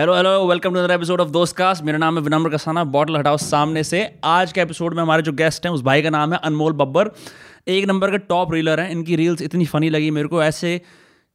[0.00, 3.16] Hello hello welcome to other episode of Dost cast मेरा नाम है विनम्र कसाना बॉटल
[3.16, 6.32] हटाओ सामने से। आज के एपिसोड में हमारे जो गेस्ट हैं, उस भाई का नाम
[6.32, 7.10] है अनमोल बब्बर।
[7.68, 10.80] एक नंबर के टॉप रीलर हैं, इनकी रील्स इतनी फनी लगी मेरे को। ऐसे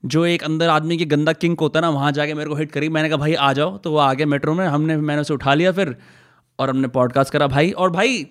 [0.06, 2.72] जो एक अंदर आदमी की गंदा किंक होता है ना, वहाँ जाके मेरे को हिट
[2.72, 5.34] करी। मैंने कहा, भाई, आ जाओ। तो वो आ गया मेट्रो में। हमने, मैंने उसे
[5.34, 5.96] उठा लिया फिर,
[6.60, 8.28] और हमने पॉडकास्ट करा भाई। और भाई,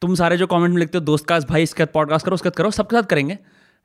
[0.00, 2.48] तुम सारे जो कमेंट में लिखते हो दोस्त कास्ट भाई, इसके साथ पॉडकास्ट करो, उसके
[2.48, 3.38] बाद करो, सबके साथ करेंगे।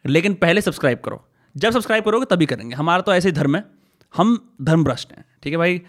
[0.05, 1.25] लेकिन पहले सब्सक्राइब करो।
[1.57, 3.76] जब सब्सक्राइब करोगे, तभी करेंगे। हमारा तो ऐसे ही धर्म है।
[4.13, 5.81] हम धर्म भ्रष्ट हैं ठीक है भाई?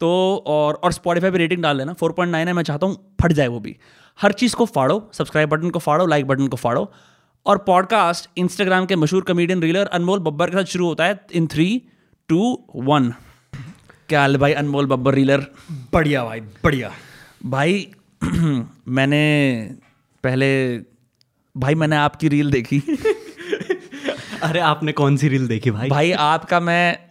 [0.00, 0.08] तो
[0.46, 3.32] और और स्पॉटीफाई पे रेटिंग डाल लेना फोर पॉइंट नाइन है मैं चाहता हूँ फट
[3.32, 3.76] जाए वो भी।
[4.18, 6.90] हर चीज़ को फाड़ो सब्सक्राइब बटन को फाड़ो लाइक बटन को फाड़ो।
[7.46, 11.46] और पॉडकास्ट इंस्टाग्राम के मशहूर कमेडियन रीलर अनमोल बब्बर के साथ शुरू होता है इन
[11.46, 11.82] थ्री
[12.28, 13.12] टू वन
[14.08, 15.46] क्या हाल भाई अनमोल बब्बर रीलर
[15.92, 16.90] बढ़िया भाई बढ़िया।
[17.46, 17.88] भाई
[18.88, 19.22] मैंने
[20.24, 20.78] पहले
[21.56, 22.78] भाई मैंने आपकी रील देखी।
[24.42, 25.88] अरे आपने कौन सी रील देखी भाई?
[25.88, 27.05] भाई आपका मैं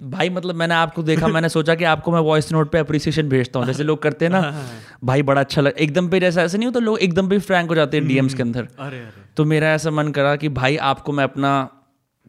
[0.00, 3.58] भाई मतलब मैंने आपको देखा मैंने सोचा कि आपको मैं वॉइस नोट पे अप्रिसिएशन भेजता
[3.58, 4.64] हूँ। जैसे लोग करते हैं ना
[5.04, 7.68] भाई बड़ा अच्छा लग एकदम पे जैसा ऐसा नहीं होता तो लोग एकदम पे फ्रैंक
[7.68, 10.76] हो जाते हैं डीएम्स के अंदर। अरे अरे। तो मेरा ऐसा मन करा कि भाई
[10.76, 11.52] आपको मैं अपना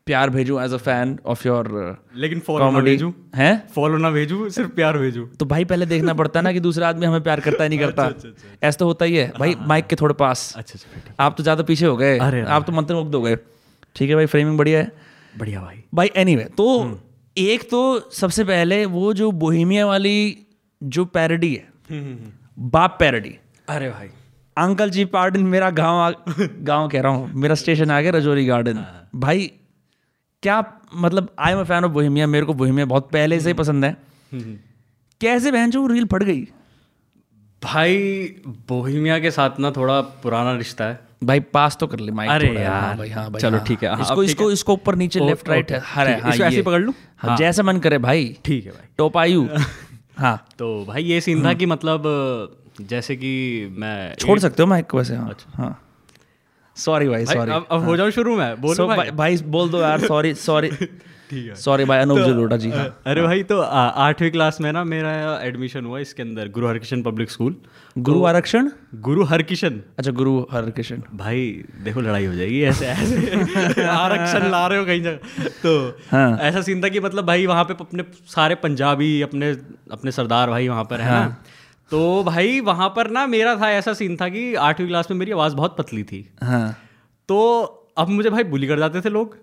[0.06, 1.68] प्यार भेजूं as a fan of your
[2.16, 3.14] लेकिन फॉलो ना भेजू?
[3.36, 3.68] हैं?
[3.76, 5.26] फॉलो ना भेजू सिर्फ़ प्यार भेजू?
[5.40, 7.80] तो भाई पहले देखना पड़ता है ना कि दूसरा आदमी हमें प्यार करता है नहीं
[7.86, 8.12] करता।
[8.64, 11.64] ऐसा तो होता ही है। भाई माइक के थोड़े पास। अच्छा अच्छा आप तो ज़्यादा
[11.64, 13.36] पीछे हो गए। आप तो मंत्र मुग्ध हो गए।
[13.96, 14.92] ठीक है भाई फ्रेमिंग बढ़िया है।
[15.38, 16.68] बढ़िया भाई। भाई एनीवे तो
[17.38, 17.80] एक तो
[18.12, 20.46] सबसे पहले वो जो बोहिमिया वाली
[20.82, 21.68] जो पैरडी है
[22.70, 23.36] बाप पैरडी
[23.70, 24.08] अरे भाई।
[24.58, 26.16] अंकल जी पार्डन मेरा गाँव
[26.64, 28.84] गाँव कह रहा हूँ मेरा स्टेशन आ गया रजौरी गार्डन
[29.16, 29.52] भाई
[30.44, 30.64] क्या
[30.96, 33.86] मतलब I am a fan of Bohemia मेरे को बोहिमिया बहुत पहले से ही पसंद
[33.86, 33.96] है।
[35.22, 36.42] कैसे बहन जो रील फट गई?
[37.62, 37.98] भाई
[38.70, 42.48] बोहिमिया के साथ ना थोड़ा पुराना रिश्ता है। भाई पास तो कर ले माइक अरे
[42.48, 46.10] यार। भाई हाँ भाई चलो। ठीक है, इसको इसको इसको ऊपर नीचे लेफ़्ट राइट हर
[46.10, 46.94] इसको ऐसे पकड़ लूँ?
[47.18, 49.48] हाँ, हाँ। मन करे भाई ठीक है भाई। आयु।
[50.18, 52.04] हाँ। तो भाई ये सीन था कि मतलब
[52.82, 55.87] जैसे कि मैं छोड़ सकते हो माइक को वैसे हाँ। अच्छा। हाँ।
[56.86, 58.62] सॉरी भाई सॉरी अब अब हो जाऊँ शुरू में?
[58.62, 60.70] बोलो So, भाई। भाई बोल दो यार सॉरी सॉरी
[61.30, 64.84] ठीक है। सॉरी भाई अनूप जलोटा जी हाँ। अरे भाई तो आठवीं क्लास में ना
[64.92, 65.10] मेरा
[65.44, 67.56] एडमिशन हुआ इसके अंदर गुरु हरकिशन पब्लिक स्कूल
[67.98, 68.70] गुरु आरक्षण
[69.08, 71.02] गुरु हरकिशन। अच्छा गुरु हरकिशन.
[71.16, 71.42] भाई
[71.84, 75.76] देखो लड़ाई हो जाएगी ऐसे ऐसे। आरक्षण ला रहे हो कहीं जगह। तो
[76.12, 78.04] हाँ। ऐसा सीन था कि मतलब भाई वहाँ पे अपने
[78.36, 79.52] सारे पंजाबी अपने
[79.92, 81.36] अपने सरदार भाई वहाँ पर है ना।
[81.92, 85.32] तो भाई वहाँ पर ना मेरा था ऐसा सीन था कि आठवीं क्लास में मेरी
[85.32, 86.78] आवाज़ बहुत पतली थी। हाँ।
[87.30, 87.64] तो
[87.98, 89.38] अब मुझे भाई बुली कर जाते थे लोग।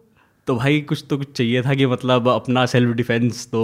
[0.46, 3.60] तो भाई कुछ तो कुछ चाहिए था कि मतलब अपना सेल्फ डिफेंस तो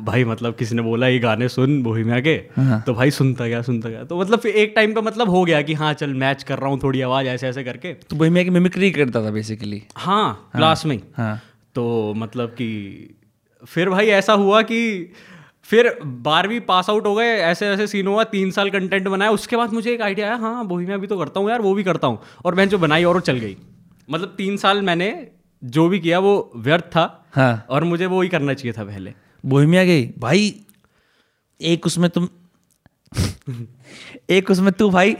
[0.00, 2.36] भाई मतलब किसी ने बोला ये गाने सुन बोहिमिया के
[2.86, 5.74] तो भाई सुनता गया सुनता गया। तो मतलब एक टाइम पे मतलब हो गया कि
[5.74, 8.50] हाँ चल मैच कर रहा हूँ थोड़ी आवाज़ ऐसे ऐसे करके। तो वही मैं की
[8.50, 11.40] मिमिक्री करता था बेसिकली हाँ क्लास में हाँ।
[11.74, 12.70] तो मतलब कि
[13.64, 15.12] फिर भाई ऐसा हुआ कि
[15.70, 15.88] फिर
[16.24, 19.72] बारहवीं पास आउट हो गए ऐसे ऐसे सीन हुआ तीन साल कंटेंट बनाया उसके बाद
[19.72, 22.06] मुझे एक आइडिया आया हाँ वही मैं भी तो करता हूँ यार वो भी करता
[22.06, 23.56] हूँ। और मैंने जो बनाई और वो चल गई।
[24.08, 25.08] मतलब तीन साल मैंने
[25.62, 29.14] जो भी किया वो व्यर्थ था हाँ। और मुझे वो ही करना चाहिए था पहले।
[29.44, 30.54] बोहिमिया गई भाई
[31.60, 32.28] एक उसमें तुम
[34.30, 35.16] एक उसमें तू भाई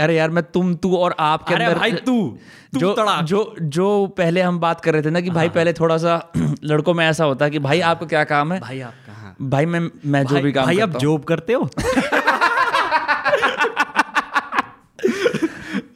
[0.00, 2.38] अरे यार मैं तुम तू और आप के अंदर भाई तू
[2.74, 5.96] तू जो। जो जो पहले हम बात कर रहे थे ना कि भाई पहले थोड़ा
[5.98, 6.32] सा
[6.64, 8.60] लड़कों में ऐसा होता है कि भाई आपका क्या काम है?
[8.60, 11.70] भाई आप कहाँ भाई मैं मैं जो भी काम भाई आप जॉब करते हो?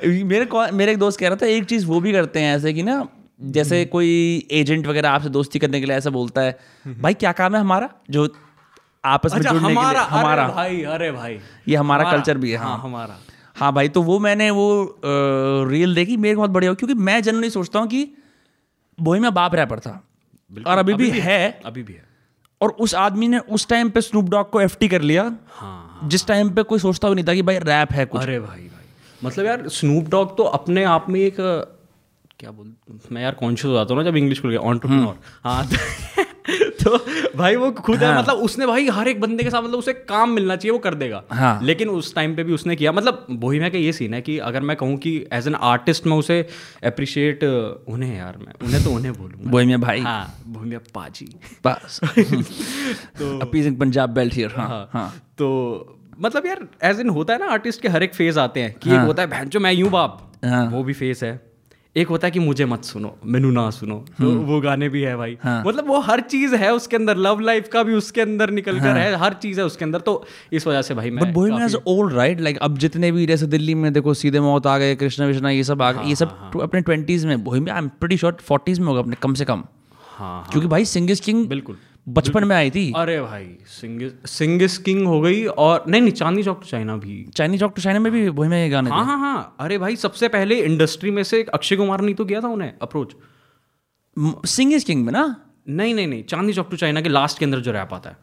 [0.06, 2.82] मेरे मेरे एक दोस्त कह रहा था एक चीज़ वो भी करते हैं ऐसे कि
[2.82, 3.06] ना
[3.42, 4.08] जैसे कोई
[4.52, 6.58] एजेंट वगैरह आपसे दोस्ती करने के लिए ऐसा बोलता है
[7.00, 7.88] भाई क्या काम है हमारा?
[8.10, 8.28] जो
[9.04, 11.38] आपस में अच्छा जुड़ने के लिए हमारा अरे भाई अरे भाई।
[11.68, 13.18] ये हमारा कल्चर भी है हाँ हाँ। हमारा।
[13.56, 14.98] हाँ भाई तो वो मैंने वो
[15.68, 18.08] रील देखी मेरे को बहुत बढ़िया क्योंकि मैं जनरली सोचता हूँ कि
[18.98, 20.00] बोही में बाप रैपर था।
[20.66, 22.04] और अभी भी है। अभी भी है।
[22.60, 26.08] और उस आदमी ने उस टाइम पे स्नूप डॉग को एफटी कर लिया। हाँ हाँ,
[26.08, 28.60] जिस टाइम पे कोई सोचता भी नहीं था कि भाई रैप है कुछ। अरे भाई
[28.60, 28.84] भाई।
[29.24, 31.36] मतलब यार स्नूप डॉग तो अपने आप में एक
[32.40, 32.72] क्या बोल
[33.12, 36.23] मैं यार कॉन्शियस हो जाता हूँ ना जब इंग्लिश खुल गया। ऑन्टरप्रेन्योर हाँ
[36.84, 36.98] तो
[37.36, 38.12] भाई वो खुद हाँ.
[38.12, 40.78] है। मतलब उसने भाई हर एक बंदे के साथ मतलब उसे काम मिलना चाहिए वो
[40.78, 44.14] कर देगा। हाँ। लेकिन उस टाइम पे भी उसने किया। मतलब बोहिमिया का ये सीन
[44.14, 46.40] है कि अगर मैं कहूँ कि एज एन आर्टिस्ट मैं उसे
[46.84, 51.26] अप्रिशिएट उन्हें यार मैं उन्हें तो उन्हें बोलूँगा। बोही में भाई। हाँ बोहिमिया पाजी।
[51.66, 52.00] बस।
[53.18, 55.08] तो अपीजिंग पंजाब बेल्ट हियर हाँ हाँ
[55.38, 55.48] तो
[56.20, 58.90] मतलब यार एज इन होता है ना आर्टिस्ट के हर एक फ़ेज़ आते हैं कि
[58.90, 61.53] एक होता है बहन जो मैं यूँ बाप हाँ। वो भी फेस है।
[61.96, 65.16] एक होता है कि मुझे मत सुनो मैनू ना सुनो। तो वो गाने भी है
[65.16, 68.50] भाई। हाँ। मतलब वो हर चीज़ है उसके अंदर लव लाइफ का भी उसके अंदर
[68.50, 71.76] निकल कर है हर चीज़ है उसके अंदर। तो इस वजह से भाई मैं बट
[71.86, 75.26] ओल्ड राइट लाइक अब जितने भी जैसे दिल्ली में देखो सीधे मौत आ गए कृष्णा
[75.26, 78.16] विष्णा ये सब आ गए ये सब तो अपने ट्वेंटीज में Bohemia I am pretty
[78.16, 79.64] sure forties में होगा अपने कम से कम।
[80.16, 85.06] हाँ। क्योंकि भाई सिंगिस किंग बिल्कुल। बचपन में आई थी। अरे भाई सिंगिस सिंगिस किंग
[85.06, 88.12] हो गई और नहीं नहीं चांदनी चौक टू चाइना भी। चाइनीज़ चौक टू चाइना में
[88.12, 91.76] भी वही में गाने हाँ हाँ हाँ। अरे भाई सबसे पहले इंडस्ट्री में से अक्षय
[91.76, 93.14] कुमार ने तो किया था उन्हें अप्रोच।
[94.46, 95.24] सिंग इज़ किंग में ना?
[95.68, 98.16] नहीं नहीं नहीं चांदनी चौक टू चाइना के लास्ट के अंदर जो रैप आता है।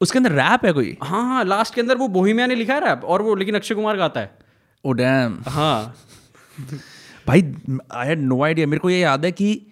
[0.00, 0.96] उसके अंदर रैप है कोई?
[1.02, 3.74] हाँ हाँ लास्ट के अंदर वो बोहिमिया ने लिखा है रैप और वो लेकिन अक्षय
[3.74, 4.38] कुमार गाता है।
[4.84, 5.94] Oh damn. हाँ।
[7.26, 7.42] भाई
[7.92, 9.66] आई हैड नो आइडिया मेरे को ये याद है कि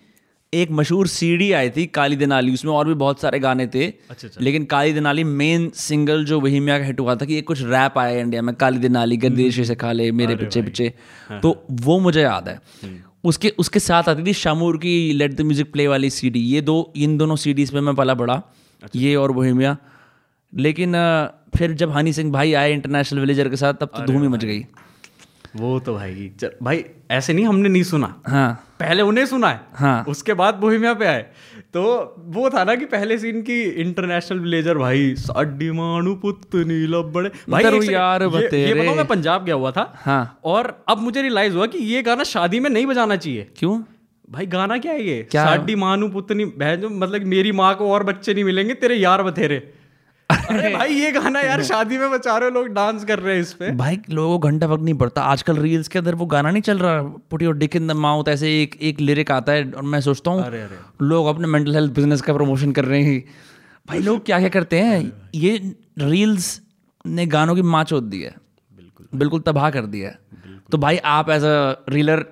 [0.52, 4.28] एक मशहूर सीडी आई थी काली दिनाली उसमें और भी बहुत सारे गाने थे। अच्छा,
[4.40, 7.96] लेकिन काली दिनाली मेन सिंगल जो वही में हिट हुआ था कि ये कुछ रैप
[7.99, 10.93] आया इंडिया में काली दिनाली गद्देश से खा ले मेरे पीछे पीछे।
[11.43, 12.58] तो वो मुझे याद है।
[13.25, 16.76] उसके उसके साथ आती थी शामूर की लेट द म्यूज़िक प्ले वाली सीडी ये दो
[16.99, 18.40] इन दोनों सीडीज पे मैं पला बड़ा
[18.96, 19.76] ये और बोहेमिया
[20.52, 20.96] लेकिन
[21.56, 24.44] फिर जब हनी सिंह भाई आए इंटरनेशनल विलेजर के साथ तब तो धूम ही मच
[24.44, 24.60] गई।
[25.56, 29.61] वो तो भाई चल, भाई ऐसे नहीं हमने नहीं सुना। हाँ। पहले उन्हें सुना है
[29.75, 31.23] हाँ। उसके बाद बोहिमिया पे आए।
[31.75, 31.82] तो
[32.19, 37.31] वो था ना कि पहले सीन की इंटरनेशनल विलेजर भाई साडी मानू पुत नीला बड़े।
[37.50, 41.23] भाई एक यार ये, ये। बताऊँ मैं पंजाब गया हुआ था हाँ। और अब मुझे
[41.23, 43.82] रियलाइज़ हुआ कि ये गाना शादी में नहीं बजाना चाहिए। क्यों?
[44.31, 45.23] भाई गाना क्या है ये?
[45.32, 49.23] साडी मानू पुतनी बहन जो मतलब मेरी माँ को और बच्चे नहीं मिलेंगे तेरे यार
[49.23, 49.73] बथेरे।
[50.32, 53.52] अरे भाई ये गाना यार शादी में बचा रहे लोग डांस कर रहे हैं इस
[53.52, 56.62] पे। भाई लोगों को घंटा वक्त नहीं पड़ता। आजकल रील्स के अंदर वो गाना नहीं
[56.62, 59.82] चल रहा। Put your dick in the mouth ऐसे एक एक लिरिक आता है और
[59.82, 60.69] मैं सोचता हूँ
[61.02, 63.25] लोग अपने मेंटल हेल्थ बिज़नेस का प्रमोशन कर रहे हैं।
[63.88, 65.12] भाई लोग क्या क्या करते हैं?
[65.34, 66.62] ये रील्स
[67.06, 68.35] ने गानों की माँ चोत दी है।
[68.76, 70.19] बिल्कुल। बिल्कुल तबाह कर दिया है।
[70.73, 72.26] तो भाई आप एज अ रीलर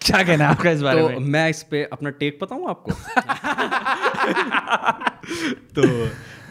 [0.00, 1.18] क्या कहना है आपका इस बारे तो में?
[1.18, 2.92] मैं इस पे अपना टेक बताऊँ आपको?
[5.76, 5.82] तो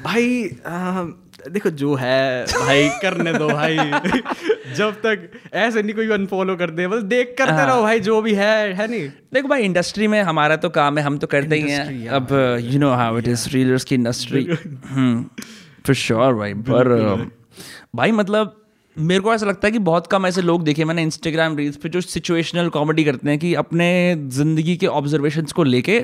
[0.03, 1.03] भाई आ,
[1.49, 3.77] देखो जो है भाई करने दो भाई।
[4.75, 8.21] जब तक ऐसे नहीं कोई अनफॉलो कर दे बस देख करते हाँ। रहो भाई जो
[8.21, 9.09] भी है है नहीं?
[9.33, 12.27] देखो भाई इंडस्ट्री में हमारा तो काम है हम तो करते ही हैं। अब
[12.61, 14.43] you know how it is reelers की इंडस्ट्री
[15.87, 16.89] फॉर श्योर भाई पर
[17.95, 18.60] भाई मतलब
[18.95, 21.89] मेरे को ऐसा लगता है कि बहुत कम ऐसे लोग देखे मैंने इंस्टाग्राम रील्स पे
[21.89, 23.89] जो सिचुएशनल कॉमेडी करते हैं कि अपने
[24.29, 25.99] ज़िंदगी के ऑब्जर्वेशंस को लेके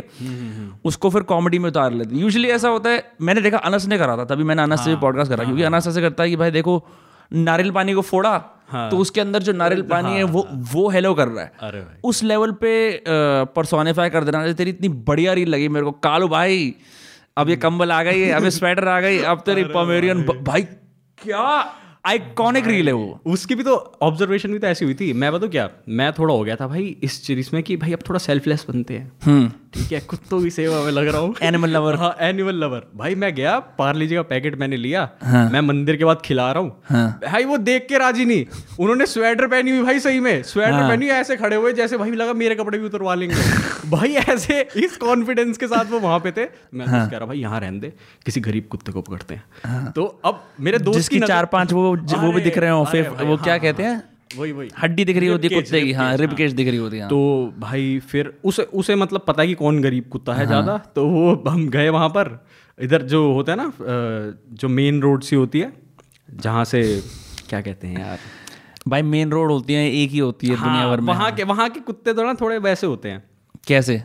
[0.85, 3.97] उसको फिर कॉमेडी में उतार लेते हैं। यूजुअली ऐसा होता है मैंने देखा अनस ने
[3.97, 6.35] करा था तभी मैंने अनस से भी पॉडकास्ट करा क्योंकि अनस ऐसे करता है कि
[6.35, 6.83] भाई देखो
[7.31, 8.29] नारियल पानी को फोड़ा
[8.69, 11.43] हाँ, तो उसके अंदर जो नारियल पानी हाँ, है वो हाँ, वो हेलो कर रहा
[11.43, 15.91] है। अरे उस लेवल पे परसोनिफाई कर देना तेरी इतनी बढ़िया रील लगी मेरे को।
[16.03, 16.73] कालू भाई
[17.37, 20.61] अब ये कंबल आ गई है अब ये स्वेटर आ गई अब तेरी पमेरियन भाई
[21.17, 21.43] क्या
[22.07, 25.49] आइकॉनिक रील है वो। उसकी भी तो ऑब्जर्वेशन भी तो ऐसी हुई थी। मैं बताऊँ
[25.51, 25.69] क्या?
[25.89, 28.93] मैं थोड़ा हो गया था भाई इस चीज़ में कि भाई अब थोड़ा सेल्फलेस बनते
[28.93, 32.55] हैं। हम्म। ठीक है कुत्तों की सेवा में लग रहा हूँ। एनिमल लवर हाँ एनिमल
[32.55, 36.21] लवर भाई मैं गया पार्ले जी का पैकेट मैंने लिया। हाँ। मैं मंदिर के बाद
[36.25, 38.45] खिला रहा हूँ। हाँ। भाई वो देख के राज़ी नहीं।
[38.79, 41.97] उन्होंने स्वेटर पहनी हुई भाई सही में। स्वेटर हाँ। पहनी हुई ऐसे खड़े हुए जैसे
[41.97, 43.35] भाई लगा मेरे कपड़े भी उतरवा लेंगे।
[43.89, 47.27] भाई ऐसे इस कॉन्फिडेंस के साथ वो वहाँ पे थे। मैं हाँ। तो कह रहा
[47.27, 47.93] भाई यहाँ रहने दे
[48.25, 52.31] किसी गरीब कुत्ते को पकड़ते हैं। तो अब मेरे दोस्त की चार पाँच वो वो
[52.31, 54.03] भी दिख रहे हो फिर वो हाँ, क्या हाँ, कहते हैं
[54.37, 56.95] वही वही। हड्डी दिख रही होती है कुत्ते की हाँ रिब केज दिख रही होती
[56.95, 60.45] है। हाँ। तो भाई फिर उसे उसे मतलब पता है कि कौन गरीब कुत्ता है
[60.47, 62.31] ज़्यादा तो वो हम गए वहाँ पर।
[62.79, 63.71] इधर जो होता है ना
[64.53, 65.71] जो मेन रोड सी होती है
[66.35, 66.81] जहाँ से
[67.49, 68.17] क्या कहते हैं यार?
[68.87, 71.43] भाई मेन रोड होती है एक ही होती है हाँ, दुनिया भर में वहाँ के
[71.43, 73.23] वहाँ के कुत्ते तो ना थोड़े वैसे होते हैं।
[73.67, 74.01] कैसे?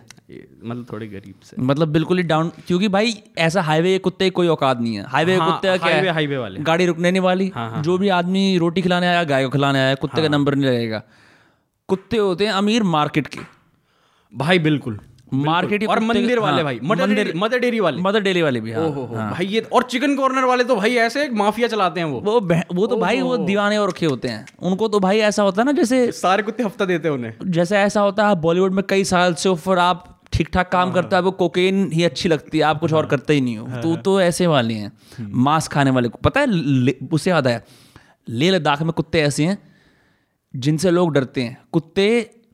[0.65, 4.49] मतलब थोड़े गरीब से। मतलब बिल्कुल ही डाउन क्योंकि भाई ऐसा हाईवे के कुत्ते कोई
[4.49, 7.71] औकात नहीं है। हाईवे हाँ, कुत्ते क्या हाईवे हाईवे वाले। गाड़ी रुकने नहीं वाली। हाँ,
[7.71, 10.55] हाँ, जो भी आदमी रोटी खिलाने आया गाय को खिलाने आया कुत्ते हाँ। का नंबर
[10.55, 11.03] नहीं लगेगा।
[11.89, 13.41] कुत्ते होते हैं अमीर मार्केट के।
[14.35, 15.01] भाई बिल्कुल।
[15.35, 18.83] मार्केट और मंदिर वाले हाँ, भाई मदर मंदिर- डेरी वाले। मदर डेली वाले भी हाँ
[18.83, 22.21] ओहो हो भाई ये और चिकन कॉर्नर वाले तो भाई ऐसे माफिया चलाते हैं वो।
[22.21, 22.41] वो
[22.75, 25.67] वो तो भाई वो दीवाने और रखे होते हैं। उनको तो भाई ऐसा होता है
[25.67, 29.05] ना जैसे सारे कुत्ते हफ़्ता देते हैं उन्हें। जैसे ऐसा होता है बॉलीवुड में कई
[29.05, 32.59] साल से ऊपर आप ठीक ठाक काम हाँ। करते हो आपको कोकेन ही अच्छी लगती
[32.59, 35.69] है आप कुछ और करते ही नहीं हो। तो तो ऐसे वाले हैं हम्म। मांस
[35.69, 36.47] खाने वाले को। पता है
[37.13, 37.61] उसे याद आया
[38.29, 39.59] लेह लद्दाख में कुत्ते ऐसे हैं
[40.55, 42.09] जिनसे लोग डरते हैं। कुत्ते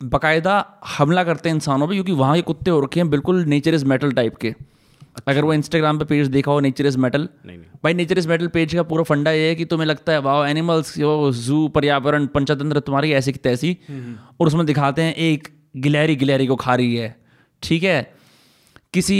[0.04, 0.64] बकायदा
[0.98, 3.84] हमला करते हैं इंसानों पर क्योंकि वहाँ के कुत्ते हो रखे हैं बिल्कुल नेचर इज़
[3.84, 7.28] मेटल टाइप के। अच्छा। अगर वो इंस्टाग्राम पे पेज देखा हो नेचर इज़ मेटल।
[7.84, 10.48] भाई नेचर इज़ मेटल पेज का पूरा फंडा ये है कि तुम्हें लगता है वाह
[10.48, 13.76] एनिमल्स वो जू पर्यावरण पंचतंत्र तुम्हारी ऐसी की तैसी।
[14.40, 17.16] और उसमें दिखाते हैं एक गिलहरी गिलहरी को खा रही है।
[17.62, 18.00] ठीक है?
[18.94, 19.14] किसी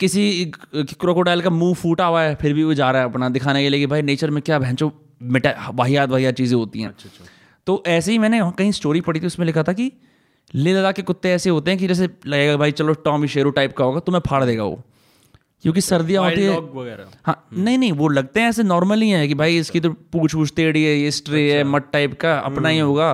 [0.00, 3.62] किसी क्रोकोडाइल का मुँह फूटा हुआ है फिर भी वो जा रहा है अपना दिखाने
[3.62, 6.94] के लिए कि भाई नेचर में क्या भैंचो मिटा वाहियात वाहियात चीज़ें होती हैं।
[7.66, 9.90] तो ऐसे ही मैंने कहीं स्टोरी पढ़ी थी उसमें लिखा था कि
[10.54, 13.76] ले लदा के कुत्ते ऐसे होते हैं कि जैसे लगेगा भाई चलो टॉमी शेरू टाइप
[13.76, 14.82] का होगा तुम्हें फाड़ देगा वो।
[15.64, 19.34] क्योंकि सर्दियाँ होती है। हाँ नहीं नहीं वो लगते हैं ऐसे नॉर्मल ही है कि
[19.34, 22.78] भाई इसकी तो पूछ पूछ टेढ़ी है ये स्ट्रे है मट टाइप का अपना ही
[22.78, 23.12] होगा।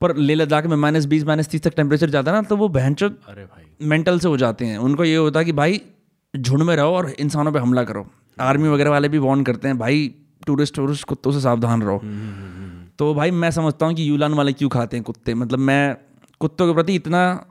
[0.00, 2.68] पर ले लद्दाख में माइनस बीस माइनस तीस तक टेम्परेचर जाता है ना तो वो
[2.68, 5.80] बहनचो अरे भाई। मेंटल से हो जाते हैं। उनको ये होता है कि भाई
[6.36, 8.06] झुंड में रहो और इंसानों पे हमला करो।
[8.40, 10.14] आर्मी वगैरह वाले भी वार्न करते हैं भाई
[10.46, 12.00] टूरिस्ट टूरिस्ट कुत्तों से सावधान रहो।
[12.98, 15.34] तो भाई मैं समझता हूँ कि यूलान वाले क्यों खाते हैं कुत्ते?
[15.34, 15.96] मतलब मैं
[16.40, 17.46] कुत्तों के प्रति इतना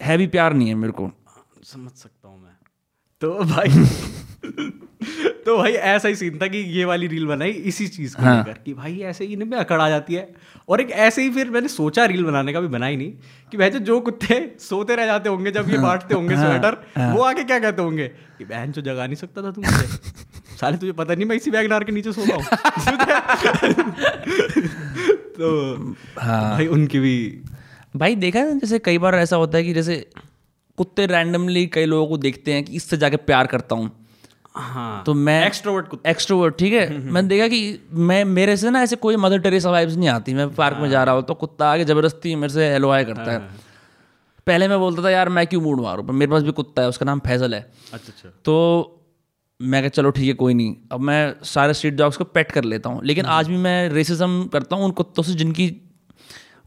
[0.00, 1.10] हैवी प्यार नहीं है मेरे को।
[1.64, 2.56] समझ सकता हूँ मैं।
[3.20, 3.68] तो भाई
[5.46, 8.36] तो भाई ऐसा ही सीन था कि ये वाली रील बनाई इसी चीज़ को हाँ।
[8.36, 10.34] लेकर कि भाई ऐसे ही इन्हें में अकड़ आ जाती है।
[10.68, 13.12] और एक ऐसे ही फिर मैंने सोचा रील बनाने का भी बनाई नहीं
[13.52, 17.22] कि भाई जो कुत्ते सोते रह जाते होंगे जब ये बांटते होंगे हाँ, स्वेटर वो
[17.22, 18.08] आके क्या कहते होंगे?
[18.08, 19.86] कि बहन जो जगा नहीं सकता था तू मुझे।
[20.60, 22.44] साले तुझे पता नहीं मैं इसी वैगनार के नीचे सोता हूँ।
[25.32, 25.48] तो
[26.18, 27.16] हाँ। भाई उनकी भी
[27.96, 29.96] भाई देखा है ना, जैसे कई बार ऐसा होता है कि जैसे
[30.78, 34.01] कुत्ते रैंडमली कई लोगों को देखते हैं कि इससे जाके प्यार करता हूँ।
[34.54, 36.98] हाँ। तो मैं एक्सट्रोवर्ट एक्सट्रोवर्ट ठीक है?
[37.12, 40.54] मैंने देखा कि मैं मेरे से ना ऐसे कोई मदर टेरेसा वाइब्स नहीं आती। मैं
[40.54, 43.38] पार्क में जा रहा हूँ तो कुत्ता आके ज़बरदस्ती मेरे से हेलो हाय करता है।
[44.46, 46.06] पहले मैं बोलता था यार मैं क्यों मूड मारूँ?
[46.06, 48.98] पर मेरे पास भी कुत्ता है उसका नाम फैजल है। अच्छा अच्छा। तो
[49.62, 52.64] मैं कहा चलो ठीक है कोई नहीं। अब मैं सारे स्ट्रीट डॉग्स को पेट कर
[52.64, 55.68] लेता हूँ। लेकिन आज भी मैं रेसिज्म करता हूँ उन कुत्तों से जिनकी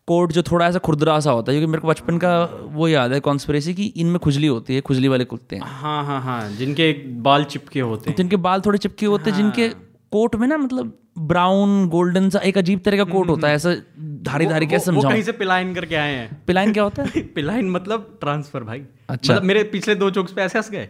[0.07, 3.13] कोट जो थोड़ा ऐसा खुरदरा सा होता है क्योंकि मेरे को बचपन का वो याद
[3.13, 6.91] है कॉन्स्परेसी की इनमें खुजली होती है खुजली वाले कुत्ते हैं। हाँ हाँ हाँ जिनके
[7.07, 9.69] बाल चिपके होते हैं। जिनके बाल थोड़े चिपके होते हैं जिनके
[10.11, 13.75] कोट में ना मतलब ब्राउन गोल्डन सा एक अजीब तरह का कोट होता है ऐसा
[13.99, 15.11] धारी धारी कैसे समझाऊं?
[15.13, 17.21] कहीं से पिलाइन करके आए हैं। पिलाइन क्या होता है?
[17.35, 20.89] पिलाइन मतलब ट्रांसफ़र भाई। अच्छा। मतलब मेरे पिछले दो जोक्स पे ऐसे हंस गए?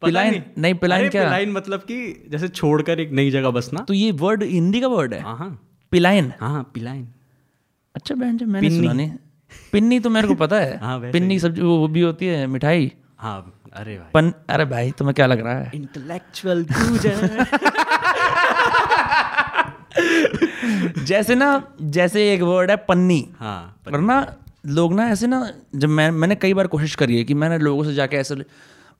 [0.00, 1.24] पिलाइन- नहीं, नहीं पिलाइन क्या?
[1.24, 5.14] पिलाइन मतलब कि जैसे छोड़कर एक नई जगह बसना। तो ये वर्ड हिंदी का वर्ड
[5.14, 5.20] है?
[5.20, 7.08] हाँ हाँ। पिलाइन हाँ हाँ पिलाइन
[7.98, 9.10] अच्छा बहन जी मैंने सुना नहीं
[9.72, 13.54] पिन्नी तो मेरे को पता है। हाँ, पिन्नी सब्ज़ी वो भी होती है मिठाई। हाँ
[13.72, 15.70] अरे भाई। पन अरे भाई तुम्हें क्या लग रहा है?
[15.74, 16.64] इंटेलेक्चुअल
[21.04, 24.34] जैसे ना जैसे एक वर्ड है पन्नी। हाँ और ना
[24.66, 27.84] लोग ना ऐसे ना जब मैं मैंने कई बार कोशिश करी है कि मैंने लोगों
[27.84, 28.34] से जाके ऐसे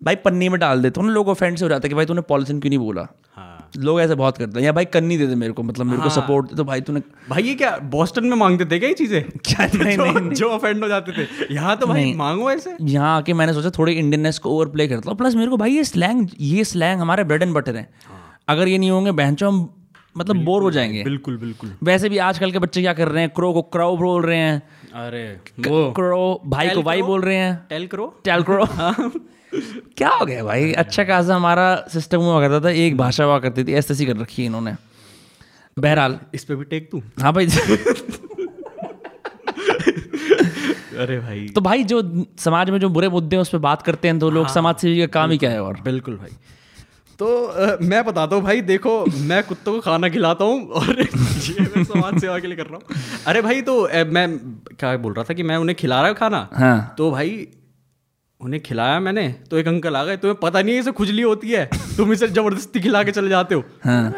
[0.01, 2.07] भाई पन्नी में डाल देता हूँ ना लोग ऑफेंड से हो जाता है कि भाई
[2.07, 3.07] तूने पॉलिथिन क्यों नहीं बोला?
[3.37, 6.03] हाँ। लोग ऐसे बहुत करते हैं या भाई कन्नी दे दे मेरे को मतलब मेरे
[6.03, 7.01] को सपोर्ट दे तो भाई तूने
[7.31, 9.23] भाई ये क्या बॉस्टन में मांगते थे क्या ये चीज़ें?
[9.45, 9.67] क्या?
[9.67, 13.33] नहीं जो, नहीं जो ऑफेंड हो जाते थे। यहाँ तो भाई मांगो ऐसे। यहाँ आके
[13.33, 16.27] मैंने सोचा थोड़ी इंडियननेस को ओवर प्ले करता हूँ। प्लस मेरे को भाई ये स्लैंग
[16.41, 17.89] ये स्लैंग हमारे ब्रेड एंड बटर है।
[18.49, 19.69] अगर ये नहीं होंगे बहनचो हम
[20.17, 23.31] मतलब बोर हो जाएँगे। बिल्कुल बिल्कुल। वैसे भी आजकल के बच्चे क्या कर रहे हैं?
[23.31, 24.63] क्रो को क्राउ बोल रहे हैं।
[25.07, 25.27] अरे
[25.61, 28.65] क्रो भाई को भाई बोल रहे हैं। टेल क्रो टेल क्रो
[29.97, 30.73] क्या हो गया भाई?
[30.73, 34.17] अच्छा खासा हमारा सिस्टम हुआ करता था एक भाषा हुआ करती थी ऐसे ऐसी कर
[34.17, 34.75] रखी है इन्होंने।
[35.79, 37.47] बहरहाल। इस पे भी टेक तू। हाँ भाई।
[40.99, 42.03] अरे भाई। तो भाई जो
[42.39, 44.99] समाज में जो बुरे मुद्दे हैं उस पर बात करते हैं तो लोग समाज सेवी
[45.01, 45.81] का काम ही क्या है और?
[45.85, 46.31] बिल्कुल भाई।
[47.19, 51.61] तो अ, मैं बताता हूँ भाई देखो मैं कुत्तों को खाना खिलाता हूँ और ये
[51.77, 54.39] मैं समाज सेवा के लिए कर रहा हूँ। अरे भाई तो अ, मैं
[54.79, 56.49] क्या बोल रहा था कि मैं उन्हें खिला रहा हूँ खाना?
[56.55, 57.47] हाँ। तो भाई
[58.41, 61.51] उन्हें खिलाया मैंने तो एक अंकल आ गए तुम्हें पता नहीं है इसे खुजली होती
[61.51, 61.65] है।
[61.97, 64.15] तुम इसे ज़बरदस्ती खिला के चले जाते हो। हाँ।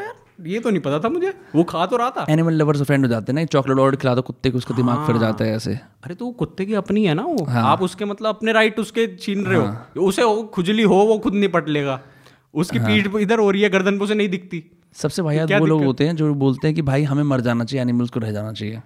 [0.46, 3.10] ये तो नहीं पता था मुझे वो खा तो रहा था। एनिमल लवर्स फ्रेंड हो
[3.10, 5.72] जाते हैं ना चॉकलेट ऑर्डर खिला दो कुत्ते को उसका दिमाग फिर जाता है ऐसे।
[6.04, 9.06] अरे तो वो कुत्ते की अपनी है ना वो। आप उसके मतलब अपने राइट उसके
[9.16, 12.00] छीन रहे हो। उसे वो खुजली हो वो खुद निपट लेगा।
[12.54, 15.84] उसकी पीठ इधर हो रही है गर्दन पे उसे नहीं दिखती। सबसे भाई वो लोग
[15.84, 18.52] होते हैं जो बोलते हैं कि भाई हमें मर जाना चाहिए एनिमल्स को रह जाना
[18.52, 18.80] चाहिए।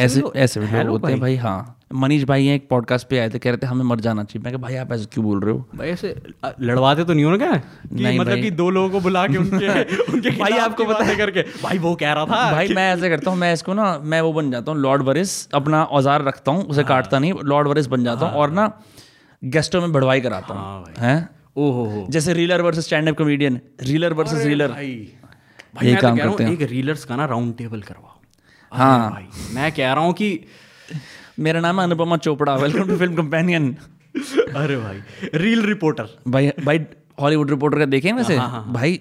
[0.00, 3.28] ऐसे ऐसे भी लोग होते हैं भाई। हाँ। मनीष भाई हैं एक पॉडकास्ट पे आए
[3.30, 5.40] थे कह रहे थे हमें मर जाना चाहिए। मैं कहा भाई आप ऐसे क्यों बोल
[5.40, 5.64] रहे हो?
[5.74, 6.14] भाई ऐसे
[6.60, 7.60] लड़वाते तो नहीं हो ना क्या?
[7.92, 9.82] नहीं मतलब कि दो लोगों को बुला के उनके
[10.12, 13.38] उनके भाई, आपको बातें करके। भाई वो कह रहा था भाई मैं ऐसे करता हूँ
[13.38, 16.84] मैं इसको ना मैं वो बन जाता हूँ लॉर्ड वरिस अपना औज़ार रखता हूँ उसे
[16.84, 18.70] काटता नहीं लॉर्ड वरिस बन जाता हूँ और ना
[19.42, 21.28] गेस्टों में बढ़वाई कराता हाँ हूँ हैं?
[21.56, 24.68] ओ हो। हो जैसे reeler versus stand up comedian reeler versus reeler.
[24.68, 24.94] भाई।
[25.74, 27.80] भाई मैं तो काम कह रहा करते हूँ। हैं। एक रीलर्स का ना राउंड टेबल
[27.82, 28.13] करवाओ। अरे
[28.74, 30.38] हाँ। भाई मैं कह रहा हूँ कि
[31.38, 33.74] मेरा नाम है Anupama Chopra welcome to film companion
[34.56, 35.00] अरे भाई
[35.34, 36.80] रील रिपोर्टर भाई भाई
[37.20, 38.36] हॉलीवुड रिपोर्टर का देखें वैसे?
[38.36, 39.00] हाँ, भाई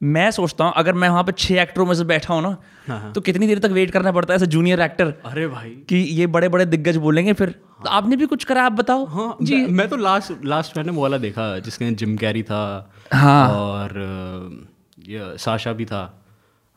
[0.00, 2.48] मैं सोचता हूँ अगर मैं वहाँ पे छह एक्टरों में से बैठा हूँ ना
[2.88, 5.70] हाँ, ना तो कितनी देर तक वेट करना पड़ता है ऐसे जूनियर एक्टर अरे भाई।
[5.88, 7.50] कि ये बड़े बड़े दिग्गज बोलेंगे फिर?
[7.84, 10.92] तो आपने भी कुछ करा आप बताओ। हाँ जी। मैं, मैं तो लास्ट लास्ट मैंने
[10.92, 12.60] वो वाला देखा जिसके जिम कैरी था
[13.12, 13.98] हाँ। और
[15.08, 16.04] ये साशा भी था।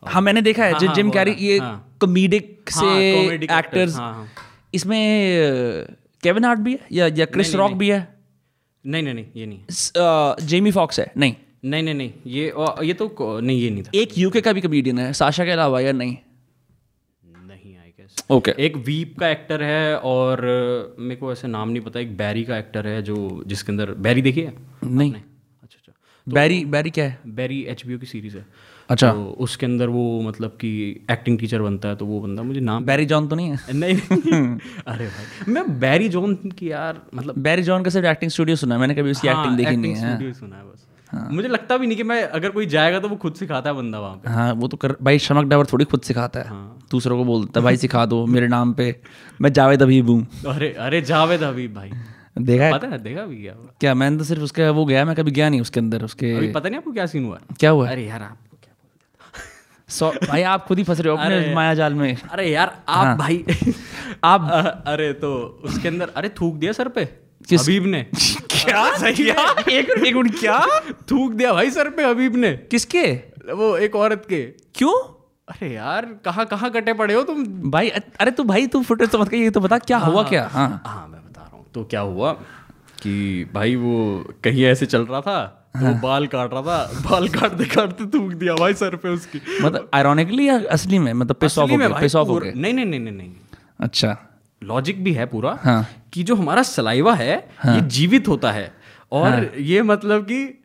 [0.03, 3.97] हाँ मैंने देखा है हाँ, जिम कैरी ये हाँ। कॉमेडिक से हाँ, actors, एक्टर्स।
[4.73, 5.01] इसमें
[6.23, 7.99] केविन हार्ट भी है या या क्रिस रॉक भी है?
[8.85, 11.11] नहीं नहीं नहीं ये नहीं जेमी फॉक्स है?
[11.17, 12.43] नहीं। नहीं नहीं नहीं ये
[12.87, 15.79] ये तो नहीं ये नहीं था। एक यूके का भी कॉमेडियन है साशा के अलावा
[15.81, 16.15] या नहीं?
[17.47, 20.41] नहीं आई गेस ओके एक वीप का एक्टर है और
[20.99, 24.21] मेरे को ऐसे नाम नहीं पता एक बैरी का एक्टर है जो जिसके अंदर बैरी
[24.21, 24.51] देखिए
[24.83, 25.93] नहीं। अच्छा अच्छा।
[26.27, 27.19] बैरी बैरी क्या है?
[27.27, 28.45] बैरी एच की सीरीज़ है।
[28.89, 30.69] अच्छा। तो उसके अंदर वो मतलब कि
[31.11, 33.73] एक्टिंग टीचर बनता है तो वो बंदा मुझे नाम बैरी जॉन तो नहीं है?
[33.73, 33.95] नहीं।
[34.87, 38.75] अरे भाई मैं बैरी जॉन की यार मतलब बैरी जॉन का सिर्फ़ एक्टिंग स्टूडियो सुना
[38.75, 41.77] है मैंने कभी उसकी हाँ, एक्टिंग देखी नहीं है। सुना है बस। हाँ। मुझे लगता
[41.77, 44.29] भी नहीं कि मैं अगर कोई जाएगा तो वो खुद सिखाता है बंदा वहाँ पे।
[44.29, 47.59] हाँ वो तो कर भाई शमक डावर थोड़ी खुद सिखाता है। हाँ। दूसरों को बोलता
[47.59, 48.95] है भाई सिखा दो मेरे नाम पे
[49.41, 51.91] मैं जावेद अबीब हूँ। अरे अरे जावेद हबीब भाई।
[52.39, 52.71] देखा है?
[52.73, 55.49] पता है देखा भी क्या क्या मैंने तो सिर्फ़ उसका वो गया मैं कभी गया
[55.49, 57.39] नहीं उसके अंदर उसके अभी पता नहीं आपको क्या सीन हुआ?
[57.59, 57.89] क्या हुआ?
[57.89, 58.37] अरे यार क्या
[59.89, 63.05] सौ भाई आप खुद ही फंस रहे हो अपने माया जाल में। अरे यार आप
[63.05, 63.45] हाँ। भाई।
[64.23, 64.61] आप आ,
[64.93, 67.05] अरे तो उसके अंदर अरे थूक दिया सर पे।
[67.49, 68.03] किस- हबीब ने।
[68.51, 68.97] क्या?
[68.97, 69.35] सही है।
[69.79, 70.65] एक एक मिनट क्या?
[71.11, 73.11] थूक दिया भाई सर पे हबीब ने। किसके?
[73.53, 74.41] वो एक औरत के।
[74.75, 74.93] क्यों?
[75.49, 77.43] अरे यार कहाँ कहाँ कटे पड़े हो तुम?
[77.71, 80.49] भाई अरे तू भाई तू फुटेज तो मत कहिए तो बता क्या हुआ क्या?
[80.53, 82.33] हाँ। हाँ मैं बता रहा हूँ। तो क्या हुआ
[83.03, 87.27] कि भाई वो कहीं ऐसे चल रहा था तो वो बाल काट रहा था बाल
[87.27, 91.13] काटते काटते थूक दिया भाई सर पे उसकी। मतलब आयरोनिकली या असली में?
[91.13, 93.31] मतलब पिस ऑफ़ हो गया पिस ऑफ़ हो गया। नहीं नहीं नहीं नहीं नहीं।
[93.79, 94.17] अच्छा।
[94.63, 97.75] लॉजिक भी है पूरा हाँ। कि जो हमारा सलाइवा है हाँ.
[97.75, 98.73] ये जीवित होता है।
[99.11, 99.45] और हाँ.
[99.57, 100.58] ये मतलब कि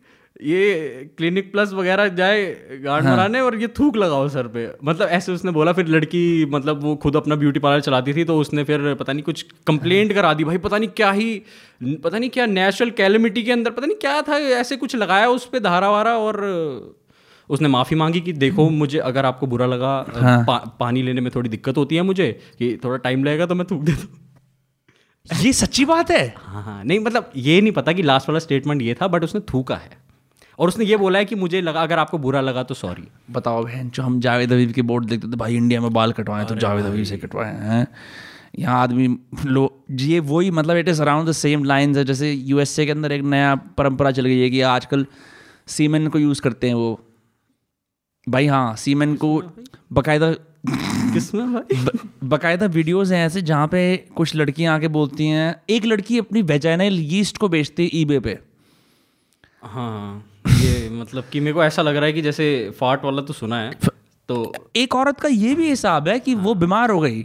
[0.45, 2.45] ये क्लिनिक प्लस वगैरह जाए
[2.83, 6.83] गार्ड मराने और ये थूक लगाओ सर पे। मतलब ऐसे उसने बोला फिर लड़की मतलब
[6.83, 10.17] वो खुद अपना ब्यूटी पार्लर चलाती थी तो उसने फिर पता नहीं कुछ कंप्लेंट हाँ।
[10.17, 11.43] करा दी। भाई पता नहीं क्या ही
[11.83, 15.47] पता नहीं क्या नेचुरल कैलमिटी के अंदर पता नहीं क्या था ऐसे कुछ लगाया उस
[15.47, 16.43] पर धारा वारा और
[17.49, 19.97] उसने माफ़ी मांगी कि देखो मुझे अगर आपको बुरा लगा
[20.47, 23.67] पा, पानी लेने में थोड़ी दिक्कत होती है मुझे कि थोड़ा टाइम लगेगा तो मैं
[23.71, 26.35] थूक देता हूँ ये सच्ची बात है?
[26.37, 29.41] हाँ हाँ नहीं मतलब ये नहीं पता कि लास्ट वाला स्टेटमेंट ये था बट उसने
[29.53, 30.04] थूका है।
[30.59, 33.63] और उसने ये बोला है कि मुझे लगा अगर आपको बुरा लगा तो सॉरी बताओ
[33.65, 36.55] बहन जो हम जावेद अबीब के बोर्ड देखते थे भाई इंडिया में बाल कटवाए तो
[36.57, 37.87] जावेद अबीब से कटवाए हैं?
[38.59, 39.09] यहाँ आदमी
[39.47, 43.13] लो ये वही मतलब it is around the same lines है जैसे यूएसए के अंदर
[43.13, 45.07] एक नया परंपरा चल गई है कि आजकल
[45.69, 47.01] सीमेन को यूज़ करते हैं वो।
[48.27, 49.37] भाई हाँ सीमेन को
[49.93, 50.31] बाकायदा
[51.15, 51.99] किसमें भाई?
[52.29, 53.81] बकायदा वीडियोस हैं ऐसे जहाँ पे
[54.17, 58.39] कुछ लड़कियाँ आके बोलती हैं एक लड़की अपनी वेजाइनल यीस्ट को बेचती है ईबे पे।
[59.63, 60.25] हाँ।
[61.05, 62.47] मतलब कि मेरे को ऐसा लग रहा है कि जैसे
[62.81, 63.73] फाट वाला तो सुना है
[64.29, 67.21] तो एक औरत का ये भी हिसाब है कि वो बीमार हो गई।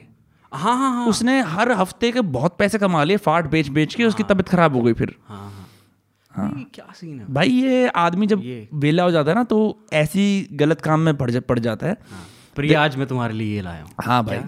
[0.51, 4.05] हाँ हाँ हाँ। उसने हर हफ़्ते के बहुत पैसे कमा लिए फाट बेच बेच के
[4.05, 5.67] उसकी तबीयत खराब हो गई फिर। हाँ
[6.31, 7.25] हाँ। ये क्या सीन है?
[7.33, 9.59] भाई ये आदमी जब वेला हो जाता है ना तो
[9.93, 13.55] ऐसी गलत काम में पड़ जा, पड़ जाता है। हाँ। प्रिया आज मैं तुम्हारे लिए
[13.55, 14.39] ये लाया हूँ। हाँ भाई।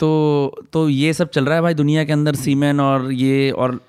[0.00, 3.80] तो तो ये सब चल रहा है भाई दुनिया के अंदर सीमेन और ये और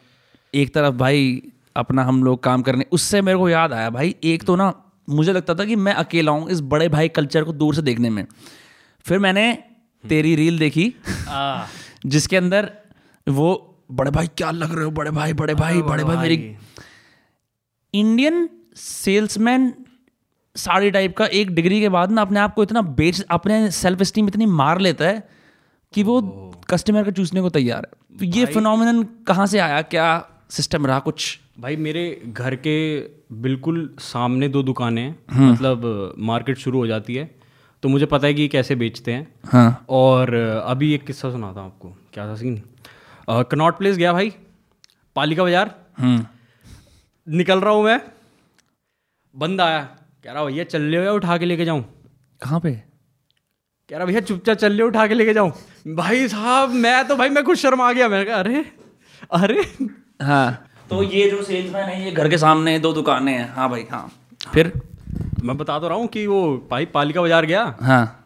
[0.53, 1.41] एक तरफ़ भाई
[1.77, 4.73] अपना हम लोग काम करने। उससे मेरे को याद आया भाई एक तो ना
[5.09, 8.09] मुझे लगता था कि मैं अकेला हूँ इस बड़े भाई कल्चर को दूर से देखने
[8.09, 8.25] में।
[9.05, 9.51] फिर मैंने
[10.03, 10.93] तेरी रील देखी
[12.05, 12.71] जिसके अंदर
[13.27, 13.47] वो
[13.91, 14.91] बड़े भाई क्या लग रहे हो?
[14.91, 16.55] बड़े भाई बड़े भाई बड़े भाई मेरी
[17.93, 19.73] इंडियन सेल्समैन
[20.55, 24.01] साड़ी टाइप का एक डिग्री के बाद ना अपने आप को इतना बेच अपने सेल्फ
[24.03, 25.27] स्टीम इतनी मार लेता है
[25.93, 26.21] कि वो
[26.69, 29.81] कस्टमर का चूसने को तैयार है। ये फिनोमिनन कहाँ से आया?
[29.81, 30.07] क्या
[30.49, 31.39] सिस्टम रहा कुछ?
[31.59, 32.77] भाई मेरे घर के
[33.41, 37.29] बिल्कुल सामने दो दुकानें हैं। मतलब मार्केट शुरू हो जाती है
[37.83, 41.61] तो मुझे पता है कि ये कैसे बेचते हैं। हाँ। और अभी एक किस्सा सुनाता
[41.61, 42.61] हूँ आपको। क्या था सीन
[43.29, 44.33] कनॉट प्लेस गया भाई
[45.15, 46.25] पालिका बाज़ार। हम्म
[47.27, 47.99] निकल रहा हूँ मैं।
[49.35, 49.81] बंद आया।
[50.23, 51.83] कह रहा भैया चल ले उठा के लेके जाऊँ।
[52.41, 52.71] कहाँ पे?
[53.89, 55.51] कह रहा भैया चुपचाप चल ले उठा के लेके जाऊँ।
[55.95, 58.65] भाई साहब मैं तो भाई मैं कुछ शर्मा गया। मैंने कहा अरे
[59.33, 59.63] अरे
[60.19, 63.85] हाँ। तो ये जो सेल्समैन है ये घर के सामने दो दुकानें हैं। हाँ भाई
[63.91, 64.11] हाँ।
[64.53, 64.71] फिर?
[65.43, 68.25] मैं बता तो रहा हूँ कि वो भाई पालिका बाज़ार गया। हाँ।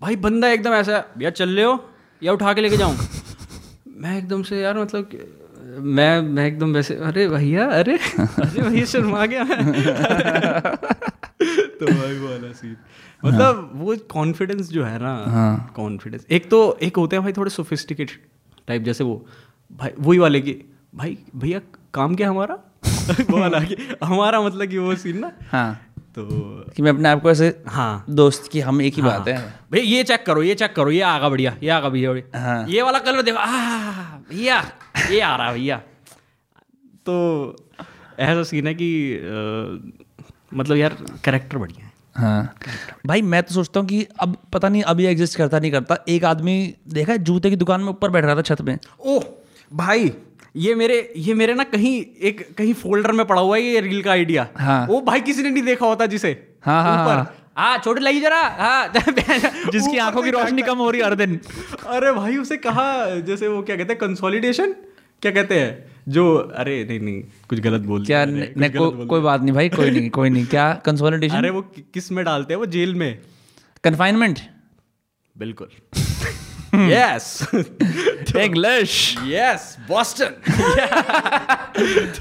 [0.00, 1.84] भाई बंदा एकदम ऐसा है, भैया चल ले हो
[2.22, 2.96] या उठा के लेके जाऊँ?
[3.96, 5.10] मैं एकदम से यार मतलब
[5.78, 9.56] मैं मैं एकदम वैसे अरे भैया अरे अरे भैया शर्मा गया मैं।
[11.80, 12.76] तो भाई वो वाला सीन
[13.24, 17.50] मतलब वो कॉन्फिडेंस जो है ना हाँ। कॉन्फिडेंस एक तो एक होते हैं भाई थोड़े
[17.50, 18.18] सोफिस्टिकेटेड
[18.68, 19.26] टाइप जैसे वो
[19.70, 20.52] भाई वही वाले की
[20.94, 21.60] भाई भैया
[21.94, 22.54] काम क्या हमारा?
[23.30, 26.24] वो वाला कि हमारा मतलब कि वो सीन ना। हाँ। तो
[26.76, 29.36] कि मैं अपने आप को ऐसे हाँ। दोस्त की हम एक ही हाँ, बात है।
[29.72, 32.82] भैया ये चेक करो ये चेक करो ये आगा बढ़िया ये आगा भैया। हाँ। ये
[32.82, 33.38] वाला कलर देखो
[34.34, 34.72] भैया
[35.10, 35.76] ये आ रहा भैया।
[37.06, 37.56] तो
[38.18, 39.92] ऐसा सीन है कि अ,
[40.54, 42.54] मतलब यार करेक्टर बढ़िया है। हाँ।
[43.06, 46.24] भाई मैं तो सोचता हूँ कि अब पता नहीं अभी एग्जिस्ट करता नहीं करता। एक
[46.24, 49.22] आदमी देखा है जूते की दुकान में ऊपर बैठ रहा था छत में। ओह
[49.72, 50.08] भाई
[50.56, 54.02] ये मेरे ये मेरे ना कहीं एक कहीं फोल्डर में पड़ा हुआ है ये रील
[54.02, 57.78] का आइडिया हाँ। वो भाई किसी ने नहीं देखा होता जिसे। हाँ, हाँ, हाँ। हाँ
[57.78, 58.88] छोटी लगी जरा। हाँ
[59.72, 61.40] जिसकी आँखों की रोशनी कम हो रही है हर दिन।
[61.86, 64.72] अरे भाई उसे कहा जैसे वो क्या कहते हैं कंसोलिडेशन
[65.22, 65.90] क्या कहते हैं?
[66.08, 69.52] जो अरे नहीं नहीं कुछ गलत बोल क्या दिया न, न, को, कोई बात नहीं
[69.52, 71.62] भाई कोई नहीं कोई नहीं। क्या कंसोलिडेशन अरे वो
[71.94, 72.58] किसमें डालते हैं?
[72.58, 73.18] वो जेल में।
[73.84, 74.38] कन्फाइनमेंट
[75.38, 75.68] बिल्कुल।
[76.74, 77.48] यस
[78.36, 80.30] इंग्लिश यस बॉस्टन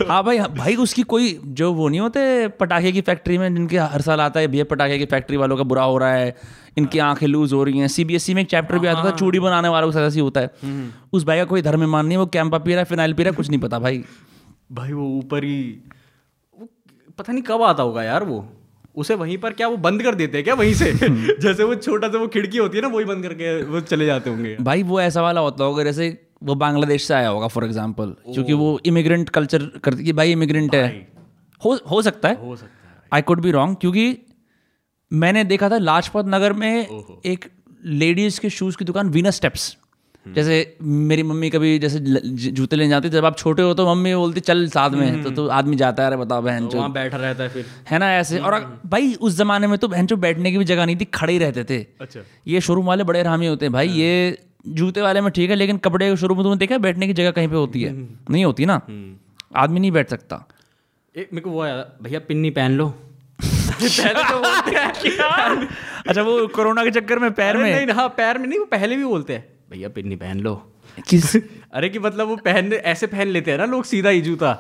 [0.10, 4.02] हाँ भाई भाई उसकी कोई जो वो नहीं होते पटाखे की फैक्ट्री में जिनके हर
[4.02, 6.36] साल आता है भैया पटाखे की फैक्ट्री वालों का बुरा हो रहा है
[6.78, 9.70] इनकी आँखें लूज हो रही हैं। सीबीएसई में एक चैप्टर भी आता था चूड़ी बनाने
[9.70, 10.50] वालों के साथ ऐसे ही होता है।
[11.14, 13.32] उस भाई का कोई धर्म ईमान नहीं वो कैंपा पी रहा है फिनाइल पी रहा
[13.32, 14.04] है कुछ नहीं पता भाई।
[14.72, 15.62] भाई वो ऊपर ही
[17.18, 18.40] पता नहीं कब आता होगा यार वो।
[19.00, 20.92] उसे वहीं पर क्या वो बंद कर देते हैं क्या वहीं से?
[21.42, 24.30] जैसे वो छोटा सा वो खिड़की होती है ना वही बंद करके वो चले जाते
[24.30, 26.10] होंगे। भाई वो ऐसा वाला होता होगा जैसे
[26.44, 30.76] वो बांग्लादेश से आया होगा फॉर एग्ज़ाम्पल क्योंकि वो इमिग्रेंट कल्चर करती कि भाई इमिग्रेंट
[30.76, 30.88] है।
[31.62, 34.18] हो हो सकता है। हो सकता है आई कुड बी रॉन्ग क्योंकि
[35.12, 36.72] मैंने देखा था लाजपत नगर में
[37.26, 37.46] एक
[37.86, 39.76] लेडीज़ के शूज़ की दुकान वीनस स्टेप्स
[40.28, 42.00] जैसे मेरी मम्मी कभी जैसे
[42.52, 45.48] जूते लेने जाती जब आप छोटे हो तो मम्मी बोलती चल साथ में। तो, तो
[45.48, 48.14] आदमी जाता है अरे बताओ बहन तो जो वहाँ बैठा रहता है फिर। है ना
[48.14, 48.40] ऐसे?
[48.40, 51.34] और भाई उस जमाने में तो बहन जो बैठने की भी जगह नहीं थी खड़े
[51.34, 55.22] ही रहते थे। अच्छा। ये शोरूम वाले बड़े हरामी होते हैं। भाई ये जूते वाले
[55.22, 57.56] में ठीक है लेकिन कपड़े के शोरूम में तुमने देखा बैठने की जगह कहीं पे
[57.56, 58.08] होती है?
[58.32, 58.82] नहीं होती ना?
[59.56, 60.48] आदमी नहीं बैठ सकता।
[61.18, 62.90] एक मेरे को वो आया भैया पिन्नी पहन लो।
[63.40, 65.68] पहले तो बोलते हैं
[66.08, 67.76] अच्छा वो कोरोना के चक्कर में पैर में?
[67.76, 70.56] नहीं हाँ पैर में नहीं वो पहले भी बोलते हैं। भैया पिन्नी पहन लो।
[71.08, 71.36] किस?
[71.74, 74.52] अरे कि मतलब वो पहन ऐसे पहन लेते हैं ना लोग सीधा ही जूता।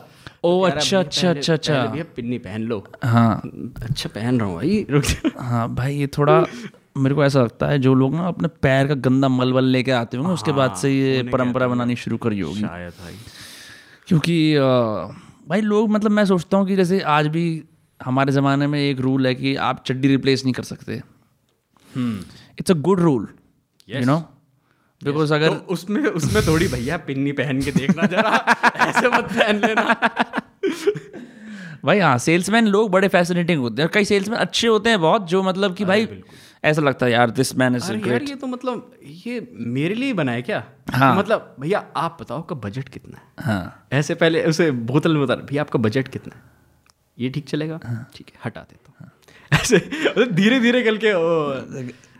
[0.45, 3.41] ओ अच्छा अच्छा अच्छा अच्छा। पहले भैया पिन्नी पहन लो। हाँ।
[3.83, 5.03] अच्छा पहन रहा हूँ भाई रुक
[5.37, 6.45] हाँ भाई ये थोड़ा
[6.97, 10.17] मेरे को ऐसा लगता है जो लोग ना अपने पैर का गंदा मलबल लेके आते
[10.17, 13.15] होंगे उसके बाद से ये परंपरा बनानी शुरू करी होगी। शायद भाई।
[14.07, 14.37] क्योंकि
[15.49, 17.45] भाई लोग मतलब मैं सोचता हूँ कि जैसे आज भी
[17.99, 21.01] हमारे ज़माने में एक रूल है कि आप चड्डी रिप्लेस नहीं कर सकते।
[22.59, 23.27] It's a good rule
[23.89, 24.17] you know
[25.03, 28.29] because अगर तो उसमें उसमें थोड़ी भैया पिन्नी पहन के देखना जरा।
[28.75, 29.95] ऐसे मत पहन लेना।
[31.85, 35.43] भाई हाँ सेल्समैन लोग बड़े फैसिनेटिंग होते हैं। कई सेल्समैन अच्छे होते हैं बहुत जो
[35.43, 36.23] मतलब कि भाई
[36.63, 40.31] ऐसा लगता है यार दिस मैन इज़ यार ये तो मतलब ये मेरे लिए बना
[40.31, 40.63] है क्या?
[40.91, 43.23] हाँ। मतलब भैया आप बताओ का बजट कितना है?
[43.39, 46.43] हाँ। ऐसे पहले उसे बोतल में बता भैया आपका बजट कितना है?
[47.19, 47.79] ये ठीक चलेगा?
[47.85, 49.11] हाँ। ठीक है हटा देता हूँ।
[49.59, 49.77] ऐसे
[50.31, 51.13] धीरे धीरे करके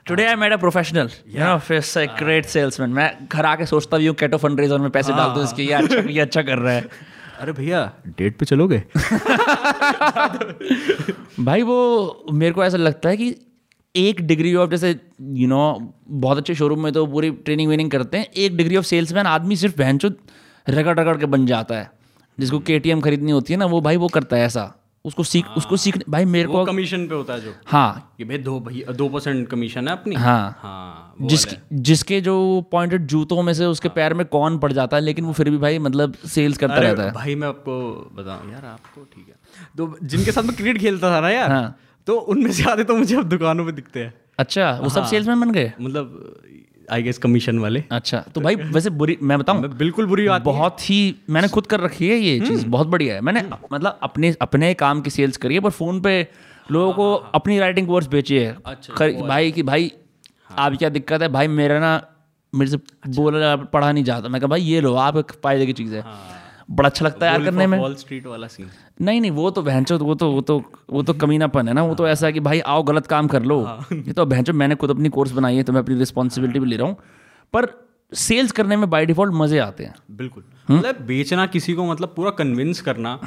[0.10, 3.98] today I made a professional you know fees a great salesman मैं घर आके सोचता
[3.98, 6.74] भी हूँ कैटो फंडरेजर में पैसे डाल दूँ इसके ये अच्छा ये अच्छा कर रहा
[6.74, 6.90] है.
[7.40, 8.84] अरे भैया। डेट पे चलोगे?
[11.40, 13.36] भाई वो मेरे को ऐसा लगता है कि
[13.96, 18.18] एक डिग्री ऑफ़ जैसे यू नो बहुत अच्छे शोरूम में तो पूरी ट्रेनिंग वेनिंग करते
[18.18, 20.12] हैं एक डिग्री ऑफ़ सेल्समैन आदमी सिर्फ़ बहन चो
[20.70, 21.92] रगड़ रगड़ के बन जाता है।
[22.40, 25.78] जिसको के खरीदनी होती है ना वो भाई वो करता है ऐसा। उसको सीख उसको
[25.78, 29.08] सीखने भाई मेरे को कमीशन पे होता है जो। हाँ। कि भाई दो भैया दो
[29.10, 32.36] परसेंट कमीशन है अपनी। हाँ। हाँ जिसके जिसके जो
[32.72, 35.58] पॉइंटेड जूतों में से उसके पैर में कौन पड़ जाता है लेकिन वो फिर भी
[35.58, 37.80] भाई मतलब सेल्स करता रहता है। भाई मैं आपको
[38.14, 39.36] बताऊँ यार आपको ठीक है।
[39.78, 42.96] तो जिनके साथ मैं क्रिकेट खेलता था ना यार हाँ। तो उनमें से आधे तो
[42.96, 45.72] मुझे अब दुकानों पे दिखते हैं। अच्छा वो सब सेल्समैन बन गए?
[45.82, 46.42] मतलब
[46.92, 50.90] आई गेस कमीशन वाले। अच्छा तो भाई वैसे बुरी मैं बताऊँ बिल्कुल बुरी बात बहुत
[50.90, 51.00] ही
[51.30, 55.02] मैंने खुद कर रखी है ये चीज़ बहुत बढ़िया है। मैंने मतलब अपने अपने काम
[55.02, 56.28] की सेल्स करी है पर फ़ोन पे
[56.72, 59.92] लोगों को अपनी राइटिंग वर्ड्स बेची है। अच्छा, भाई की भाई
[60.52, 61.28] आप क्या दिक्कत है?
[61.30, 62.02] भाई मेरा ना
[62.54, 62.78] मेरे से
[63.10, 66.04] बोला पढ़ा नहीं जाता। मैं कहा भाई ये लो आप एक फ़ायदे की चीज़ है।
[66.70, 68.70] बड़ा अच्छा लगता है यार करने में। वॉल स्ट्रीट वाला सीन
[69.02, 71.96] नहीं नहीं वो तो भैंचो वो तो वो तो वो तो कमीनापन है ना वो
[71.96, 73.60] तो ऐसा है कि भाई आओ गलत काम कर लो।
[73.94, 76.76] ये तो भैंचो मैंने खुद अपनी कोर्स बनाई है तो मैं अपनी रिस्पॉन्सिबिलिटी भी ले
[76.76, 76.98] रहा हूँ।
[77.54, 77.68] पर
[78.12, 82.32] सेल्स करने में बाय डिफ़ॉल्ट मज़े आते हैं। बिल्कुल। मतलब बेचना किसी को मतलब पूरा
[82.38, 83.20] कन्विंस करना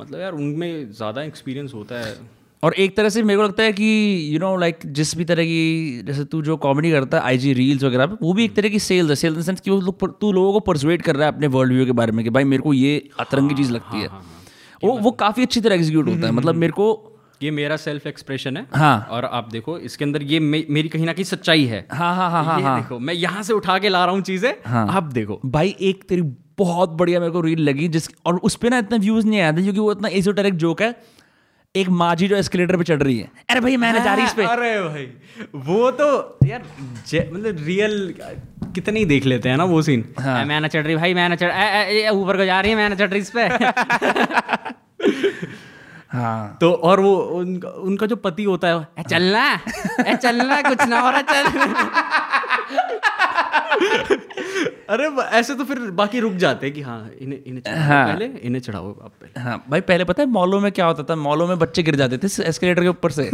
[0.00, 2.14] मतलब यार उनमें ज़्यादा एक्सपीरियंस होता है।
[2.62, 3.84] और एक तरह से मेरे को लगता है कि
[4.32, 7.84] यू नो लाइक जिस भी तरह की जैसे तू जो कॉमेडी करता है आईजी रील्स
[7.84, 10.20] वगैरह पे वो भी एक तरह की सेल्स है। सेल्स इन सेंस कि वो लोग
[10.20, 12.44] तू लोगों को परसुएट कर रहा है अपने वर्ल्ड व्यू के बारे में कि भाई
[12.44, 14.08] मेरे को ये अतरंगी चीज़ लगती है
[14.84, 17.06] वो वो काफ़ी अच्छी तरह एग्जीक्यूट होता है। मतलब मेरे को
[17.40, 21.06] ये मेरा सेल्फ एक्सप्रेशन है। हाँ। और आप देखो इसके अंदर ये मे, मेरी कहीं
[21.06, 23.88] ना कहीं सच्चाई है। हाँ हाँ हाँ हाँ ये देखो मैं यहाँ से उठा के
[23.88, 26.22] ला रहा हूँ चीज़ें हाँ। आप देखो। भाई एक तेरी
[26.58, 29.52] बहुत बढ़िया मेरे को रील लगी जिस और उस पर ना इतना व्यूज़ नहीं आया
[29.52, 30.90] था क्योंकि वो इतना एसोटेरिक जोक है
[31.76, 34.44] एक माजी जो एस्केलेटर पे चढ़ रही है। अरे भाई मैंने जा रही इस पे।
[34.44, 35.04] अरे भाई
[35.66, 36.06] वो तो
[36.46, 36.62] यार
[37.32, 38.14] मतलब रियल
[38.74, 41.36] कितने ही देख लेते हैं ना वो सीन हाँ। मैं ना चढ़ रही भाई मैंने
[41.36, 43.48] चढ़ ऊपर को जा रही है मैंने चढ़ रही इस पे।
[46.12, 49.44] हाँ। तो और वो उनका, उनका जो पति होता है ए, चलना
[50.06, 51.44] ए, चलना कुछ ना हो रहा चल।
[54.90, 58.24] अरे ऐसे तो फिर बाकी रुक जाते हैं कि हाँ इन्हें इन्हें चढ़ाओ हाँ। पहले
[58.24, 61.16] इन्हें चढ़ाओ आप पहले। हाँ भाई पहले पता है मॉलों में क्या होता था?
[61.16, 63.30] मॉलों में बच्चे गिर जाते थे एस्केलेटर के ऊपर से।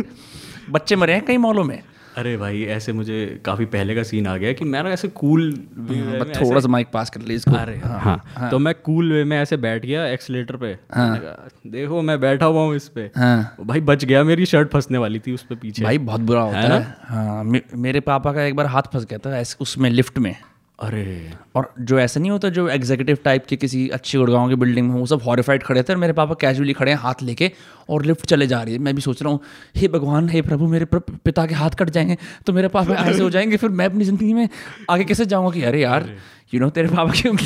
[0.71, 1.83] बच्चे मरे हैं कई मॉलों में।
[2.17, 5.53] अरे भाई ऐसे मुझे काफ़ी पहले का सीन आ गया कि मैं ना ऐसे कूल
[5.79, 9.13] बस थोड़ा सा माइक पास कर ली इसको। अरे हाँ, हाँ, हाँ, तो मैं कूल
[9.13, 13.11] वे में ऐसे बैठ गया एक्सलेटर पे। कहा, देखो मैं बैठा हुआ हूँ इस पे।
[13.17, 16.41] हाँ। भाई बच गया मेरी शर्ट फंसने वाली थी उस पे पीछे। भाई बहुत बुरा
[16.41, 20.19] होता है। हाँ मे- मेरे पापा का एक बार हाथ फंस गया था उसमें लिफ्ट
[20.19, 20.37] में।
[20.81, 24.89] अरे। और जो ऐसा नहीं होता जो एग्जीक्यूटिव टाइप के किसी अच्छी गुड़गांव की बिल्डिंग
[24.91, 27.51] में वो सब हॉरिफाइड खड़े थे और मेरे पापा कैजुअली खड़े हैं हाथ लेके
[27.91, 29.41] और लिफ्ट चले जा रही है। मैं भी सोच रहा हूँ
[29.77, 33.23] हे भगवान हे प्रभु मेरे प्र- पिता के हाथ कट जाएँगे तो मेरे पापा ऐसे
[33.23, 34.49] हो जाएँगे फिर मैं अपनी ज़िंदगी में
[34.91, 36.17] आगे कैसे जाऊँगा कि अरे यार
[36.55, 37.37] यू नो तेरे पापा क्यों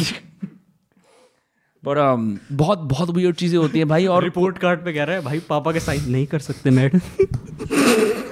[1.84, 1.96] पर
[2.52, 5.40] बहुत बहुत वियर्ड चीज़ें होती हैं भाई और रिपोर्ट कार्ड पे कह रहा है भाई
[5.48, 6.98] पापा के साइन नहीं कर सकते मैडम.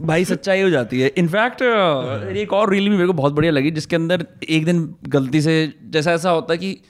[0.00, 1.62] भाई सच्चाई हो जाती है। इनफैक्ट
[2.36, 5.74] एक और रील भी मेरे को बहुत बढ़िया लगी जिसके अंदर एक दिन गलती से
[5.84, 6.80] जैसा ऐसा होता है कि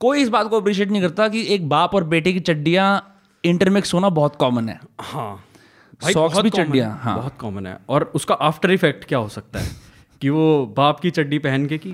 [0.00, 3.94] कोई इस बात को अप्रिशिएट नहीं करता कि एक बाप और बेटे की चड्डियाँ इंटरमिक्स
[3.94, 5.44] होना बहुत कॉमन है। हाँ।
[6.04, 9.58] Socks बहुत भी चड्डियाँ, हाँ। बहुत कॉमन है। और उसका आफ्टर इफ़ेक्ट क्या हो सकता
[9.58, 9.70] है?
[10.20, 11.92] कि वो बाप की चड्डी पहन के कि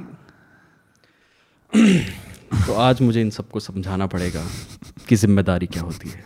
[2.66, 4.45] तो आज मुझे इन सबको समझाना पड़ेगा
[5.09, 6.25] कि ज़िम्मेदारी क्या होती है।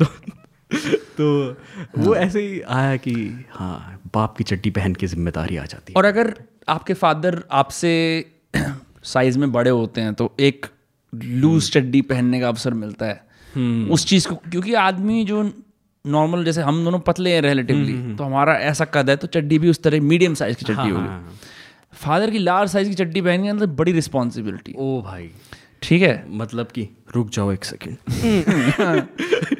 [1.18, 1.56] तो,
[1.98, 3.14] वो ऐसे ही आया कि
[3.52, 6.34] हाँ बाप की चड्डी पहन के ज़िम्मेदारी आ जाती है। और अगर
[6.68, 7.92] आपके फादर आपसे
[9.04, 10.66] साइज़ में बड़े होते हैं तो एक
[11.12, 13.20] लूज चड्डी पहनने का अवसर मिलता है।
[13.90, 15.42] उस चीज़ को क्योंकि आदमी जो
[16.04, 19.70] नॉर्मल जैसे हम दोनों पतले हैं रिलेटिवली तो हमारा ऐसा कद है तो चड्डी भी
[19.70, 21.36] उस तरह मीडियम साइज़ की चड्डी होगी।
[22.02, 25.30] फादर की लार्ज साइज़ की चड्डी पहनने के अंदर बड़ी रिस्पॉन्सिबिलिटी ओ भाई।
[25.82, 26.24] ठीक है?
[26.30, 27.96] मतलब कि रुक जाओ एक सेकंड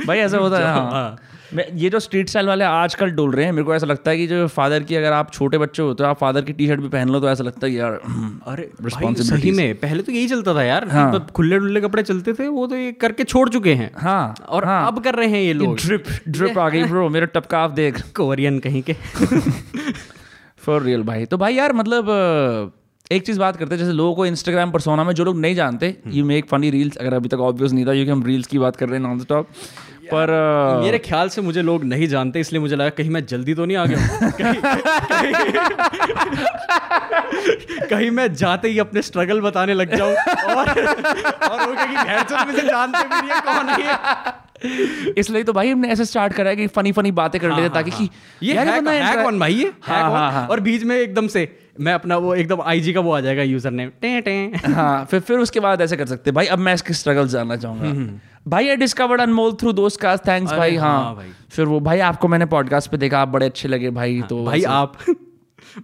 [0.07, 1.19] भाई ऐसा होता है। हाँ।
[1.55, 4.17] मैं ये जो स्ट्रीट स्टाइल वाले आजकल डोल रहे हैं मेरे को ऐसा लगता है
[4.17, 6.81] कि जो फादर की अगर आप छोटे बच्चे हो तो आप फादर की टी शर्ट
[6.81, 9.41] भी पहन लो तो ऐसा लगता है यार अरे भाई, Responsibilities.
[9.41, 12.67] सही में पहले तो यही चलता था यार मतलब खुले डुल्ले कपड़े चलते थे वो
[12.67, 15.77] तो ये करके छोड़ चुके हैं। हाँ और हाँ। अब कर रहे हैं ये लोग।
[15.77, 18.93] ड्रिप ड्रिप आ गई ब्रो मेरा टपका आप देख। कोरियन कहीं के।
[20.59, 22.73] फॉर रियल भाई। तो भाई यार मतलब
[23.13, 25.55] एक चीज़ बात करते हैं जैसे लोगों को इंस्टाग्राम पर सोना में जो लोग नहीं
[25.55, 28.59] जानते यू मेक फनी रील्स अगर अभी तक ऑब्वियस नहीं था क्योंकि हम रील्स की
[28.59, 29.49] बात कर रहे हैं नॉन स्टॉप
[30.11, 33.55] पर अ, मेरे ख्याल से मुझे लोग नहीं जानते इसलिए मुझे लगा कहीं मैं जल्दी
[33.55, 33.99] तो नहीं आ गया
[34.39, 34.61] कहीं,
[35.13, 35.53] कहीं,
[37.89, 43.03] कहीं मैं जाते ही अपने स्ट्रगल बताने लग जाऊँ। और और वो कहेगी मुझे जानते
[43.05, 44.41] भी नहीं है कौन है
[45.19, 47.91] इसलिए तो भाई हमने ऐसे स्टार्ट करा है कि फनी फनी बातें कर लेते ताकि
[47.91, 48.09] कि
[48.43, 50.97] ये यार है, बंदा है कौन भाई ये है हाँ, हाँ, हाँ। और बीच में
[50.97, 51.49] एकदम से
[51.81, 54.35] मैं अपना वो एकदम आईजी का वो आ जाएगा यूज़र नेम टे टे।
[54.67, 57.57] हाँ फिर फिर उसके बाद ऐसे कर सकते हैं। भाई अब मैं इसके स्ट्रगल जानना
[57.57, 57.89] चाहूँगा।
[58.47, 61.99] भाई I discovered Anmol through Dost cast thanks भाई हाँ। हाँ भाई। फिर वो भाई
[61.99, 64.97] आपको मैंने पॉडकास्ट पे देखा आप बड़े अच्छे लगे भाई तो भाई आप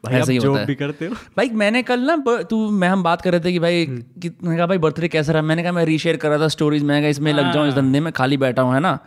[0.04, 3.02] भाई ऐसे ही होता है। भी करते हो। भाई मैंने कल ना तू मैं हम
[3.02, 5.42] बात कर रहे थे कि भाई कि मैंने कहा भाई बर्थडे कैसा रहा?
[5.42, 8.00] मैंने कहा मैं रीशेयर कर रहा था स्टोरीज मैं कहा इसमें लग जाऊँ इस धंधे
[8.00, 8.98] में खाली बैठा हूँ है ना?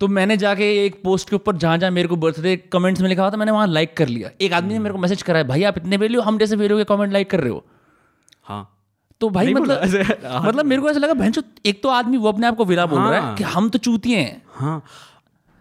[0.00, 3.22] तो मैंने जाके एक पोस्ट के ऊपर जहाँ जहाँ मेरे को बर्थडे कमेंट्स में लिखा
[3.22, 5.44] हुआ था मैंने वहाँ लाइक कर लिया। एक आदमी ने मेरे को मैसेज करा है
[5.44, 7.64] भाई आप इतने वेल्यू हम जैसे वेल्यू के कमेंट लाइक कर रहे हो?
[8.42, 8.79] हाँ।
[9.20, 9.80] तो भाई मतलब
[10.26, 12.86] हाँ। मतलब मेरे को ऐसा लगा भैंचो एक तो आदमी वो अपने आप को विला
[12.86, 14.84] बोल रहा है हाँ। कि हम तो चूतिए हैं। हाँ।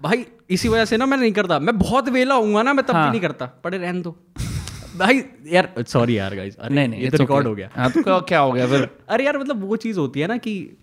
[0.01, 2.93] भाई इसी वजह से ना मैं नहीं करता। मैं बहुत वेला हूँ ना मैं तब
[2.93, 4.15] भी हाँ। नहीं करता। पड़े रहन दो।
[4.97, 7.47] भाई यार सॉरी यार गाइस नहीं नहीं ये तो रिकॉर्ड.
[7.47, 8.89] हो गया। हाँ तो क्या- क्या हो गया फिर?
[9.09, 10.77] अरे यार मतलब वो चीज़ होती है ना कि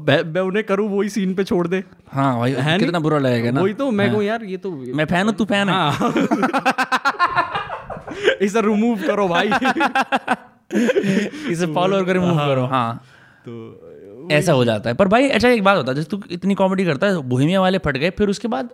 [0.00, 3.50] मैं मैं उन्हें करूँ वही सीन पे छोड़ दे। हाँ भाई है कितना बुरा लगेगा
[3.50, 6.12] ना। वही तो मैं कहूँ यार ये तो मैं फ़ैन हूँ तू फ़ैन है। हाँ।
[8.42, 9.50] इसे रिमूव करो भाई।
[11.50, 13.04] इसे फॉलो कर मूव करो हाँ।
[13.48, 13.82] तो
[14.30, 16.84] ऐसा हो जाता है। पर भाई अच्छा एक बात होता है जैसे तू इतनी कॉमेडी
[16.84, 18.70] करता है बोहिमिया वाले फट गए फिर उसके बाद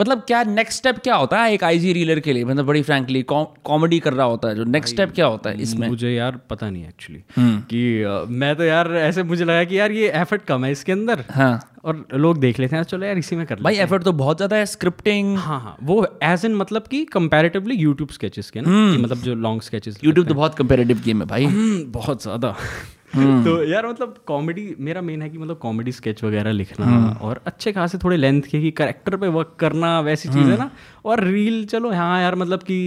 [0.00, 2.44] मतलब क्या नेक्स्ट स्टेप क्या होता है एक आईजी रीलर के लिए?
[2.44, 5.88] मतलब बड़ी फ्रैंकली कॉमेडी कर रहा होता है जो नेक्स्ट स्टेप क्या होता है इसमें?
[5.88, 7.22] मुझे यार पता नहीं एक्चुअली
[7.70, 10.92] कि अ, मैं तो यार ऐसे मुझे लगा कि यार ये एफर्ट कम है इसके
[10.92, 14.12] अंदर हाँ। और लोग देख लेते हैं चलो यार इसी में कर भाई एफर्ट तो
[14.14, 18.60] बहुत ज़्यादा है स्क्रिप्टिंग हाँ हाँ वो एज इन मतलब कि कंपैरेटिवली यूट्यूब स्केचेस के
[18.60, 21.46] ना मतलब जो लॉन्ग स्केचेस यूट्यूब तो बहुत कंपेरेटिव गेम है भाई।
[21.90, 22.54] बहुत ज़्यादा।
[23.44, 27.72] तो यार मतलब कॉमेडी मेरा मेन है कि मतलब कॉमेडी स्केच वगैरह लिखना और अच्छे
[27.72, 30.70] खासे थोड़े लेंथ के कि करेक्टर पे वर्क करना वैसी चीज़ है ना।
[31.04, 32.78] और रील चलो हाँ यार मतलब कि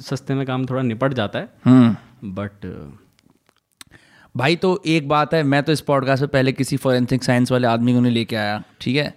[0.00, 1.96] सस्ते में काम थोड़ा निपट जाता है। हम्म।
[2.34, 2.66] बट
[4.36, 7.66] भाई तो एक बात है मैं तो इस पॉडकास्ट में पहले किसी फॉरेंसिक साइंस वाले
[7.66, 9.14] आदमी को नहीं लेके आया ठीक है?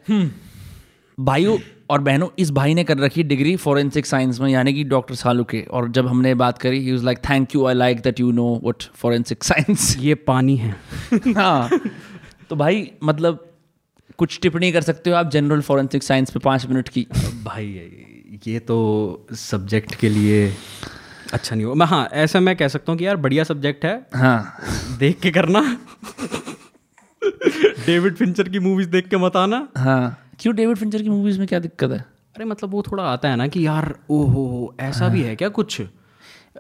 [1.19, 5.15] भाइयों और बहनों इस भाई ने कर रखी डिग्री फोरेंसिक साइंस में यानी कि डॉक्टर
[5.15, 8.31] सालू के। और जब हमने बात करी ही like thank you I like that you
[8.31, 10.75] know what forensic science ये पानी है।
[11.35, 11.79] हाँ।
[12.49, 13.49] तो भाई मतलब
[14.17, 17.07] कुछ टिप्पणी कर सकते हो आप जनरल फोरेंसिक साइंस पे पाँच मिनट की?
[17.43, 17.91] भाई
[18.47, 20.53] ये तो सब्जेक्ट के लिए
[21.33, 24.07] अच्छा नहीं हो। मैं हाँ ऐसा मैं कह सकता हूँ कि यार बढ़िया सब्जेक्ट है।
[24.15, 24.57] हाँ।
[24.99, 25.61] देख के करना।
[27.85, 31.47] डेविड फिंचर की मूवीज़ देख के मत आना। हाँ। क्यों डेविड फिंचर की मूवीज़ में
[31.47, 31.99] क्या दिक्कत है?
[32.35, 35.81] अरे मतलब वो थोड़ा आता है ना कि यार ओहो ऐसा भी है क्या कुछ?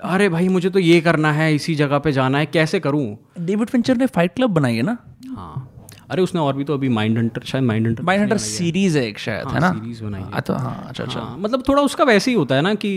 [0.03, 3.17] अरे भाई मुझे तो ये करना है इसी जगह पे जाना है कैसे करूँ?
[3.39, 4.97] डेविड फिंचर ने फाइट क्लब बनाई है ना?
[5.35, 5.69] हाँ।
[6.09, 9.07] अरे उसने और भी तो अभी माइंड हंटर शायद Mindhunter Mindhunter series है।
[9.07, 9.71] एक शायद है ना?
[9.71, 12.55] सीरीज़ बनाई है। हाँ, तो हाँ अच्छा अच्छा। हाँ, मतलब थोड़ा उसका वैसे ही होता
[12.55, 12.91] है ना कि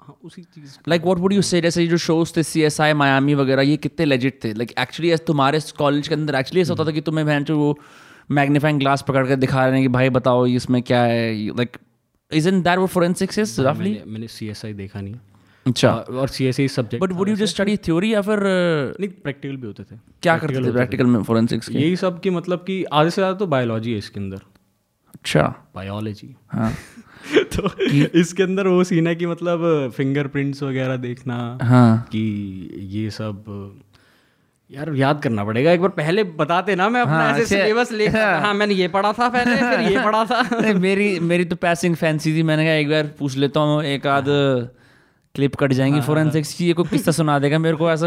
[0.00, 2.92] हाँ, उसी चीज़ like what would you say जैसे जो शोज़ थे सी एस आई
[2.92, 4.52] मायामी वगैरह ये कितने लेजिट थे?
[4.54, 7.78] लाइक एक्चुअली तुम्हारे कॉलेज के अंदर एक्चुअली ऐसा होता था कि तुम्हें बहन जो वो
[8.30, 11.34] मैग्नीफाइंग ग्लास पकड़ कर दिखा रहे हैं कि भाई बताओ इसमें क्या है?
[11.46, 11.76] लाइक
[12.32, 15.14] इज़ इन दैट वो फोरेंसिक्स इज़ रफली मैंने सी एस आई देखा नहीं।
[15.66, 19.00] अच्छा। और C S I subject but would you just study theory या फिर uh,
[19.00, 21.78] नहीं प्रैक्टिकल भी होते थे। क्या करते थे प्रैक्टिकल में फोरेंसिक्स के?
[21.78, 24.40] यही सब की मतलब कि आधे से ज़्यादा तो बायोलॉजी है इसके अंदर।
[25.14, 25.42] अच्छा।
[25.74, 26.72] बायोलॉजी हाँ।
[27.56, 27.70] तो
[28.18, 32.20] इसके अंदर वो सीन है कि मतलब फिंगरप्रिंट्स वगैरह देखना हाँ। कि
[32.92, 33.44] ये सब
[34.72, 38.08] यार याद करना पड़ेगा। एक बार पहले बताते ना मैं अपना हाँ, ऐसे सिलेबस ले
[38.08, 42.34] हाँ। मैंने ये पढ़ा था पहले फिर ये पढ़ा था। मेरी मेरी तो पैसिंग फैंसी
[42.36, 44.24] थी। मैंने कहा एक बार पूछ लेता हूँ एक आध
[45.34, 48.06] क्लिप कट जाएँगी फोरेंसिक्स की। ये कोई किस्सा सुना देगा मेरे को ऐसा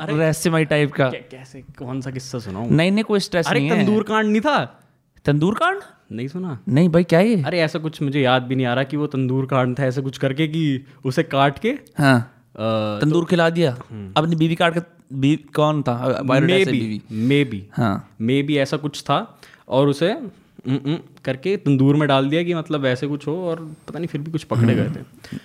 [0.00, 2.70] रहस्यमय टाइप का। कैसे कौन सा किस्सा सुनाऊं?
[2.70, 4.64] नहीं नहीं कोई स्ट्रेस नहीं है। तंदूर कांड नहीं था?
[5.24, 5.80] तंदूर कांड
[6.12, 7.42] नहीं सुना। नहीं भाई क्या ये?
[7.42, 10.00] अरे ऐसा कुछ मुझे याद भी नहीं आ रहा कि वो तंदूर कांड था ऐसा
[10.00, 13.70] कुछ करके कि उसे काट के हाँ। अ, तंदूर खिला दिया।
[14.16, 14.80] अपनी बीवी काट के
[15.20, 16.20] बी कौन था?
[16.24, 20.16] मे बी मे बी हाँ। मे बी ऐसा कुछ था और उसे
[21.24, 24.30] करके तंदूर में डाल दिया कि मतलब ऐसे कुछ हो और पता नहीं फिर भी
[24.32, 25.36] कुछ पकड़े गए थे।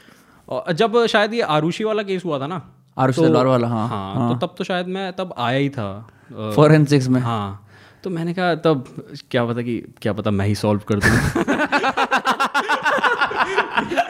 [0.47, 2.61] और जब शायद ये आरुषि वाला केस हुआ था ना
[2.97, 6.07] आरुषि तलवार वाला हाँ। हाँ हाँ। तो तब तो शायद मैं तब आया ही था
[6.55, 7.59] फोरेंसिक्स में। हाँ।
[8.03, 8.83] तो मैंने कहा तब
[9.31, 11.09] क्या पता कि क्या पता मैं ही सॉल्व कर दूँ।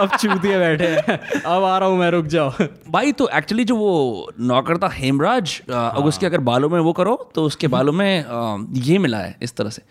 [0.00, 2.50] सब चूतिए बैठे हैं। अब आ रहा हूँ मैं रुक जाओ।
[2.90, 6.92] भाई तो एक्चुअली जो वो नौकर था हेमराज अ, अगर उसके अगर बालों में वो
[6.92, 8.24] करो तो उसके बालों में
[8.82, 9.82] ये मिला है इस तरह से।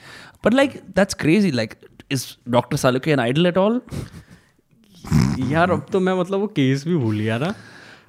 [0.46, 1.74] But like that's crazy like
[2.12, 3.82] is doctor Salunke an idol at all
[5.50, 7.54] यार अब तो मैं मतलब वो केस भी भूल गया ना।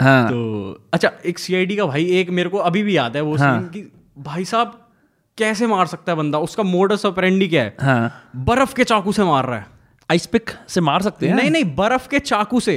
[0.00, 3.36] हाँ। तो अच्छा एक सीआईडी का भाई एक मेरे को अभी भी याद है वो
[3.38, 4.78] सीन कि भाई साहब
[5.38, 6.38] कैसे मार सकता है बंदा?
[6.38, 7.76] उसका मोडस ऑपरेंडी क्या है?
[7.80, 9.66] हाँ। बर्फ़ के चाकू से मार रहा है।
[10.10, 11.34] आइस पिक से मार सकते हैं?
[11.34, 12.76] नहीं नहीं बर्फ़ के चाकू से।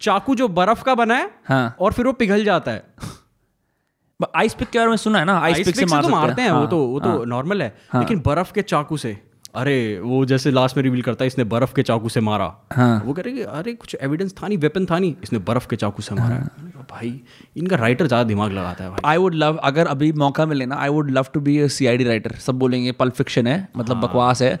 [0.00, 2.82] चाकू जो बर्फ़ का बना है हाँ। और फिर वो पिघल जाता है।
[4.36, 5.38] आइस पिक के बारे में सुना है ना?
[5.40, 8.20] आइस पिक से मार तो मारते हैं वो हाँ, तो वो तो नॉर्मल है। लेकिन
[8.26, 9.16] बर्फ़ के चाकू से
[9.56, 13.02] अरे वो जैसे लास्ट में रिवील करता है इसने बर्फ़ के चाकू से मारा। हाँ।
[13.04, 15.76] वो कह रहे कि अरे कुछ एविडेंस था नहीं वेपन था नहीं इसने बर्फ़ के
[15.76, 17.20] चाकू से मारा। है। भाई
[17.56, 20.88] इनका राइटर ज़्यादा दिमाग लगाता है आई वुड लव अगर अभी मौका मिले ना I
[20.88, 24.02] would love to be C I D writer सब बोलेंगे पल फिक्शन है मतलब हाँ।
[24.04, 24.58] बकवास है।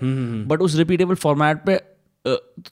[0.48, 1.80] बट उस रिपीटेबल फॉर्मेट पे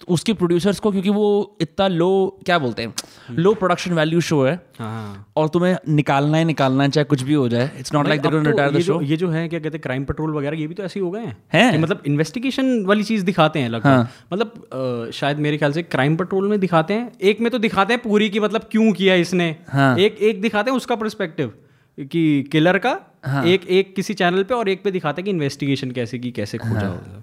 [0.09, 2.09] उसके प्रोड्यूसर्स को क्योंकि वो इतना लो
[2.47, 2.95] क्या बोलते हैं
[3.31, 7.35] लो प्रोडक्शन वैल्यू शो है। हाँ। और तुम्हें निकालना है निकालना है चाहे कुछ भी
[7.35, 9.83] हो जाए। It's not like they retire the show ये जो है क्या कहते हैं
[9.83, 11.79] क्राइम पेट्रोल वगैरह ये भी तो ऐसे ही हो गए हैं। हैं?
[11.79, 16.17] मतलब इन्वेस्टिगेशन वाली चीज़ दिखाते हैं लगभग। हाँ। मतलब अ, शायद मेरे ख्याल से क्राइम
[16.17, 19.55] पेट्रोल में दिखाते हैं। एक में तो दिखाते हैं पूरी की मतलब क्यों किया इसने।
[19.69, 21.53] हाँ। एक एक दिखाते हैं उसका परस्पेक्टिव
[21.99, 25.31] कि किलर का। हाँ। एक एक किसी चैनल पे और एक पे दिखाते हैं कि
[25.31, 27.23] इन्वेस्टिगेशन कैसे की कैसे खोजा होगा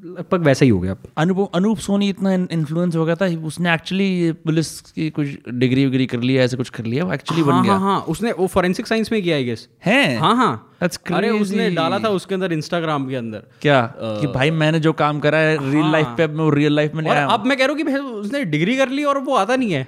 [0.00, 4.32] लगभग वैसा ही हो गया। अनूप अनूप सोनी इतना इन्फ्लुएंस हो गया था उसने एक्चुअली
[4.44, 7.62] पुलिस की कुछ डिग्री वगैरह कर लिया ऐसे कुछ कर लिया वो एक्चुअली बन हाँ
[7.64, 10.16] गया। हाँ हाँ उसने वो फोरेंसिक साइंस में किया आई गेस है?
[10.18, 10.66] हाँ हाँ।
[11.14, 13.80] अरे उसने डाला था उसके अंदर इंस्टाग्राम के अंदर। क्या?
[14.00, 16.94] कि भाई मैंने जो काम करा है रियल लाइफ पे अब मैं वो रियल लाइफ
[16.94, 19.18] में ले आया अब मैं कह रहा हूँ कि भाई उसने डिग्री कर ली और
[19.18, 19.86] वो आता नहीं है।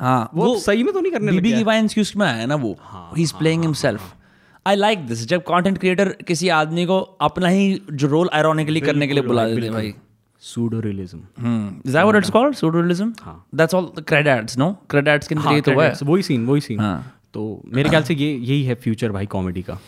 [0.00, 2.76] हाँ वो सही में तो नहीं करने बीबी की वाइन्स की उसमें आया ना वो।
[3.16, 4.12] He is playing himself
[4.66, 9.06] I like this जब कंटेंट क्रिएटर किसी आदमी को अपना ही जो रोल आयरोनिकली करने
[9.06, 9.94] के लिए बुला देते हैं भाई।
[14.00, 17.88] क्रेडिट्स नो क्रेडिट्स के अंदर ये तो है। वही सीन वही सीन हाँ। तो मेरे
[17.88, 19.78] ख्याल से ये यही है फ्यूचर भाई कॉमेडी का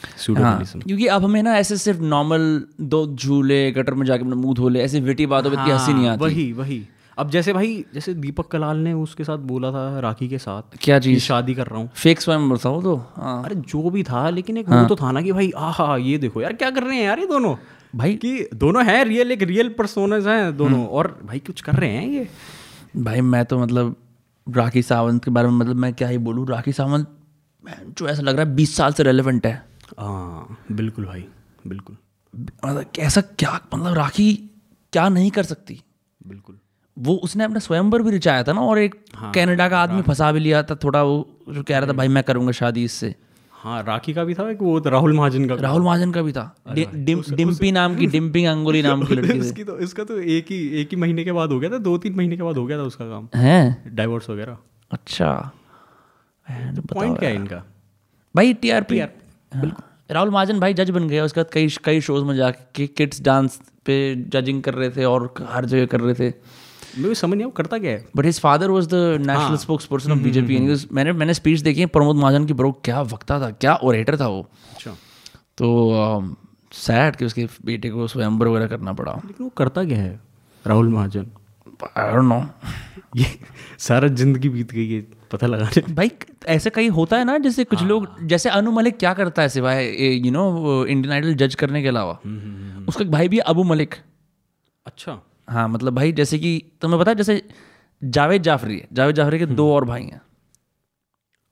[0.42, 4.54] हाँ, क्योंकि अब हमें ना ऐसे सिर्फ़ नॉर्मल दो झूले गटर में जाके अपना मुँह
[4.54, 6.82] धो ले ऐसी विटी बातों पे इतनी हँसी नहीं आती। वही वही।
[7.18, 10.98] अब जैसे भाई जैसे दीपक कलाल ने उसके साथ बोला था राखी के साथ क्या
[10.98, 11.20] चीज़?
[11.20, 12.96] शादी कर रहा हूँ। फेक स्वयं था वो तो?
[12.96, 16.18] हाँ। अरे जो भी था लेकिन एक वो तो था ना कि भाई आहा ये
[16.18, 17.54] देखो यार क्या कर रहे हैं यार ये दोनों?
[17.96, 21.90] भाई कि दोनों हैं रियल एक रियल पर्सोनस हैं दोनों। और भाई कुछ कर रहे
[21.90, 22.28] हैं ये?
[22.96, 23.96] भाई मैं तो मतलब
[24.46, 26.46] राखी सावंत के बारे में मतलब मैं क्या ही बोलूँ?
[26.48, 27.16] राखी सावंत
[27.98, 29.54] जो ऐसा लग रहा है बीस साल से रेलिवेंट है।
[29.98, 31.24] हाँ बिल्कुल भाई
[31.66, 31.96] बिल्कुल।
[32.34, 34.32] मतलब ऐसा क्या मतलब राखी
[34.92, 35.80] क्या नहीं कर सकती?
[36.26, 36.58] बिल्कुल।
[36.98, 38.94] वो उसने अपना स्वयंवर भी रिचाया था ना और एक
[39.34, 42.24] कनाडा का आदमी फंसा भी लिया था थोड़ा वो जो कह रहा था भाई मैं
[42.24, 43.14] करूँगा शादी इससे।
[43.52, 46.56] हाँ राखी का भी था एक वो राहुल महाजन का राहुल महाजन का भी था।
[46.72, 50.46] डि- डिम, डिम्पी नाम की डिम्पिंग अंगुली नाम की लड़की इसकी तो इसका तो एक
[50.50, 52.66] ही एक ही महीने के बाद हो गया था दो तीन महीने के बाद हो
[52.66, 53.96] गया था उसका काम। हैं?
[53.96, 54.56] डाइवोर्स वगैरह।
[54.90, 55.50] अच्छा।
[56.94, 57.64] पॉइंट क्या है। इनका?
[58.36, 59.00] भाई टीआरपी
[60.10, 63.60] राहुल महाजन भाई जज बन गए उसके बाद कई कई शोज़ में जाके किड्स डांस
[63.86, 66.34] पे जजिंग कर रहे थे और हर जगह कर रहे थे।
[66.98, 68.04] मैं भी समझ नहीं करता क्या है?
[68.16, 70.58] But his father was the national spokesperson of BJP
[70.92, 74.28] मैंने मैंने स्पीच देखी है प्रमोद महाजन की ब्रो क्या वक्ता था क्या ओरेटर था
[74.28, 74.40] वो।
[74.72, 74.90] अच्छा।
[75.58, 76.36] तो
[76.74, 80.20] सैड कि उसके बेटे को स्वयंवर वगैरह करना पड़ा। लेकिन वो करता क्या है
[80.64, 81.26] Rahul Mahajan?
[81.96, 82.40] I don't know
[83.16, 83.26] ये
[83.78, 85.00] सारा ज़िंदगी बीत गई है
[85.32, 86.10] पता लगाने भाई
[86.48, 89.86] ऐसे कहीं होता है ना जैसे कुछ लोग जैसे अनु मलिक क्या करता है सिवाय
[90.16, 92.18] यू नो इंडियन आइडल जज करने के अलावा।
[92.88, 93.94] उसका भाई भी अबू मलिक।
[94.86, 95.18] अच्छा।
[95.48, 97.42] हाँ मतलब भाई जैसे कि तुम्हें पता है जैसे
[98.04, 100.20] जावेद जाफरी है जावेद जाफरी के दो और भाई हैं।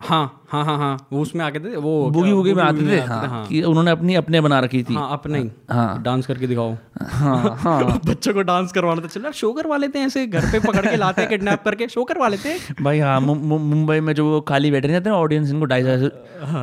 [0.00, 2.98] हाँ हाँ हाँ हाँ वो उसमें आके थे वो बुगी वुगी में आते थे?
[3.00, 5.38] हाँ हाँ। कि उन्होंने अपनी अपने बना रखी थी। हाँ अपने
[5.70, 9.98] हाँ। डांस करके दिखाओ। हाँ हाँ। बच्चों को डांस करवाना था चलो शो करवा लेते
[9.98, 12.98] हैं ऐसे घर पे पकड़ के लाते हैं किडनैप करके शो करवा लेते हैं। भाई
[12.98, 15.82] हाँ मुंबई में जो खाली बैठे रहते हैं ऑडियंस इनको ढाई।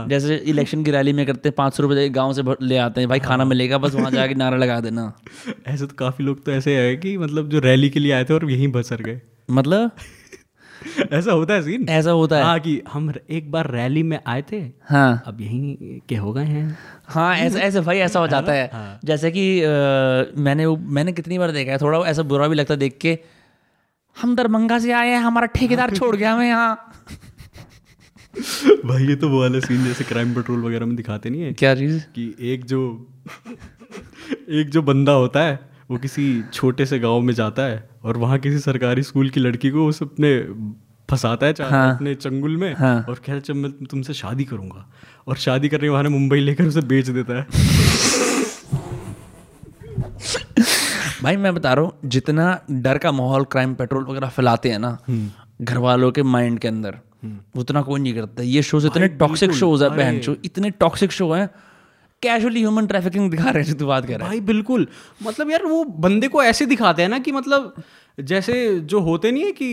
[0.10, 3.10] जैसे इलेक्शन की रैली में करते हैं पाँच सौ रुपये गाँव से ले आते हैं
[3.10, 5.12] भाई खाना मिलेगा बस वहाँ जाके नारा लगा देना।
[5.68, 8.34] ऐसे तो काफ़ी लोग तो ऐसे है कि मतलब जो रैली के लिए आए थे
[8.34, 9.22] और यहीं बसर गए।
[9.52, 9.92] मतलब?
[11.14, 14.42] ऐसा होता है सीन ऐसा होता है। हाँ कि हम एक बार रैली में आए
[14.52, 14.60] थे
[14.90, 16.78] हाँ। अब यहीं के हो गए हैं।
[17.08, 19.68] हाँ ऐसे ऐसे भाई ऐसा हो जाता है। हाँ। जैसे कि अ,
[20.38, 23.18] मैंने वो मैंने कितनी बार देखा है थोड़ा ऐसा बुरा भी लगता है देख के।
[24.18, 26.92] हम दरभंगा से आए हैं हमारा ठेकेदार छोड़ गया हमें यहाँ।
[28.86, 31.76] भाई ये तो वो वाला सीन जैसे क्राइम पेट्रोल वगैरह में दिखाते नहीं है क्या
[31.76, 32.04] चीज़?
[32.16, 32.82] कि एक जो
[34.50, 35.60] एक जो बंदा होता है
[35.92, 39.70] वो किसी छोटे से गाँव में जाता है और वहाँ किसी सरकारी स्कूल की लड़की
[39.70, 40.40] को उस अपने
[41.10, 44.86] फंसाता है चाहे हाँ। अपने चंगुल में हाँ। और कहता है, मैं तुमसे शादी करूँगा।
[45.28, 47.46] और शादी करने के बहाने मुंबई लेकर उसे बेच देता है।
[51.24, 54.98] भाई मैं बता रहा हूँ जितना डर का माहौल क्राइम पेट्रोल वगैरह फैलाते हैं ना
[55.62, 56.98] घर वालों के माइंड के अंदर
[57.56, 61.32] उतना कोई नहीं करता। ये शोज़ इतने टॉक्सिक शोज़ है बहन शो इतने टॉक्सिक शो
[61.34, 61.50] हैं
[62.24, 64.88] कैजुअली ह्यूमन ट्रैफिकिंग दिखा रहे हैं जो तू बात कर रहा है। भाई बिल्कुल।
[65.24, 67.74] मतलब यार वो बंदे को ऐसे दिखाते हैं ना कि मतलब
[68.20, 69.70] जैसे जो होते नहीं है कि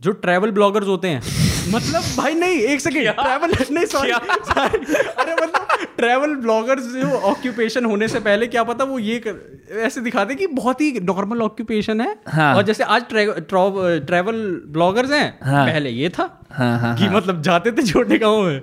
[0.00, 1.22] जो ट्रैवल ब्लॉगर्स होते हैं।
[1.74, 8.08] मतलब भाई नहीं एक सेकेंड ट्रैवल नहीं सॉरी अरे मतलब ट्रैवल ब्लॉगर्स जो ऑक्यूपेशन होने
[8.08, 9.36] से पहले क्या पता वो ये कर,
[9.78, 15.38] ऐसे दिखाते कि बहुत ही नॉर्मल ऑक्यूपेशन है। हाँ। और जैसे आज ट्रैवल ब्लॉगर्स हैं
[15.42, 17.14] हाँ। पहले ये था हाँ हाँ कि हाँ.
[17.16, 18.60] मतलब जाते थे छोटे गाँव में।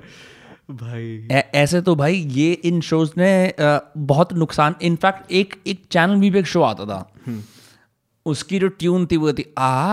[0.72, 3.54] भाई। ऐ- ऐसे तो भाई ये इन शोज़ ने
[3.98, 7.12] बहुत नुकसान इनफैक्ट एक एक चैनल भी एक शो आता था।
[8.26, 9.84] उसकी जो ट्यून थी वो थी आ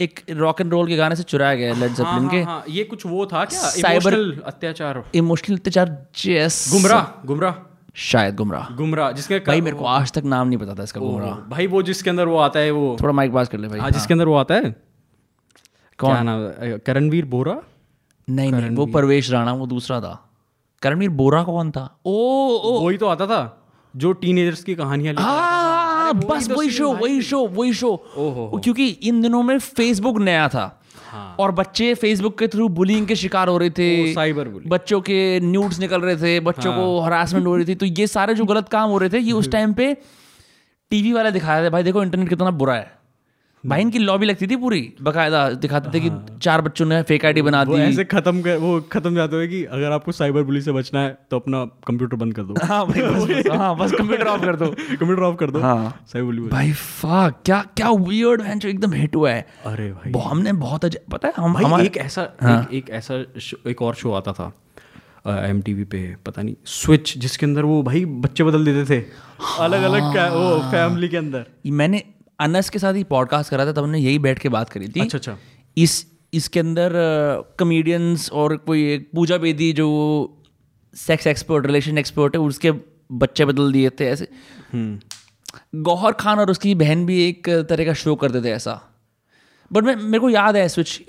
[0.00, 2.64] एक रॉक एंड रोल के गाने से चुराया गया लेड हाँ, जेपलिन के। हाँ, हाँ,
[2.68, 3.60] ये कुछ वो था क्या?
[3.60, 7.54] साइबर- अत्याचार। इमोशनल अत्याचार जैस गुमराह गुमराह।
[7.94, 11.30] शायद गुमराह। गुमराह जिसके भाई मेरे को आज तक नाम नहीं पता था इसका गुमराह।
[11.30, 13.90] भाई वो जिसके अंदर वो आता है वो थोड़ा माइक पास कर ले भाई। हाँ
[13.90, 14.76] जिसके अंदर वो आता है?
[15.98, 16.22] कौन?
[16.22, 17.60] नाम करणवीर बोरा?
[18.30, 20.30] नहीं नहीं वो परवेश राणा वो दूसरा था।
[20.82, 21.98] करणवीर बोरा कौन था?
[22.06, 22.12] ओ
[22.58, 23.56] ओ। वही तो आता था
[23.96, 27.96] जो टीनेजर्स की कहानियाँ हाँ बस वही शो वही शो वही शो।
[28.64, 33.16] क्योंकि इन दिनों में फेसबुक नया था। हाँ। और बच्चे फेसबुक के थ्रू बुलिंग के
[33.16, 37.06] शिकार हो रहे थे। साइबर बच्चों के न्यूड्स निकल रहे थे बच्चों हाँ। को हाँ।
[37.06, 39.50] हरासमेंट हो रही थी। तो ये सारे जो गलत काम हो रहे थे ये उस
[39.52, 39.96] टाइम पे
[40.90, 42.99] टीवी वाले दिखाए थे भाई देखो इंटरनेट कितना बुरा है।
[43.64, 47.42] भाई इनकी लॉबी लगती थी पूरी बकायदा दिखाते थे कि चार बच्चों ने फेक आईडी
[47.42, 50.42] बना हाँ। वो दी। ऐसे खत्म कर वो खत्म जाते हुए कि अगर आपको साइबर
[50.42, 53.76] बुली से बचना है तो अपना कंप्यूटर बंद कर दो। हाँ भाई बस, बस, हाँ
[53.76, 57.60] बस कंप्यूटर ऑफ़ कर दो। कंप्यूटर ऑफ़ कर दो। हाँ। साइबर बुली भाई फक क्या
[57.76, 60.98] क्या वियर्ड है जो एकदम हिट हुआ है। अरे भाई। हमने बहुत अज...
[61.12, 63.24] पता है हम भाई एक ऐसा एक, एक ऐसा
[63.70, 64.52] एक और शो आता था
[65.48, 69.04] एम टी वी पे पता नहीं स्विच जिसके अंदर वो भाई बच्चे बदल देते थे
[69.58, 70.02] अलग अलग
[70.32, 72.02] वो फैमिली के अंदर। मैंने
[72.40, 75.00] अनस के साथ ही पॉडकास्ट करा था तब हमने यही बैठ के बात करी थी।
[75.00, 75.36] अच्छा अच्छा।
[75.76, 76.92] इस इसके अंदर
[77.58, 79.88] कमेडियंस और कोई एक पूजा बेदी जो
[80.94, 82.72] सेक्स एक्सपर्ट रिलेशन एक्सपर्ट है उसके
[83.12, 84.28] बच्चे बदल दिए थे ऐसे।
[85.76, 88.80] गौहर खान और उसकी बहन भी एक तरह का शो करते थे ऐसा।
[89.70, 91.00] बट मैं मेरे को याद है स्विच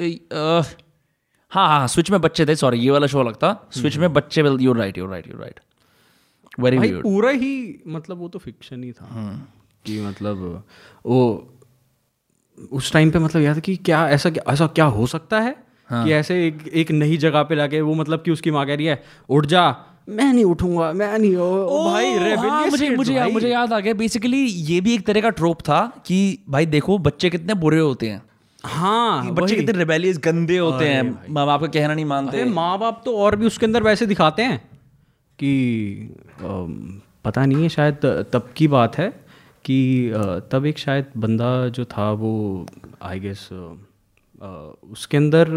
[1.51, 4.61] हाँ हाँ स्विच में बच्चे थे सॉरी ये वाला शो लगता स्विच में बच्चे बदल
[4.63, 5.59] you're right you're right you're right
[6.59, 9.07] very पूरा ही मतलब वो तो फिक्शन ही था।
[9.86, 10.63] कि मतलब
[11.05, 11.47] वो
[12.71, 15.55] उस टाइम पे मतलब याद कि क्या ऐसा क्या ऐसा क्या हो सकता है
[15.89, 16.05] हाँ.
[16.05, 18.86] कि ऐसे एक एक नई जगह पे लाके वो मतलब कि उसकी माँ कह रही
[18.86, 19.75] है उठ जा
[20.09, 23.79] मैं नहीं उठूँगा मैं नहीं ओ, ओ भाई हाँ, मुझे मुझे भाई। मुझे याद आ
[23.79, 27.79] गया। बेसिकली ये भी एक तरह का ट्रोप था कि भाई देखो बच्चे कितने बुरे
[27.79, 28.21] होते हैं।
[28.65, 33.01] हाँ बच्चे कितने रिबेलियस गंदे होते हैं। माँ बाप का कहना नहीं मानते। माँ बाप
[33.05, 34.57] तो और भी उसके अंदर वैसे दिखाते हैं
[35.39, 36.15] कि
[37.25, 37.95] पता नहीं है शायद
[38.34, 39.20] तब की बात है।
[39.66, 40.12] कि
[40.51, 42.66] तब एक शायद बंदा जो था वो
[43.01, 43.49] आई गेस
[44.91, 45.47] उसके अंदर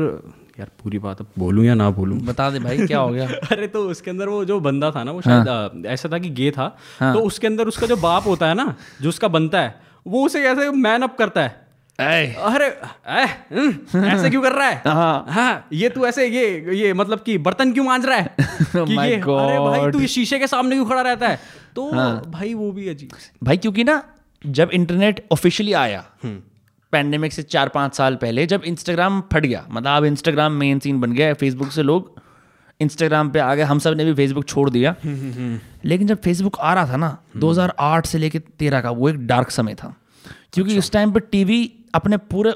[0.58, 3.66] यार पूरी बात अब बोलूँ या ना बोलूँ बता दे भाई क्या हो गया अरे
[3.66, 6.50] तो उसके अंदर वो जो बंदा था ना वो शायद हाँ। ऐसा था कि गे
[6.50, 9.80] था हाँ। तो उसके अंदर उसका जो बाप होता है ना जो उसका बनता है
[10.06, 11.63] वो उसे कैसे मैन अप करता है
[11.98, 14.82] अरे हम्म, ऐसे क्यों कर रहा है?
[14.86, 18.34] हाँ। हाँ ये तू ऐसे ये ये मतलब कि बर्तन क्यों मांज रहा है?
[18.74, 21.38] Oh कि ये अरे भाई तू ये शीशे के सामने क्यों खड़ा रहता है?
[21.76, 21.90] तो
[22.30, 23.10] भाई वो भी अजीब
[23.44, 24.02] भाई क्योंकि ना
[24.46, 26.04] जब इंटरनेट ऑफिशियली आया
[26.92, 31.00] पैंडेमिक से चार पाँच साल पहले जब इंस्टाग्राम फट गया मतलब अब इंस्टाग्राम मेन सीन
[31.00, 32.12] बन गया है फेसबुक से लोग
[32.80, 34.94] इंस्टाग्राम पे आ गए हम सबने भी फेसबुक छोड़ दिया।
[35.84, 39.50] लेकिन जब फेसबुक आ रहा था ना 2008 से लेके 13 का वो एक डार्क
[39.50, 39.94] समय था।
[40.54, 42.54] क्योंकि उस टाइम पे टीवी अपने पूरे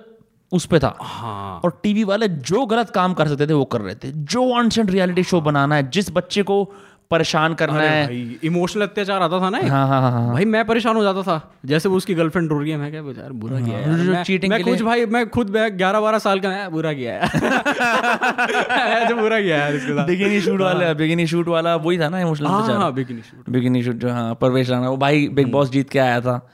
[0.53, 3.81] उस पे था। हाँ। और टीवी वाले जो गलत काम कर सकते थे वो कर
[3.81, 6.65] रहे थे। जो अनसेंट रियलिटी शो बनाना है जिस बच्चे को
[7.11, 10.97] परेशान करना है। इमोशनल अत्याचार आता था ना हाँ हाँ हाँ हाँ। भाई मैं परेशान
[10.97, 13.79] हो जाता था। जैसे वो उसकी गर्लफ्रेंड रो रही है मैं क्या यार बुरा किया
[13.79, 16.93] है जो मैं, cheating मैं कुछ भाई मैं खुद ग्यारह बारह साल का है बुरा
[16.93, 17.29] किया है
[19.09, 22.63] जो बुरा किया है बिगिनी शूट वाला बिगिनी शूट वाला वही था ना इमोशनल हाँ
[22.63, 26.21] हाँ शूट बिगिनी शूट जो हाँ परवेश राणा वो भाई बिग बॉस जीत के आया
[26.21, 26.49] था।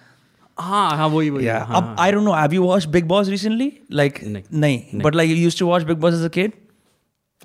[0.59, 3.73] हाँ हाँ वही वही हाँ। अब I don't know have you watch Bigg Boss recently
[3.93, 4.21] like
[4.53, 6.53] नहीं। But like you to watch Bigg Boss as a kid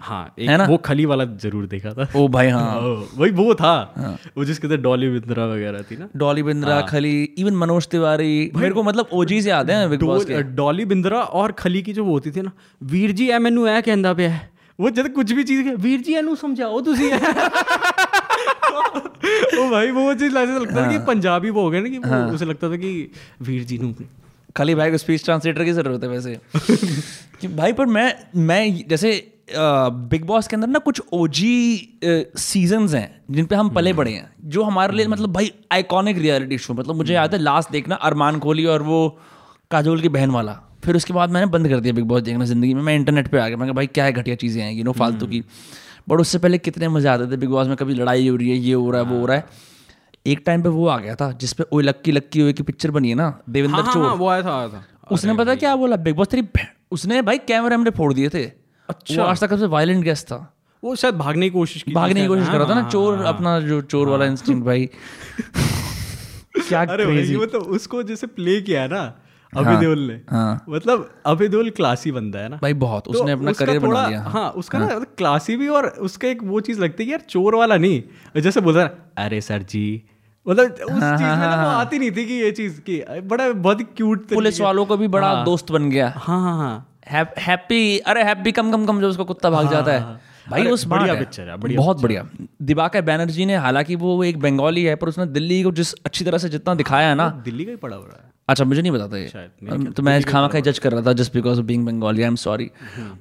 [0.02, 0.66] हाँ एक है ना?
[0.66, 2.80] वो खली वाला ज़रूर देखा था। ओ भाई हाँ।
[3.18, 4.20] वही वो था। हाँ.
[4.38, 6.86] वो जिसके डॉली बिंद्रा वगैरह थी ना। डॉली बिंद्रा हाँ.
[6.88, 9.74] खली इवन मनोज तिवारी। मेरे को मतलब ओजी से आते
[10.56, 12.52] डॉली बिंद्रा और खली की जो वो होती थी ना
[12.84, 14.50] वीर जी एम मैनू ऐ पे है।
[14.80, 16.80] वो जब कुछ भी चीज़ वीर जी एनू समझाओ
[18.70, 22.34] ओ भाई वो चीज़ ऐसे लगता था कि पंजाबी वो हो गया ना कि वो
[22.36, 22.92] उसे लगता था कि
[23.42, 23.94] वीर जी नु।
[24.58, 26.40] खाली भाई को स्पीच ट्रांसलेटर की ज़रूरत है वैसे।
[27.42, 29.12] कि भाई पर मैं मैं जैसे
[29.52, 34.30] बिग बॉस के अंदर ना कुछ ओजी सीजन्स हैं जिन पे हम पले बड़े हैं
[34.46, 38.40] जो हमारे लिए मतलब भाई आइकॉनिक रियलिटी शो मतलब मुझे याद है लास्ट देखना अरमान
[38.40, 39.00] कोहली और वो
[39.72, 42.74] काजोल की बहन वाला। फिर उसके बाद मैंने बंद कर दिया बिग बॉस देखना ज़िंदगी
[42.74, 44.84] में। मैं इंटरनेट पे आ गया मैं कहा भाई क्या है घटिया चीज़ें हैं यू
[44.84, 45.44] नो फालतू की।
[46.10, 48.56] बट उससे पहले कितने मज़े आते थे बिग बॉस में कभी लड़ाई हो रही है
[48.58, 49.46] ये हो रहा है वो हो रहा है।
[50.28, 53.10] एक टाइम पे वो आ गया था जिसपे ओए लक्की लक्की ओए की पिक्चर बनी
[53.10, 55.76] है ना देवेंद्र हाँ, हाँ, चोर। हाँ, वो आया था आया था। उसने पता क्या
[55.76, 56.48] बोला बिग बॉस तेरी
[56.92, 58.44] उसने भाई कैमरे हमने फोड़ दिए थे।
[58.90, 62.28] अच्छा। आज तक सबसे वायलेंट गेस्ट था। वो शायद भागने की कोशिश की भागने की
[62.28, 64.86] कोशिश हाँ, कर रहा था ना हाँ, चोर हाँ। अपना जो चोर वाला इंस्टिंक्ट भाई।
[66.68, 69.04] क्या अरे भाई मतलब उसको जैसे प्ले किया है ना
[69.54, 72.60] अभय ने। हाँ। मतलब अभय क्लासी बंदा है ना?
[72.62, 74.88] भाई बहुत तो उसने अपना करियर बना लिया। हाँ उसका ना
[75.18, 78.82] क्लासी भी और उसका एक वो चीज़ लगती है यार चोर वाला नहीं। जैसे बोलता
[78.82, 80.04] है अरे सर जी।
[80.48, 83.52] मतलब उस हाँ, चीज़ में ना वो आती नहीं थी कि ये चीज़ की बड़ा
[83.52, 87.00] बहुत क्यूट पुलिस वालों को भी बड़ा दोस्त बन गया। हाँ हाँ हाँ।
[87.38, 91.16] हैप्पी अरे हैप्पी कम कम कम जब उसका कुत्ता भाग जाता है। भाई स्मार्ट बढ़िया
[91.16, 92.28] है। है, बढ़िया बहुत बढ़िया।
[92.62, 96.38] दिवाकर बैनर्जी ने हालाँकि वो एक बंगाली है पर उसने दिल्ली को जिस अच्छी तरह
[96.38, 98.92] से जितना दिखाया है ना दिल्ली का ही पड़ा हो रहा है। अच्छा मुझे नहीं
[99.00, 102.22] था ये। तो मैं खामा खा जज कर रहा था just because of being Bengali
[102.22, 102.70] I am sorry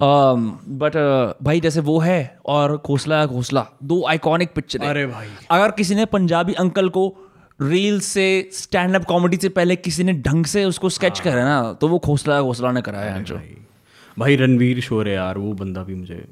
[0.02, 0.96] but
[1.42, 6.04] भाई जैसे वो है और खोसला खोसला दो आइकॉनिक पिक्चर अरे भाई। अगर किसी ने
[6.04, 7.06] पंजाबी अंकल को
[7.62, 11.44] रील से स्टैंड अप कॉमेडी से पहले किसी ने ढंग से उसको स्केच हाँ। करा
[11.44, 13.40] ना तो वो खोसला घोसला ने कराया है जो।
[14.18, 16.24] भाई। रणवीर शोर है यार वो बंदा भी मुझे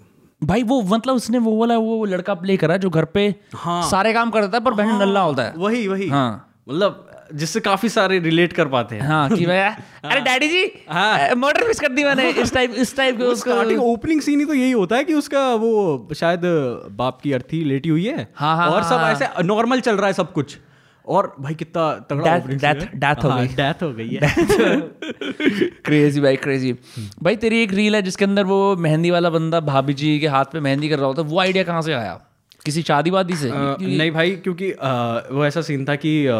[0.42, 4.12] भाई वो मतलब उसने वो वाला वो लड़का प्ले करा जो घर पे हाँ। सारे
[4.12, 8.18] काम करता है पर बहन नल्ला होता है। वही वही। हाँ। मतलब जिससे काफ़ी सारे
[8.18, 9.68] रिलेट कर पाते हैं। हाँ कि भैया
[10.04, 13.50] अरे डैडी जी हाँ। मर्डर मिस कर दी मैंने इस टाइप इस टाइप के उसको।
[13.50, 16.40] स्टार्टिंग ओपनिंग सीन ही तो यही होता है कि उसका वो शायद
[16.92, 20.06] बाप की अर्थी लेटी हुई है। हाँ, हाँ, और सब हाँ। ऐसे नॉर्मल चल रहा
[20.06, 20.58] है सब कुछ।
[21.06, 24.20] और भाई कितना तगड़ा scene death- है। हो हाँ, गई। death हो गई है।
[25.84, 26.72] क्रेजी भाई क्रेजी
[27.22, 30.44] भाई तेरी एक रील है जिसके अंदर वो मेहंदी वाला बंदा भाभी जी के हाथ
[30.44, 32.20] पे मेहंदी कर रहा होता है वो आइडिया कहाँ से आया?
[32.64, 33.50] किसी शादी वादी से?
[33.50, 36.32] अ, नहीं भाई क्योंकि अ, वो ऐसा सीन था कि अ,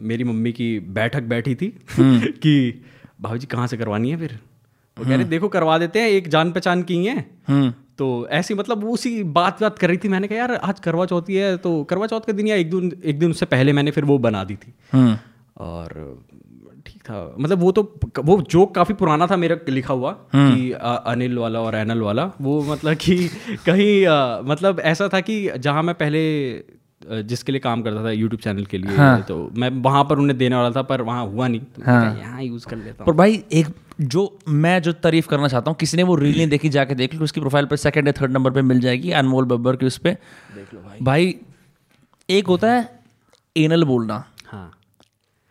[0.00, 2.82] मेरी मम्मी की बैठक बैठी थी हम्म। कि
[3.20, 4.38] भाभी जी कहाँ से करवानी है फिर?
[4.96, 7.18] वो कह रहे देखो करवा देते हैं एक जान पहचान की है।
[7.48, 10.80] हम्म। तो ऐसी मतलब वो उसी बात बात कर रही थी मैंने कहा यार आज
[10.80, 13.72] करवा चौथी है तो करवा चौथ के दिन या एक दिन एक दिन उससे पहले
[13.72, 15.16] मैंने फिर वो बना दी थी। हम्म।
[15.56, 16.22] और
[16.86, 17.82] ठीक था। मतलब वो तो
[18.18, 20.70] वो जोक काफ़ी पुराना था मेरा लिखा हुआ कि
[21.12, 23.16] अनिल वाला और एनल वाला वो मतलब कि
[23.66, 24.06] कहीं
[24.50, 26.22] मतलब ऐसा था कि जहाँ मैं पहले
[27.24, 30.36] जिसके लिए काम करता था यूट्यूब चैनल के लिए हाँ। तो मैं वहाँ पर उन्हें
[30.38, 33.42] देने वाला था पर वहाँ हुआ नहीं। तो कहा, यहाँ यूज़ कर लेता पर भाई
[33.52, 33.66] एक
[34.00, 37.14] जो मैं जो तारीफ़ करना चाहता हूँ किसी ने वो रील नहीं देखी जाके देख
[37.14, 39.98] लो उसकी प्रोफ़ाइल पे सेकंड या थर्ड नंबर पे मिल जाएगी अनमोल बब्बर की उस
[39.98, 40.10] पे।
[40.54, 41.34] देख लो भाई। भाई
[42.28, 42.88] एक होता है
[43.56, 44.70] एनल बोलना। हाँ।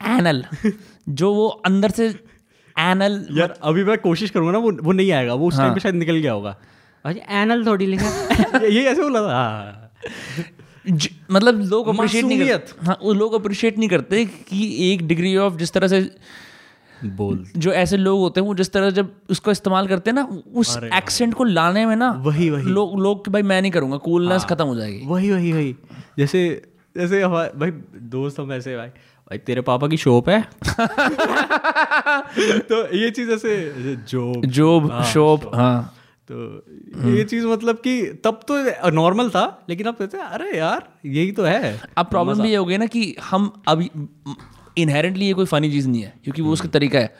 [0.02, 0.44] एनल
[1.10, 2.08] जो वो अंदर से
[2.76, 5.80] एनल यार अभी मैं कोशिश करूँगा ना वो वो नहीं आएगा वो उस टाइम पे
[5.80, 6.56] शायद निकल गया होगा।
[7.06, 9.34] अच्छा एनल थोड़ी लिखा ये ऐसे बोला था?
[9.34, 9.92] हाँ।
[10.38, 10.44] ज-
[11.32, 15.56] मतलब लोग अप्रिशिएट नहीं करते। हाँ वो लोग अप्रिशिएट नहीं करते कि एक डिग्री ऑफ़
[15.56, 16.16] जिस तरह से
[17.06, 20.28] बोल। जो ऐसे लोग होते हैं वो जिस तरह जब उसको इस्तेमाल करते हैं ना
[20.56, 24.46] उस एक्सेंट को लाने में ना वही वही। लोग लोग भाई मैं नहीं करूँगा कूलनेस
[24.46, 25.76] खत्म हो जाएगी। वही वही वही।
[26.18, 26.62] जैसे
[26.98, 30.42] जैसे हमारे भाई दोस्त हम ऐसे भाई भाई तेरे पापा की शॉप है?
[32.60, 33.72] तो ये चीज़ ऐसे
[34.10, 35.94] जॉब जोब शोप हाँ।
[36.34, 40.88] तो ये चीज़ मतलब कि तब तो नॉर्मल था लेकिन अब कहते हैं अरे यार
[41.06, 43.90] यही तो है। अब प्रॉब्लम भी ये हो गई ना कि हम अभी
[44.78, 47.14] इनहेरेंटली ये कोई फनी चीज़ नहीं है क्योंकि वो उसका तरीका है।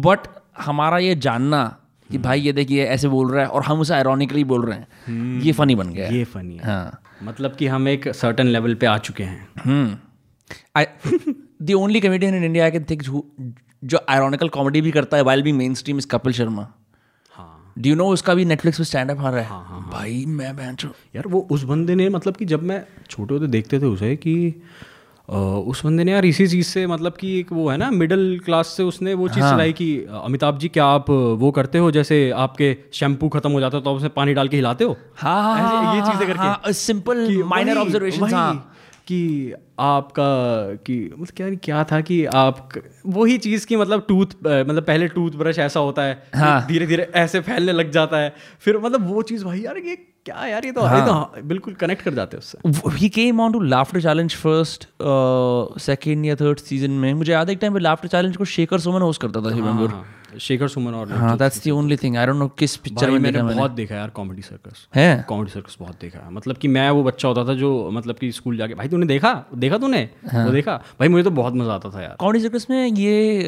[0.00, 0.26] बट
[0.58, 1.64] हमारा ये जानना
[2.10, 5.40] कि भाई ये देखिए ऐसे बोल रहा है और हम उसे आयरॉनिकली बोल रहे हैं
[5.42, 8.86] ये फनी बन गया ये फनी है। हाँ। मतलब कि हम एक सर्टन लेवल पे
[8.86, 9.96] आ चुके हैं। हम्म।
[11.62, 13.02] The only comedian in India I can think
[13.84, 16.68] जो आयरॉनिकल कॉमेडी भी करता है while be mainstream is Kapil Sharma
[17.78, 19.90] do you know उसका भी नेटफ्लिक्स पे स्टैंड अप आ रहा है?
[19.90, 20.76] भाई मैं बहन
[21.16, 24.34] यार वो उस बंदे ने मतलब कि जब मैं छोटे होते देखते थे उसे कि
[25.68, 28.74] उस बंदे ने यार इसी चीज़ से मतलब कि एक वो है ना मिडिल क्लास
[28.76, 29.86] से उसने वो चीज़ चलाई कि।
[30.24, 31.90] अमिताभ जी क्या आप वो करते हो?
[31.90, 34.96] जैसे आपके शैम्पू खत्म हो जाता है तो आप उसमें पानी डाल के हिलाते हो?
[35.16, 38.68] हाँ हाँ हाँ ये हाँ, चीज़ें करके हाँ, सिंपल माइनर ऑब्जर्वेशन हाँ।
[39.06, 40.24] कि आपका
[40.86, 42.68] कि मतलब क्या क्या था कि आप
[43.06, 47.40] वही चीज़ की मतलब टूथ मतलब पहले टूथब्रश ऐसा होता है हाँ। धीरे धीरे ऐसे
[47.40, 49.96] फैलने लग जाता है। फिर मतलब वो चीज़ भाई यार ये
[50.26, 53.52] क्या यार ये तो ये तो बिल्कुल कनेक्ट कर जाते हैं उससे। He came on
[53.52, 54.86] to Laughter Challenge first
[55.82, 59.02] second या थर्ड सीज़न में। मुझे याद एक टाइम पे लाफ्टर चैलेंज को शेखर सुमन
[59.02, 60.04] होस्ट करता था रिमेंबर हाँ,
[60.40, 63.42] शेखर सुमन और हाँ that's the only thing I don't know किस पिक्चर में मैंने
[63.44, 65.24] बहुत देखा यार कॉमेडी सर्कस है?
[65.28, 68.56] कॉमेडी सर्कस बहुत देखा मतलब कि मैं वो बच्चा होता था जो मतलब कि स्कूल
[68.56, 69.32] जाके भाई तूने देखा?
[69.54, 70.02] देखा तूने?
[70.24, 70.76] वो देखा?
[71.00, 73.44] भाई मुझे तो बहुत मज़ा आता था यार। कॉमेडी सर्कस में ये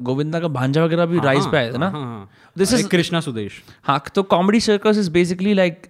[0.00, 1.88] गोविंदा का भांजा वगैरह भी राइज पे आए थे ना?
[1.90, 5.86] हाँ दिस इज़ कृष्णा सुदेश। हाँ तो Comedy Circus is basically like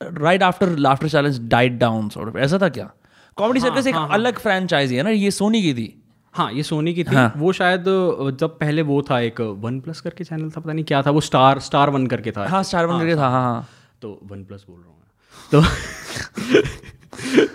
[0.00, 2.90] right after Laughter Challenge died down sort ऐसा था क्या?
[3.36, 5.94] कॉमेडी सर्कस एक अलग फ्रेंचाइजी है ना ये सोनी की थी।
[6.38, 7.84] हाँ ये सोनी की थी। वो शायद
[8.40, 11.20] जब पहले वो था एक वन प्लस करके चैनल था पता नहीं क्या था वो
[11.20, 13.68] स्टार स्टार वन करके था। हाँ स्टार वन करके था हाँ। हाँ
[14.02, 14.96] तो वन प्लस बोल रहा हूँ
[15.52, 15.62] तो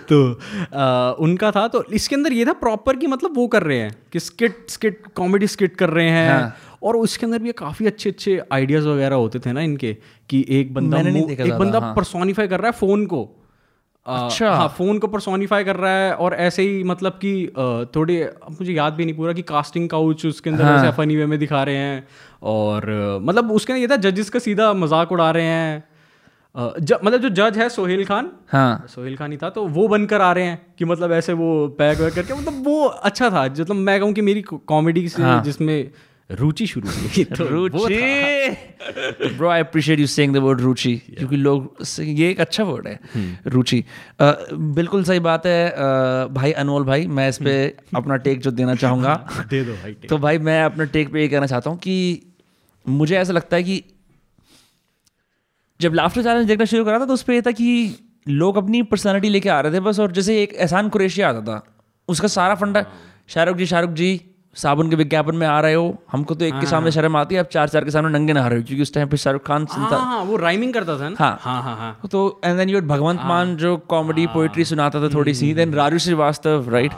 [0.08, 0.32] तो
[0.72, 3.96] अ, उनका था तो इसके अंदर ये था प्रॉपर कि मतलब वो कर रहे हैं
[4.12, 8.10] कि स्किट स्किट कॉमेडी स्किट कर रहे हैं। हाँ। और उसके अंदर भी काफ़ी अच्छे
[8.10, 9.96] अच्छे आइडियाज़ वगैरह होते थे ना इनके
[10.30, 13.43] कि एक बंदा एक बंदा हाँ। पर्सोनिफाई कर रहा है फ़ोन को।
[14.06, 17.52] अच्छा। हाँ फ़ोन को पर्सोनिफाई कर रहा है और ऐसे ही मतलब कि
[17.96, 21.38] थोड़ी मुझे याद भी नहीं पूरा कि कास्टिंग काउच उसके अंदर हाँ। फनी वे में
[21.38, 22.06] दिखा रहे हैं
[22.42, 22.86] और
[23.22, 25.84] मतलब उसके अंदर ये था जजेस का सीधा मज़ाक उड़ा रहे हैं
[26.80, 30.20] ज, मतलब जो जज है सोहेल खान हाँ सोहेल खान ही था तो वो बनकर
[30.20, 33.76] आ रहे हैं कि मतलब ऐसे वो पैक वैक करके मतलब वो अच्छा था मतलब
[33.76, 35.90] मैं कहूँ कि मेरी कॉमेडी हाँ। जिसमें
[36.30, 38.56] रुचि शुरू हुई। तो रुचि।
[39.36, 42.98] Bro I appreciate you saying the word रुचि क्योंकि लोग ये एक अच्छा वर्ड है
[43.14, 43.84] हम्म। रुचि।
[44.20, 45.70] बिल्कुल सही बात है
[46.34, 47.56] भाई अनमोल भाई मैं इस पे
[47.96, 49.14] अपना टेक जो देना चाहूँगा
[49.50, 51.96] दे दो भाई तो भाई मैं अपने टेक पे ये कहना चाहता हूँ कि
[52.88, 53.82] मुझे ऐसा लगता है कि
[55.80, 57.70] जब लाफ्टर चैलेंज देखना शुरू करा था तो उस पर यह था कि
[58.28, 61.64] लोग अपनी पर्सनैलिटी लेके आ रहे थे बस और जैसे एक एहसान कुरेशिया आता था
[62.08, 62.84] उसका सारा फंडा
[63.28, 64.20] शाहरुख जी शाहरुख जी
[64.56, 67.40] साबुन के विज्ञापन में आ रहे हो हमको तो एक के सामने शर्म आती है
[67.40, 69.66] अब चार चार के सामने नंगे नहा रहे हो क्योंकि उस टाइम पे शाहरुख खान
[69.70, 71.16] हाँ हाँ वो राइमिंग करता था ना?
[71.18, 75.08] हाँ। हाँ हाँ हाँ। तो एंड देन यू भगवंत मान जो कॉमेडी पोएट्री सुनाता था
[75.14, 76.92] थोड़ी सी then Raju Srivastava right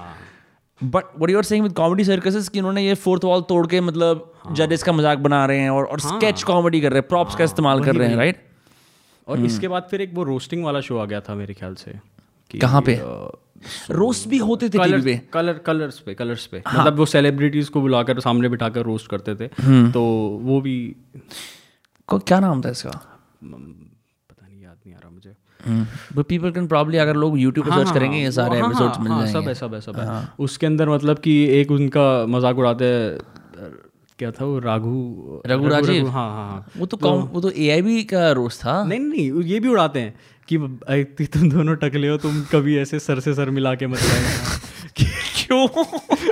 [0.81, 4.33] but what you're saying with comedy circuses कि उन्होंने ये फोर्थ वॉल तोड़ के मतलब
[4.53, 7.45] जजेस का मज़ाक बना रहे हैं और और स्केच कॉमेडी कर रहे हैं प्रॉप्स का
[7.45, 8.45] इस्तेमाल कर रहे हैं राइट
[9.27, 11.99] और इसके बाद फिर एक वो रोस्टिंग वाला शो आ गया था मेरे ख्याल से
[12.51, 12.95] कहाँ पे?
[13.91, 16.81] रोस्ट भी होते थे टीवी पे कलर कलर कलर्स पे कलर्स पे। हाँ.
[16.81, 19.49] मतलब वो सेलिब्रिटीज को बुलाकर सामने बिठाकर रोस्ट करते थे।
[19.93, 20.03] तो
[20.43, 20.77] वो भी
[22.09, 22.91] को क्या नाम था इसका?
[22.91, 25.35] पता नहीं याद नहीं आ रहा मुझे।
[26.17, 29.05] बट पीपल कैन प्रॉब्ली अगर लोग यूट्यूब पे सर्च करेंगे ये सारे हाँ, एपिसोड्स हाँ,
[29.05, 32.27] मिल हाँ, जाएँगे। सब है सब है सब है। उसके अंदर मतलब कि एक उनका
[32.27, 33.19] मज़ाक उड़ाते हैं,
[34.19, 36.09] क्या था वो राघु रघु राजीव?
[36.09, 39.61] हाँ हाँ हाँ। वो तो कॉम वो तो एआईबी का रोस्ट था। नहीं नहीं, ये
[39.61, 40.15] भी उड़ाते हैं।
[40.51, 43.99] कि तुम दोनों टकले हो तुम कभी ऐसे सर से सर मिला के मत
[44.99, 45.67] क्यों?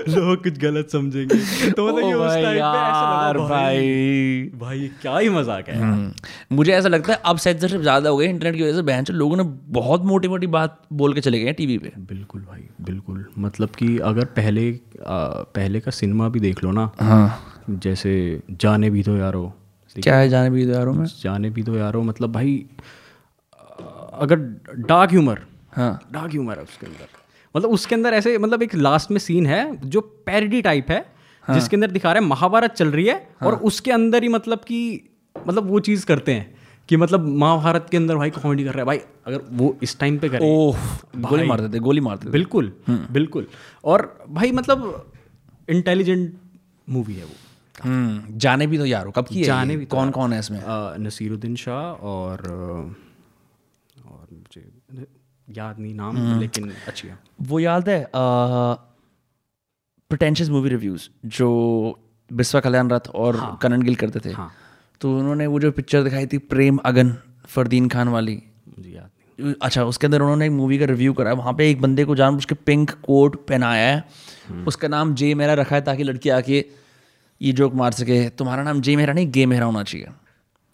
[0.09, 4.51] लोग कुछ गलत समझेंगे। तो मतलब ओ उस भाई टाइम पे ऐसा यार लगा भाई।
[4.55, 8.27] भाई क्या ही मज़ाक है हम्म। मुझे ऐसा लगता है अब सेंसरशिप ज़्यादा हो गई
[8.27, 9.43] इंटरनेट की वजह से। बहन लोगों ने
[9.73, 13.69] बहुत मोटी मोटी बात बोल के चले गए हैं टीवी पे। बिल्कुल भाई बिल्कुल। मतलब
[13.69, 15.19] कि अगर पहले आ,
[15.55, 19.53] पहले का सिनेमा भी देख लो ना हाँ। जैसे जाने भी दो यारो।
[19.97, 21.07] क्या है जाने भी यारों में?
[21.23, 22.65] जाने भी दो यारो मतलब भाई
[24.21, 24.37] अगर
[24.89, 25.41] डार्क ह्यूमर
[25.77, 27.07] हाँ। डार्क ह्यूमर है उसके अंदर।
[27.55, 31.05] मतलब उसके अंदर ऐसे मतलब एक लास्ट में सीन है जो पैरडी टाइप है
[31.45, 31.59] हाँ.
[31.59, 33.49] जिसके अंदर दिखा रहा है महाभारत चल रही है हाँ.
[33.49, 34.81] और उसके अंदर ही मतलब कि
[35.47, 36.55] मतलब वो चीज़ करते हैं
[36.89, 40.19] कि मतलब महाभारत के अंदर भाई कॉमेडी कर रहा है। भाई अगर वो इस टाइम
[40.19, 40.79] पे करे ओह
[41.21, 43.47] गोली मार देते गोली मार देते बिल्कुल बिल्कुल।
[43.85, 45.07] और भाई मतलब
[45.71, 46.33] इंटेलिजेंट
[46.89, 47.35] मूवी है वो।
[47.85, 49.77] हम्म जाने भी तो यार हो कब की जाने?
[49.77, 50.61] भी तो कौन कौन है इसमें?
[51.05, 52.43] नसीरुद्दीन शाह और
[55.49, 58.07] याद नहीं नाम हम्म। लेकिन अच्छी है। वो याद है
[60.11, 61.49] प्रिटेंशियस मूवी रिव्यूज़ जो
[62.31, 64.51] बिस्वा कल्याण रथ और हाँ, करण गिल करते थे। हाँ।
[65.01, 67.13] तो उन्होंने वो जो पिक्चर दिखाई थी प्रेम अगन
[67.47, 68.43] फरदीन खान वाली।
[68.79, 71.81] मुझे याद नहीं। अच्छा उसके अंदर उन्होंने एक मूवी का रिव्यू करा वहाँ पे एक
[71.81, 76.03] बंदे को जान उसके पिंक कोट पहनाया है। उसका नाम जे मेरा रखा है ताकि
[76.03, 76.65] लड़की आके
[77.41, 80.07] ये जोक मार सके। तुम्हारा नाम जे मेरा नहीं गे मेरा होना चाहिए।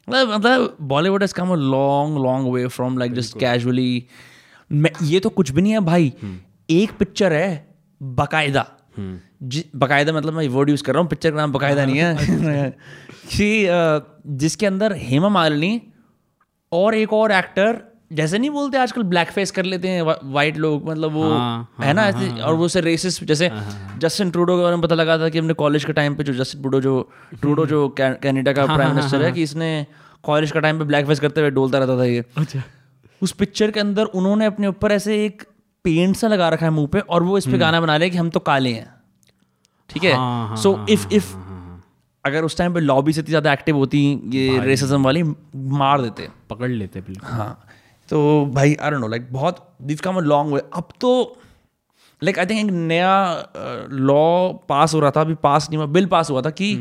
[0.08, 4.06] मतलब मतलब Bollywood is come a long long way from like just casually
[5.02, 6.12] ये तो कुछ भी नहीं है भाई।
[6.70, 8.66] एक पिक्चर है बाकायदा।
[9.42, 12.70] जि- बाकायदा मतलब मैं वर्ड यूज़ कर रहा हूँ पिक्चर का नाम बाकायदा नहीं है।
[13.36, 13.68] कि
[14.36, 15.82] जिसके अंदर हेमा मालिनी
[16.72, 17.80] और एक और एक्टर
[18.12, 20.02] जैसे नहीं बोलते आजकल ब्लैक फेस कर लेते हैं
[20.32, 23.50] वाइट लोग मतलब वो हाँ, है ना ऐसे और वो से रेसिस जैसे
[23.98, 26.32] जस्टिन ट्रूडो के बारे में पता लगा था कि हमने कॉलेज के टाइम पे जो
[26.32, 27.10] जस्टिन ट्रूडो जो
[27.40, 29.86] ट्रूडो जो कै- कनाडा का प्राइम मिनिस्टर है कि इसने
[30.22, 32.62] कॉलेज का टाइम पे ब्लैक फेस करते हुए डोलता रहता था ये। अच्छा।
[33.22, 35.42] उस पिक्चर के अंदर उन्होंने अपने ऊपर ऐसे एक
[35.84, 38.16] पेंट सा लगा रखा है मुँह पे और वो इस पे गाना बना रहे कि
[38.16, 38.92] हम तो काले हैं।
[39.90, 40.14] ठीक है?
[40.56, 41.32] सो इफ़ इफ़
[42.24, 43.98] अगर उस टाइम पे लॉबी से इतनी ज़्यादा एक्टिव होती
[44.32, 47.66] ये रेसिज्म वाली मार देते। पकड़ लेते बिल्कुल। हाँ।
[48.08, 51.12] तो भाई आई डोंट नो लाइक बहुत this come a long way अब तो
[52.22, 56.06] लाइक आई थिंक एक नया लॉ पास हो रहा था अभी पास नहीं हुआ बिल
[56.06, 56.74] पास हुआ था कि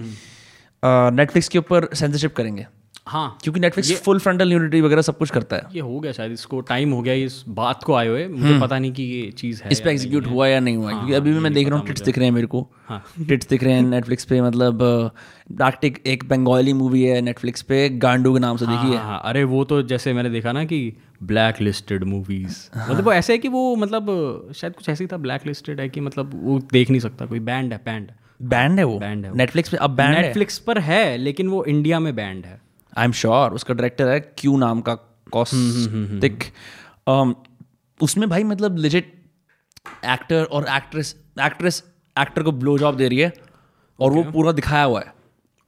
[0.84, 2.66] नेटफ्लिक्स के ऊपर सेंसरशिप करेंगे।
[3.08, 6.32] हाँ। क्योंकि नेटफ्लिक्स फुल फ्रंटल न्यूडिटी वगैरह सब कुछ करता है। ये हो गया शायद
[6.32, 9.58] इसको टाइम हो गया इस बात को आए हुए। मुझे पता नहीं कि ये चीज़
[9.58, 11.80] है हम्म। इस पर एग्जीक्यूट हुआ या नहीं हुआ क्योंकि अभी भी मैं देख रहा
[11.80, 15.12] हूँ टिट्स दिख रहे हैं मेरे को। हाँ। टिट्स दिख रहे हैं नेटफ्लिक्स पे मतलब
[15.52, 19.22] डार्कटिक एक बंगाली मूवी है नेटफ्लिक्स पे गांडू के नाम से देखी है। हाँ, हाँ,
[19.26, 23.40] अरे वो तो जैसे मैंने देखा ना कि ब्लैक लिस्टेड मूवीज़ मतलब वो ऐसे है
[23.40, 26.90] कि वो मतलब शायद कुछ ऐसे ही था ब्लैक लिस्टेड है कि मतलब वो देख
[26.90, 28.12] नहीं सकता कोई बैंड है बैंड
[28.42, 29.00] बैंड है वो?
[29.00, 30.22] Banned है नेटफ्लिक्स पे अब बैंड है?
[30.22, 32.69] नेटफ्लिक्स पर है लेकिन वो इंडिया में बैंड है।
[33.00, 34.94] आई एम श्योर उसका डायरेक्टर है क्यू नाम का
[35.32, 36.44] कॉस्टिक
[38.00, 39.14] उसमें भाई मतलब लिजिट
[40.08, 41.84] एक्टर और एक्ट्रेस एक्ट्रेस
[42.16, 43.32] एक्टर को ब्लो जॉब दे रही है
[44.00, 44.26] और okay.
[44.26, 45.14] वो पूरा दिखाया हुआ है।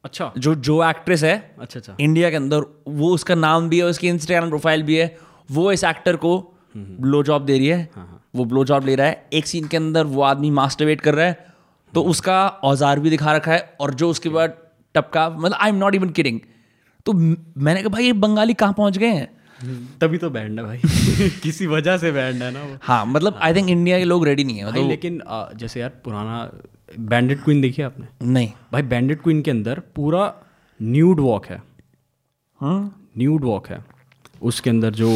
[0.04, 2.66] अच्छा। जो जो एक्ट्रेस है अच्छा अच्छा। इंडिया के अंदर
[3.00, 5.18] वो उसका नाम भी है उसकी इंस्टाग्राम प्रोफ़ाइल भी है
[5.52, 6.32] वो इस एक्टर को
[6.78, 8.08] ब्लो जॉब दे रही है। हाँ.
[8.36, 11.26] वो ब्लो जॉब ले रहा है। एक सीन के अंदर वो आदमी मास्टरवेट कर रहा
[11.26, 11.46] है
[11.94, 14.58] तो उसका औज़ार भी दिखा रखा है और जो उसके बाद
[14.96, 16.40] टपका मतलब I am not even kidding
[17.06, 19.30] तो मैंने कहा भाई ये बंगाली कहाँ पहुँच गए हैं?
[20.02, 20.78] तभी तो बैंड है भाई।
[21.44, 24.44] किसी वजह से बैंड है ना वो। हाँ मतलब आई थिंक इंडिया के लोग रेडी
[24.44, 26.52] नहीं है भाई मतलब लेकिन आ, जैसे यार पुराना
[27.00, 28.08] बैंडेड क्वीन देखी आपने?
[28.24, 30.34] नहीं। भाई बैंडेड क्वीन के अंदर पूरा
[30.82, 31.62] न्यूड वॉक है।
[32.62, 33.84] हाँ। न्यूड वॉक है।
[34.42, 35.10] उसके अंदर जो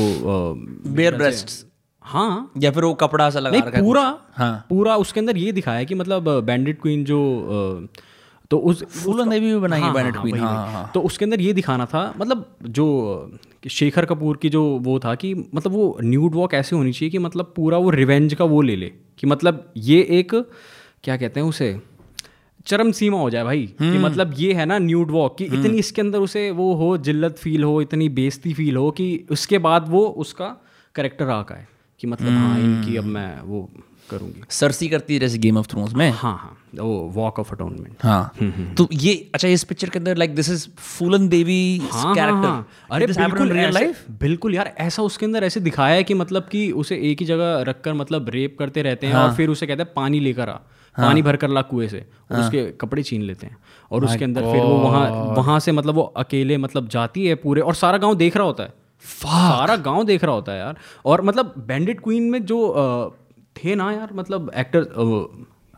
[0.88, 1.66] बेयर ब्रेस्ट
[2.06, 2.52] हाँ?
[2.58, 4.02] या फिर वो कपड़ा सा लगा नहीं पूरा
[4.34, 7.88] हाँ। पूरा उसके अंदर ये दिखाया है कि मतलब बैंडेड क्वीन जो अ,
[8.52, 11.41] तो उस फूलन देवी भी बनाई है हाँ, Bandit हाँ, हाँ, हाँ। तो उसके अंदर
[11.41, 12.86] ये दिखाना था मतलब जो
[13.70, 17.18] शेखर कपूर की जो वो था कि मतलब वो न्यूड वॉक ऐसे होनी चाहिए कि
[17.18, 20.36] मतलब पूरा वो रिवेंज का वो ले ले कि मतलब ये एक
[21.04, 21.76] क्या कहते हैं उसे
[22.66, 25.78] चरम सीमा हो जाए भाई कि हम्म। मतलब ये है ना न्यूड वॉक कि इतनी
[25.78, 29.89] इसके अंदर उसे वो हो जिल्लत फील हो इतनी बेइज्जती फील हो कि उसके बाद
[29.89, 30.56] वो उसका
[30.96, 31.68] करेक्टर आका है
[32.00, 33.70] कि मतलब हाँ हम्म। इनकी अब मैं वो
[34.10, 36.10] करूँगी। सरसी करती है जैसे गेम ऑफ़ थ्रोन्स में?
[36.12, 38.32] हाँ हाँ वो वॉक ऑफ़ अटोनमेंट हाँ।
[38.78, 43.08] तो ये अच्छा इस पिक्चर के अंदर like this is Phoolan Devi हाँ, कैरेक्टर अरे
[43.08, 46.95] बिल्कुल रियल लाइफ बिल्कुल यार ऐसा उसके अंदर ऐसे दिखाया है कि मतलब कि उसे
[47.12, 50.20] एक ही जगह रखकर मतलब रेप करते रहते हैं और फिर उसे कहते हैं पानी
[50.20, 50.58] लेकर आ।
[50.95, 51.08] हाँ.
[51.08, 53.58] पानी भर कर ला कुएँ से। और उसके कपड़े छीन लेते हैं।
[53.91, 57.62] और उसके अंदर फिर वो वहाँ वहाँ से मतलब वो अकेले मतलब जाती है पूरे
[57.62, 61.22] और सारा गाँव देख रहा होता है। सारा गाँव देख रहा होता है यार। और
[61.22, 62.58] मतलब बैंडेड क्वीन में जो
[63.58, 64.88] थे ना यार मतलब एक्टर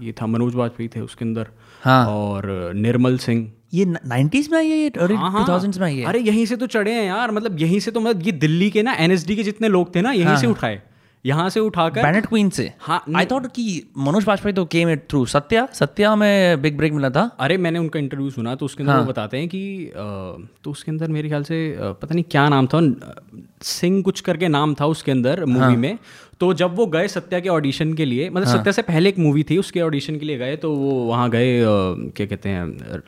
[0.02, 1.48] ये था मनोज वाजपेयी थे उसके अंदर
[1.84, 5.98] हाँ। और निर्मल सिंह। ये नाइन्टीज में आई है ये हाँ, टू हाँ। में आई
[5.98, 6.04] है?
[6.06, 8.84] अरे यहीं से तो चढ़े हैं यार मतलब यहीं से तो मतलब ये दिल्ली के
[8.84, 10.82] ना एनएसडी के जितने लोग थे ना यहीं हाँ, से उठाए।
[11.26, 12.72] यहाँ से उठाकर बैंडेड क्वीन से?
[12.80, 13.64] हाँ, आई थॉट कि
[13.98, 15.68] मनोज वाजपेयी तो came it through Satya?
[15.74, 17.22] Satya में बिग ब्रेक मिला था?
[17.40, 19.02] अरे मैंने उनका इंटरव्यू सुना तो उसके अंदर हाँ.
[19.02, 22.82] वो बताते हैं कि तो उसके अंदर मेरे ख्याल से पता नहीं क्या नाम था
[23.64, 25.76] सिंह कुछ करके नाम था उसके अंदर मूवी हाँ.
[25.76, 25.98] में।
[26.42, 29.44] तो जब वो गए सत्या के ऑडिशन के लिए मतलब सत्या से पहले एक मूवी
[29.44, 33.02] थी उसके ऑडिशन के लिए गए तो वो वहाँ गए क्या कहते हैं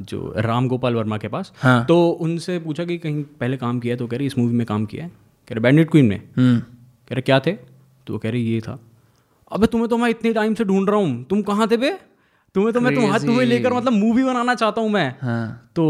[0.00, 3.94] जो राम गोपाल वर्मा के पास। हाँ। तो उनसे पूछा कि कहीं पहले काम किया
[3.94, 3.98] है?
[3.98, 6.58] तो कह रहे इस मूवी में काम किया है। कह रहे बैंडेड क्वीन में। हम्म।
[6.58, 7.52] कह रहे क्या थे?
[7.52, 8.78] तो वो कह रहे ये था।
[9.52, 11.90] अबे तुम्हें तो मैं इतने टाइम से ढूंढ रहा हूँ। तुम कहाँ थे बे?
[12.54, 15.86] तुम्हें तो मैं तुम्हारा तुम्हें लेकर मतलब मूवी बनाना चाहता हूँ मैं। हाँ। तो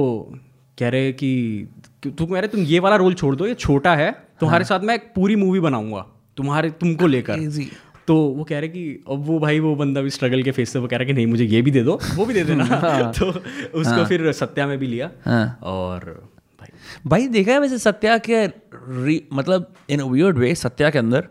[0.79, 1.69] कह रहे कि
[2.03, 4.11] कि तू कह रहे तुम ये वाला रोल छोड़ दो ये छोटा है।
[4.41, 6.07] तुम्हारे साथ मैं एक पूरी मूवी बनाऊँगा।
[6.37, 7.67] तुम्हारे तुमको लेकर।
[8.07, 10.79] तो वो कह रहे कि अब वो भाई वो बंदा भी स्ट्रगल के फेस से
[10.79, 12.65] वो कह रहा कि नहीं मुझे ये भी दे दो वो भी दे देना।
[13.19, 13.27] तो
[13.75, 16.31] उसको फिर सत्या में भी लिया। हाँ। और
[16.61, 16.69] भाई।
[17.07, 18.47] भाई देखा है वैसे सत्या के
[19.33, 21.29] मतलब इन वियर्ड वे सत्या के अंदर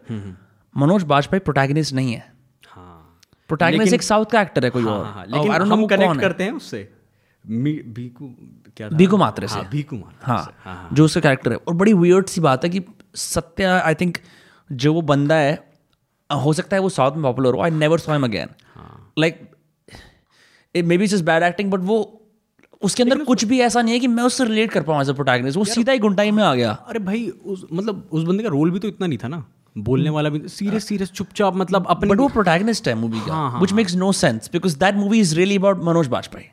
[0.78, 2.34] मनोज बाजपेयी प्रोटैगनिस्ट नहीं है।
[2.68, 5.72] हाँ। प्रोटैगनिस्ट एक साउथ का एक्टर है कोई हाँ, और। हाँ, हाँ, और लेकिन know
[5.72, 6.92] हम कनेक्ट है। करते हैं उससे।
[7.48, 8.36] भीकू
[8.78, 8.96] क्या था?
[8.96, 11.94] भीकू मात्रे से। हाँ, भीकू मात्रे हाँ। हाँ हाँ। जो उसका कैरेक्टर है। और बड़ी
[11.94, 12.82] वियर्ड सी बात है कि
[13.16, 14.18] सत्या आई थिंक
[14.70, 15.54] जो वो बंदा है
[16.30, 19.42] हो सकता है वो साउथ में पॉपुलर हो I never saw him again हाँ। Like
[20.98, 21.98] maybe is bad acting but वो
[22.82, 25.14] उसके अंदर कुछ भी ऐसा नहीं है कि मैं उससे रिलेट कर पाऊँ एज अ
[25.14, 28.50] प्रोटैगनिस्ट वो सीधा ही गुंटाई में आ गया। अरे भाई उस मतलब उस बंदे का
[28.50, 29.44] रोल भी तो इतना नहीं था ना।
[29.76, 33.74] बोलने वाला भी सीरियस सीरियस चुपचाप मतलब अपने बट वो प्रोटैगनिस्ट है मूवी का which
[33.74, 36.48] makes no sense because that movie is really about Manoj Bajpayee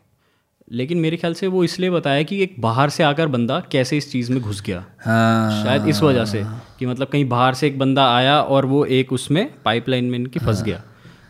[0.73, 4.11] लेकिन मेरे ख्याल से वो इसलिए बताया कि एक बाहर से आकर बंदा कैसे इस
[4.13, 6.43] चीज़ में घुस गया। हाँ। शायद इस वजह से
[6.79, 10.39] कि मतलब कहीं बाहर से एक बंदा आया और वो एक उसमें पाइपलाइन में इनकी
[10.41, 10.83] फंस हाँ। गया।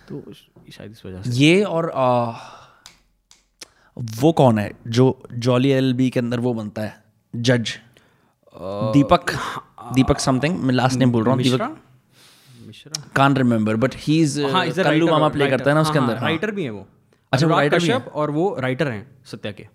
[0.08, 0.22] तो
[0.72, 2.32] शायद इस वजह से। ये और आ,
[3.96, 5.06] वो कौन है जो
[5.38, 6.94] जॉली एल बी के अंदर वो बनता है?
[7.34, 7.74] जज
[8.94, 9.30] दीपक
[9.94, 11.76] दीपक समथिंग मैं लास्ट नेम बोल रहा हूँ दीपक
[13.16, 16.50] कान रिमेंबर बट ही हाँ इज़ कल्लू मामा प्ले करता है ना उसके अंदर राइटर
[16.50, 16.86] भी है वो।
[17.32, 19.66] अच्छा कश्यप और वो राइटर हैं सत्या के।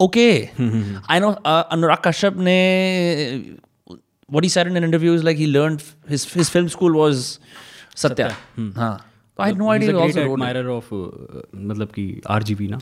[0.00, 0.48] Okay.
[1.10, 2.56] I know uh, Anurag Kashyap ने
[4.32, 5.78] what he sir in like he learn
[6.10, 7.38] his film school was
[7.96, 8.36] Satya.
[8.76, 9.10] हाँ।
[11.54, 12.78] मतलब कि आर जी बी ना।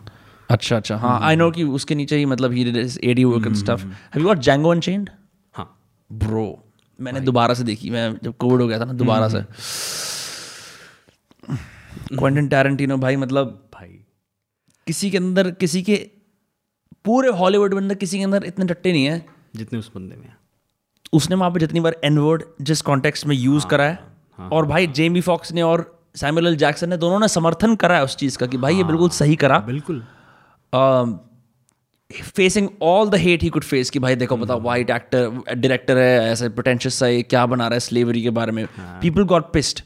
[0.50, 3.56] अच्छा अच्छा। हाँ आई नो कि उसके नीचे ही मतलब he A D work and
[3.56, 5.10] stuff have Django and chained
[5.52, 5.78] हाँ।
[6.12, 6.64] ब्रो
[7.00, 9.44] मैंने दोबारा से देखी मैं जब कोविड हो गया था ना दोबारा से।
[12.16, 13.61] क्वेंटन टैरेंटिनो भाई मतलब
[14.86, 15.96] किसी के अंदर किसी के
[17.04, 19.24] पूरे हॉलीवुड में अंदर किसी के अंदर इतने टट्टे नहीं है।
[19.56, 20.28] जितने उस बंदे में
[21.12, 25.20] उसने वहाँ पे जितनी बार एनवर्ड जिस कॉन्टेक्स्ट में यूज़ करा है और भाई जेमी
[25.20, 25.84] फॉक्स ने और
[26.16, 28.84] सैमुअल एल जैक्सन ने दोनों ने समर्थन करा है उस चीज़ का कि भाई ये
[28.84, 30.02] बिल्कुल सही करा। बिल्कुल।
[32.10, 36.32] Facing all the hate he could face कि भाई देखो पता वाइट एक्टर डायरेक्टर है
[36.32, 39.80] ऐसे पोटेंशियस सा ये क्या बना रहा है स्लेवरी के बारे में। People got pissed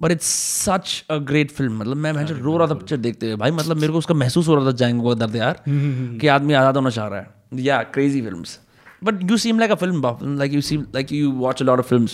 [0.00, 0.26] but it's
[0.64, 3.76] such a great film मतलब मैं भैंस रो रहा था पिक्चर देखते हुए। भाई मतलब
[3.76, 7.08] मेरे को उसका महसूस हो रहा था जाएँगे दर्द यार। कि आदमी आज़ाद होना चाह
[7.08, 8.44] रहा है। या crazy film
[9.04, 11.86] but you seem like a film like you seem like you watch a lot of
[11.86, 12.08] film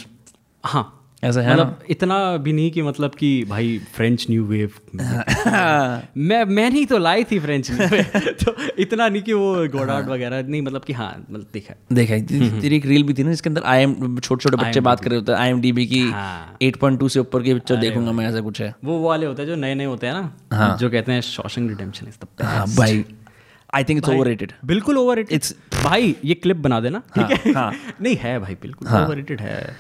[0.65, 4.71] हाँ। ऐसा है मतलब इतना भी नहीं कि मतलब कि भाई फ्रेंच न्यू वेव
[6.17, 7.71] मैं मैंने ही तो लाई थी फ्रेंच
[8.45, 12.19] तो इतना नहीं कि वो गोडार्ड वगैरह नहीं मतलब कि हाँ मतलब देखा देखा
[12.61, 15.11] तेरी एक रील भी थी ना जिसके अंदर आई एम छोटे छोटे बच्चे बात कर
[15.11, 18.13] रहे होते हैं। आई एम डी बी की हाँ। 8.2 से ऊपर की पिक्चर देखूँगा
[18.13, 20.91] मैं ऐसा कुछ है। वो वाले होते हैं जो नए नए होते हैं ना जो
[20.91, 23.05] कहते हैं शॉशिंग रिडेम्पशन इज़ द हाँ भाई
[23.75, 27.73] आई थिंक इट्स ओवररेटेड बिल्कुल ओवर It's- भाई ये क्लिप बना देना ठीक है हाँ।
[28.03, 29.77] नहीं है भाई बिल्कुल ओवर है।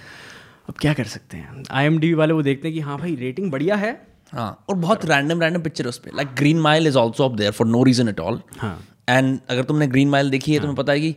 [0.68, 1.62] अब क्या कर सकते हैं?
[1.70, 3.92] आई वाले वो देखते हैं कि हाँ भाई रेटिंग बढ़िया है।
[4.32, 7.52] हाँ और बहुत रैंडम रैंडम पिक्चर उस पर like Green Mile is also up there
[7.52, 10.92] for no reason at all हाँ। एंड अगर तुमने ग्रीन माइल देखी है तुम्हें पता
[10.92, 11.14] है कि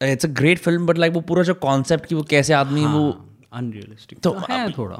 [0.00, 3.10] it's a great film but like वो पूरा जो कॉन्सेप्ट की वो कैसे आदमी वो
[3.52, 4.96] अनरियलिस्टिक तो तो है थोड़ा।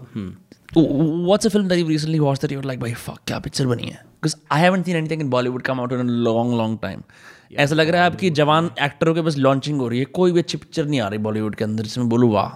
[0.77, 3.83] What's a film that you recently watch that you like भाई फक क्या पिक्चर बनी
[3.83, 3.95] है?
[3.95, 7.03] Because I haven't seen anything in Bollywood come out in a long long time
[7.57, 10.41] ऐसा लग रहा है आपकी जवान एक्टरों के बस लॉन्चिंग हो रही है कोई भी
[10.41, 12.49] अच्छी पिक्चर नहीं आ रही बॉलीवुड के अंदर जिसमें बोलूँ वाह।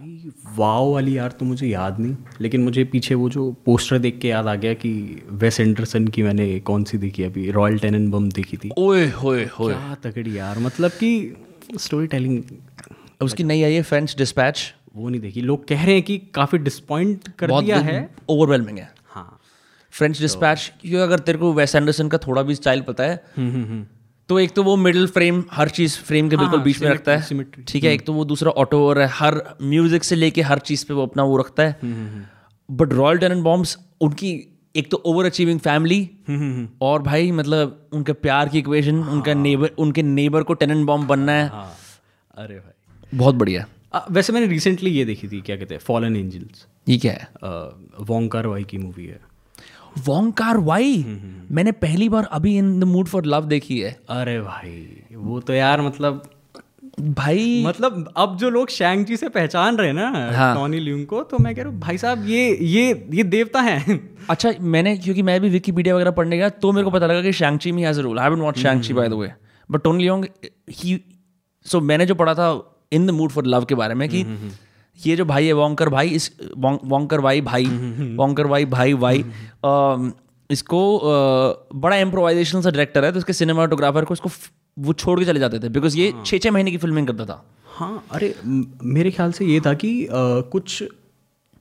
[0.00, 4.18] भाई वाव वाली यार तो मुझे याद नहीं। लेकिन मुझे पीछे वो जो पोस्टर देख
[4.18, 4.92] के याद आ गया कि
[5.30, 7.50] वेस एंडरसन की मैंने कौन सी देखी अभी?
[7.50, 11.36] रॉयल टेनन बम देखी थी। ओए होए होए। क्या तगड़ी यार मतलब कि
[11.78, 12.42] स्टोरी टेलिंग
[13.22, 16.58] उसकी नई आई है फ्रेंच डिस्पैच वो नहीं देखी। लोग कह रहे हैं कि काफ़ी
[16.58, 19.40] डिसपॉइंट कर दिया है। ओवरवेलमिंग है। हाँ।
[19.90, 23.16] फ्रेंच डिस्पैच क्योंकि अगर तेरे को वेस एंडरसन का थोड़ा भी स्टाइल पता है
[24.30, 27.44] तो एक तो वो मिडिल फ्रेम हर चीज़ फ्रेम के बिल्कुल बीच में रखता है।
[27.68, 30.94] ठीक है एक तो वो दूसरा ऑटो है। हर म्यूज़िक से लेके हर चीज़ पे
[30.94, 32.28] वो अपना वो रखता है।
[32.68, 34.30] बट रॉयल टेनन बॉम्ब्स उनकी
[34.74, 35.98] एक तो ओवर अचीविंग फैमिली
[36.82, 41.32] और भाई मतलब उनके प्यार की इक्वेशन उनका नेबर उनके नेबर को टेनन बॉम्ब बनना
[41.32, 41.72] है। हाँ।
[42.36, 43.64] अरे भाई। बहुत बढ़िया।
[43.94, 47.28] आ, वैसे मैंने रिसेंटली ये देखी थी क्या कहते हैं फॉलन एंजल्स ये क्या है?
[48.04, 49.20] वोंकार वाई की मूवी है।
[49.98, 51.04] वोंकार वाई
[51.50, 54.76] मैंने पहली बार अभी In the Mood for Love देखी है। अरे भाई
[55.14, 56.22] वो तो यार मतलब
[57.00, 61.38] भाई मतलब अब जो लोग शैंगची से पहचान रहे ना हाँ। टॉनी ल्यूंग को तो
[61.38, 65.40] मैं कह रहा हूँ भाई साहब ये ये ये देवता है। अच्छा मैंने क्योंकि मैं
[65.40, 68.02] भी विकीपीडिया वगैरह पढ़ने गया तो मेरे को पता लगा कि Shang Chi me has a
[68.02, 69.32] role I watch Shang Chi by the way
[69.70, 70.24] but Tony Leung
[70.70, 71.00] he
[71.66, 72.50] so मैंने जो पढ़ा था
[72.92, 74.24] In the Mood for Love के बारे में कि
[75.06, 77.64] ये जो भाई है वोंकर भाई इस वोंकर भाई भाई
[78.16, 79.24] वोंकर भाई भाई भाई
[80.50, 80.80] इसको
[81.74, 84.30] बड़ा इम्प्रोवाइजेशनल सा डायरेक्टर है तो उसके सिनेमाटोग्राफर को इसको
[84.76, 87.42] वो छोड़ के चले जाते थे बिकॉज़ ये छः छः महीने की फिल्मिंग करता था
[87.74, 90.82] हाँ अरे मेरे ख्याल से ये था कि कुछ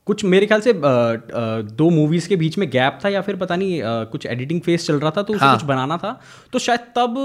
[0.07, 3.35] कुछ मेरे ख्याल से अ, अ, दो मूवीज़ के बीच में गैप था या फिर
[3.35, 6.19] पता नहीं अ, कुछ एडिटिंग फेस चल रहा था तो उसे हाँ। कुछ बनाना था
[6.53, 7.15] तो शायद तब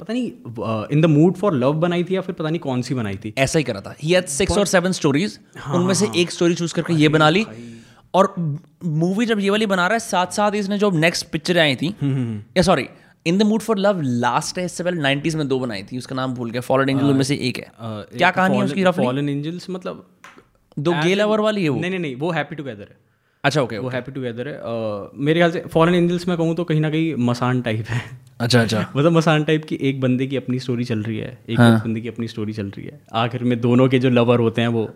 [0.00, 2.94] पता नहीं In the Mood for Love बनाई थी या फिर पता नहीं कौन सी
[2.94, 3.32] बनाई थी?
[3.38, 6.54] ऐसा ही करा था। ही हैड सिक्स और सेवन स्टोरीज हाँ, उनमें से एक स्टोरी
[6.54, 7.46] चूज़ करके ये बना ली।
[8.14, 8.34] और
[8.84, 11.94] मूवी जब ये वाली बना रहा है साथ साथ इसने जो नेक्स्ट पिक्चर आई थी
[12.02, 12.86] हम्म, या sorry
[13.26, 16.14] In the Mood for Love last है इससे पहले 90s में दो बनाई थी उसका
[16.16, 19.68] नाम भूल गया। फॉलन एंजल में से एक है। क्या कहानी है उसकी फॉलन एंजल्स
[19.70, 20.06] मतलब
[20.78, 22.96] दो गे लवर वाली है वो। नहीं नहीं वो हैप्पी टुगेदर है।
[23.44, 26.64] अच्छा ओके वो हैप्पी टुगेदर है। uh, मेरे ख्याल से फॉरेन एंजल्स में कहूँ तो
[26.64, 28.02] कहीं ना कहीं मसान टाइप है।
[28.40, 31.60] अच्छा अच्छा। मतलब मसान टाइप की एक बंदे की अपनी स्टोरी चल रही है एक
[31.60, 34.60] हाँ। बंदे की अपनी स्टोरी चल रही है। आखिर में दोनों के जो लवर होते
[34.60, 34.90] हैं वो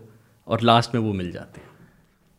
[0.47, 1.72] और लास्ट में वो मिल जाते हैं।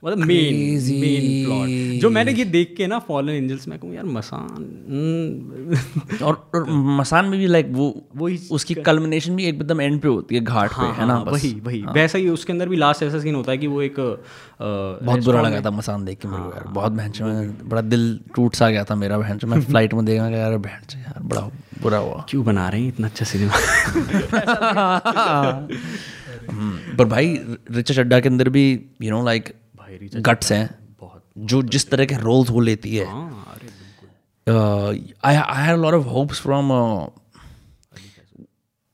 [0.03, 0.55] मतलब मेन
[1.01, 1.67] मेन प्लॉट
[2.01, 4.47] जो मैंने ये देख के ना फॉलन एंजल्स में कहूँ यार मसान
[4.89, 5.75] हम्म,
[6.25, 6.65] और, और
[6.97, 10.71] मसान में भी लाइक वो वही उसकी कल्मिनेशन भी एकदम एंड पे होती है घाट
[10.73, 11.31] हाँ, पे है ना हाँ, बस?
[11.33, 13.99] वही वही। वैसा ही उसके अंदर भी लास्ट ऐसा सीन होता है कि वो एक
[13.99, 14.15] अ,
[14.59, 18.69] बहुत बुरा लगा था मसान देख के मेरे यार। बहुत बहन बड़ा दिल टूट सा
[18.69, 21.41] गया था मेरा बहन मैं फ़्लाइट में देखा यार बहन यार बड़ा
[21.81, 23.53] बुरा हुआ। क्यों बना रहे हैं इतना अच्छा सिनेमा
[26.43, 27.27] हम्म, पर भाई
[27.71, 29.53] रिचा चड्डा के अंदर भी यू नो लाइक
[30.15, 30.67] गट्स हैं।
[31.01, 33.05] बहुत जो जिस तरह के रोल्स वो लेती है।
[34.47, 36.71] I I have lot of hopes from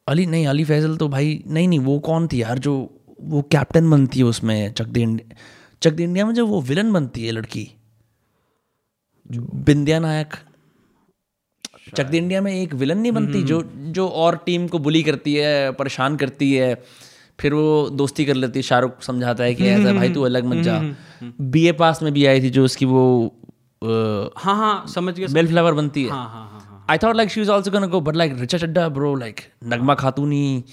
[0.07, 2.73] Ali नहीं अली फैजल तो भाई नहीं नहीं वो कौन थी यार जो
[3.21, 5.35] वो कैप्टन बनती है उसमें चक द इंडिया
[5.81, 7.67] चक द इंडिया में जो वो विलन बनती है लड़की।
[9.29, 10.33] बिंदिया नायक।
[11.95, 15.33] चक द इंडिया में एक विलन नहीं बनती जो जो और टीम को बुली करती
[15.35, 16.73] है परेशान करती है।
[17.39, 20.63] फिर वो दोस्ती कर लेती है। शाहरुख समझाता है कि ऐसा भाई तू अलग मत
[20.63, 20.79] जा।
[21.23, 23.03] बीए पास में भी आई थी जो उसकी वो
[24.37, 27.29] हाँ हाँ समझ गया बेल फ्लावर बनती है। हाँ हाँ हाँ हाँ I thought like
[27.29, 29.33] she was also gonna go, but like Richa Chadda,
[29.63, 30.63] Nagma Khatoon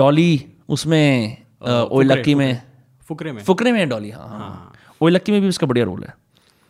[0.00, 2.62] Dolly उसमें ओए लक्की में।
[3.08, 6.14] फुकरे। में। फुकरे में डॉली हाँ हाँ। ओए लक्की में भी उसका बढ़िया रोल है।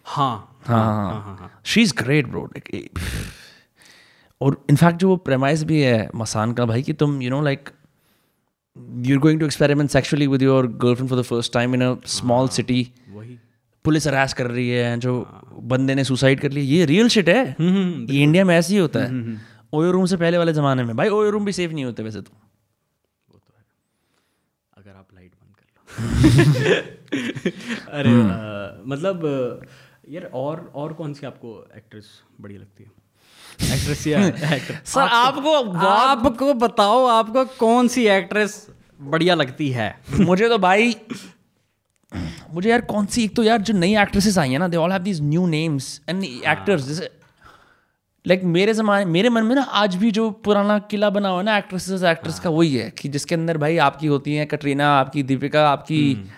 [0.07, 2.99] हाँ हाँ हाँ she is great bro like
[4.41, 7.68] और इनफैक्ट जो वो प्रेमाइज भी है मसान का भाई कि तुम you know like
[8.77, 11.95] you are going to experiment sexually with your girlfriend for the first time in a
[12.07, 13.39] small city वही।
[13.85, 15.14] पुलिस हरास कर रही है जो
[15.72, 19.01] बंदे ने सुसाइड कर लिया ये रियल शिट है। ये इंडिया में ऐसे ही होता
[19.01, 19.37] है।
[19.75, 22.20] ओयो रूम से पहले वाले जमाने में। भाई ओयो रूम भी सेफ़ नहीं होते वैसे
[22.20, 22.33] तो।
[24.77, 27.51] अगर आप लाइट बंद कर लो।
[27.99, 28.11] अरे
[28.87, 29.66] मतलब
[30.09, 32.09] यार और और कौन सी आपको एक्ट्रेस
[32.41, 32.91] बढ़िया लगती है?
[33.62, 38.66] एक्ट्रेस या एक्टर सर आपको आपको बताओ आपको कौन सी एक्ट्रेस
[39.00, 40.00] बढ़िया लगती है?
[40.20, 40.96] मुझे तो भाई
[42.50, 44.92] मुझे यार कौन सी एक तो यार जो नई एक्ट्रेसेस आई है ना they all
[44.92, 47.11] have these new names and actors जैसे
[48.26, 51.44] लाइक मेरे जमाने मेरे मन में ना आज भी जो पुराना किला बना हुआ है
[51.44, 55.22] ना एक्ट्रेसेस एक्ट्रेस का वही है कि जिसके अंदर भाई आपकी होती हैं कटरीना आपकी
[55.22, 56.30] दीपिका आपकी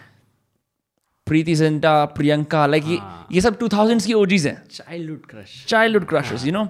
[1.27, 2.99] प्रीति जिंटा प्रियंका लाइक ये
[3.33, 6.67] ये सब टू थाउजेंड्स की ओजीज हैं। Childhood crush childhood you you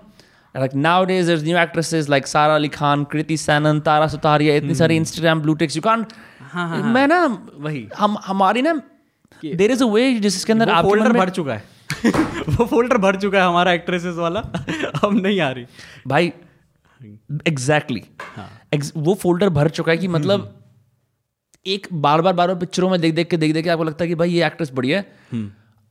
[0.57, 0.63] know?
[0.63, 4.99] Like nowadays, there's new actresses like Sara Ali Khan, Kriti Sanon, Tara Sutaria, इतनी सारी
[5.01, 5.77] Instagram blue ticks.
[5.77, 6.13] You can't.
[6.95, 7.25] मैं ना
[7.61, 8.73] वही हम हमारी ना
[9.45, 11.65] देर इज़ अ वे जिसके अंदर वो आपके फोल्डर भर चुका है
[12.49, 14.41] वो फोल्डर भर चुका है हमारा एक्ट्रेसेस वाला
[15.05, 15.67] अब नहीं आ रही
[16.07, 16.33] भाई
[17.47, 18.03] एग्जैक्टली
[18.75, 18.97] exactly.
[18.97, 20.53] वो फोल्डर भर चुका है कि मतलब
[21.67, 24.05] एक बार बार बार बार पिक्चरों में देख देख के देख देख के आपको लगता
[24.05, 25.07] है कि भाई ये एक्ट्रेस बढ़िया है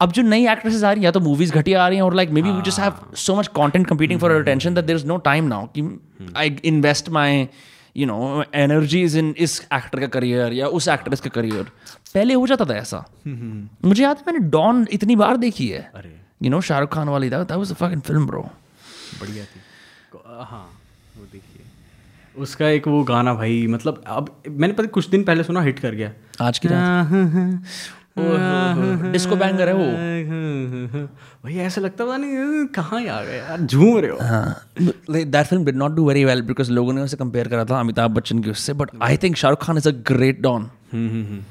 [0.02, 2.16] अब जो नई एक्ट्रेसेस आ रही हैं या तो मूवीज़ घटिया आ रही हैं और
[2.16, 5.18] like maybe we just have so much content competing for attention that there is no
[5.18, 6.00] time now कि
[6.36, 7.48] I invest my
[7.98, 11.64] you know energies in इस एक्टर का करियर या उस एक्ट्रेस का करियर
[12.14, 13.06] पहले हो जाता था ऐसा।
[13.86, 15.92] मुझे याद है मैंने डॉन इतनी बार देखी है।
[16.44, 18.42] यू नो शाहरुख खान वाली that was a fucking film bro
[19.22, 19.60] बढ़िया थी।
[20.28, 20.80] हाँ
[21.18, 21.62] वो देखिए।
[22.38, 25.96] उसका एक वो गाना भाई मतलब अब मैंने पता कुछ दिन पहले सुना हिट कर
[25.96, 27.08] गया। आज की रात।
[28.18, 29.86] डिस्को बैंगर है वो।
[31.44, 34.70] भाई ऐसा लगता पता नहीं कहाँ ही आ गए यार झूम रहे हो। हाँ।
[35.12, 38.12] That film did not do very well because लोगों ने उसे कंपेयर करा था अमिताभ
[38.12, 41.44] बच्चन की उससे but I think Shahrukh Khan is a great Don hmm, hmm, hmm.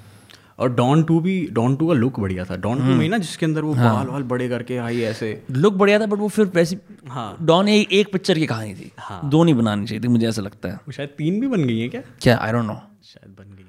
[0.59, 3.47] और डॉन टू भी डॉन टू का लुक बढ़िया था। डॉन टू में ना जिसके
[3.47, 3.95] अंदर वो हाँ.
[3.95, 7.69] बाल वाल बड़े करके आई ऐसे। लुक बढ़िया था बट वो फिर वैसी हाँ। डॉन
[7.69, 9.21] एक एक पिक्चर की कहानी थी। हाँ.
[9.25, 11.79] दो नहीं बनानी चाहिए थी मुझे ऐसा लगता है। वो शायद तीन भी बन गई
[11.81, 12.01] है क्या?
[12.23, 12.39] क्या?
[12.39, 13.64] आई डोंट नो शायद बन गई। है।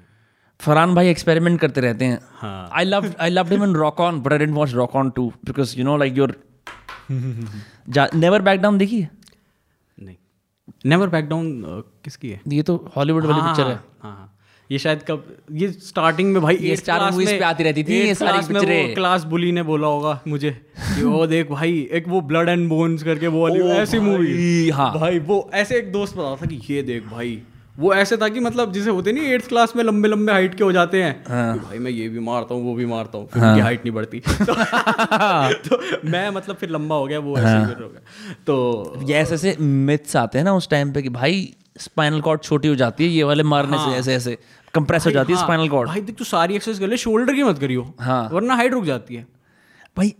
[0.60, 4.20] फरहान भाई एक्सपेरिमेंट करते रहते हैं। हाँ। I love I love him in Rock On
[4.20, 6.36] but I didn't watch Rock On two because you know like your
[8.14, 9.00] Never Back Down देखी
[9.98, 10.16] नहीं।
[10.86, 11.62] नेवर बैक डाउन
[12.04, 12.40] किसकी है?
[12.48, 14.32] ये तो हॉलीवुड वाली हाँ, पिक्चर है। हाँ हाँ
[14.70, 17.64] ये शायद कब ये स्टार्टिंग में भाई ये eighth star class movies में- पे आती
[17.64, 21.02] रहती थी, ये सारी class में वो पिक्चरें। क्लास बुली ने बोला होगा मुझे कि
[21.02, 25.18] वो देख भाई एक वो ब्लड एंड बोन्स करके वो वाली ऐसी मूवी हाँ। भाई
[25.18, 27.42] वो ऐसे एक दोस्त बता था कि ये देख भाई
[27.78, 30.64] वो ऐसे था कि मतलब जिसे होते नहीं एट्थ क्लास में लंबे लंबे हाइट के
[30.64, 33.60] हो जाते हैं हाँ। भाई मैं ये भी मारता हूँ वो भी मारता हूँ उनकी
[33.60, 34.54] हाइट नहीं बढ़ती तो,
[35.68, 39.16] तो मैं मतलब फिर लंबा हो गया वो ऐसे हाँ। फिर हो गया तो ये
[39.16, 42.74] ऐसे ऐसे मिथ्स आते हैं ना उस टाइम पे कि भाई स्पाइनल कॉर्ड छोटी हो
[42.74, 44.38] जाती है ये वाले मारने हाँ। से ऐसे ऐसे
[44.74, 47.34] कंप्रेस हो जाती है हाँ, स्पाइनल कॉर्ड भाई देख तू सारी एक्सरसाइज कर ले शोल्डर
[47.34, 49.26] की मत करियो हाँ। वरना हाइट रुक जाती है
[49.96, 50.14] भाई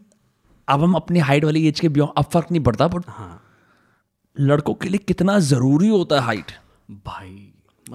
[0.69, 3.43] अब हम अपनी हाइट वाली एज के बियॉन्ड अब फ़र्क नहीं पड़ता बट हाँ
[4.37, 6.53] लड़कों के लिए कितना ज़रूरी होता है हाइट
[7.07, 7.46] भाई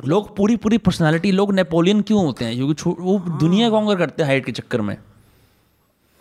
[0.06, 2.56] लोग पूरी पूरी पर्सनालिटी लोग नेपोलियन क्यों होते हैं?
[2.56, 4.98] क्योंकि वो दुनिया कॉन्कर करते हैं हाइट के चक्कर में।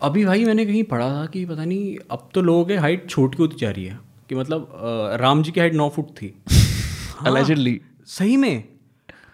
[0.02, 3.36] अभी भाई मैंने कहीं पढ़ा था कि पता नहीं अब तो लोगों की हाइट छोटी
[3.40, 3.98] होती जा रही है।
[4.28, 4.72] कि मतलब
[5.20, 6.42] राम जी की हाइट नौ फुट थी।
[7.26, 8.64] अलेजेडली सही में?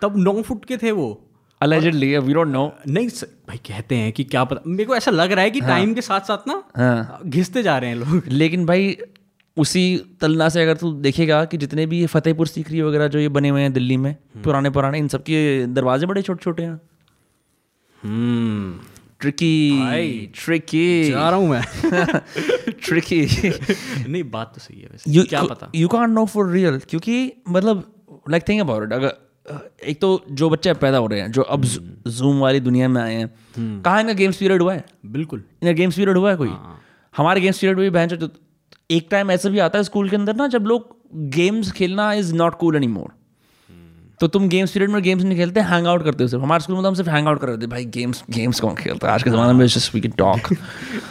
[0.03, 1.23] तब नौ फुट के थे वो।
[1.63, 5.11] अलेजेडली वी डोंट नो नहीं स- भाई कहते हैं कि क्या पता मेरे को ऐसा
[5.11, 8.23] लग रहा है कि टाइम के साथ साथ ना हाँ। घिसते जा रहे हैं लोग।
[8.29, 8.97] लेकिन भाई
[9.57, 13.29] उसी तलना से अगर तू देखेगा कि जितने भी ये फतेहपुर सीकरी वगैरह जो ये
[13.29, 16.81] बने हुए हैं दिल्ली में पुराने पुराने इन सबके दरवाजे बड़े छोटे छोटे हैं।
[18.03, 18.81] हम्म।
[19.21, 21.63] ट्रिकी ट्रिकी जा रहा हूँ मैं।
[22.85, 23.21] ट्रिकी
[24.09, 25.71] नहीं बात तो सही है वैसे। यू क्या पता?
[25.75, 27.93] You can't know for real क्योंकि मतलब
[28.31, 29.13] लाइक थिंक अबाउट इट अगर
[29.85, 33.15] एक तो जो बच्चे पैदा हो रहे हैं जो अब जूम वाली दुनिया में आए
[33.15, 34.85] हैं कहाँ इनका गेम्स पीरियड हुआ है?
[35.07, 36.51] बिल्कुल। इनका गेम्स पीरियड हुआ है कोई?
[37.17, 38.09] हमारे गेम्स पीरियड में भी बहन
[38.91, 40.97] एक टाइम ऐसा भी आता है स्कूल के अंदर ना जब लोग
[41.31, 43.13] गेम्स खेलना is not cool any more
[44.21, 46.75] तो तुम गेम्स पीरियड में गेम्स नहीं खेलते हैंग आउट करते हो सिर्फ़। हमारे स्कूल
[46.77, 49.15] में तो हम सिर्फ़ हैंग आउट कर रहे थे भाई गेम्स गेम्स कौन खेलता है?
[49.15, 50.53] आज के ज़माने में जस्ट वी कैन टॉक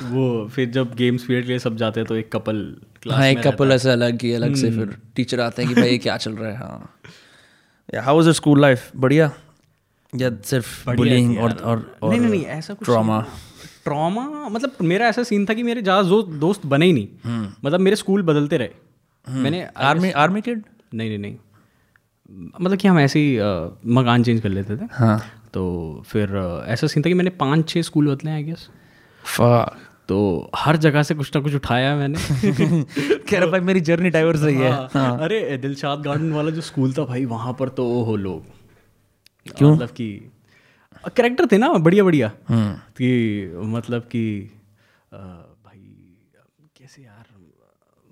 [0.04, 2.62] वो फिर जब गेम्स पीरियड के लिए सब जाते हैं तो एक कपल
[3.02, 5.98] क्लास हाँ एक कपल ऐसे अलग ही अलग से फिर टीचर आते हैं कि भाई
[5.98, 6.58] क्या चल रहा है?
[6.58, 9.32] हाँ। हाउ योर स्कूल लाइफ बढ़िया?
[10.14, 13.26] या सिर्फ़ बुलिंग और और नहीं नहीं ऐसा कुछ ट्रॉमा
[13.86, 17.80] ट्रॉमा मतलब मेरा ऐसा सीन था कि मेरे ज़्यादा जो दोस्त बने ही नहीं। मतलब
[17.80, 18.70] मेरे स्कूल बदलते रहे।
[19.28, 20.64] मैंने आर्मी आर्मी किड
[20.94, 21.36] नहीं नहीं नहीं।
[22.62, 23.38] मतलब कि हम ऐसे ही
[23.94, 25.20] मकान चेंज कर लेते थे। हाँ।
[25.54, 26.36] तो फिर
[26.68, 28.68] ऐसा सीन था कि मैंने पाँच छः स्कूल बदले आई गेस
[30.10, 30.18] तो
[30.56, 32.18] हर जगह से कुछ ना कुछ उठाया मैंने।
[33.30, 36.94] कह रहा भाई मेरी जर्नी डाइवर्स रही है। हाँ, अरे दिलशाद गार्डन वाला जो स्कूल
[36.94, 38.44] था भाई वहाँ पर तो ओ हो लोग।
[39.48, 39.74] क्यों?
[39.76, 40.08] मतलब कि
[41.10, 44.52] करेक्टर थे ना बढ़िया बढ़िया। हम्म। कि मतलब कि
[45.66, 46.16] भाई
[46.78, 47.26] कैसे यार?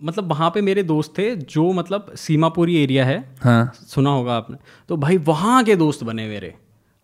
[0.03, 4.57] मतलब वहाँ पे मेरे दोस्त थे जो मतलब सीमापुरी एरिया है। हाँ। सुना होगा आपने।
[4.89, 6.55] तो भाई वहाँ के दोस्त बने मेरे।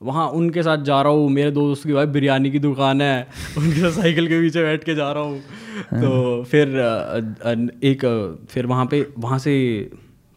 [0.01, 3.27] वहाँ उनके साथ जा रहा हूँ। मेरे दोस्त की भाई बिरयानी की दुकान है।
[3.57, 5.39] उनके साथ साइकिल के पीछे बैठ के जा रहा हूँ।
[5.79, 7.51] तो फिर अ, अ,
[7.83, 7.99] एक
[8.49, 9.53] फिर वहाँ पे वहाँ से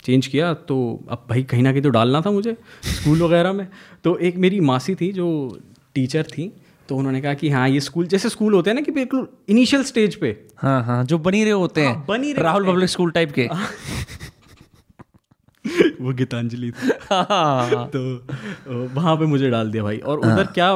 [0.05, 3.69] चेंज किया तो अब भाई कहीं ना कहीं तो डालना था मुझे स्कूल वगैरह में।
[4.05, 5.59] तो एक मेरी मासी थी जो
[5.95, 6.53] टीचर थी
[6.89, 9.83] तो उन्होंने कहा कि हाँ ये स्कूल जैसे स्कूल होते हैं ना कि बिल्कुल इनिशियल
[9.83, 13.11] स्टेज पे। हाँ हाँ जो बनी रहे होते हैं हाँ, बनी रहे राहुल पब्लिक स्कूल
[13.11, 13.49] टाइप के।
[16.01, 20.75] वो गीतांजलि थी। हाँ। तो वहाँ पे मुझे डाल दिया भाई। और उधर क्या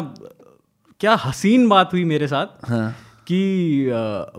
[1.00, 2.90] क्या हसीन बात हुई मेरे साथ हाँ।
[3.26, 3.90] कि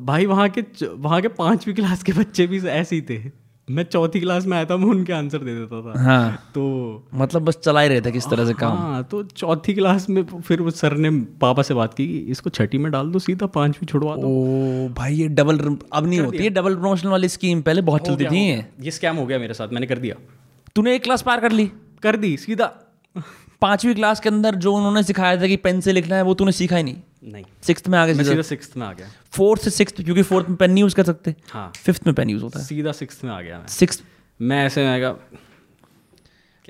[0.01, 4.19] भाई वहाँ के वहाँ के पांचवी क्लास के बच्चे भी ऐसे ही थे। मैं चौथी
[4.19, 6.61] क्लास में आया था मैं उनके आंसर दे देता था। हाँ। तो
[7.13, 8.77] मतलब बस चला ही रहे थे किस तरह से काम?
[8.77, 11.09] हाँ तो चौथी क्लास में फिर वो सर ने
[11.41, 15.15] पापा से बात की इसको छठी में डाल दो सीधा पांचवी छुड़वा दो। ओ भाई
[15.15, 15.59] ये डबल
[15.93, 19.15] अब नहीं होती है डबल प्रमोशन वाली स्कीम पहले बहुत चलती थी। ये ये स्कैम
[19.15, 20.15] हो गया मेरे साथ मैंने कर दिया।
[20.75, 21.71] तूने एक क्लास पार कर ली?
[22.03, 22.71] कर दी सीधा।
[23.61, 26.51] पांचवी क्लास के अंदर जो उन्होंने सिखाया था कि पेन से लिखना है वो तूने
[26.51, 26.95] सीखा ही नहीं।
[27.27, 30.47] नहीं। सिक्स्थ में आ गया सीधा। सिक्स में आ गया। फोर्थ से सिक्स क्योंकि फोर्थ
[30.47, 33.23] में पेन नहीं यूज़ कर सकते। हाँ। फिफ्थ में पेन यूज़ होता है। सीधा सिक्स
[33.23, 34.03] में आ गया मैं। सिक्स
[34.41, 35.15] मैं ऐसे में आएगा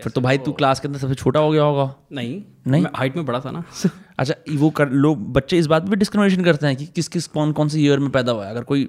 [0.03, 2.85] फिर तो भाई तू क्लास के अंदर सबसे छोटा हो गया होगा। नहीं नहीं?
[2.95, 3.63] हाइट में बड़ा था ना।
[4.19, 7.51] अच्छा वो कर लोग बच्चे इस बात पे डिस्क्रिमिनेशन करते हैं कि किस किस कौन
[7.51, 8.87] कौन से ईयर में पैदा हुआ है। अगर कोई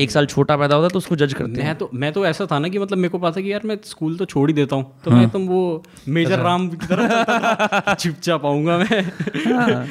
[0.00, 2.46] एक साल छोटा पैदा होता है तो उसको जज करते हैं। तो मैं तो ऐसा
[2.52, 4.54] था ना कि मतलब मेरे को पता था कि यार मैं स्कूल तो छोड़ ही
[4.54, 9.02] देता हूँ। तो मैं तुम वो मेजर राम की तरह चिपचा पाऊँगा मैं।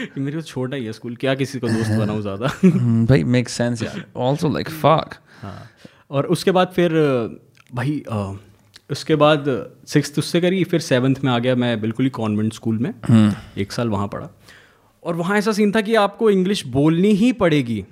[0.07, 2.51] कि मेरे को छोटा ही है स्कूल क्या किसी को दोस्त बनाऊँ ज़्यादा?
[2.63, 5.57] हम्म, भाई मेक सेंस यार। आल्सो लाइक फाक हाँ।
[6.11, 6.91] और उसके बाद फिर
[7.73, 8.03] भाई
[8.91, 9.45] उसके बाद
[9.87, 12.93] सिक्स उससे करी फिर सेवन्थ में आ गया मैं बिल्कुल ही कॉन्वेंट स्कूल में।
[13.57, 14.29] एक साल वहाँ पढ़ा।
[15.03, 17.83] और वहाँ ऐसा सीन था कि आपको इंग्लिश बोलनी ही पड़ेगी।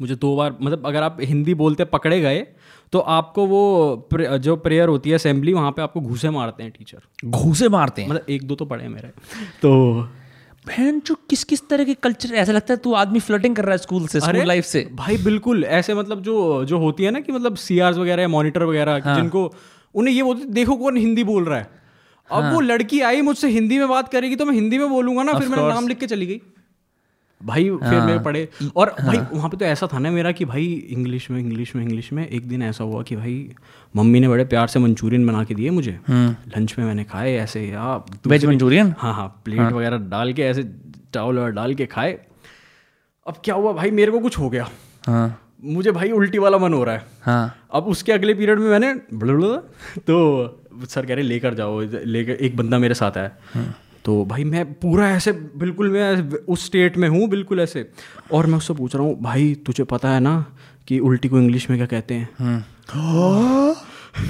[0.00, 2.46] मुझे दो बार मतलब अगर आप हिंदी बोलते पकड़े गए
[2.92, 6.72] तो आपको वो प्रे, जो प्रेयर होती है असेंबली वहाँ पे आपको घूसे मारते हैं
[6.72, 8.08] टीचर घूसे मारते हैं?
[8.08, 9.08] मतलब एक दो तो पड़े हैं मेरे।
[9.62, 10.08] तो
[10.68, 13.72] बहन जो किस किस तरह के कल्चर ऐसा लगता है तू आदमी फ्लटिंग कर रहा
[13.72, 17.20] है स्कूल से स्कूल लाइफ से भाई बिल्कुल ऐसे मतलब जो जो होती है ना
[17.20, 19.16] कि मतलब सी वगैरह या मॉनिटर वगैरह हाँ.
[19.16, 19.52] जिनको
[19.94, 21.70] उन्हें ये बोलते देखो कौन हिंदी बोल रहा है
[22.30, 22.52] अब हाँ.
[22.52, 25.48] वो लड़की आई मुझसे हिंदी में बात करेगी तो मैं हिंदी में बोलूँगा ना फिर
[25.48, 26.40] मेरा नाम लिख के चली गई
[27.40, 30.32] भाई हाँ, फिर मैं पढ़े। और हाँ, भाई वहाँ पे तो ऐसा था ना मेरा
[30.32, 33.34] कि भाई इंग्लिश में इंग्लिश में इंग्लिश में एक दिन ऐसा हुआ कि भाई
[33.94, 37.64] मम्मी ने बड़े प्यार से मंचूरियन बना के दिए मुझे। लंच में मैंने खाए ऐसे
[37.66, 38.94] यार वेज मंचूरियन?
[38.98, 40.62] हाँ हाँ प्लेट हाँ, वगैरह डाल के ऐसे
[41.14, 42.18] चावल वगैरह डाल के खाए।
[43.26, 44.68] अब क्या हुआ भाई मेरे को कुछ हो गया।
[45.06, 48.68] हाँ। मुझे भाई उल्टी वाला मन हो रहा है। हाँ। अब उसके अगले पीरियड में
[48.70, 48.94] मैंने
[50.00, 53.30] तो सर कह रहे लेकर जाओ लेकर एक बंदा मेरे साथ आया।
[54.08, 57.90] तो भाई मैं पूरा ऐसे बिल्कुल मैं उस स्टेट में हूँ बिल्कुल ऐसे।
[58.32, 60.56] और मैं उससे पूछ रहा हूँ भाई तुझे पता है ना
[60.86, 62.28] कि उल्टी को इंग्लिश में क्या कहते हैं?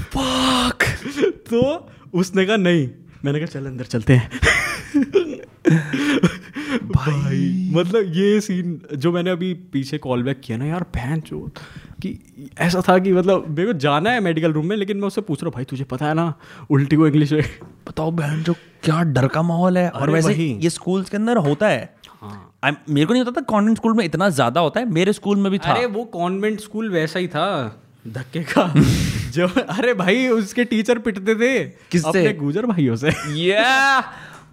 [0.03, 0.83] Fuck!
[1.23, 2.91] तो उसने कहा नहीं।
[3.25, 4.31] मैंने कहा चल अंदर चलते हैं।
[6.83, 11.51] भाई मतलब ये सीन जो मैंने अभी पीछे कॉल बैक किया ना यार बहन चो
[12.03, 12.19] कि
[12.59, 15.43] ऐसा था कि मतलब मेरे को जाना है मेडिकल रूम में लेकिन मैं उससे पूछ
[15.43, 16.35] रहा हूँ भाई तुझे पता है ना
[16.71, 17.45] उल्टी को इंग्लिश में?
[17.89, 18.53] बताओ बहन जो
[18.83, 19.91] क्या डर का माहौल है?
[19.91, 23.33] और वैसे वही। ये स्कूल के अंदर होता है। हाँ। I- मेरे को नहीं पता
[23.33, 26.05] था कॉन्वेंट स्कूल में इतना ज़्यादा होता है मेरे स्कूल में भी था। अरे वो
[26.05, 28.75] कॉन्वेंट स्कूल वैसा ही था धक्के का।
[29.31, 32.33] जो अरे भाई उसके टीचर पिटते थे। किससे?
[32.33, 34.05] गुजर भाइयों से। Yeah!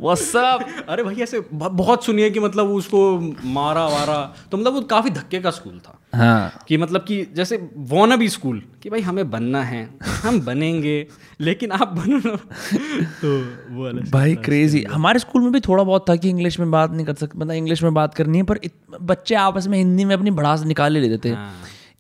[0.01, 0.63] Up?
[0.89, 5.39] अरे भाई ऐसे बहुत सुनिए कि मतलब उसको मारा वारा। तो मतलब वो काफ़ी धक्के
[5.39, 9.63] का स्कूल था। हाँ। कि मतलब कि जैसे वॉना भी स्कूल कि भाई हमें बनना
[9.63, 9.89] है
[10.23, 11.07] हम बनेंगे
[11.41, 12.35] लेकिन आप बनो ना।
[13.21, 13.39] तो
[13.69, 17.05] वो भाई क्रेजी हमारे स्कूल में भी थोड़ा बहुत था कि इंग्लिश में बात नहीं
[17.05, 18.59] कर सकते मतलब इंग्लिश में बात करनी है पर
[19.01, 21.35] बच्चे आपस में हिंदी में अपनी भड़ास निकाल ही लेते थे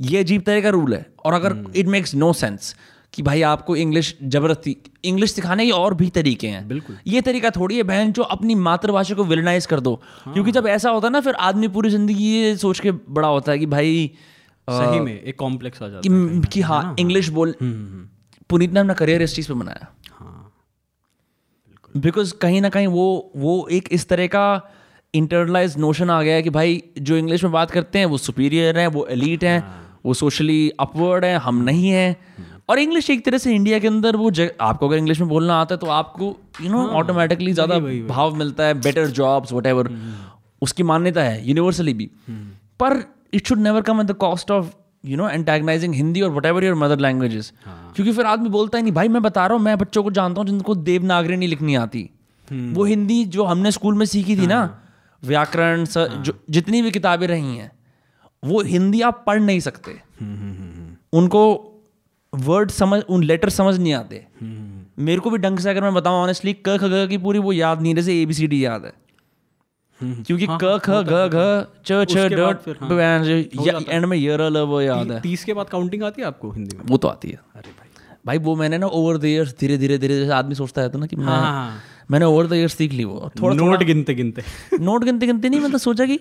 [0.01, 2.75] ये अजीब तरह का रूल है और अगर इट मेक्स नो सेंस
[3.15, 4.75] कि भाई आपको इंग्लिश ज़बरदस्ती
[5.05, 8.55] इंग्लिश सिखाने के और भी तरीके हैं। बिल्कुल। ये तरीका थोड़ी है बहन जो अपनी
[8.57, 11.89] मातृभाषा को विलनाइज कर दो। हाँ। क्योंकि जब ऐसा होता है ना फिर आदमी पूरी
[11.89, 14.11] ज़िंदगी ये सोच के बड़ा होता है कि भाई
[14.67, 17.55] सही में एक कॉम्प्लेक्स आ जाता कि, कि हाँ इंग्लिश बोल
[18.49, 20.51] पुनीत ने अपना करियर इस चीज़ पे बनाया। हाँ।
[21.95, 24.45] बिकॉज़ कहीं ना कहीं वो वो एक इस तरह का
[25.13, 28.79] इंटरनलाइज नोशन आ गया है कि भाई जो इंग्लिश में बात करते हैं वो सुपीरियर
[28.79, 29.63] हैं वो एलीट हैं
[30.05, 34.15] वो सोशली अपवर्ड हैं हम नहीं हैं। और इंग्लिश एक तरह से इंडिया के अंदर
[34.15, 34.31] वो
[34.61, 38.63] आपको अगर इंग्लिश में बोलना आता है तो आपको यू नो ऑटोमेटिकली ज़्यादा भाव मिलता
[38.63, 39.89] है बेटर जॉब्स वट
[40.61, 42.09] उसकी मान्यता है यूनिवर्सली भी।
[42.79, 44.69] पर it should never come at the cost of
[45.03, 47.51] you know antagonising Hindi और whatever your mother languages
[47.95, 50.41] क्योंकि फिर आदमी बोलता ही नहीं भाई मैं बता रहा हूँ मैं बच्चों को जानता
[50.41, 52.09] हूँ जिनको देवनागरी नहीं लिखनी आती।
[52.47, 54.63] वो हिंदी जो हमने स्कूल में सीखी थी ना
[55.23, 57.71] व्याकरण जो जितनी भी किताबें रही हैं
[58.43, 59.91] वो हिंदी आप पढ़ नहीं सकते।
[61.13, 61.41] उनको
[62.35, 65.03] वर्ड समझ उन लेटर समझ नहीं आते। hmm.
[65.03, 67.53] मेरे को भी ढंग से अगर मैं बताऊँ ऑनेस्टली क ख ग की पूरी वो
[67.53, 68.93] याद नहीं जैसे ए बी सी डी याद है।
[70.01, 75.21] क्योंकि क ख ग घ च छ ड एंड में यर ल वो याद है।
[75.21, 76.83] तीस के बाद काउंटिंग आती है आपको हिंदी में?
[76.85, 77.89] वो तो आती है। अरे भाई।
[78.25, 80.99] भाई वो मैंने ना ओवर द इयर्स धीरे धीरे धीरे जैसे आदमी सोचता है तो
[80.99, 81.79] ना कि मैं हाँ।
[82.11, 84.43] मैंने ओवर द इयर्स सीख ली वो। थोड़ा नोट गिनते गिनते
[84.79, 86.19] नोट गिनते गिनते नहीं मतलब सोचा कि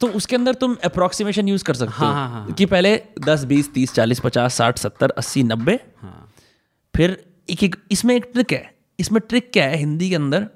[0.00, 2.96] तो उसके अंदर तुम अप्रोक्सीमेशन यूज़ कर सकते हाँ, हाँ, हाँ, हो कि पहले
[3.26, 6.32] दस बीस तीस चालीस पचास साठ सत्तर अस्सी नब्बे हाँ।
[6.94, 7.16] फिर
[7.50, 10.46] एक एक इसमें एक ट्रिक है। इसमें ट्रिक क्या है हिंदी के अंदर?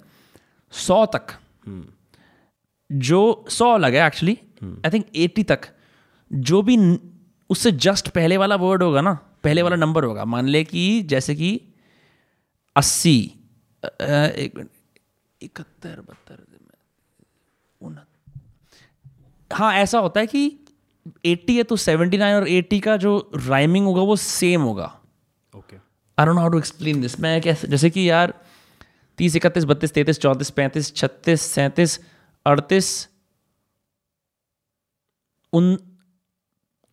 [0.72, 1.34] सौ तक।
[2.90, 5.68] जो सौ अलग है एक्चुअली आई थिंक एट्टी तक।
[6.30, 6.76] जो भी
[7.50, 9.12] उससे जस्ट पहले वाला वर्ड होगा ना
[9.44, 11.50] पहले वाला नंबर होगा। मान ले कि जैसे कि
[12.76, 13.18] अस्सी
[13.82, 14.70] एक मिनट
[15.40, 16.34] इकहत्तर बहत्तर
[19.50, 20.42] हाँ ऐसा होता है कि
[21.26, 24.86] 80 है तो 79 और 80 का जो राइमिंग होगा वो सेम होगा।
[25.54, 28.34] Okay I don't how to explain this मैं कैसे जैसे कि यार
[29.18, 31.98] तीस इकतीस बत्तीस तैतीस चौंतीस पैंतीस छत्तीस सैंतीस
[32.46, 32.88] अड़तीस
[35.52, 35.76] उन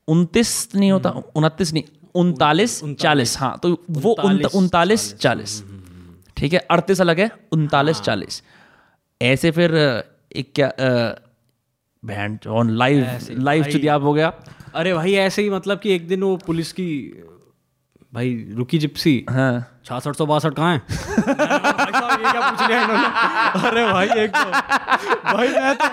[0.08, 1.84] उनतीस नहीं होता उनतीस नहीं
[2.16, 5.64] उनतालीस चालीस हाँ तो वो उनतालीस, उनतालीस चालीस।
[6.38, 8.42] ठीक है अड़तीस अलग है उनतालीस चालीस।
[9.22, 9.76] ऐसे फिर
[10.36, 10.68] एक क्या
[12.06, 14.34] बैंड ऑन लाइव लाइव चुतियाब हो गया
[14.76, 16.88] अरे भाई ऐसे ही मतलब कि एक दिन वो पुलिस की
[18.14, 20.80] भाई रुकी जिप्सी। हाँ। छियासठ सौ बासठ कहाँ है?
[20.90, 22.62] भाई ये क्या पूछ
[23.66, 24.52] अरे भाई एक तो
[25.34, 25.88] भाई मैं तो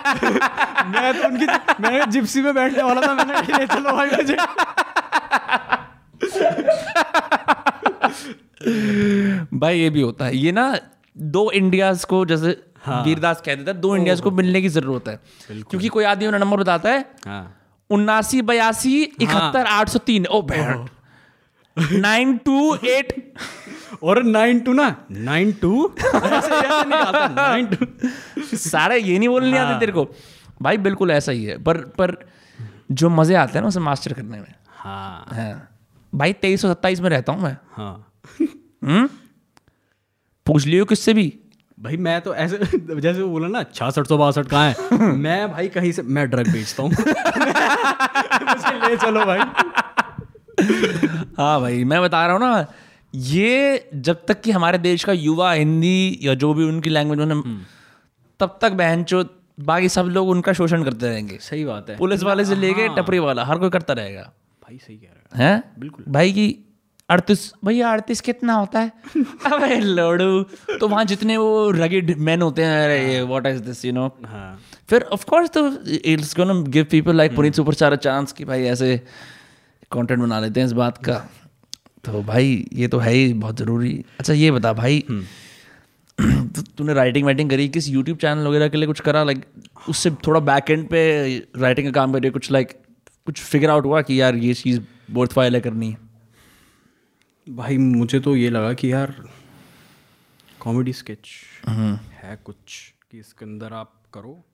[0.91, 1.47] मैं तो उनकी
[1.83, 4.37] मैं जिप्सी में बैठने वाला था मैंने चलो भाई मुझे
[9.55, 10.75] भाई ये भी होता है। ये ना
[11.21, 12.51] दो इंडियाज को जैसे
[12.89, 15.21] वीरदास कह देता है दो इंडियाज को मिलने की ज़रूरत है।
[15.51, 17.55] क्योंकि कोई आदमी अपना नंबर बताता है हाँ।
[17.91, 20.89] उन्नासी बयासी इकहत्तर आठ सौ तीन। ओ बहन
[21.93, 23.35] नाइन टू एट।
[24.03, 25.95] और नाइन टू ना नाइन टू?
[25.99, 27.87] Nine two.
[28.57, 30.09] सारे ये नहीं बोलने आते तेरे को।
[30.63, 32.17] भाई बिल्कुल ऐसा ही है। पर पर
[32.91, 35.69] जो मज़े आते हैं ना उसे मास्टर करने में। हाँ। हाँ।
[36.15, 39.09] भाई तेईस सौ सत्ताईस में रहता हूँ मैं। हाँ। हम्म?
[40.49, 41.33] पूछ लियो किससे भी।
[41.79, 42.59] भाई मैं तो ऐसे
[43.01, 45.01] जैसे वो बोला ना छियासठ सौ बासठ कहाँ है?
[45.17, 46.91] मैं भाई कहीं से मैं ड्रग बेचता हूँ।
[48.89, 49.39] ले चलो भाई।
[51.39, 52.67] हाँ भाई मैं बता रहा हूँ ना
[53.15, 57.43] ये जब तक कि हमारे देश का युवा हिंदी या जो भी उनकी लैंग्वेज उन्हें
[58.41, 59.25] तब तक बहन चो
[59.61, 63.19] बाकी सब लोग उनका शोषण करते रहेंगे। सही बात है। पुलिस वाले से लेके टपरी
[63.19, 64.23] वाला हर कोई करता रहेगा।
[64.63, 65.63] भाई सही कह रहा है?
[65.79, 66.68] बिल्कुल। भाई की
[67.11, 68.93] अड़तीस भैया अड़तीस कितना होता है?
[69.53, 70.43] अबे लोड़ू
[70.81, 74.09] तो वहाँ जितने वो रगिड मैन होते हैं अरे what is this you know
[74.89, 79.01] फिर ऑफ़ कोर्स तो it's gonna give people like Puneet superstar chance कि भाई ऐसे
[79.93, 81.29] कंटेंट बना लेते हैं इस बात का।
[82.05, 85.05] तो भाई ये तो है ही बहुत ज़रूरी। अच्छा ये बता भाई
[86.21, 89.25] तू- तूने राइटिंग वाइटिंग करी किस यूट्यूब चैनल वगैरह के लिए कुछ करा?
[89.25, 89.45] लाइक
[89.89, 92.73] उससे थोड़ा बैक एंड पे राइटिंग का काम करिए कुछ लाइक
[93.27, 94.81] कुछ फिगर आउट हुआ कि यार ये चीज़
[95.11, 95.91] वर्थ फ़ाइल है करनी?
[95.91, 96.08] है
[97.49, 99.15] भाई मुझे तो ये लगा कि यार
[100.61, 101.29] कॉमेडी स्केच
[101.69, 102.57] है कुछ
[103.11, 104.45] कि इसके अंदर आप करो।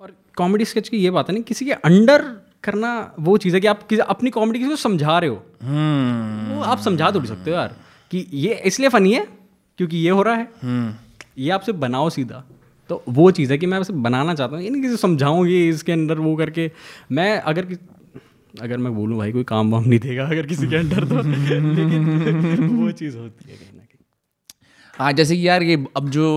[0.00, 2.22] और कॉमेडी स्केच की ये बात है नहीं किसी के अंडर
[2.64, 6.54] करना वो चीज़ है कि आप किसी अपनी कॉमेडी किसी को समझा रहे हो। हम्म।
[6.54, 7.76] वो आप समझा तो नहीं सकते हो यार
[8.10, 9.26] कि ये इसलिए फनी है
[9.78, 10.48] क्योंकि ये हो रहा है।
[11.38, 12.44] ये आपसे बनाओ सीधा।
[12.90, 15.68] तो वो चीज़ है कि मैं आपसे बनाना चाहता हूँ ये नहीं किसी समझाऊँ ये
[15.68, 16.70] इसके अंदर वो करके।
[17.12, 17.76] मैं अगर
[18.60, 22.76] अगर मैं बोलूँ भाई कोई काम वाम नहीं देगा अगर किसी के अंदर तो। लेकिन
[22.76, 24.04] वो चीज़ होती है कहीं ना कहीं।
[24.94, 26.28] हाँ जैसे कि यार ये अब जो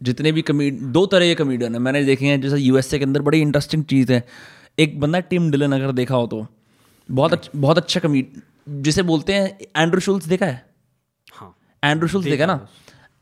[0.00, 3.22] जितने भी कमेड दो तरह के कमेडियन है। मैंने देखे हैं जैसे यूएसए के अंदर
[3.22, 4.22] बड़ी इंटरेस्टिंग चीज़ है।
[4.78, 6.46] एक बंदा टिम डिलन अगर देखा हो तो।
[7.08, 8.40] बहुत अच्छा बहुत अच्छा कमेड
[8.82, 10.64] जिसे बोलते हैं एंड्रू शुल्स देखा है?
[11.32, 12.54] हाँ। एंड्रू शुल्स देखा ना?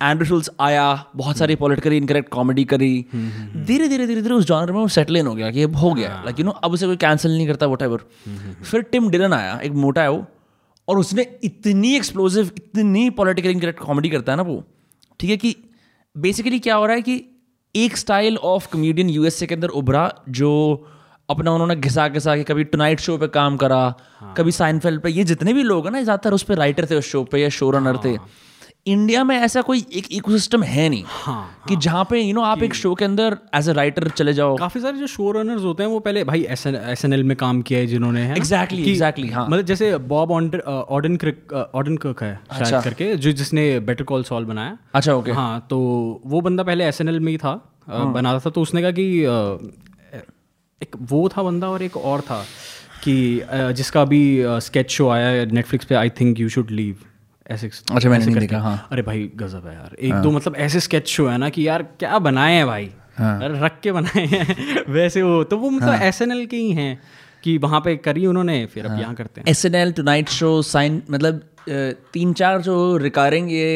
[0.02, 0.84] एंड्रू शुल्स आया
[1.16, 5.16] बहुत सारी पॉलिटिकली इनकरेक्ट कॉमेडी करी। धीरे धीरे धीरे धीरे उस जॉनर में वो सेटल
[5.16, 7.46] इन हो गया कि अब हो गया। लाइक यू नो अब उसे कोई कैंसिल नहीं
[7.46, 8.04] करता वट एवर
[8.62, 10.24] फिर टिम डिलन आया एक मोटा है वो
[10.88, 14.62] और उसने इतनी एक्सप्लोजिव इतनी पॉलिटिकल इनकरेक्ट कॉमेडी करता है ना वो।
[15.20, 15.54] ठीक है कि
[16.16, 17.22] बेसिकली क्या हो रहा है कि
[17.74, 20.50] एक स्टाइल ऑफ़ कमेडियन यूएसए के अंदर उभरा जो
[21.28, 23.82] अपना उन्होंने घिसा घिसा के कभी टुनाइट शो पे काम करा
[24.18, 24.34] हाँ.
[24.36, 27.10] कभी साइनफेल्ड पे। ये जितने भी लोग हैं ना ज़्यादातर उस पर राइटर थे उस
[27.10, 28.02] शो पे या शो रनर हाँ.
[28.04, 28.16] थे।
[28.86, 32.62] इंडिया में ऐसा कोई एक इकोसिस्टम है नहीं हाँ कि जहाँ पे यू नो आप
[32.62, 35.82] एक शो के अंदर एज ए राइटर चले जाओ। काफ़ी सारे जो शो रनर्स होते
[35.82, 36.66] हैं वो पहले भाई एस
[37.04, 40.60] एन एल में काम किया है जिन्होंने है कि- exactly, हाँ। मतलब जैसे बॉब ऑर्डन
[41.74, 45.78] ऑर्डन कर्क है शायद करके जो जिसने बेटर कॉल सॉल्व बनाया। अच्छा ओके हाँ तो
[46.26, 47.52] वो बंदा पहले एसएनएल में ही था
[47.88, 49.06] अ, बना था तो उसने कहा कि
[50.82, 52.44] एक वो था बंदा और एक और था
[53.04, 53.14] कि
[53.52, 54.22] जिसका अभी
[54.60, 56.96] स्केच शो आया है नेटफ्लिक्स पे I think you should leave
[57.50, 60.22] ऐसे अच्छा, मैंने नहीं देखा, हाँ। अरे भाई गजब है यार एक हाँ.
[60.22, 63.80] दो मतलब ऐसे स्केच शो है ना कि यार क्या बनाए हैं भाई हाँ। रख
[63.82, 67.00] के बनाए हैं वैसे वो तो वो मतलब एसएनएल के ही हैं
[67.44, 68.94] कि वहाँ पे करी उन्होंने फिर हाँ.
[68.94, 71.42] अब यहाँ करते हैं S N L two show sign मतलब
[72.12, 73.66] तीन चार जो रिकारिंग ये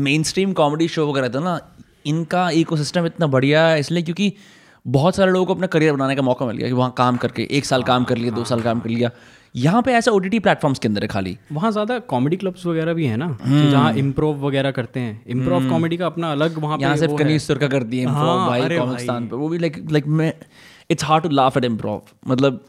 [0.00, 1.58] मेन स्ट्रीम कॉमेडी शो वगैरह था ना
[2.06, 4.32] इनका इकोसिस्टम इतना बढ़िया है इसलिए क्योंकि
[4.86, 7.46] बहुत सारे लोगों को अपना करियर बनाने का मौका मिल गया कि वहाँ काम करके
[7.50, 9.10] एक साल काम कर लिया दो साल काम कर लिया
[9.56, 12.94] यहाँ पे ऐसा ओ टी प्लेटफॉर्म्स के अंदर है खाली। वहाँ ज़्यादा कॉमेडी क्लब्स वगैरह
[12.94, 16.78] भी है ना कि जहाँ इम्प्रोव वगैरह करते हैं। इम्प्रोव कॉमेडी का अपना अलग वहाँ
[16.80, 20.32] यहाँ सिर्फ़ वो है। कर दिए हाँ, भाई पे। वो भी लाइक लाइक मैं
[20.90, 22.64] it's hard to laugh at improv मतलब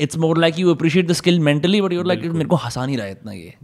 [0.00, 2.96] it's more like you appreciate the skill mentally but you're like मेरे को हंसा नहीं
[2.96, 3.54] रहा है इतना ये।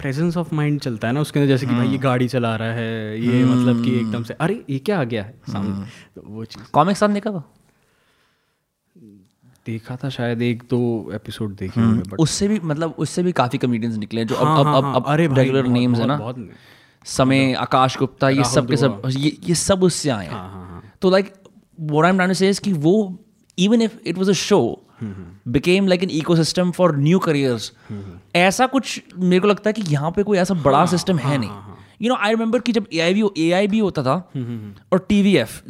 [0.00, 2.72] प्रेजेंस ऑफ़ माइंड चलता है ना उसके अंदर जैसे कि भाई ये गाड़ी चला रहा
[2.72, 5.34] है ये मतलब कि एकदम से अरे ये क्या आ गया है?
[5.52, 7.42] सामने तो वो चीज़। कॉमिक स्थान देखा था?
[9.66, 10.78] देखा था शायद एक दो
[11.14, 14.58] एपिसोड देखे होंगे बट उससे भी मतलब उससे भी काफ़ी कमेडियंस निकले हैं जो हाँ,
[14.60, 18.28] अब हाँ, अब हाँ, अब अरे रेगुलर नेम्स है ना। बहुत- बहुत- समय आकाश गुप्ता
[18.28, 21.32] ये सब के सब ये ये सब उससे आए हैं। तो like
[21.80, 22.94] what I am trying to say कि वो
[23.58, 24.60] even if it was a show
[25.48, 27.72] became like an ecosystem for new careers
[28.36, 31.50] ऐसा कुछ मेरे को लगता है कि यहाँ पे कोई ऐसा बड़ा सिस्टम है नहीं।
[32.02, 34.14] यू नो आई रिमेंबर कि जब ए आई बी ए आई बी होता था
[34.92, 35.60] और टी वी एफ़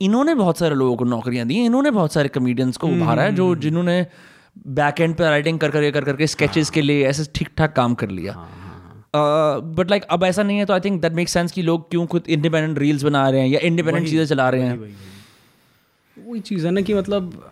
[0.00, 3.54] इन्होंने बहुत सारे लोगों को नौकरियाँ दी इन्होंने बहुत सारे कमेडियंस को उभारा है जो
[3.56, 4.06] जिन्होंने
[4.68, 7.94] बैक एंड पे राइटिंग कर कर कर करके स्केचेस के लिए ऐसे ठीक ठाक काम
[7.94, 8.32] कर लिया।
[9.76, 12.06] बट लाइक अब ऐसा नहीं है तो I think that make sense कि लोग क्यों
[12.06, 14.78] खुद इंडिपेंडेंट रील्स बना रहे हैं या इंडिपेंडेंट चीज़ें चला रहे हैं।
[16.16, 17.50] वही चीज़ है ना कि मतलब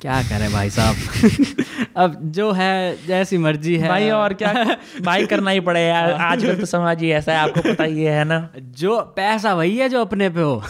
[0.00, 0.96] क्या करें भाई साहब?
[1.96, 6.56] अब जो है जैसी मर्ज़ी है। भाई और क्या भाई करना ही पड़े यार। आजकल
[6.56, 8.48] तो समाज ही ऐसा है आपको पता ही है ना?
[8.56, 10.56] जो पैसा वही है जो अपने पे हो।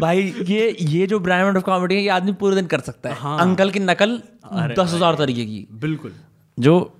[0.00, 3.14] भाई ये ये जो ब्रांड ऑफ़ कॉमेडी है ये आदमी पूरे दिन कर सकता है।
[3.14, 4.22] हाँ। अंकल की नकल
[4.52, 6.12] दस हज़ार तरीके की। बिल्कुल।
[6.58, 6.92] जो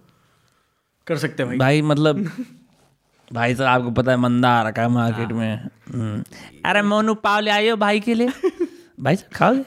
[1.06, 2.30] कर सकते हैं भाई। भाई मतलब
[3.32, 6.24] भाई साहब आपको पता है मंदा आ रखा है मार्केट में। हम्म।
[6.66, 8.28] अरे मोनू पाव ले आइयो भाई के लिए?
[9.00, 9.62] भाई साहब खाओगे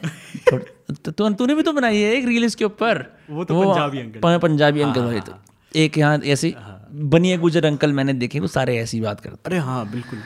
[0.52, 4.00] थोड़ा- तो तू तूने भी तो बनाई है एक रील इसके ऊपर। वो तो पंजाबी
[4.00, 5.34] अंकल। पंजाबी अंकल भाई तो।
[5.76, 6.56] एक यहाँ ऐसी
[6.94, 10.20] बनिए गुजर अंकल मैंने देखे वो सारे ऐसी बात करते अरे हाँ बिल्कुल।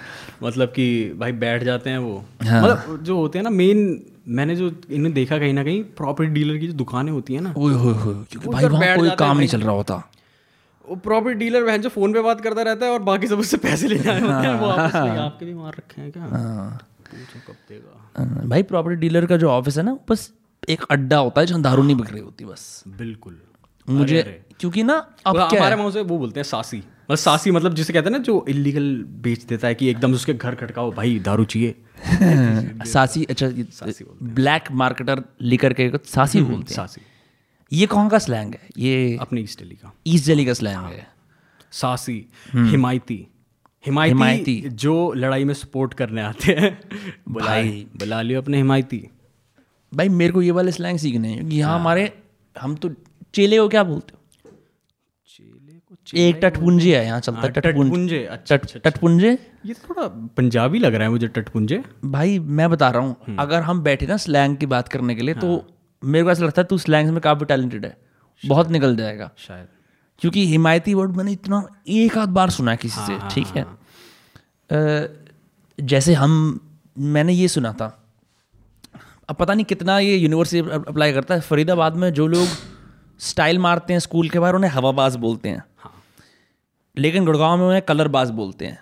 [0.43, 4.55] मतलब कि भाई बैठ जाते हैं वो। हाँ। मतलब जो होते हैं ना मेन मैंने
[4.55, 7.73] जो इन्हें देखा कहीं ना कहीं प्रॉपर्टी डीलर की जो दुकानें होती है ना। ओए
[7.73, 10.11] होए होए क्योंकि भाई वहाँ कोई काम नहीं चल रहा होता।
[10.89, 13.57] वो प्रॉपर्टी डीलर बहन जो फ़ोन पे बात करता रहता है और बाकी सब उससे
[13.57, 16.23] पैसे लेने आए होते हैं वो आपके भी मार रखे हैं क्या?
[16.23, 16.87] हाँ,
[18.47, 20.33] भाई प्रॉपर्टी डीलर का जो ऑफ़िस है ना बस
[20.69, 23.41] एक अड्डा होता है जहाँ दारू नहीं बिक रही होती बस। बिल्कुल।
[23.89, 24.93] मुझे क्योंकि ना
[25.25, 28.05] अब वो क्या हमारे वहाँ से वो बोलते हैं सासी। मतलब सासी मतलब जिसे कहते
[28.05, 31.75] हैं ना जो इलीगल बेच देता है कि एकदम उसके घर खटकाओ भाई दारू चाहिए।
[32.85, 37.01] सासी अच्छा सासी ब्लैक मार्केटर लिकर के सासी बोलते हैं। सासी।
[37.73, 38.69] ये कौन का स्लैंग है?
[38.77, 41.07] ये अपने ईस्ट दिल्ली का। ईस्ट दिल्ली का स्लैंग है।
[41.71, 43.27] सासी हिमायती।
[43.85, 46.79] हिमायती हिमायती। जो लड़ाई में सपोर्ट करने आते हैं।
[47.29, 49.07] भाई। बुला लियो अपने हिमायती।
[49.93, 52.11] भाई मेरे को ये वाले स्लैंग सीखने हैं क्योंकि यहाँ हमारे
[52.55, 52.89] हम तो
[53.33, 54.51] चेले को क्या बोलते हो?
[55.27, 59.37] चेले को चेले एक टटपुंजे है यहाँ चलता है टटपुंजे। अच्छा टटपुंजे?
[59.65, 63.81] ये थोड़ा पंजाबी लग रहा है मुझे टटपुंजे। भाई मैं बता रहा हूँ अगर हम
[63.81, 65.65] बैठे ना स्लैंग की बात करने के लिए तो
[66.03, 67.97] मेरे को ऐसा लगता है तू स्लैंग्स में काफ़ी टैलेंटेड है।
[68.43, 69.67] बहुत निकल जाएगा। शायद।
[70.19, 73.65] क्योंकि हिमायती वर्ड मैंने इतना एक आध बार सुना है किसी से ठीक है?
[75.77, 76.59] जैसे हम
[76.97, 77.87] मैंने ये सुना था।
[79.29, 82.47] अब पता नहीं कितना ये यूनिवर्सिटी अप्लाई करता है। फरीदाबाद में जो लोग
[83.19, 85.63] स्टाइल मारते हैं स्कूल के बाहर उन्हें हवाबाज बोलते हैं।
[86.97, 88.79] लेकिन गुड़गांव में उन्हें कलरबाज बोलते हैं।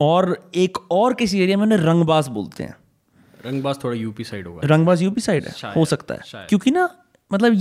[0.00, 2.76] और एक और किसी एरिया में उन्हें रंगबाज बोलते हैं।
[3.46, 6.88] रंगबाज थोड़ा यूपी साइड होगा। रंगबाज यूपी साइड है हो सकता है। क्योंकि ना
[7.32, 7.52] मतलब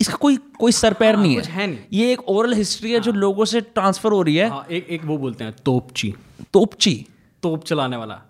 [0.00, 2.92] इसका कोई कोई सर पैर हाँ, नहीं कुछ है। है नहीं। ये एक ओरल हिस्ट्री
[2.92, 6.14] है जो लोगों से ट्रांसफ़र हो रही है। हाँ एक एक वो बोलते हैं तोपची।
[6.52, 6.94] तोपची?
[7.42, 8.20] तोप चलाने वाला।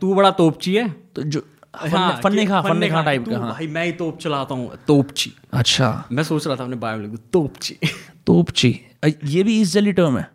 [0.00, 3.66] तू बड़ा तोपची है। तो जो हाँ, फन्ने खा फन्ने खा टाइप का हाँ। भाई
[3.66, 7.78] मैं ही तोप चलाता हूँ तोपची। अच्छा। मैं सोच रहा था अपने बायो में तोपची।
[8.26, 8.80] तोपची?
[9.04, 10.28] ये भी ईस्ट दिल्ली टर्म है।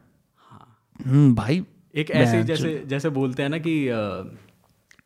[1.08, 1.64] हम्म भाई
[1.96, 3.74] एक ऐसे जैसे जैसे बोलते हैं ना कि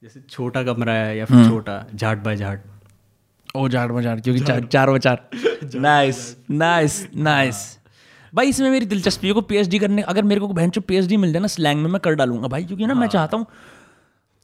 [0.03, 2.63] जैसे छोटा कमरा है या फिर छोटा झाट बाय झाट।
[3.55, 5.29] ओ जाट मजाट क्योंकि चार चार।
[5.75, 7.79] नाइस नाइस नाइस
[8.35, 11.33] भाई इसमें मेरी दिलचस्पी है को पीएचडी करने अगर मेरे को बहन चो पीएचडी मिल
[11.33, 13.45] जाए ना स्लैंग में मैं कर डालूँगा भाई क्योंकि ना मैं चाहता हूँ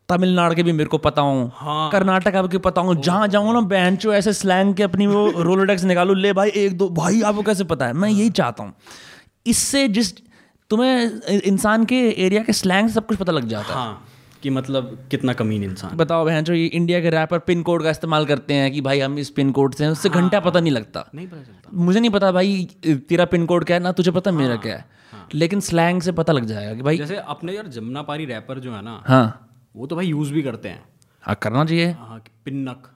[0.10, 3.62] तमिलनाडु के भी मेरे को पता हूँ हाँ। कर्नाटका के पता हूँ जहाँ जाऊँ ना
[3.62, 7.42] बहन चो ऐसे स्लैंग के अपनी वो रोलोडेक्स निकालू ले भाई एक दो भाई आपको
[7.42, 7.94] कैसे पता है?
[7.94, 8.74] मैं यही चाहता हूँ।
[9.46, 10.14] इससे जिस
[10.70, 11.96] तुम्हें इंसान के
[12.26, 14.06] एरिया के स्लैंग सब कुछ पता लग जाता है। हाँ।
[14.44, 17.90] कि मतलब कितना कमीन इंसान बताओ बहन जो ये इंडिया के रैपर पिन कोड का
[17.90, 20.60] इस्तेमाल करते हैं कि भाई हम इस पिन कोड से हैं उससे घंटा हाँ, पता
[20.60, 22.68] नहीं लगता। नहीं पता चलता। मुझे नहीं पता भाई
[23.10, 26.02] तेरा पिन कोड क्या है ना तुझे पता हाँ, मेरा क्या है। हाँ, लेकिन स्लैंग
[26.02, 29.04] से पता लग जाएगा कि भाई जैसे अपने यार जमुना पारी रैपर जो है ना
[29.08, 30.84] हाँ। वो तो भाई यूज़ भी करते हैं।
[31.22, 32.88] हाँ करना चाहिए। हाँ पिन्नक।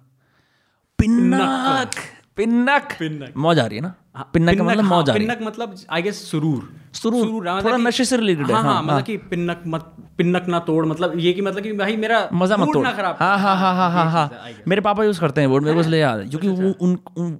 [0.99, 1.91] पिन्नक।
[2.37, 3.93] पिन्नक। पिन्नक। मौज आ रही है ना?
[4.15, 7.47] हाँ, पिन्नक का मतलब हाँ, मौज आ रही है। पिन्नक मतलब आई गेस सुरूर। सुरूर,
[7.47, 10.59] हाँ, थोड़ा नशे से related है, हाँ हाँ हाँ, मतलब कि पिन्नक मत पिन्नक ना
[10.59, 13.57] तोड़ मतलब ये कि मतलब कि भाई मेरा मज़ा मत तोड़। ना खराब। हाँ हाँ
[13.57, 16.19] हाँ हाँ हाँ हाँ। है। मेरे पापा यूज़ करते हैं वर्ड मेरे को इसलिए याद
[16.19, 17.37] है क्योंकि वो उन उन-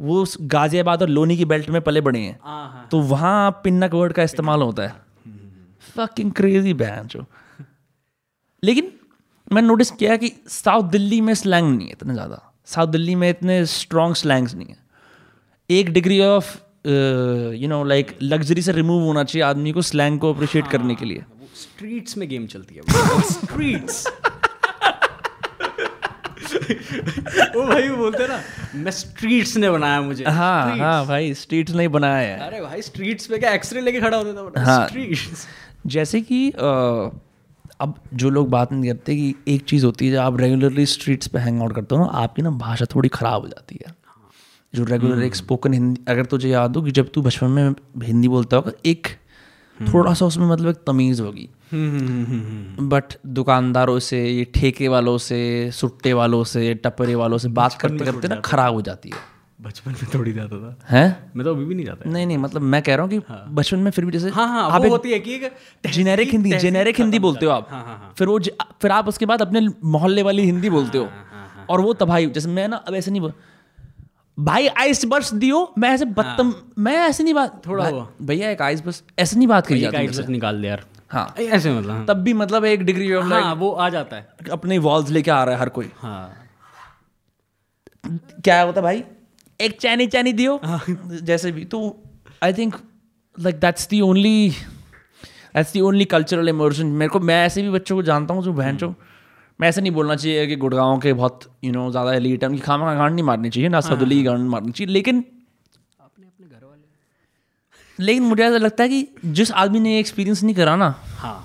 [0.00, 3.94] वो गाजियाबाद और लोनी की बेल्ट में पले बड़े हैं। हाँ हाँ तो वहाँ पिन्नक
[3.94, 4.94] वर्ड का इस्तेमाल होता है।
[5.96, 7.24] फकिंग क्रेजी जो।
[8.64, 8.92] लेकिन
[9.52, 13.28] मैंने नोटिस किया कि साउथ दिल्ली में स्लैंग नहीं है इतना ज़्यादा। साउथ दिल्ली में
[13.30, 14.76] इतने स्ट्रॉन्ग स्लैंग्स नहीं है।
[15.70, 16.56] एक degree of
[17.56, 20.94] you know like luxury से रिमूव होना चाहिए आदमी को स्लैंग को अप्रिशिएट हाँ, करने
[20.94, 21.22] के लिए।
[21.56, 22.82] स्ट्रीट्स में गेम चलती है
[23.22, 24.06] स्ट्रीट्स
[27.54, 28.40] वो भाई वो बोलते ना
[28.74, 32.82] मैं स्ट्रीट्स ने बनाया मुझे। हाँ Streets। हाँ भाई स्ट्रीट्स नहीं बनाया है। अरे भाई
[32.82, 35.46] स्ट्रीट्स पे क्या एक्सरे लेके खड़ा होता था हाँ। स्ट्रीट्स
[35.86, 37.10] जैसे कि अ,
[37.80, 41.26] अब जो लोग बात नहीं करते कि एक चीज़ होती है जब आप रेगुलरली स्ट्रीट्स
[41.26, 43.94] पे हैंग आउट करते हो ना आपकी ना भाषा थोड़ी ख़राब हो जाती है।
[44.74, 48.28] जो रेगुलर एक स्पोकन हिंदी अगर तुझे याद हो कि जब तू बचपन में हिंदी
[48.28, 49.06] बोलता होगा एक
[49.94, 51.48] थोड़ा सा उसमें मतलब एक तमीज़ होगी।
[52.80, 58.04] बट दुकानदारों से ये ठेके वालों से सुट्टे वालों से टपरे वालों से बात करते
[58.04, 59.33] करते ना खराब हो जाती है।
[59.64, 61.32] बचपन में थोड़ी जाता था। हैं?
[61.36, 63.44] मैं तो अभी भी नहीं जाता नहीं नहीं मतलब मैं कह रहा हूँ कि हाँ।
[63.50, 65.50] बचपन में फिर भी जैसे हाँ हाँ आप होती है कि
[65.90, 68.38] जेनेरिक हिंदी जेनेरिक हिंदी बोलते हो आप। हाँ, हाँ, हाँ। फिर वो
[68.82, 71.08] फिर आप उसके बाद अपने मोहल्ले वाली हिंदी बोलते हो।
[71.70, 73.32] और वो तबाही जैसे मैं ना अब ऐसे नहीं बोल
[74.38, 77.90] भाई आइस बर्स दियो मैं ऐसे बदतम मैं ऐसे नहीं बात हाँ। थोड़ा
[78.22, 80.84] भैया एक आइस बर्स ऐसे नहीं बात करी एक जाती आइट मुझसे। निकाल दे यार।
[81.10, 84.50] हाँ। ऐसे मतलब हाँ। तब भी मतलब एक डिग्री ऑफ़ हाँ वो आ जाता है।
[84.52, 86.32] अपने वॉल्स लेके आ रहा है हर कोई। हाँ।
[88.44, 89.02] क्या होता भाई?
[89.64, 90.80] एक चैनी चैनी दियो। हाँ।
[91.22, 91.80] जैसे भी। तो
[92.42, 92.74] I think
[93.36, 97.96] like that's the only that's the only cultural immersion मेरे को मैं ऐसे भी बच्चों
[97.96, 98.94] को जानता हूँ जो बहन चो
[99.60, 102.60] मैं ऐसे नहीं बोलना चाहिए कि गुड़गांव के बहुत यू नो ज़्यादा एलीट है उनकी
[102.60, 105.20] खामा गांड नहीं मारनी चाहिए ना हाँ। सदुली की गांड मारनी चाहिए लेकिन
[106.00, 109.06] अपने अपने घर वाले लेकिन मुझे ऐसा लगता है कि
[109.40, 111.38] जिस आदमी ने एक्सपीरियंस नहीं करा ना हाँ।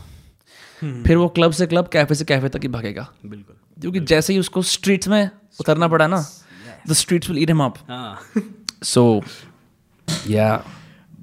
[0.82, 4.40] फिर वो क्लब से क्लब कैफ़े से कैफ़े तक ही भागेगा। बिल्कुल। क्योंकि जैसे ही
[4.40, 5.30] उसको स्ट्रीट्स में
[5.60, 6.26] उतरना पड़ा ना
[6.90, 7.76] the streets will eat him up
[8.84, 9.22] so
[10.28, 10.64] या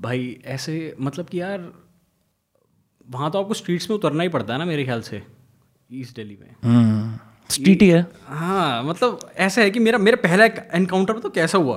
[0.01, 1.72] भाई ऐसे मतलब कि यार
[3.09, 5.22] वहाँ तो आपको स्ट्रीट्स में उतरना ही पड़ता है ना मेरे ख्याल से
[5.93, 7.18] ईस्ट दिल्ली में।
[7.51, 10.44] स्ट्रीट ही है। हाँ मतलब ऐसा है कि मेरा मेरा पहला
[10.74, 11.76] एनकाउंटर तो कैसा हुआ?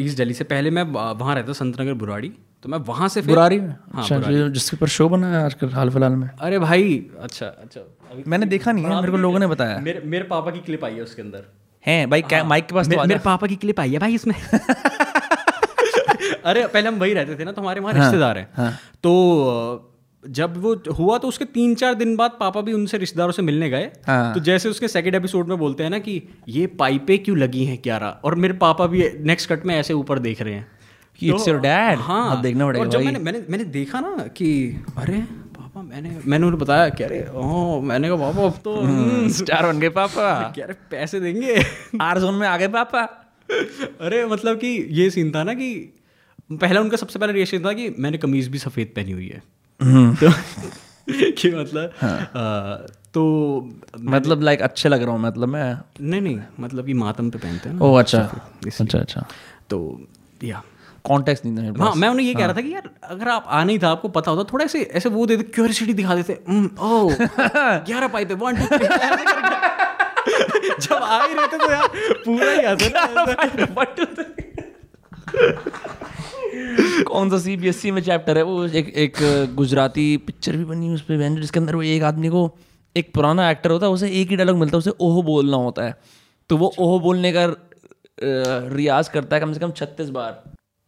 [0.00, 2.32] ईस्ट दिल्ली से पहले मैं वहाँ रहता संत नगर बुराड़ी
[2.64, 3.74] तो मैं वहाँ से बुरारी में?
[3.94, 7.80] हाँ, अच्छा जिसके ऊपर शो बना है आजकल हाल फ़िलहाल में। अरे भाई अच्छा अच्छा
[8.26, 10.94] मैंने देखा नहीं है मेरे को लोगों ने बताया। मेरे मेरे पापा की क्लिप आई
[10.94, 11.44] है उसके अंदर।
[11.86, 13.98] हैं। भाई क्या माइक के पास तो मे, आ मेरे पापा की क्लिप आई है
[13.98, 14.34] भाई इसमें।
[16.44, 19.88] अरे पहले हम वही रहते थे ना तो हमारे वहाँ रिश्तेदार हैं। तो
[20.28, 23.70] जब वो हुआ तो उसके तीन चार दिन बाद पापा भी उनसे रिश्तेदारों से मिलने
[23.70, 27.38] गए। हाँ। तो जैसे उसके सेकंड एपिसोड में बोलते हैं ना कि ये पाइपें क्यों
[27.38, 28.20] लगी हैं क्यारा?
[28.24, 30.66] और मेरे पापा भी नेक्स्ट कट में ऐसे ऊपर देख रहे हैं।
[31.22, 35.24] It's your dad। हाँ देखना पड़ेगा और जब मैंने मैंने मैंने देखा ना कि अरे
[35.74, 39.66] पापा मैंने मैंने उन्हें बताया कि अरे ओह मैंने कहा पापा अब तो हम्म, स्टार
[39.66, 40.52] बन गए पापा.
[40.54, 41.62] कि अरे पैसे देंगे.
[42.00, 43.02] आर जोन में आ गए पापा।
[44.00, 45.72] अरे मतलब कि ये सीन था ना कि
[46.52, 49.42] पहला उनका सबसे पहला रिएक्शन था कि मैंने कमीज भी सफ़ेद पहनी हुई है।
[50.14, 50.30] तो
[51.32, 53.22] कि मतलब अ, तो
[54.00, 55.76] मतलब लाइक अच्छे लग रहा हूँ मतलब मैं?
[56.00, 58.18] नहीं नहीं मतलब कि मातम पे पहनते हैं ना ओ अच्छा।
[58.80, 59.26] अच्छा अच्छा।
[59.70, 59.78] तो
[60.44, 60.62] या।
[61.04, 63.64] कॉन्टेक्स्ट नहीं था हाँ मैं उन्हें ये कह रहा था कि यार अगर आप आ
[63.64, 67.14] नहीं था आपको पता होता थोड़ा ऐसे ऐसे वो देते क्यूरियोसिटी दिखा देते। "हम्म, ओह
[67.78, 68.76] ग्यारह पाइप है वन टू।
[70.80, 71.88] जब आ ही रहते तो यार
[72.26, 73.24] पूरा ही आते ना
[77.02, 78.42] कौन सा सीबीएसई में चैप्टर है?
[78.42, 79.16] वो एक एक
[79.54, 82.58] गुजराती पिक्चर भी बनी है उस पर जिसके अंदर। वो एक आदमी को
[82.96, 85.82] एक पुराना एक्टर होता है उसे एक ही डायलॉग मिलता है उसे ओहो बोलना होता
[85.82, 86.00] है।
[86.48, 87.54] तो वो ओहो बोलने का
[88.76, 90.42] रियाज करता है कम से कम छत्तीस बार।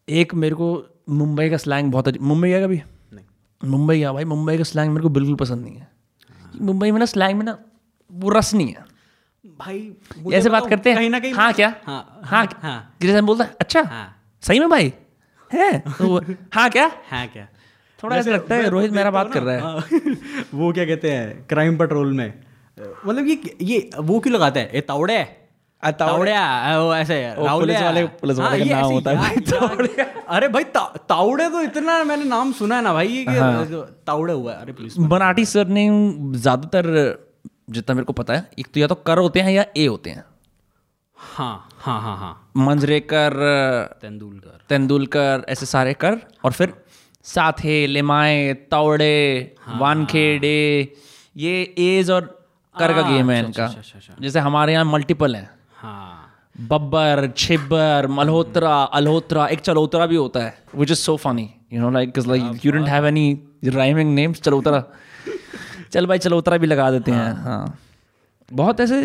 [0.08, 0.66] एक मेरे को
[1.08, 2.82] मुंबई का स्लैंग बहुत मुंबई गया कभी
[3.12, 5.88] नहीं। मुंबई गया भाई मुंबई का स्लैंग मेरे को बिल्कुल पसंद नहीं है।
[6.60, 7.58] मुंबई में ना स्लैंग में ना
[8.12, 8.84] वो रस नहीं है।
[9.58, 11.74] भाई ऐसे बात करते हैं। कहीं ना कहीं हाँ क्या?
[11.86, 14.06] हाँ हाँ हाँ। जैसे हम बोलता है अच्छा हाँ।
[14.42, 14.92] सही में भाई
[15.50, 15.78] है?
[15.78, 16.20] तो
[16.54, 16.90] हाँ क्या?
[17.10, 17.48] हाँ क्या?
[18.02, 19.76] थोड़ा ऐसा लगता है रोहित मेरा बात कर रहा है। हाँ,
[20.54, 22.32] वो क्या कहते हैं क्राइम पेट्रोल में।
[23.06, 24.70] मतलब ये ये वो क्यों लगाता है?
[24.74, 25.16] ए तावड़े
[26.78, 29.16] वो ऐसे पुलिस वाले- पुलिस वाले का नाम होता है
[30.28, 30.64] अरे भाई
[31.08, 33.64] तावड़े तो इतना मैंने नाम सुना है ना भाई कि हाँ।
[34.06, 35.88] तावड़े हुआ है अरे पुलिस मराठी सर ने
[36.38, 36.88] ज़्यादातर
[37.70, 40.10] जितना मेरे को पता है एक तो या तो कर होते हैं या ए होते
[40.10, 40.24] हैं।
[41.16, 43.32] हाँ हाँ हाँ हाँ। मंजरेकर
[44.02, 46.72] तेंदुलकर। तेंदुलकर ऐसे सारे कर और फिर
[47.24, 49.14] साथे लेमाए तावड़े
[49.76, 50.92] वानखेड़े
[51.36, 52.20] ये एज और
[52.78, 55.50] कर का गेम है इनका। अच्छा, अच्छा, जैसे हमारे यहाँ मल्टीपल हैं।
[55.84, 61.80] हाँ। बब्बर छिब्बर मल्होत्रा अल्होत्रा एक चलोत्रा भी होता है which is so funny you
[61.80, 63.26] know like like you don't have any
[63.74, 64.82] rhyming names Chalotra
[65.92, 67.78] चल भाई चलोत्रा भी लगा देते हैं हाँ।
[68.48, 69.02] बहुत ऐसे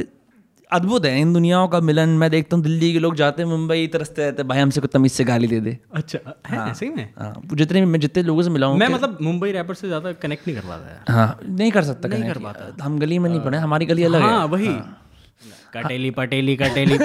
[0.70, 3.86] अद्भुत है इन दुनियाओं का मिलन। मैं देखता हूँ दिल्ली के लोग जाते हैं मुंबई
[3.94, 7.14] तरसते रहते हैं भाई हमसे कुछ तमीज से गाली दे दे। अच्छा है सही में?
[7.18, 10.48] हाँ। जितने मैं जितने लोगों से मिला हूँ मैं मतलब मुंबई रैपर से ज़्यादा कनेक्ट
[10.48, 13.42] नहीं कर पाता है हाँ नहीं कर सकता नहीं कर पाता। हम गली में नहीं
[13.42, 14.68] पड़े हमारी गली अलग है। हाँ। वही
[15.74, 16.98] कटेली पटेली कटेली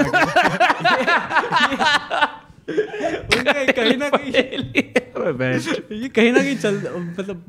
[3.73, 7.45] कहीं ना कहीं ये कहीं ना कहीं चल मतलब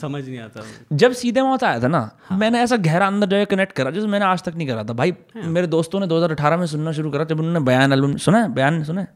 [0.00, 0.62] समझ नहीं आता।
[0.92, 4.06] जब सीधे मौत आया था ना मैंने ऐसा गहरा अंदर जो है कनेक्ट करा जैसे
[4.06, 7.24] मैंने आज तक नहीं करा था। भाई मेरे दोस्तों ने 2018 में सुनना शुरू करा
[7.24, 8.52] जब उन्होंने बयान एल्बम सुना है?
[8.54, 9.08] बयान सुना है?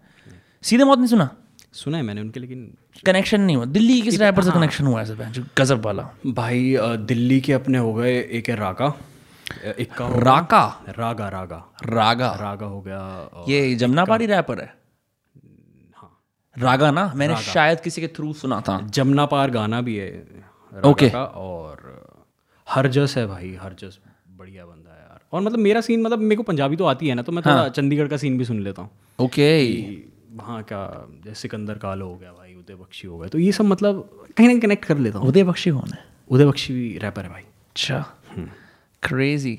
[0.64, 1.28] सीधे मौत नहीं सुना?
[1.74, 2.70] सुना है मैंने उनके लेकिन
[3.06, 5.14] कनेक्शन नहीं हुआ। दिल्ली किस रैपर से कनेक्शन हुआ ऐसे
[5.58, 8.92] गजब वाला। भाई दिल्ली के अपने हो गए एक है राका।
[9.48, 14.66] अ, एक का राका रागा। रागा रागा। रागा। हो गया ये जमुनापारी रैपर है?
[15.96, 16.10] हाँ।
[16.56, 17.04] रागा ना?
[17.14, 21.14] मैंने रागा। शायद किसी के थ्रू सुना था। जमुना पार गाना भी है रागा Okay.
[21.14, 21.86] और
[22.66, 23.98] हरजस है भाई हरजस
[24.38, 27.14] बढ़िया बंदा है यार। और मतलब मेरा सीन मतलब मेरे को पंजाबी तो आती है
[27.14, 29.48] ना तो मैं थोड़ा हाँ। चंडीगढ़ का सीन भी सुन लेता हूँ। ओके
[30.36, 30.80] वहाँ का
[31.24, 34.46] जैसे सिकंदर कालो हो गया भाई उदय बख्शी हो गया तो ये सब मतलब कहीं
[34.46, 36.04] ना कहीं कनेक्ट कर लेता हूँ। उदय बख्शी कौन है?
[36.30, 38.04] उदय बख्शी भी रैपर है भाई। अच्छा।
[39.02, 39.58] क्रेजी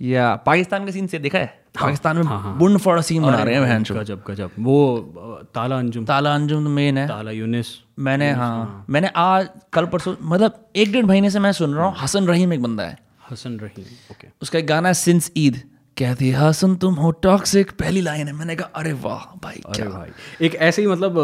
[0.00, 1.46] या पाकिस्तान के सीन से देखा है?
[1.80, 6.34] पाकिस्तान में बुंड फॉर सीन बना रहे हैं बहन गजब गजब। वो ताला अंजुम। ताला
[6.34, 7.66] अंजुम तो मेन है। ताला यूनिस।
[7.98, 11.94] मैंने हाँ। मैंने आज कल परसों मतलब एक डेढ़ महीने से मैं सुन रहा हूँ
[11.98, 12.98] हसन रहीम एक बंदा है।
[13.30, 15.62] हसन रहीम ओके। उसका एक गाना है सिंस ईद
[15.96, 19.88] कहती है हसन तुम हो टॉक्सिक पहली लाइन है। मैंने कहा अरे वाह भाई अरे
[19.88, 21.18] भाई। एक ऐसे ही मतलब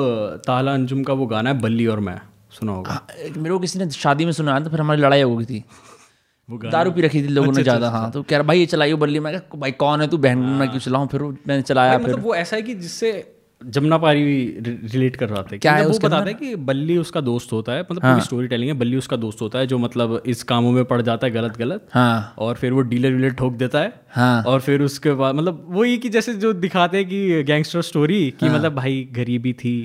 [0.46, 3.06] ताला अंजुम का वो गाना है बल्ली और मैं। सुना होगा। हाँ,
[3.36, 5.64] मेरे को किसी ने शादी में सुनाया था फिर हमारी लड़ाई हो गई थी।
[6.48, 9.20] दारू पी रखी थी लोगों ने ज़्यादा हाँ। तो कह रहा भाई ये चलाइयो बल्ली।
[9.20, 10.18] मैं भाई कौन है तू?
[10.18, 11.06] बहन मैं क्यों चलाऊं?
[11.06, 14.22] फिर मैंने चलाया मतलब वो ऐसा है कि जिससे जमुना पारी
[14.62, 17.52] रिलेट कर रहा था। क्या है मतलब वो उसके बताता है कि बल्ली उसका दोस्त
[17.52, 20.42] होता है। मतलब पूरी स्टोरी टेलिंग है बल्ली उसका दोस्त होता है जो मतलब इस
[20.42, 23.80] कामों में पड़ जाता है गलत गलत हाँ। और फिर वो डीलर वीलर ठोक देता
[23.80, 27.42] है। हाँ। और फिर उसके बाद मतलब वो वही कि जैसे जो दिखाते हैं कि
[27.42, 29.76] गैंगस्टर स्टोरी कि हाँ। मतलब भाई गरीबी थी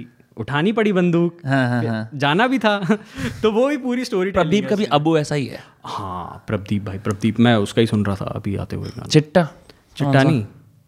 [0.41, 2.77] उठानी पड़ी बंदूक हाँ हाँ हाँ। जाना भी था।
[3.43, 5.59] तो वो भी पूरी स्टोरी प्रदीप का भी अबू ऐसा ही है?
[5.85, 9.43] हाँ प्रदीप भाई प्रदीप मैं उसका ही सुन रहा था अभी आते हुए चिट्टा?
[9.97, 10.45] चिट्टा नहीं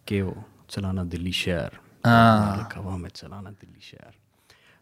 [0.07, 1.71] के वो चलाना दिल्ली शहर।
[2.05, 4.11] हाँ। हवा में चलाना दिल्ली शहर।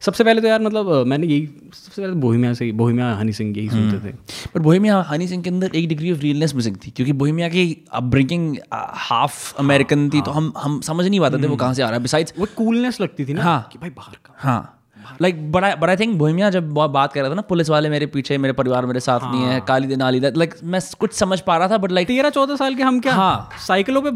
[0.01, 3.69] सबसे पहले तो यार मतलब मैंने यही सबसे पहले बोहिमिया से बोहिमिया हनी सिंह यही
[3.69, 4.13] सुनते थे।
[4.55, 7.65] बट बोहिमिया हनी सिंह के अंदर एक डिग्री ऑफ़ रियलनेस मिसिंग थी क्योंकि बोहिमिया की
[8.03, 11.85] ब्रिंकिंग हाफ़ अमेरिकन थी तो हम हम समझ नहीं पाते थे वो कहाँ से आ
[11.85, 14.80] रहा है। बिसाइड वो कूलनेस लगती थी ना हाँ। कि भाई बाहर का हाँ।
[15.21, 18.05] लाइक बड़ा बट आई थिंक बोहेमिया जब बात कर रहा था ना पुलिस वाले मेरे
[18.05, 21.57] पीछे मेरे परिवार मेरे साथ नहीं है काली दिन नाली लाइक मैं कुछ समझ पा
[21.57, 24.09] रहा था बट लाइक तेरह चौदह साल के हम क्या हाँ। साइकिलों पे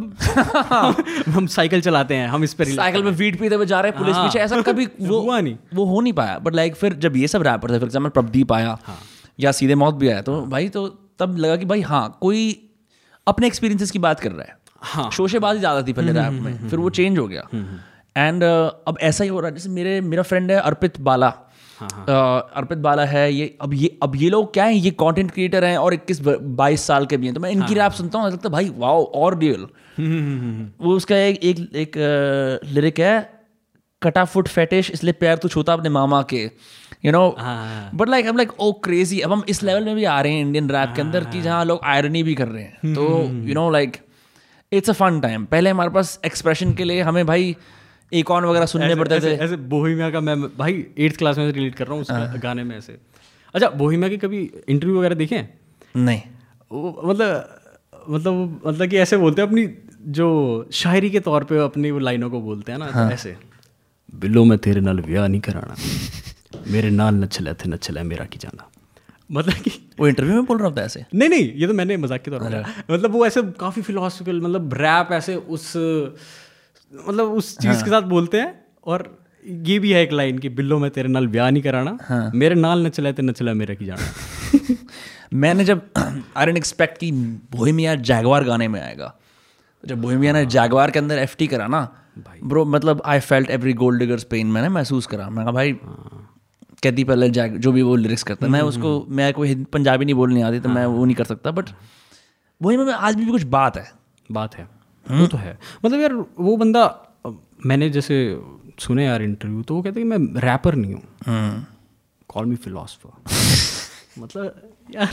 [1.31, 3.99] हम साइकिल चलाते हैं हम इस पर साइकिल में वीट पीते हुए जा रहे हैं
[3.99, 6.93] पुलिस हाँ। पीछे ऐसा कभी वो हुआ नहीं। वो हो नहीं पाया बट लाइक फिर
[6.99, 8.97] जब ये सब रैपर थे फॉर एग्ज़ाम्पल प्रदीप आया हाँ।
[9.39, 10.87] या सीधे मौत भी आया तो भाई तो
[11.19, 12.45] तब लगा कि भाई हाँ कोई
[13.27, 16.79] अपने एक्सपीरियंसेस की बात कर रहा है हाँ। शोशेबाजी ज़्यादा थी पहले रैप में फिर
[16.79, 17.47] वो चेंज हो गया
[18.17, 21.33] एंड uh, अब ऐसा ही हो रहा है जैसे मेरे मेरा फ्रेंड है अर्पित बाला।
[21.79, 24.75] हाँ, अ, अर्पित बाला है ये अब ये अब ये लोग क्या है?
[24.75, 26.21] ये कंटेंट क्रिएटर हैं और इक्कीस
[26.59, 28.71] बाईस साल के भी हैं। तो मैं इनकी हाँ। रैप सुनता हूँ लगता है भाई
[28.77, 29.67] वाओ और रियल
[30.81, 31.91] वो उसका एक एक एक
[32.65, 33.43] लिरिक है
[34.01, 36.51] कटा फुट फेटिश इसलिए पैर तो छूता अपने मामा के।
[37.05, 40.03] यू नो हाँ। बट लाइक हम लाइक ओ क्रेजी अब हम इस लेवल में भी
[40.03, 42.93] आ रहे हैं इंडियन रैप के अंदर कि जहाँ लोग आयरनी भी कर रहे हैं।
[42.95, 43.97] तो you know like
[44.71, 47.55] it's a fun time पहले हमारे पास एक्सप्रेशन के लिए हमें भाई
[48.11, 51.85] एकॉन वगैरह सुनने पड़ते थे। ऐसे बोहिमिया का मैं भाई एट्थ क्लास में रिलेट कर
[51.85, 52.97] रहा हूँ उसका हाँ। गाने में ऐसे।
[53.53, 55.59] अच्छा बोहिमिया की कभी इंटरव्यू वगैरह देखे हैं?
[55.95, 56.21] नहीं।
[57.05, 57.61] मतलब
[58.09, 59.67] मतलब मतलब कि ऐसे बोलते हैं अपनी
[60.11, 60.27] जो
[60.73, 63.35] शायरी के तौर पे अपनी वो लाइनों को बोलते हैं ना हाँ। ऐसे।
[64.15, 65.75] बिल्लो मैं तेरे नाल ब्याह नहीं कराना।
[66.71, 68.69] मेरे नाल न चले थे न चले मेरा की जाना।
[69.29, 71.05] मतलब कि वो इंटरव्यू में बोल रहा था ऐसे?
[71.13, 74.73] नहीं नहीं ये तो मैंने मज़ाक के तौर पर मतलब वो ऐसे काफ़ी फिलोसफिकल मतलब
[74.73, 75.71] रैप ऐसे उस
[77.07, 80.79] मतलब उस चीज़ के साथ बोलते हैं और ये भी है एक लाइन कि बिल्लो
[80.79, 82.31] मैं तेरे नाल ब्याह नहीं कराना हाँ.
[82.35, 84.77] मेरे नाल न चले थे न चला मेरा की जाना।
[85.33, 85.81] मैंने जब
[86.37, 87.11] आई डेंट एक्सपेक्ट कि
[87.51, 89.19] बोहेमिया जैगवार गाने में आएगा।
[89.85, 91.95] जब बोहेमिया ने जैगवार के अंदर एफटी करा ना
[92.43, 95.71] ब्रो मतलब I felt every gold diggers pain मैंने महसूस करा। मैं भाई
[96.83, 100.15] कहती पहले जैग जो भी वो लिरिक्स करता है मैं उसको मैं कोई पंजाबी नहीं
[100.15, 101.65] बोलनी आती तो मैं वो नहीं कर सकता बट
[102.61, 103.91] वही में आज भी कुछ बात है।
[104.31, 104.74] बात है।
[105.11, 107.01] वो तो है। मतलब यार वो बंदा
[107.65, 108.41] मैंने जैसे
[108.79, 111.65] सुने यार इंटरव्यू तो वो कहते हैं कि मैं रैपर नहीं हूँ।
[112.29, 113.09] कॉल मी फिलोसफर
[114.19, 114.61] मतलब
[114.95, 115.09] यार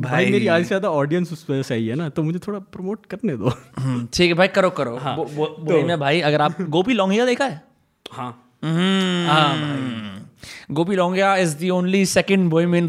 [0.00, 3.06] भाई। मेरी आज से ज़्यादा ऑडियंस उस पर सही है ना तो मुझे थोड़ा प्रमोट
[3.06, 6.62] करने दो। हम्म, ठीक है भाई करो करो। हाँ, बो- बो- बोहेमिया भाई अगर आप
[6.62, 7.62] गोपी लौंगिया देखा है?
[8.12, 12.86] हाँ। हम्म। Gopi Longia is the only second Bohemian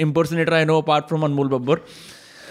[0.00, 1.80] impersonator I know apart from Anmol Babbar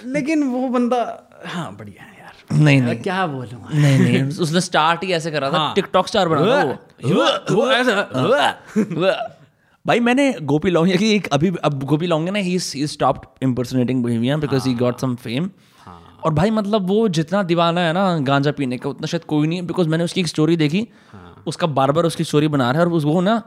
[0.05, 0.97] लेकिन वो बंदा
[1.45, 3.61] हाँ बढ़िया है यार। नहीं नहीं। क्या बोलूँ?
[3.73, 7.71] नहीं नहीं उसने स्टार्ट ही ऐसे करा था हाँ। टिकटॉक स्टार बना था वो। वो
[7.71, 9.39] ऐसा
[9.85, 14.01] भाई मैंने गोपी लौंगिया की एक अभी अब गोपी लौंगिया ने ही he stopped impersonating
[14.01, 14.73] Bohemia because he.
[14.75, 15.49] Got some fame
[16.23, 19.59] और भाई मतलब वो जितना दीवाना है ना गांजा पीने का उतना शायद कोई नहीं
[19.59, 20.88] है बिकॉज़ मैंने उसकी एक स्टोरी देखी।
[21.47, 23.41] उसका बार बार उसकी स्टोरी बना रहा है और उस वो ना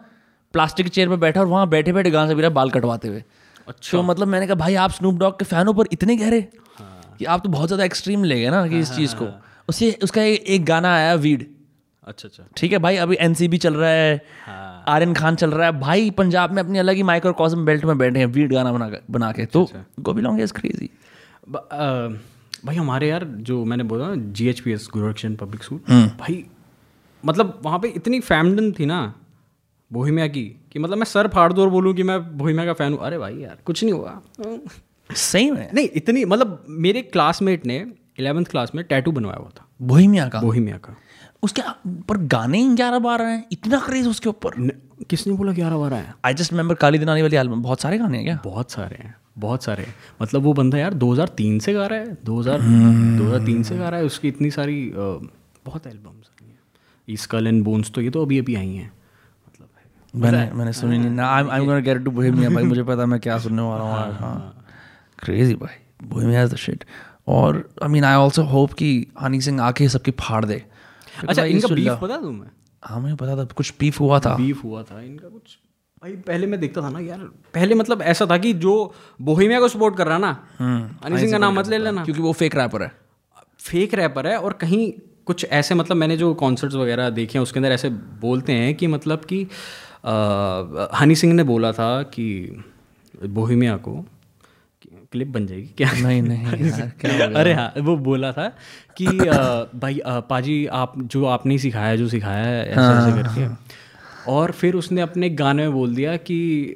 [0.54, 3.22] प्लास्टिक चेयर पर बैठा और वहाँ बैठे बैठे गांजा पी रहा है बाल कटवाते हुए।
[3.68, 6.40] अच्छा। तो मतलब मैंने कहा भाई आप स्नूप डॉग के फैनों पर इतने गहरे
[7.18, 9.28] कि आप तो बहुत ज़्यादा एक्सट्रीम ले गए ना कि इस चीज़ को।
[9.68, 11.46] उसे उसका एक, एक गाना आया वीड
[12.06, 14.22] अच्छा अच्छा। ठीक है भाई अभी एनसीबी चल रहा है
[14.88, 18.18] आर्यन खान चल रहा है। भाई पंजाब में अपनी अलग ही माइक्रोकॉस्म बेल्ट में बैठे
[18.18, 19.68] हैं वीड गाना बना बना के। तो
[20.00, 20.90] गोभी लॉन्ग इज़ क्रेजी
[22.64, 25.80] भाई हमारे यार जो मैंने बोला G H P S Gururakshan public school
[26.18, 26.44] भाई
[27.24, 29.02] मतलब वहाँ पे इतनी फैमडन थी ना
[29.90, 30.44] बोहिमिया की
[30.76, 33.18] कि मतलब मैं सर फाड़ दूँ और बोलूँ कि मैं बोहिमिया का फ़ैन हूँ। अरे
[33.18, 34.20] भाई यार कुछ नहीं हुआ।
[35.10, 35.68] सही में?
[35.74, 37.76] नहीं इतनी मतलब मेरे क्लासमेट ने
[38.18, 40.40] इलेवेंथ क्लास में टैटू बनवाया हुआ था। बोहिमिया का?
[40.40, 40.96] बोहिमिया का।
[41.42, 41.62] उसके
[42.08, 44.50] पर गाने ही ग्यारह बार हैं। इतना क्रेज उसके ऊपर?
[45.10, 46.14] किसने बोला ग्यारह बारह है?
[46.24, 48.38] आई जस्ट रिमेंबर काली दिनानी वाली एल्बम बहुत सारे गाने हैं क्या?
[48.44, 52.16] बहुत सारे हैं बहुत सारे हैं। मतलब वो बंदा यार 2003 से गा रहा है
[52.24, 52.60] 2000
[53.18, 57.90] 2003 से गा रहा है। उसकी इतनी सारी बहुत एल्बम्स आई हैं। स्कल एंड बोन्स
[57.90, 58.90] तो ये तो अभी अभी आई है।
[60.14, 63.20] मैंने मैंने सुनी नहीं। ना I am gonna get to Bohemia भाई मुझे पता मैं
[63.20, 64.64] क्या सुनने वाला हूँ। हाँ
[65.18, 66.84] क्रेजी भाई। बोहेमिया इज़ द शिट
[67.28, 70.62] और I mean I also hope कि हनी सिंह आके सबकी फाड़ दे।
[71.28, 72.50] अच्छा इनका बीफ पता है तुम्हें?
[72.82, 75.58] हाँ मुझे पता था कुछ बीफ हुआ था। बीफ हुआ था इनका कुछ
[76.02, 77.18] भाई पहले मैं देखता था ना यार।
[77.54, 78.74] पहले मतलब ऐसा था कि जो
[79.20, 80.30] बोहिमिया को सपोर्ट कर रहा ना
[80.60, 82.92] हनी सिंह का नाम मत ले लेना। क्योंकि वो फेक रैपर है।
[83.60, 84.92] फेक रैपर है और कहीं
[85.26, 87.88] कुछ ऐसे मतलब मैंने जो कॉन्सर्ट्स वगैरह देखे हैं उसके अंदर ऐसे
[88.20, 89.46] बोलते हैं कि मतलब कि
[91.00, 92.26] हनी सिंह ने बोला था कि
[93.26, 94.04] बोहिमिया को
[95.12, 95.90] क्लिप बन जाएगी क्या?
[95.92, 97.34] नहीं नहीं यार क्या हो?
[97.34, 98.48] अरे हाँ वो बोला था
[98.96, 99.36] कि अ,
[99.74, 103.46] भाई अ, पाजी आप जो आपने सिखाया जो सिखाया है ऐसे हाँ, ऐसे करके।
[104.32, 106.74] और फिर उसने अपने गाने में बोल दिया कि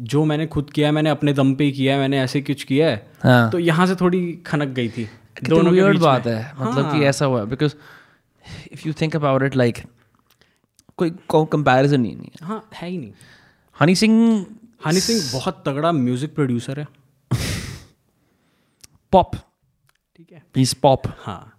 [0.00, 2.88] जो मैंने खुद किया मैंने अपने दम पे ही किया है मैंने ऐसे कुछ किया
[2.90, 5.08] है। हाँ। तो यहाँ से थोड़ी खनक गई थी
[5.44, 7.74] दोनों बात है मतलब कि ऐसा हुआ because
[8.72, 9.78] if you think about it like
[10.98, 13.12] कोई कंपैरिजन ही नहीं है। हाँ है ही नहीं।
[13.80, 14.46] हनी सिंह
[14.86, 16.86] हनी सिंह बहुत तगड़ा म्यूज़िक प्रोड्यूसर है।
[19.12, 21.52] पॉप ठीक है। इज़ पॉप हाँ।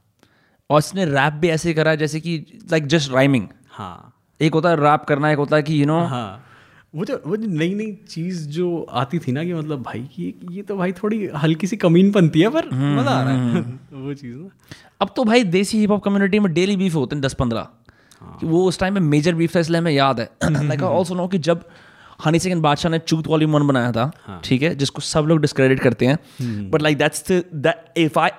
[0.70, 4.76] और उसने रैप भी ऐसे करा जैसे कि लाइक जस्ट राइमिंग हाँ। एक होता है
[4.76, 6.44] रैप करना एक होता है कि यू you नो know, हाँ।
[6.96, 10.34] वो जो वो जो नई नई चीज़ जो आती थी ना कि मतलब भाई ये
[10.52, 13.62] ये तो भाई थोड़ी हल्की सी कमीन बनती है पर मज़ा आ रहा है।
[13.94, 14.50] वो चीज़ ना।
[15.02, 17.87] अब तो भाई देसी हिप हॉप कम्युनिटी में डेली बीफ होते हैं दस पंद्रह। कि
[18.44, 21.28] वो उस टाइम में मेजर बीफ था इसलिए हमें याद है। लाइक आई ऑल्सो नो
[21.28, 21.64] कि जब
[22.26, 25.80] हनी सिंह बादशाह ने चूत वॉल्यूम वन बनाया था ठीक है जिसको सब लोग डिस्क्रेडिट
[25.80, 28.30] करते हैं but like that's that if I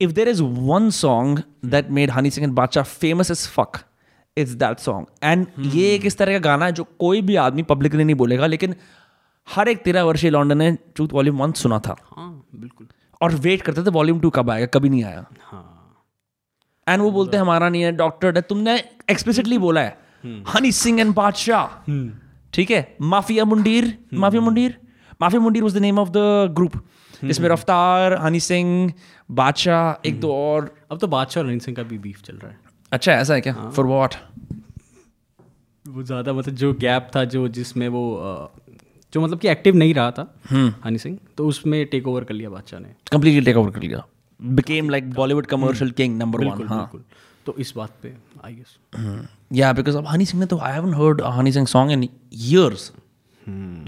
[0.00, 3.78] if there is one song that made Honey Singh Badshah famous is fuck
[4.36, 7.62] it's that song and ये एक इस तरह का गाना है जो कोई भी आदमी
[7.70, 8.74] पब्लिकली नहीं बोलेगा लेकिन
[9.48, 12.86] हर एक तेरह वर्षीय लॉन्डन ने चूत वॉल्यूम वन सुना था। हाँ बिल्कुल।
[13.20, 15.71] और वेट करते थे वॉल्यूम टू कब आएगा कभी नहीं आया। हाँ।
[16.86, 18.76] एंड वो बोलते हैं हमारा नहीं है डॉक्टर है। तुमने
[19.10, 19.96] एक्सप्लिसिटली बोला है
[20.48, 21.90] हनी सिंह एंड बादशाह।
[22.52, 22.96] ठीक है?
[23.02, 24.76] Mafia Mundeer mafia Mundeer?
[25.20, 26.18] Mafia Mundeer was the name of the
[26.56, 26.72] group
[27.24, 28.92] जिसमें रफ्तार हनी सिंह
[29.30, 32.50] बादशाह एक दो और। अब तो बादशाह और हनी सिंह का भी बीफ चल रहा
[32.50, 32.58] है।
[32.92, 33.52] अच्छा ऐसा है क्या?
[33.70, 34.14] फॉर वॉट
[35.84, 38.02] वो ज़्यादा मतलब जो गैप था जो जिसमें वो
[39.12, 40.22] जो मतलब कि एक्टिव नहीं रहा था
[40.84, 44.04] हनी सिंह तो उसमें टेक ओवर कर लिया बादशाह ने। कंप्लीटली टेक ओवर कर लिया।
[44.42, 46.90] Became like Bollywood commercial king number one हाँ
[47.46, 48.14] तो इस बात पे
[48.44, 51.92] आई गेस या बिकॉज़ अब हनी सिंह ने तो I haven't heard Honey Singh song
[51.92, 52.92] in years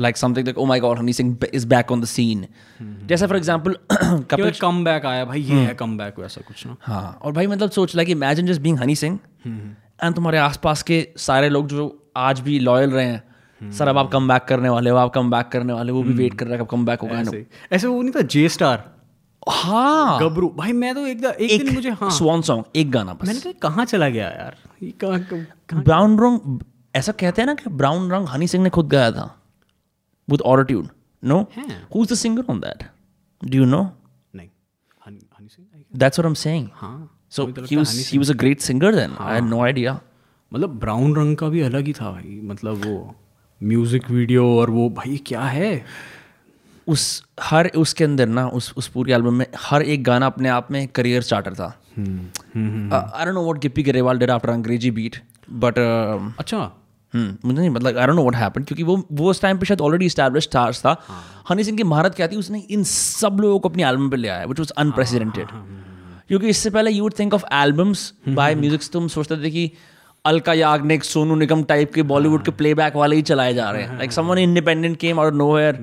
[0.01, 2.47] like something like oh my god Honey Singh is back on the scene
[2.81, 6.77] जैसे for example Kapil come back आया भाई ये है कम बैक वैसा कुछ ना
[6.83, 11.07] हाँ और भाई मतलब सोच like imagine just being Honey Singh and तुम्हारे आसपास के
[11.19, 11.87] सारे लोग जो
[12.17, 13.23] आज भी लॉयल रहे हैं
[13.61, 16.13] सर अब आप कम बैक करने वाले हो आप कम बैक करने वाले वो भी
[16.15, 17.23] वेट कर रहे हैं कब कम बैक होगा
[17.73, 18.85] ऐसे वो नहीं था जे स्टार
[19.49, 23.13] हाँ। गबरू। भाई मैं तो एक एक, एक दिन मुझे हाँ। स्वान सॉन्ग एक गाना
[23.15, 24.57] बस। मैंने कहा कहाँ चला गया यार?
[24.83, 26.59] ये कहाँ कहाँ- ब्राउन रंग
[26.95, 29.25] ऐसा कहते हैं ना कि ब्राउन रंग हनी सिंह ने खुद गाया था
[30.29, 30.89] विद ऑटोट्यून
[31.23, 31.65] नो हाँ।
[31.97, 32.83] Is the singer on that
[33.45, 33.83] do you know
[34.35, 34.49] नहीं
[35.07, 35.85] Honey Honey Singh.
[35.97, 39.17] That's what I am saying हाँ। So he was he was a great singer then
[39.21, 40.01] I had no idea
[40.53, 43.15] मतलब brown रंग का भी अलग ही था भाई मतलब वो
[43.63, 45.85] म्यूज़िक वीडियो और वो भाई क्या है?
[46.87, 50.71] उस हर उसके अंदर ना उस उस पूरी एल्बम में हर एक गाना अपने आप
[50.71, 51.67] में करियर स्टार्टर था।
[51.97, 55.17] I don't know what Gippy Grewal did after Angreji beat
[55.53, 55.79] but
[56.39, 56.71] अच्छा।
[57.13, 59.81] मुझे नहीं मतलब I don't know what happened क्योंकि वो वो उस टाइम पे शायद
[59.81, 60.97] ऑलरेडी एस्टैब्लिश स्टार्स था।
[61.51, 64.29] हनी सिंह की महारत क्या थी उसने इन सब लोगों को अपनी एल्बम पे ले
[64.29, 65.47] आया विच वॉज़ अनप्रेसिडेंटेड
[66.29, 69.71] क्योंकि इससे पहले you would think of albums by music तुम सोचते थे कि
[70.25, 73.97] अलका याग्निक सोनू निगम टाइप के बॉलीवुड के प्लेबैक वाले ही चलाए जा रहे हैं।
[73.99, 75.79] Like someone independent came out nowhere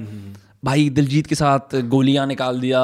[0.63, 2.81] भाई दिलजीत के साथ गोलियाँ निकाल दिया।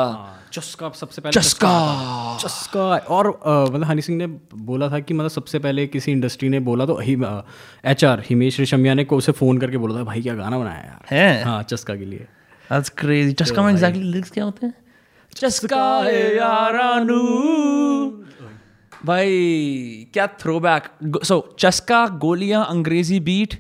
[0.54, 2.86] चस्का सबसे पहले चस्का। चस्का
[3.16, 3.28] और
[3.70, 7.00] मतलब हनी सिंह ने बोला था कि मतलब सबसे पहले किसी इंडस्ट्री ने बोला तो
[7.02, 10.78] एच आर हिमेश रेशमिया ने को उसे फ़ोन करके बोला था भाई क्या गाना बनाया
[10.78, 11.06] यार?
[11.12, 11.44] है?
[11.44, 12.28] हाँ चस्का के लिए।
[12.70, 13.34] That's crazy.
[13.40, 14.74] चस्का में एग्जैक्टली लिरिक्स क्या होते हैं?
[15.36, 17.22] चस्का है यारानू।
[19.06, 20.84] भाई क्या थ्रोबैक
[21.24, 23.60] सो चस्का गोलियाँ अंग्रेज़ी बीट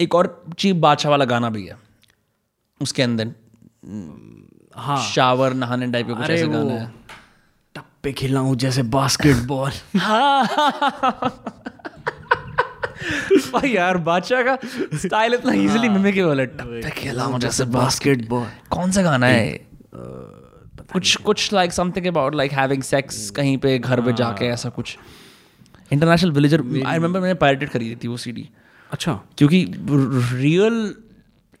[0.00, 1.76] एक और चीप बादशाह वाला गाना भी है।
[2.80, 3.32] उसके अंदर
[4.76, 6.92] हाँ। शावर नहाने टाइप का कुछ ऐसा गाना है।
[7.74, 9.70] टप्पे खिलाऊं जैसे बास्केटबॉल
[13.52, 14.58] भाई यार बादशाह का
[14.98, 19.68] स्टाइल इतना इजीली मिमिकेबल है टप्पे खिलाऊं जैसे बास्केटबॉल कौन सा गाना है?
[20.92, 24.98] कुछ कुछ like something about like having sex कहीं पे घर पे जाके ऐसा कुछ।
[25.92, 28.48] इंटरनेशनल विलेजर आई रिमेंबर मैंने पायरेटेड खरीदी थी वो सीडी
[28.92, 29.64] अच्छा। क्योंकि
[30.34, 30.94] real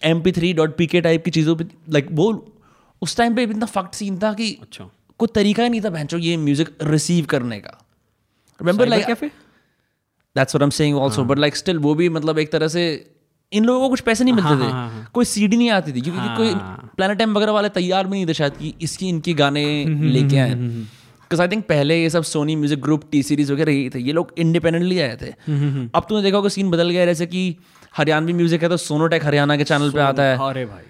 [0.02, 2.30] M P three dot P K type की चीज़ों पे लाइक वो
[3.02, 4.88] उस टाइम पे इतना फक्ट सीन था कि अच्छा।
[5.20, 7.78] कोई तरीका ही नहीं था बहनचो ये म्यूज़िक रिसीव करने का।
[8.60, 9.28] Remember like cafe
[10.36, 12.84] that's what I am saying also but like still वो भी मतलब एक तरह से
[13.52, 16.52] इन लोगों को कुछ पैसे नहीं मिलते थे। कोई सीडी नहीं आती थी क्योंकि कोई
[16.96, 20.54] प्लानट टाइम वगैरह वाले तैयार भी नहीं थे शायद कि इसकी इनके गाने लेके आए।
[20.54, 24.12] बिकॉज़ आई थिंक पहले ये सब Sony music group T Series वगैरह यही थे ये
[24.12, 27.42] लोग इंडिपेंडेंटली आए थे। अब तुमने देखा होगा सीन बदल गया जैसे कि
[27.98, 30.82] हरियाणवी म्यूज़िक है तो सोनोटेक हरियाणा के चैनल पे आता है। अरे भाई।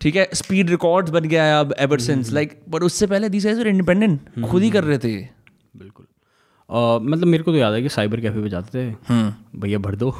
[0.00, 3.46] ठीक है स्पीड रिकॉर्ड्स बन गया है अब एवर सिंस लाइक बट उससे पहले दिस
[3.46, 5.16] इज़ इंडिपेंडेंट खुद ही कर रहे थे।
[5.76, 9.60] बिल्कुल। uh, मतलब मेरे को तो याद है कि साइबर कैफ़े पे जाते थे। हम्म।
[9.60, 10.10] भैया भर दो।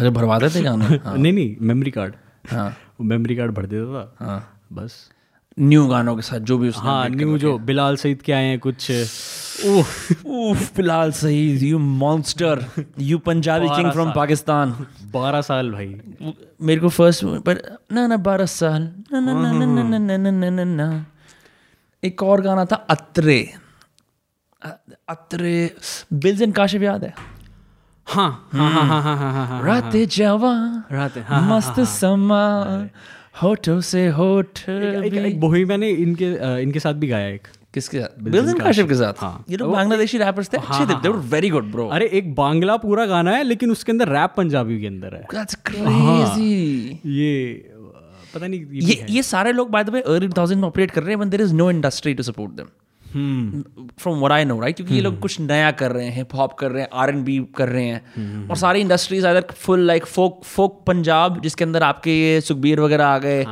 [0.00, 2.14] अरे भरवा देते गाना नहीं नहीं मेमोरी कार्ड
[2.50, 4.94] हाँ। मेमोरी कार्ड भर देता था। हाँ। बस।
[5.58, 8.58] न्यू गानों के साथ जो भी उसने हाँ न्यू जो बिलाल सईद के आए हैं
[8.66, 8.90] कुछ
[9.66, 12.64] उफ फ़िलहाल सही you monster
[13.10, 14.74] you Punjabi king from Pakistan
[15.14, 15.86] बारह साल भाई
[16.68, 17.62] मेरे को फ़र्स्ट पर
[17.92, 18.82] ना ना बारह साल
[19.12, 20.88] ना ना ना ना ना ना ना ना ना ना
[22.02, 23.40] एक और गाना था अत्रे
[24.62, 24.76] अ-
[25.08, 25.54] अत्रे
[26.24, 27.14] बिल्स एंड काशिफ याद है
[28.06, 30.52] हाँ हाँ हाँ हाँ हाँ हाँ हाँ हाँ राते जवा
[30.92, 32.42] रात है हाँ मस्त समा
[33.42, 36.26] होठों से होठ एक, एक बोहिमिया ने इनके
[36.62, 38.22] इनके साथ भी गाया एक। किसके साथ?
[38.22, 39.20] बिल्स काशिफ। के साथ?
[39.20, 42.34] हाँ। ये लोग बांग्लादेशी रैपर्स थे। अच्छे थे they were very good bro अरे एक
[42.34, 47.32] बांग्ला पूरा गाना है लेकिन उसके अंदर रैप पंजाबी के अंदर है। दैट्स क्रेजी ये
[48.34, 51.02] पता नहीं ये ये ये सारे लोग बाय द वे अर्ली 2000 में ऑपरेट कर
[51.02, 52.66] रहे हैं but there is no industry to support them
[53.12, 56.52] from what I know right क्योंकि ये लोग कुछ नया कर रहे हैं हिप हॉप
[56.58, 60.06] कर रहे हैं आर एंड बी कर रहे हैं। और सारी industries other full like
[60.06, 63.42] folk folk Punjab जिसके अंदर आपके ये सुखबीर वगैरह आ गए।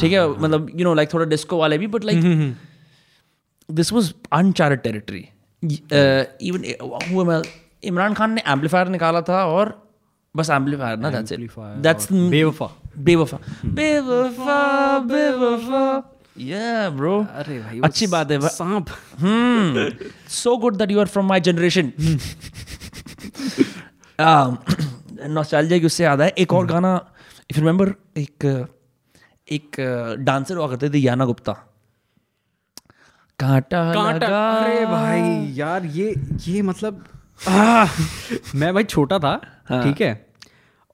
[0.00, 0.28] ठीक है?
[0.30, 2.54] मतलब यू नो लाइक थोड़ा डिस्को वाले भी but like
[3.68, 5.28] this was uncharted territory
[6.42, 7.42] even
[7.84, 9.76] Imran Khan ने एम्पलीफायर निकाला था और
[10.34, 15.82] बस एम्पलीफायर ना दैट्स बेवफा। बेवफा। बेवफा बेवफा।
[16.40, 18.86] या अरे भाई अच्छी बात है। सांप।
[20.30, 21.92] so good that you are from my generation.
[25.28, 26.94] Nostalgia की उससे याद है। एक और गाना
[27.50, 28.44] इफ़ यू रिमेंबर एक
[29.48, 29.76] एक
[30.20, 31.52] डांसर हुआ करते थे याना गुप्ता।
[33.38, 35.20] कांटा कांटा अरे भाई
[35.56, 36.14] यार ये
[36.48, 37.04] ये मतलब
[37.48, 37.88] आह,
[38.54, 39.36] मैं भाई छोटा था
[39.70, 40.29] ठीक है?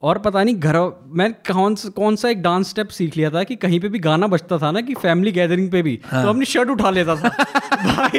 [0.03, 0.77] और पता नहीं घर
[1.09, 3.99] मैं कौन सा कौन सा एक डांस स्टेप सीख लिया था कि कहीं पे भी
[3.99, 6.23] गाना बजता था ना कि फैमिली गैदरिंग पे भी हाँ.
[6.23, 7.29] तो अपनी शर्ट उठा लेता था।
[7.87, 8.19] भाई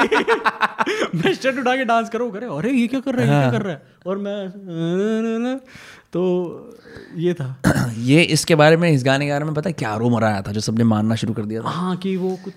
[1.16, 2.30] मैं शर्ट उठा के डांस करो?
[2.32, 3.44] करे अरे ये क्या कर रहा है हाँ.
[3.44, 3.82] ये क्या कर रहा है?
[4.08, 5.58] और मैं
[6.14, 6.24] तो
[7.18, 7.56] ये था।
[7.98, 10.52] ये इसके बारे में इस गाने के बारे में पता है क्या रो मराया था
[10.52, 11.70] जो सबने मानना शुरू कर दिया था?
[11.70, 12.54] हाँ कि वो कुछ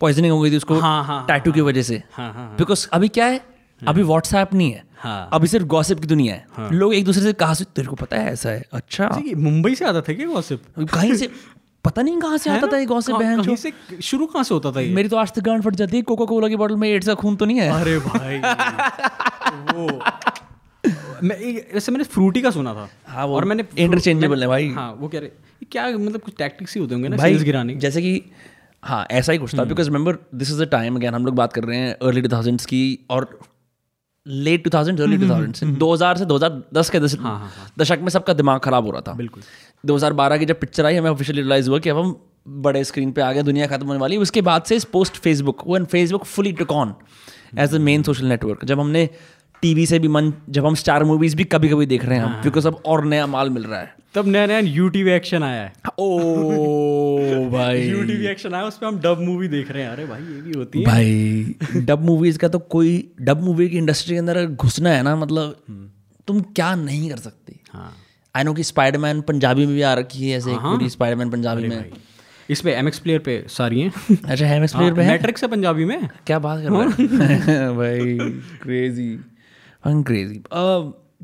[0.00, 3.08] पॉइजनिंग हो गई थी उसको हाँ, हाँ, टैटू की वजह से। हाँ हाँ बिकॉज़ अभी
[3.08, 3.40] क्या है?
[3.88, 6.70] अभी व्हाट्सएप नहीं है। हाँ। अभी सिर्फ़ गॉसिप की दुनिया है। हाँ.
[6.70, 9.84] लोग एक दूसरे से कहा से तेरे को पता है ऐसा है। अच्छा। मुंबई से
[9.84, 11.30] आता था क्या गॉसिप कहीं से
[11.84, 13.72] पता नहीं कहाँ से आता था ये गॉसिप बहन कहीं से
[14.02, 14.94] शुरू कहाँ से होता था ये?
[14.94, 17.14] मेरी तो आज तक गांड फट जाती है। कोका कोला की बोतल में एड्स का
[17.14, 18.38] खून तो नहीं है। अरे भाई।
[19.74, 20.02] वो।
[21.22, 24.96] मैं वैसे मैंने फ्रूटी का सुना था। हाँ, वो और मैंने interchangeable है भाई। हाँ
[24.98, 25.30] वो कह रहे
[25.70, 28.22] क्या मतलब कुछ टैक्टिक्स ही होते होंगे ना भाई गिराने जैसे कि
[28.82, 31.52] हाँ ऐसा ही कुछ था। Because remember this is the time again हम लोग बात
[31.52, 33.38] कर रहे हैं अर्ली टू थाउजेंड्स की और
[34.30, 37.18] late two thousand early two thousand दो हज़ार से दो हज़ार दस के दशक
[37.78, 39.42] दशक में सबका दिमाग खराब हो रहा था। बिल्कुल।
[39.84, 42.16] 2012 की जब पिक्चर आई हमें ऑफिशियल रियलाइज़ हुआ कि अब हम
[42.62, 45.76] बड़े स्क्रीन पे आ गए दुनिया खत्म होने वाली उसके बाद से पोस्ट फेसबुक वो
[45.76, 46.94] and Facebook fully took on
[47.58, 49.08] as a main social network जब हमने
[49.62, 52.42] टीवी से भी मन जब हम स्टार मूवीज़ भी कभी कभी देख रहे हैं हम
[52.42, 55.72] बिकॉज़ अब और नया माल मिल रहा है। तब नया नया यूटीवी एक्शन आया है।
[55.98, 56.18] ओ
[57.50, 60.42] भाई। यूटीवी एक्शन आया उस पर हम डब मूवी देख रहे हैं। अरे भाई ये
[60.42, 64.46] भी होती है। भाई डब मूवीज़ का तो कोई डब मूवी की इंडस्ट्री के अंदर
[64.46, 65.56] घुसना है ना मतलब
[66.26, 67.96] तुम क्या नहीं कर सकते। हाँ।
[68.36, 71.68] आई नो कि स्पाइडरमैन पंजाबी में भी आ रखी है ऐसे एक पूरी स्पाइडरमैन पंजाबी
[71.68, 71.90] में।
[72.50, 75.08] इस पे एमएक्स प्लेयर पे सारी हैं। अच्छा हेमस प्लेयर पे है?
[75.08, 76.82] मैट्रिक्स है पंजाबी में। क्या बात कर रहा
[77.26, 77.76] है?
[77.76, 78.18] भाई
[78.62, 79.20] crazy
[79.86, 80.42] crazy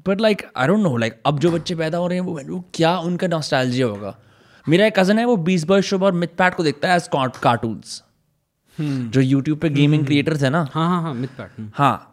[0.08, 2.64] but like I don't know like अब जो बच्चे पैदा हो रहे हैं वो वो
[2.74, 4.18] क्या उनका नॉस्टैल्जिया होगा?
[4.68, 7.08] मेरा एक कज़न है वो बीस बर्स शुभ और मिथ पैट को देखता है एज
[7.42, 8.02] कार्टून्स
[8.80, 10.68] जो यूट्यूब पे गेमिंग क्रिएटर्स है ना?
[10.72, 12.12] हाँ हाँ हाँ मिथ पैट हाँ.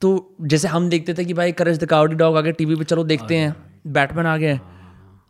[0.00, 2.84] तो जैसे हम देखते थे कि भाई करेज द कावडी डॉग आ गए टीवी पे
[2.84, 3.56] चलो देखते हैं
[3.86, 4.60] बैटमैन आ गए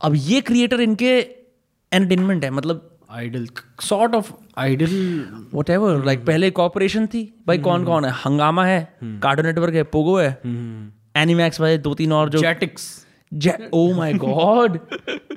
[0.02, 1.18] अब ये क्रिएटर इनके
[1.93, 3.47] एंटरटेनमेंट है मतलब idle
[3.82, 4.93] sort of idle
[5.70, 8.10] whatever like पहले कॉपरेशन थी भाई कौन कौन है?
[8.24, 10.28] हंगामा है कार्टून नेटवर्क है पोगो है
[11.16, 12.90] एनिमैक्स वाले दो तीन और जो जेटिक्स
[13.74, 14.78] ओ माय गॉड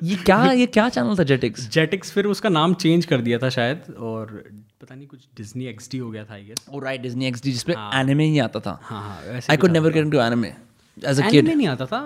[0.02, 3.48] ये क्या ये क्या चैनल था जेटिक्स जेटिक्स फिर उसका नाम चेंज कर दिया था
[3.48, 4.32] शायद और
[4.82, 7.62] पता नहीं कुछ डिज्नी एक्सडी हो गया था I guess oh right Disney XD जिस
[7.62, 10.48] पे एनिमे ही आता था। हाँ हाँ वैसे I could never get into anime
[11.02, 12.00] as a kid नहीं आता था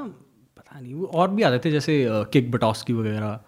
[0.56, 3.40] पता नहीं वो और भी आते थे जैसे किक बटॉस्की वगैरह।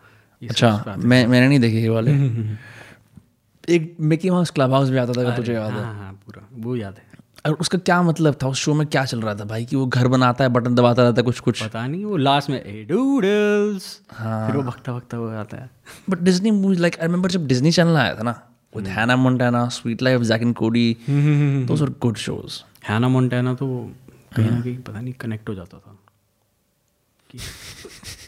[0.48, 2.12] अच्छा मैं मैंने नहीं देखे ये वाले।
[3.68, 6.76] एक मिकी माउस क्लब हाउस भी आता था तुझे याद है। हाँ हाँ पूरा। वो
[6.76, 7.10] याद है।
[7.46, 8.48] और उसका क्या मतलब था?
[8.48, 9.64] उस शो में क्या चल रहा था भाई?
[9.64, 12.50] कि वो घर बनाता है बटन दबाता रहता है कुछ कुछ पता नहीं वो लास्ट
[12.50, 15.70] में ए डूडल्स फिर वो भगता भगता वो आता है।
[16.10, 18.40] But Disney movies like I remember जब डिज्नी चैनल आया था ना
[18.76, 23.66] with Hannah Montana Suite Life Zack and Cody those are good shows Hannah Montana तो
[24.36, 25.98] कहीं ना कहीं पता नहीं कनेक्ट हो जाता था।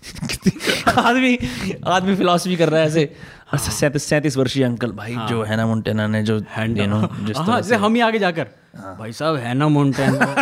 [0.99, 1.39] आदमी
[1.87, 3.17] आदमी फिलोसफी कर रहा है ऐसे।
[3.49, 7.37] हाँ। सैंतीस सैंतीस वर्षीय अंकल भाई हाँ। जो हैना मोन्टेना ने जो यू नो जिस
[7.39, 8.47] हाँ, से। हम ही आगे जाकर।
[8.77, 10.35] हाँ। भाई साहब हैना मोन्टेना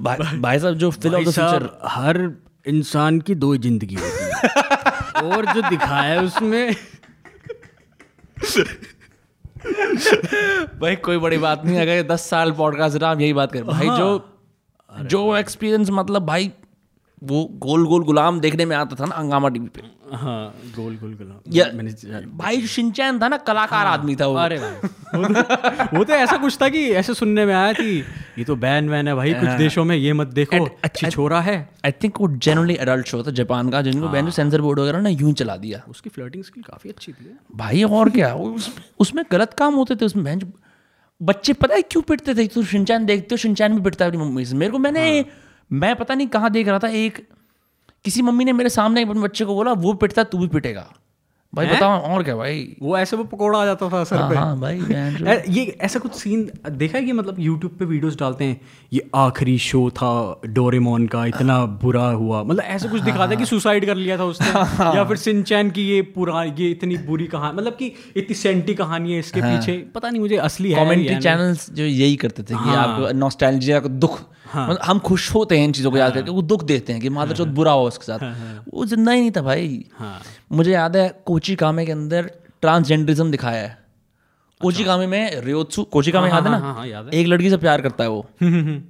[0.00, 2.18] भाई, भाई साहब जो फिलोसफर हर
[2.66, 6.74] इंसान की दो ज़िंदगी होती है। और जो दिखाया है उसमें।
[10.80, 13.86] भाई कोई बड़ी बात नहीं अगर दस साल पॉडकास्ट रहा हम यही बात करें। भाई
[13.86, 14.38] जो
[15.02, 16.52] जो एक्सपीरियंस मतलब भाई
[17.22, 19.82] वो गोल गोल गुलाम देखने में आता था ना हंगामा टीवी पे।
[20.16, 24.34] हाँ गोल गोल गुलाम। या मैंने भाई शिनचैन था ना कलाकार हाँ, आदमी था वो।
[24.34, 27.98] अरे भाई। वो तो, वो तो ऐसा कुछ था कि ऐसे सुनने में आया कि
[28.38, 31.58] ये तो बैन वैन है भाई कुछ देशों में ये मत देखो अच्छी छोरा है।
[31.84, 35.08] आई थिंक वो जनरली एडल्ट शो था जापान का जिनको बैन सेंसर बोर्ड वगैरह ना
[35.08, 38.34] यूँ चला दिया। उसकी फ्लर्टिंग स्किल काफ़ी अच्छी थी। भाई और क्या?
[38.98, 40.52] उसमें गलत काम होते थे उसमें बहन
[41.20, 42.46] बच्चे पता है क्यों पिटते थे?
[42.46, 45.24] तू शिनचैन देखते हो शिनचैन भी पिटता है अपनी मम्मी से। मेरे को मैंने
[45.72, 47.26] मैं पता नहीं कहाँ देख रहा था एक
[48.04, 50.86] किसी मम्मी ने मेरे सामने अपने बच्चे को बोला वो पिटता तू भी पिटेगा।
[51.54, 52.76] भाई बताओ और क्या भाई?
[52.82, 54.78] वो ऐसे वो पकौड़ा आ जाता था सर हाँ पे। हाँ भाई
[55.48, 58.60] ये ऐसा कुछ सीन देखा है कि मतलब यूट्यूब पे वीडियोस डालते हैं
[58.92, 63.46] ये आखिरी शो था डोरेमोन का इतना बुरा हुआ। मतलब ऐसा कुछ दिखाता है कि
[63.46, 64.48] सुसाइड कर लिया था उसने।
[64.96, 69.12] या फिर सिंचैन की ये पुरा ये इतनी बुरी कहानी मतलब कि इतनी सेंटी कहानी
[69.12, 72.74] है इसके पीछे। पता नहीं मुझे असली है कमेंट्री चैनल्स जो यही करते थे कि
[72.76, 74.20] आप नॉस्टैल्जिया को दुख
[74.56, 77.08] मतलब हम खुश होते हैं इन चीज़ों को याद करके वो दुख देते हैं कि
[77.08, 78.18] माता चौथ बुरा हुआ उसके साथ।
[78.74, 80.20] वो ज़िंदा ही नहीं था भाई। हाँ।
[80.52, 83.78] मुझे याद है कोची कामे के अंदर ट्रांसजेंडरिज्म दिखाया है।
[84.60, 87.80] कोची कामे में रियोत्सु कोची कामे याद है हाँ, हाँ, ना एक लड़की से प्यार
[87.80, 88.26] करता है वो।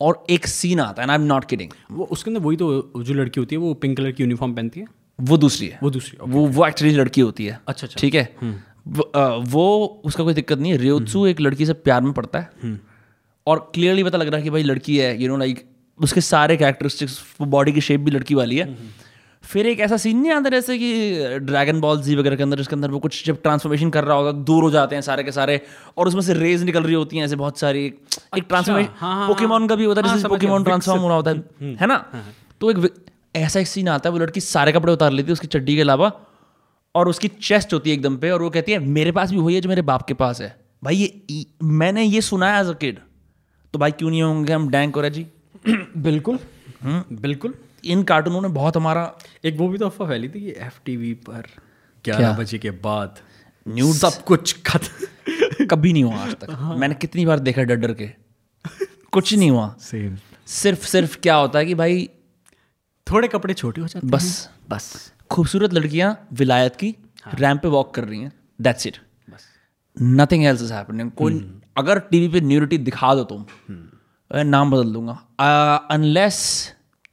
[0.00, 3.14] और एक सीन आता है आई एम नॉट किडिंग वो उसके अंदर वही तो जो
[3.14, 4.86] लड़की होती है वो पिंक कलर की यूनिफॉर्म पहनती है?
[5.20, 8.36] वो दूसरी है। वो दूसरी वो वो एक्चुअली लड़की होती है। अच्छा अच्छा। ठीक है?
[8.88, 12.38] वो, अ, वो उसका कोई दिक्कत नहीं है। रियोत्सु एक लड़की से प्यार में पड़ता
[12.38, 12.50] है।
[13.46, 15.64] और क्लियरली पता लग रहा है कि भाई लड़की है यू नो लाइक
[16.00, 18.76] उसके सारे कैरेक्टरिस्टिक्स बॉडी की शेप भी लड़की वाली है।
[19.44, 22.74] फिर एक ऐसा सीन नहीं आता जैसे कि ड्रैगन बॉल जी वगैरह के अंदर जिसके
[22.74, 25.32] अंदर वो कुछ जब ट्रांसफॉर्मेशन कर रहा होता है दूर हो जाते हैं सारे के
[25.32, 25.60] सारे
[25.98, 28.00] और उसमें से रेज निकल रही होती हैं ऐसे बहुत सारी एक
[28.32, 31.16] अच्छा, ट्रांसफॉर्मेशन हाँ, हाँ, पोकेमोन का भी होता है हाँ, जैसे पोकेमोन ट्रांसफॉर्म हो रहा
[31.16, 31.96] होता है है ना?
[32.60, 32.94] तो एक
[33.36, 35.80] ऐसा एक सीन आता है वो लड़की सारे कपड़े उतार लेती है उसकी चड्डी के
[35.80, 36.12] अलावा
[36.94, 39.54] और उसकी चेस्ट होती है एकदम पे और वो कहती है मेरे पास भी वही
[39.54, 42.72] है जो मेरे बाप के पास है। भाई ये मैंने ये सुना है एज अ
[42.72, 42.98] किड
[43.72, 45.26] तो भाई क्यों नहीं होंगे हम डैंक और जी
[45.96, 46.38] बिल्कुल।
[47.12, 49.12] बिल्कुल। इन कार्टूनों ने बहुत हमारा
[49.44, 50.78] एक वो भी तो अफवाह फैली थी कि एफ़
[51.24, 51.46] पर
[52.04, 53.18] ग्यारह बजे के बाद
[53.66, 53.94] Nudes?
[53.94, 58.06] सब कुछ खत्म कभी नहीं हुआ आज तक। मैंने कितनी बार देखा डर डर के।
[59.12, 60.16] कुछ नहीं हुआ। सेम
[60.46, 62.08] सिर्फ़ सिर्फ़ क्या होता है कि भाई
[63.06, 66.94] थोड़े कपड़े छोटे हो जाते बस बस। खूबसूरत लड़कियाँ विलायत की
[67.34, 68.96] रैंप पे वॉक कर रही हैं। दैट्स इट
[69.30, 69.46] बस।
[69.96, 71.34] नथिंग एल्स इज़ हैपनिंग कोई
[71.76, 73.44] अगर टीवी पे न्यूरिटी दिखा दो तुम
[74.30, 75.12] मैं नाम बदल दूँगा।
[75.90, 76.38] अनलेस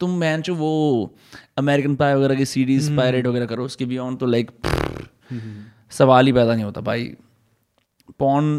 [0.00, 0.70] तुम मैं जो वो
[1.58, 4.50] अमेरिकन पाई वगैरह की सीरीज़ पायरेट वगैरह करो उसके बियॉन्ड तो लाइक
[5.92, 7.04] सवाल ही पैदा नहीं होता भाई।
[8.18, 8.58] पॉन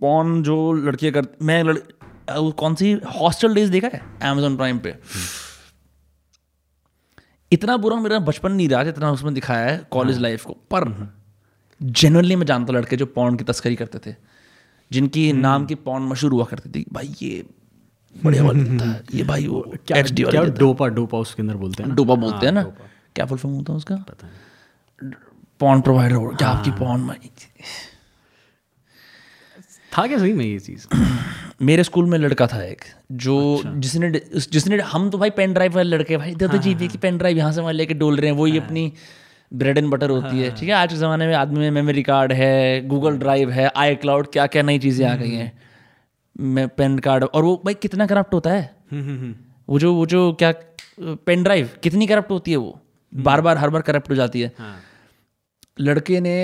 [0.00, 1.76] पॉन जो लड़कियाँ कर मैं लड़,
[2.30, 4.00] कौन सी हॉस्टल डेज़ देखा है?
[4.22, 4.94] अमेजोन प्राइम पे।
[7.52, 10.88] इतना बुरा मेरा बचपन नहीं रहा जितना उसमें दिखाया है कॉलेज लाइफ को पर
[11.80, 14.14] जनरली मैं जानता लड़के जो पॉन की तस्करी करते थे।
[14.90, 17.44] जिनकी नाम की पॉन मशहूर हुआ करती थी। भाई ये
[18.14, 21.42] बढ़िया वाला देता है ये भाई वो क्या एच डी क्या वाला डोपा डोपा उसके
[21.42, 21.94] अंदर बोलते हैं ना?
[21.94, 22.62] डोपा बोलते हैं ना?
[23.14, 24.04] क्या फुल फॉर्म होता है उसका?
[25.60, 27.16] पॉन प्रोवाइडर हो क्या आपकी पॉन में
[29.92, 30.86] था क्या सही में ये चीज़?
[31.62, 32.84] मेरे स्कूल में लड़का था एक
[33.22, 34.10] जो अच्छा। जिसने
[34.52, 37.36] जिसने हम तो भाई पेन ड्राइव वाले लड़के भाई। दे दो जीबी की पेन ड्राइव
[37.36, 38.92] यहाँ से वहाँ लेके डोल रहे हैं वही अपनी
[39.52, 42.32] ब्रेड एंड बटर होती है। ठीक है आज के ज़माने में आदमी में मेमोरी कार्ड
[42.32, 45.52] है गूगल ड्राइव है आई क्लाउड क्या क्या नई चीज़ें आ गई हैं।
[46.36, 48.70] मैं पेन कार्ड और वो भाई कितना करप्ट होता है।
[49.68, 50.52] वो जो वो जो क्या
[51.00, 52.78] पेन ड्राइव कितनी करप्ट होती है वो।
[53.12, 54.52] बार बार हर बार करप्ट हो जाती है।
[55.80, 56.36] लड़के ने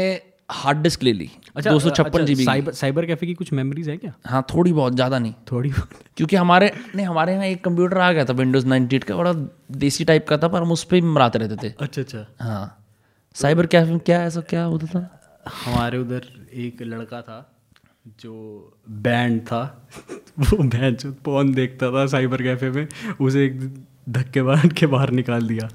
[0.50, 3.88] हार्ड डिस्क ले ली अच्छा, दो सौ छप्पन जीबी साइबर साइबर कैफ़े की कुछ मेमोरीज
[3.88, 4.12] है क्या?
[4.26, 8.10] हाँ थोड़ी बहुत ज़्यादा नहीं। थोड़ी बहुत। क्योंकि हमारे नहीं हमारे यहाँ एक कंप्यूटर आ
[8.12, 9.32] गया था विंडोज़ नाइन्टी का बड़ा
[9.78, 12.85] देसी टाइप का था पर हम उस पर ही मराते रहते थे। अच्छा अच्छा। हाँ।
[13.40, 15.30] साइबर कैफ़े में क्या ऐसा क्या होता था?
[15.64, 17.56] हमारे उधर एक लड़का था
[18.20, 18.34] जो
[18.90, 19.88] बैंड था।
[20.38, 22.88] वो बैंड जो पौन देखता था साइबर कैफ़े में
[23.20, 25.68] उसे एक धक्के मार के बाहर निकाल दिया।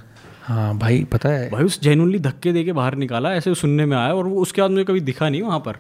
[0.44, 3.98] हाँ भाई पता है। भाई उस जेनुअनली धक्के दे के बाहर निकाला ऐसे सुनने में
[3.98, 5.78] आया और वो उसके बाद मुझे कभी दिखा नहीं वहाँ पर।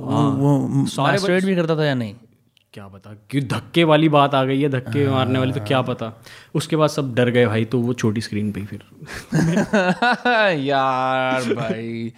[0.00, 2.14] वो वो masturbate भी करता था या नहीं?
[2.72, 3.12] क्या पता?
[3.30, 6.12] कि धक्के वाली बात आ गई है धक्के मारने वाली तो क्या पता?
[6.54, 8.84] उसके बाद सब डर गए भाई तो वो छोटी स्क्रीन पे ही फिर।
[10.60, 12.12] यार भाई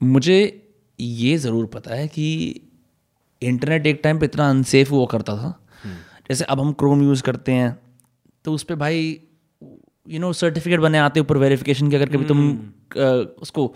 [0.00, 0.66] मुझे
[0.98, 2.26] ये ज़रूर पता है कि
[3.42, 5.50] इंटरनेट एक टाइम पे इतना अनसेफ हुआ करता था।
[6.28, 7.76] जैसे अब हम क्रोम यूज़ करते हैं
[8.44, 9.20] तो उस पर भाई
[10.08, 12.50] यू नो सर्टिफिकेट बने आते ऊपर वेरिफिकेशन के अगर कभी तुम
[12.96, 13.74] अ, उसको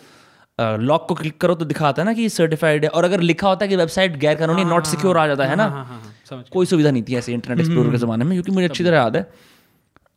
[0.58, 3.64] लॉक को क्लिक करो तो दिखाता है ना कि सर्टिफाइड है। और अगर लिखा होता
[3.64, 6.44] है कि वेबसाइट गैर कानूनी नॉट सिक्योर आ जाता है ना हाँ हाँ हाँ समझ
[6.52, 9.16] कोई सुविधा नहीं थी ऐसे इंटरनेट एक्सप्लोरर के ज़माने में क्योंकि मुझे अच्छी तरह याद
[9.16, 9.26] है।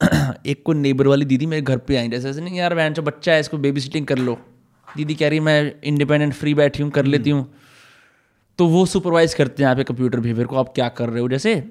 [0.46, 3.02] एक कोई नेबर वाली दीदी मेरे घर पे आई जैसे ऐसे नहीं यार वैन जो
[3.04, 4.38] बच्चा है इसको बेबी सिटिंग कर लो।
[4.88, 7.48] दीदी कह रही मैं इंडिपेंडेंट फ्री बैठी हूँ कर लेती हूँ।
[8.60, 11.28] तो वो सुपरवाइज करते हैं यहाँ पे कंप्यूटर बिहेवियर को आप क्या कर रहे हो?
[11.30, 11.64] जैसे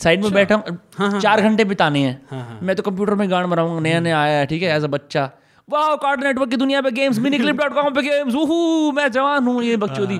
[0.00, 4.00] साइड में बैठा हूँ चार घंटे बिताने हैं। मैं तो कंप्यूटर में गान मराऊँगा नया
[4.00, 5.30] नया आया है ठीक है एज अ बच्चा।
[5.72, 9.10] वाह कार्ड नेटवर्क की दुनिया पे games mini clip dot com पे गेम्स वूहू मैं
[9.12, 10.18] जवान हूँ ये बकचोदी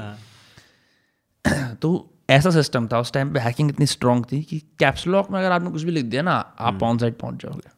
[1.83, 1.91] तो
[2.31, 5.53] ऐसा सिस्टम था उस टाइम पे हैकिंग इतनी स्ट्रांग थी कि कैप्स लॉक में अगर
[5.53, 7.69] आपने कुछ भी लिख दिया ना आप ऑन साइड पहुँच जाओगे।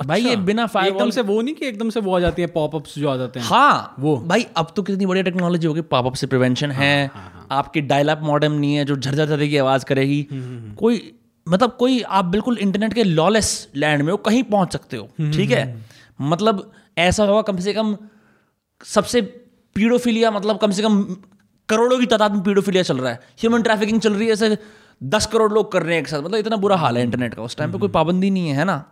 [0.00, 2.98] भाई ये बिना एकदम से वो नहीं कि एकदम से वो आ जाती है पॉपअप्स
[2.98, 6.26] जो आ जाते हैं। हाँ वो। भाई अब तो कितनी बढ़िया टेक्नोलॉजी होगी पॉपअप से
[6.26, 7.10] प्रिवेंशन है
[7.50, 10.26] आपकी डायल अप मॉडेम नहीं है जो झरझर झर की आवाज़ करेगी।
[10.78, 11.12] कोई
[11.46, 15.50] मतलब कोई आप बिल्कुल इंटरनेट के लॉलेस लैंड में हो कहीं पहुँच सकते हो ठीक
[15.50, 15.64] है?
[16.20, 17.96] मतलब ऐसा होगा कम से कम
[18.84, 19.20] सबसे
[19.74, 21.16] पीडोफिलिया मतलब कम से कम
[21.68, 24.58] करोड़ों की तादाद में पीडोफिलिया चल रहा है। ह्यूमन ट्रैफिकिंग चल रही है ऐसे
[25.02, 27.42] दस करोड़ लोग कर रहे हैं एक साथ। मतलब इतना बुरा हाल है इंटरनेट का।
[27.42, 28.84] उस टाइम पे कोई पाबंदी नहीं है है ना?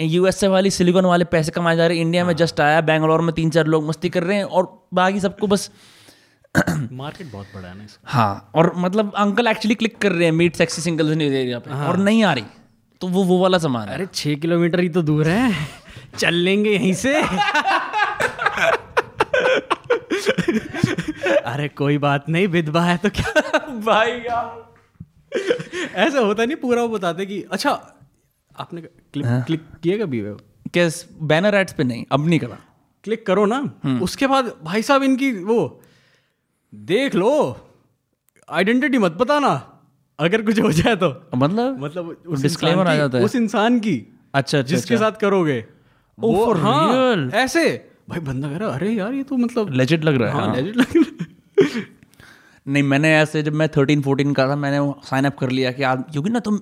[0.00, 3.34] यूएसए वाली सिलिकॉन वाले पैसे कमाए जा रहे हैं। इंडिया में जस्ट आया बैंगलोर में
[3.34, 5.70] तीन चार लोग मस्ती कर रहे हैं और बाकी सबको बस
[6.92, 10.56] मार्केट बहुत बड़ा है ना हाँ और मतलब अंकल एक्चुअली क्लिक कर रहे हैं meet
[10.56, 12.44] sexy singles news area पे और नहीं आ रही।
[13.00, 15.52] तो वो वो वाला सामान है। अरे छः किलोमीटर ही तो दूर है।
[16.18, 17.22] चल लेंगे यहीं से।
[21.40, 23.58] अरे कोई बात नहीं विधवा है तो क्या?
[23.68, 24.74] भाई यार।
[25.94, 27.70] ऐसा होता नहीं पूरा वो बताते कि अच्छा
[28.58, 29.42] आपने क्लिक हाँ?
[29.42, 30.40] क्लिक किया कभी वो?
[30.74, 32.58] कैस बैनर एड्स पे नहीं अब नहीं करा।
[33.04, 35.80] क्लिक करो ना। उसके बाद भाई साहब इनकी वो
[36.74, 37.60] देख लो
[38.50, 39.70] आइडेंटिटी मत बताना।
[40.18, 43.80] अगर कुछ हो जाए तो। मतलब मतलब उस इंसान आ की- जाता है। उस इंसान
[43.80, 45.66] की अच्छा अच्छा जिसके साथ करोगे।
[46.18, 47.34] वो हाँ, real?
[47.34, 50.46] ऐसे। भाई बंदा कह रहा अरे यार ये तो मतलब लेजिट लग रहा है हाँ,
[50.46, 51.82] हाँ। लग रहा है।
[52.66, 55.82] नहीं मैंने ऐसे जब मैं थर्टीन फोर्टीन का था मैंने साइन अप कर लिया कि
[55.82, 56.58] आप क्योंकि ना तुम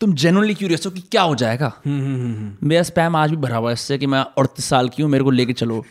[0.00, 3.74] तुम जेनुअनली क्यूरियस हो कि क्या हो जाएगा। मेरा स्पैम आज भी भरा हुआ है
[3.74, 5.84] इससे कि मैं अड़तीस साल की हूँ मेरे को लेके चलो।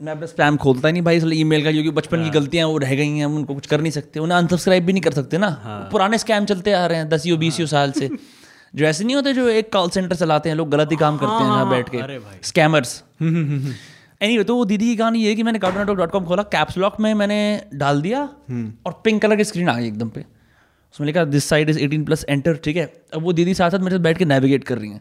[0.00, 2.78] मैं अपना स्पैम खोलता ही नहीं भाई इसलिए ईमेल का क्योंकि बचपन की गलतियाँ वो
[2.78, 5.38] रह गई हैं हम उनको कुछ कर नहीं सकते। उन्हें अनसब्सक्राइब भी नहीं कर सकते
[5.38, 5.48] ना।
[5.92, 8.10] पुराने स्कैम चलते आ रहे हैं दसियों बीसियों साल से।
[8.74, 11.32] जो ऐसे नहीं होते जो एक कॉल सेंटर चलाते हैं लोग गलत ही काम करते
[11.34, 15.42] हैं यहाँ बैठ अरे के। स्कैमर्स एनीवे तो वो दीदी की कहानी ये है कि
[15.42, 17.40] मैंने कार्टून नेटवर्क डॉट कॉम खोला कैप्स लॉक में मैंने
[17.74, 20.24] डाल दिया और पिंक कलर की स्क्रीन आ गई एकदम पे।
[20.94, 22.84] उसमें लिखा this site is 18 plus enter ठीक है।
[23.14, 25.00] अब वो दीदी साथ साथ मेरे साथ बैठ के नेविगेट कर रही हैं।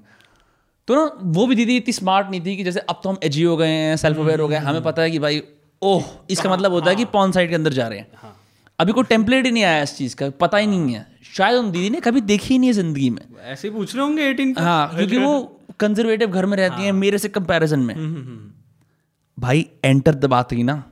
[0.88, 3.44] तो ना वो भी दीदी इतनी स्मार्ट नहीं थी कि जैसे अब तो हम एजी
[3.44, 5.42] हो गए हैं सेल्फ अवेयर हो गए हमें पता है कि भाई
[5.82, 8.08] ओह इसका मतलब होता है कि पॉन साइड के अंदर जा रहे हैं।
[8.80, 11.72] अभी कोई टेम्पलेट ही नहीं आया इस चीज़ का पता ही नहीं है। शायद उन
[11.72, 14.56] दीदी ने कभी देखी ही नहीं है ज़िंदगी में। ऐसे ही पूछ रहे होंगे एटीन
[14.58, 15.40] हाँ क्योंकि वो
[15.80, 17.96] कंजर्वेटिव घर में रहती हैं मेरे से कंपैरिजन में।
[19.38, 20.84] भाई एंटर दबाते ही ना।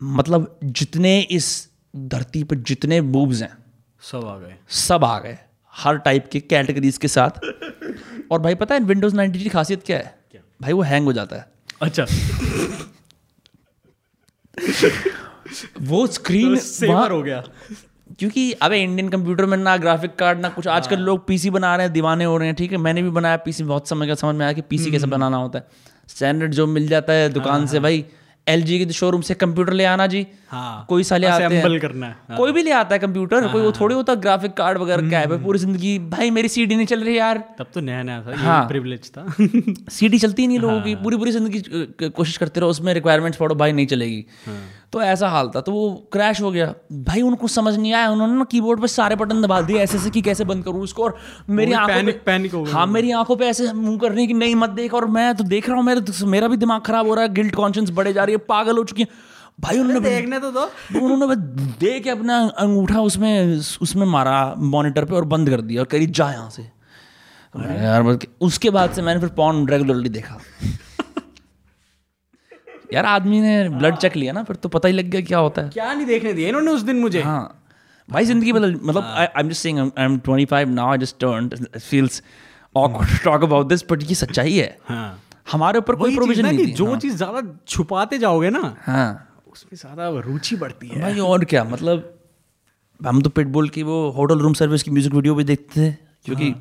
[0.00, 3.56] मतलब जितने इस धरती पर जितने बूब्स हैं
[4.02, 5.38] सब आ गए। सब आ गए
[5.74, 7.40] हर टाइप के कैटेगरीज के साथ।
[8.32, 10.14] और भाई पता है विंडोज़ 90 की खासियत क्या है?
[10.32, 10.40] क्या?
[10.62, 11.50] भाई वो हैंग हो जाता है।
[11.82, 12.06] अच्छा।
[15.80, 17.42] वो स्क्रीन सेवर हो गया।
[18.18, 21.86] क्योंकि अबे इंडियन कंप्यूटर में ना ग्राफिक कार्ड ना कुछ। आजकल लोग पीसी बना रहे
[21.86, 22.78] हैं दीवाने हो रहे हैं ठीक है?
[22.78, 25.58] मैंने भी बनाया पीसी बहुत समय का समझ में आया कि पीसी कैसे बनाना होता
[25.58, 28.04] है। स्टैंडर्ड जो मिल जाता है दुकान से भाई
[28.46, 32.06] एल जी के शोरूम से कंप्यूटर ले आना जी। हाँ कोई साले आते हैं। करना
[32.06, 34.78] है। हाँ। कोई भी ले आता है कंप्यूटर कोई वो थोड़ी होता है ग्राफिक कार्ड
[34.78, 35.42] वगैरह क्या है?
[35.44, 38.66] पूरी ज़िंदगी भाई मेरी सीडी नहीं चल रही यार। तब तो नया नया था हाँ।
[38.68, 39.26] प्रिविलेज था।
[39.90, 43.72] सीडी चलती नहीं लोगों की। पूरी पूरी ज़िंदगी कोशिश करते रहो उसमें रिक्वायरमेंट्स पढ़ो भाई
[43.72, 44.24] नहीं चलेगी।
[44.92, 48.34] तो ऐसा हाल था तो वो क्रैश हो गया। भाई उनको समझ नहीं आया। उन्होंने
[48.34, 51.16] ना कीबोर्ड पे सारे बटन दबा दिए ऐसे ऐसे कि कैसे बंद करूँ उसको और
[51.50, 54.20] मेरी आँखों पैनिक पे पैनिक हो गया। हाँ मेरी आँखों पे ऐसे मुँह कर रही
[54.20, 56.80] है कि नहीं मत देख। और मैं तो देख रहा हूँ मेरा मेरा भी दिमाग
[56.80, 59.08] खराब हो रहा है गिल्ट कॉन्शियस बढ़े जा रही है पागल हो चुकी है।
[59.60, 60.60] भाई उन्होंने देखने तो दो।
[61.00, 61.36] उन्होंने
[61.80, 66.06] दे के अपना अंगूठा उसमें उसमें मारा मॉनिटर पे और बंद कर दिया और करी
[66.06, 66.62] जा यहाँ से।
[67.82, 70.38] यार उसके बाद से मैंने फिर पॉन रेगुलरली देखा।
[72.92, 75.62] यार आदमी ने ब्लड चेक लिया ना फिर तो पता ही लग गया क्या होता
[75.62, 77.22] है। क्या नहीं देखने दिया इन्होंने उस दिन मुझे?
[77.22, 77.58] हाँ।
[78.08, 81.54] भाई ज़िंदगी बदल मतलब I am just saying I am 25 now I just turned
[81.78, 82.22] feels
[82.74, 86.72] awkward to talk about this ये सच्चाई है। हाँ। हमारे ऊपर कोई प्रोविज़न नहीं थी।
[86.72, 89.08] जो चीज़ ज़्यादा छुपाते जाओगे ना हाँ।
[89.52, 92.08] उसमें ज़्यादा रुचि बढ़ती है। भाई और क्या मतलब
[93.00, 95.92] हम तो पिटबुल की वो होटल रूम सर्विस की म्यूज़िक वीडियो भी देखते थे
[96.24, 96.54] क्योंकि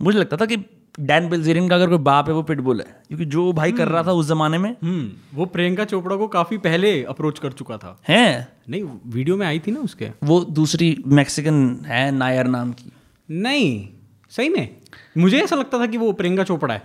[0.00, 0.56] मुझे लगता था कि
[1.00, 4.02] डैन बिल्जेरियन का अगर कोई बाप है वो पिटबुल है। क्योंकि जो भाई कर रहा
[4.02, 8.00] था उस जमाने में। हम्म वो प्रियंका चोपड़ा को काफ़ी पहले अप्रोच कर चुका था।
[8.08, 8.58] है?
[8.70, 12.92] नहीं वीडियो में आई थी ना उसके। वो दूसरी मैक्सिकन है नायर नाम की।
[13.30, 13.88] नहीं
[14.30, 14.76] सही में।
[15.18, 16.82] मुझे ऐसा लगता था कि वो प्रियंका चोपड़ा है।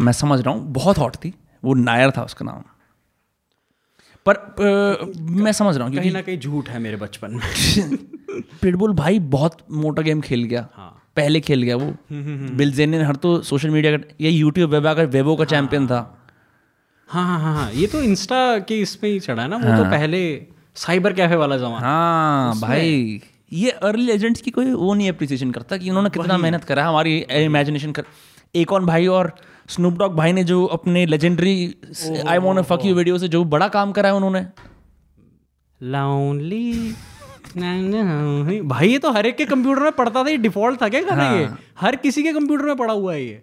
[0.00, 1.34] मैं समझ रहा हूँ बहुत हॉट थी।
[1.64, 2.62] वो नायर था उसका नाम।
[4.26, 7.42] पर अ, मैं समझ रहा हूँ कहीं ना कहीं झूठ है मेरे बचपन में।
[8.62, 11.86] पिटबुल भाई बहुत मोटा गेम खेल गया। हाँ। पहले खेल गया वो।
[12.56, 16.00] बिल जेन हर तो सोशल मीडिया का ये यूट्यूब वेबा का वेबो का चैंपियन था।
[17.08, 19.90] हाँ हाँ हाँ हाँ ये तो इंस्टा के इसमें ही चढ़ा है ना वो तो
[19.90, 20.20] पहले
[20.76, 23.20] साइबर कैफ़े वाला जमाना। हाँ भाई
[23.52, 27.16] ये अर्ली एजेंट्स की कोई वो नहीं अप्रिसिएशन करता कि उन्होंने कितना मेहनत करा हमारी
[27.38, 28.04] इमेजिनेशन कर।
[28.54, 29.34] एक और भाई और
[29.68, 31.54] स्नूप डॉग भाई ने जो अपने legendary
[32.26, 34.44] I want fuck you video से जो बड़ा काम करा है उन्होंने।
[35.80, 36.94] लॉन्ली
[37.56, 41.30] भाई ये तो हर एक के कंप्यूटर में पड़ता था ये डिफ़ॉल्ट था क्या गाना
[41.30, 41.48] ये?
[41.80, 43.42] हर किसी के कंप्यूटर में पड़ा हुआ है ये।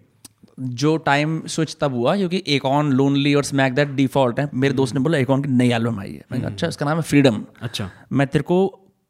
[0.60, 4.74] जो टाइम स्विच तब हुआ क्योंकि एक ऑन लोनली और स्मैक दैट डिफ़ॉल्ट है। मेरे
[4.74, 7.02] दोस्त ने बोला एक ऑन की नई एल्बम आई है। मैंने अच्छा इसका नाम है
[7.02, 8.58] फ्रीडम अच्छा। मैं तेरे को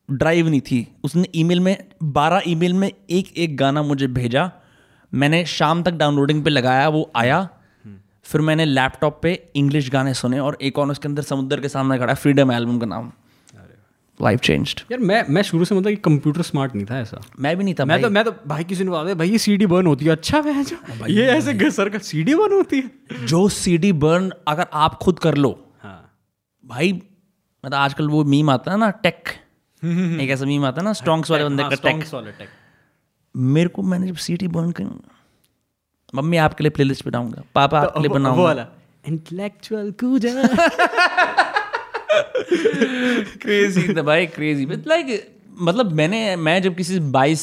[0.08, 4.50] ड्राइव नहीं थी। उसने ईमेल में बारह ईमेल में एक एक गाना मुझे भेजा।
[5.12, 7.48] मैंने शाम तक डाउनलोडिंग पे लगाया वो आया।
[8.24, 11.98] फिर मैंने लैपटॉप पे इंग्लिश गाने सुने और एक और उसके अंदर समुद्र के सामने
[11.98, 13.12] खड़ा फ्रीडम एल्बम का नाम।
[14.22, 17.56] लाइफ चेंज्ड यार मैं मैं शुरू से मतलब कि कंप्यूटर स्मार्ट नहीं था ऐसा। मैं
[17.56, 19.86] भी नहीं था मैं तो मैं तो भाई किसी ने बताया भाई ये सीडी बर्न
[19.86, 23.92] होती है। अच्छा मैं जो ये ऐसे घसर कर सीडी बर्न होती है। जो सीडी
[23.92, 25.50] बर्न अगर आप खुद कर लो
[25.82, 26.18] हाँ।
[26.64, 29.28] भाई मतलब आजकल वो मीम आता है ना टेक
[29.84, 32.04] एक ऐसा मीम आता है ना स्ट्रॉन्ग्स वाले बंदे का टेक
[32.38, 32.46] tech।
[33.36, 34.84] मेरे को मैंने जब सीडी बर्न कर
[36.14, 38.66] मम्मी आपके लिए प्लेलिस्ट बनाऊँगा पापा आपके लिए बनाऊँगा। वाला
[39.06, 40.32] इंटेलेक्चुअल कूजा
[43.36, 45.06] क्रेजी था भाई क्रेजी बट लाइक
[45.60, 47.42] मतलब मैंने मैं जब किसी बाईस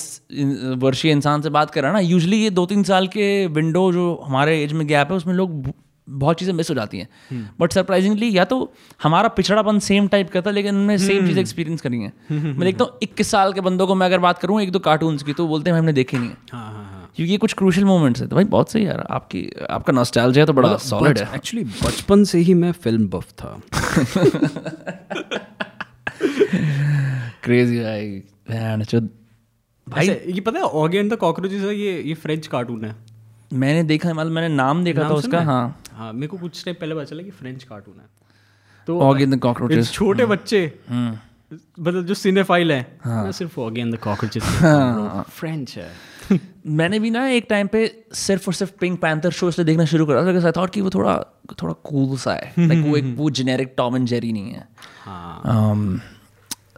[0.78, 4.14] वर्षीय इंसान से बात कर रहा ना यूजली ये दो तीन साल के विंडो जो
[4.26, 5.74] हमारे एज में गैप है उसमें लोग
[6.08, 7.08] बहुत चीज़ें मिस हो जाती हैं।
[7.60, 8.58] बट सरप्राइजिंगली या तो
[9.04, 12.84] हमारा पिछड़ापन सेम टाइप का था लेकिन उनमें सेम चीज़ एक्सपीरियंस करी है। मैं देखता
[12.84, 15.48] हूँ इक्कीस साल के बंदों को मैं अगर बात करूँ एक दो कार्टून्स की तो
[15.48, 18.28] बोलते हैं हमने देखे नहीं है। हाँ हाँ हाँ। क्योंकि ये कुछ क्रूशल मोमेंट्स है।
[18.28, 22.40] तो भाई बहुत सही यार। आपकी आपका नॉस्टैल्जिया तो बड़ा सॉलिड है। एक्चुअली बचपन से
[22.40, 23.62] ही मैं फ़िल्म बफ था।
[27.44, 28.86] क्रेजी भाई। भाई
[29.88, 32.96] भाई ये पता है ऑगी एंड द कॉकरोचेस है ये ये फ्रेंच कार्टून है।
[33.54, 35.46] मैंने देखा मतलब मैंने नाम देखा नाम था उसका है?
[35.46, 38.06] हाँ। हाँ मेरे को कुछ टाइम पहले पता चला कि फ्रेंच कार्टून है।
[38.88, 41.18] तो ऑगी द ये कॉकरोचेस छोटे बच्चे हम्म।
[41.84, 44.44] मतलब जो सिनेफाइल है ना सिर्फ़ Oggy and the cockroaches
[45.30, 46.17] French है।
[46.66, 50.06] मैंने भी ना एक टाइम पे सिर्फ़ और सिर्फ़ पिंक पैंथर शो इसलिए देखना शुरू
[50.06, 51.16] करा बिकॉज़ आई थॉट कि वो थोड़ा
[51.62, 54.68] थोड़ा कूल सा है। लाइक वो एक वो जेनेरिक टॉम एंड जेरी नहीं है।
[55.06, 56.00] हाँ। Um,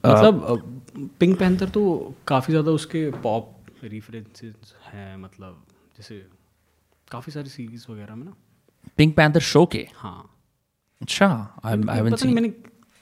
[0.05, 0.73] मतलब
[1.19, 5.65] पिंक पैंथर तो काफ़ी ज़्यादा उसके पॉप रेफरेंसेस हैं मतलब
[5.97, 6.25] जैसे
[7.11, 8.33] काफ़ी सारी सीरीज़ वगैरह में ना।
[8.97, 9.87] पिंक पैंथर शो के?
[9.95, 10.37] हाँ।
[11.01, 11.27] अच्छा
[11.65, 12.49] हैवंट मैंने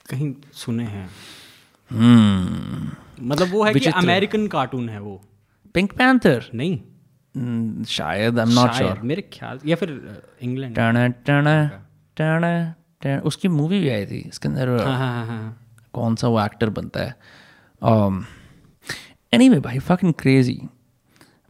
[0.09, 1.09] कहीं सुने हैं।
[3.21, 5.21] मतलब वो है कि अमेरिकन कार्टून है वो।
[5.77, 6.77] पिंक पैंथर नहीं।
[7.35, 9.89] Hmm, शायद आई एम नॉट श्योर मेरे ख्याल या फिर
[10.41, 11.55] इंग्लैंड टना टना
[12.17, 12.51] टना
[13.03, 15.57] टना। उसकी मूवी भी आई थी इसके अंदर हाँ हाँ हाँ हाँ।
[15.93, 17.15] कौन सा वो एक्टर बनता है?
[19.33, 20.59] एनी वे भाई फकिंग क्रेजी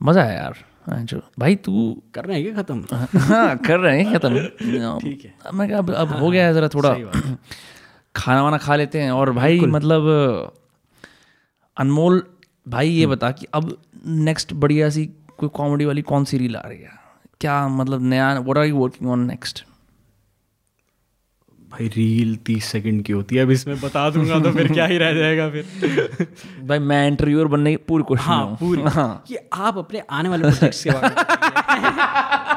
[0.01, 0.55] मज़ा आया यार।
[0.87, 1.73] हाँ, जो भाई तू
[2.15, 3.19] कर रहे हैं क्या खत्म?
[3.19, 4.39] हाँ कर रहे हैं खत्म?
[5.01, 6.93] ठीक है। अब मैं अब अब हो गया है ज़रा थोड़ा।
[8.15, 10.01] खाना वाना खा लेते हैं। और भाई मतलब
[11.77, 12.23] अनमोल
[12.67, 13.77] भाई ये बता कि अब
[14.07, 15.05] नेक्स्ट बढ़िया सी
[15.38, 16.91] कोई कॉमेडी वाली कौन सी रील आ रही है?
[17.41, 19.63] क्या मतलब नया what are you working on next
[21.71, 24.97] भाई रील तीस सेकंड की होती है अब इसमें बता दूँगा तो फिर क्या ही
[24.97, 26.27] रह जाएगा फिर।
[26.67, 30.43] भाई मैं इंटरव्यूअर बनने की पूरी कोशिश हाँ पूरी। हाँ। ये आप अपने आने वाले
[30.43, 32.55] प्रोजेक्ट्स के बारे में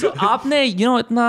[0.00, 1.26] सो आपने यू you नो know, इतना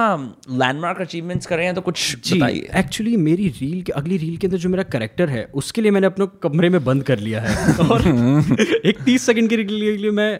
[0.51, 4.47] लैंडमार्क अचीवमेंट्स करे हैं तो कुछ जी बताइए। एक्चुअली मेरी रील के अगली रील के
[4.47, 7.75] अंदर जो मेरा करेक्टर है उसके लिए मैंने अपने कमरे में बंद कर लिया है।
[7.91, 8.07] और
[8.85, 10.39] एक तीस सेकंड की रील के लिए मैं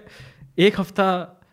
[0.59, 1.07] एक हफ़्ता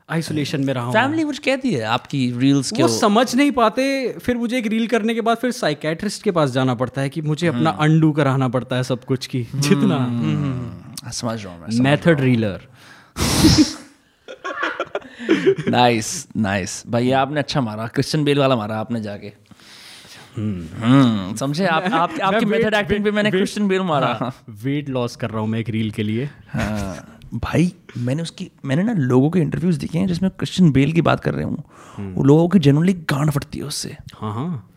[0.08, 3.84] आइसोलेशन में रहा हूँ। फैमिली कुछ कहती है आपकी रील्स के वो समझ नहीं पाते
[4.22, 7.22] फिर मुझे एक रील करने के बाद फिर साइकेट्रिस्ट के पास जाना पड़ता है कि
[7.22, 12.20] मुझे अपना अंडू कराना पड़ता है सब कुछ की जितना। हाँ, समझ रहा हूँ मेथड
[12.20, 12.60] रीलर
[15.68, 19.32] नाइस नाइस भाई आपने अच्छा मारा। क्रिश्चियन बेल वाला मारा आपने जाके।
[20.36, 21.66] हम्म। समझे?
[21.66, 25.48] आप, आप आपकी मेथड एक्टिंग पे मैंने क्रिश्चियन बेल मारा। वेट लॉस कर रहा हूँ
[25.48, 29.98] मैं एक रील के लिए। हाँ। भाई मैंने उसकी मैंने ना लोगों के इंटरव्यूज़ देखे
[29.98, 31.64] हैं जिसमें क्रिश्चियन बेल की बात कर रहे हूँ।
[32.14, 34.68] वो लोगों की जनरली गांड फटती है उससे। हाँ हाँ।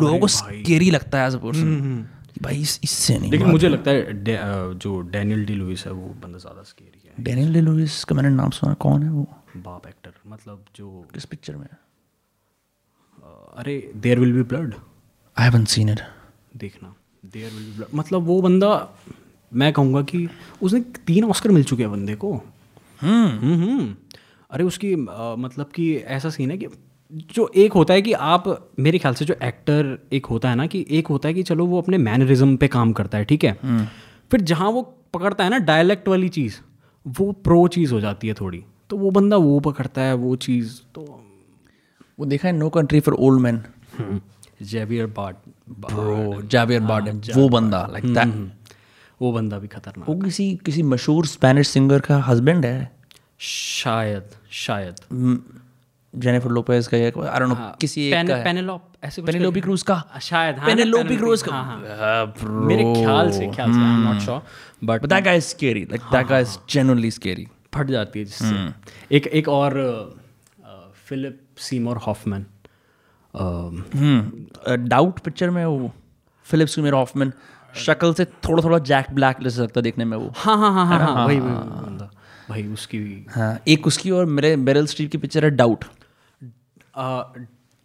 [0.00, 2.06] लोगों को स्केरी लगता है एज अ पर्सन
[2.42, 4.40] भाई इस, इससे नहीं लेकिन मुझे लगता है डे-
[4.78, 8.28] जो डैनियल डी लुइस है वो बंदा ज़्यादा स्केरी है। डैनियल डे लुइस का मैंने
[8.28, 9.28] नाम सुना कौन है वो?
[9.56, 11.66] बाप एक्टर मतलब जो किस पिक्चर में?
[13.56, 14.74] अरे there will be blood
[15.38, 16.00] I haven't seen it
[16.56, 16.94] देखना
[17.24, 18.88] देयर विल बी ब्लड मतलब वो बंदा
[19.52, 20.28] मैं कहूँगा कि
[20.62, 22.32] उसने तीन ऑस्कर मिल चुके हैं बंदे को।
[23.00, 23.96] हम्म। हम्म। हम्म।
[24.50, 26.66] अरे उसकी अ, मतलब कि ऐसा सीन है कि
[27.14, 30.66] जो एक होता है कि आप मेरे ख्याल से जो एक्टर एक होता है ना
[30.66, 33.58] कि एक होता है कि चलो वो अपने मैनरिज्म पे काम करता है ठीक है?
[34.30, 34.82] फिर जहाँ वो
[35.14, 36.56] पकड़ता है ना डायलेक्ट वाली चीज़
[37.08, 40.80] वो प्रो चीज़ हो जाती है थोड़ी। तो वो बंदा वो पकड़ता है वो चीज़
[40.94, 41.02] तो
[42.18, 43.62] वो देखा है no country for old man
[44.62, 45.36] Javier but
[45.80, 48.50] bro Javier Bardem वो बंदा लाइक दैट
[49.22, 52.90] वो बंदा भी खतरनाक वो किसी किसी मशहूर स्पेनिश सिंगर का हस्बैंड है?
[53.40, 54.94] शायद शायद।
[56.14, 60.02] जेनिफर लोपेज का या आई डोंट नो किसी एक का पेनेलोप ऐसे पेनेलोपी क्रूज का?
[60.22, 61.52] शायद हाँ, पेनेलोपी क्रूज का?
[61.52, 62.50] हाँ, हाँ। हाँ.
[62.66, 64.42] मेरे ख्याल से ख्याल से I am not sure
[64.84, 65.84] but But that guy is scary.
[65.92, 67.48] Like that guy is genuinely scary.
[67.74, 69.74] फट जाती है जिससे। एक एक और
[71.06, 72.46] Philip Seymour Hoffman.
[74.88, 75.92] Doubt picture में वो
[76.46, 77.32] फिलिप सुमेर ऑफमैन
[77.74, 80.98] शक्ल से थोड़ा थोड़ा जैक ब्लैक लगता है देखने में वो। हाँ हाँ हाँ हाँ
[81.00, 82.08] हाँ वही वही वही
[82.50, 85.84] भाई उसकी भी। हाँ एक उसकी और मेरे बेरल स्ट्रीट की पिक्चर है डाउट।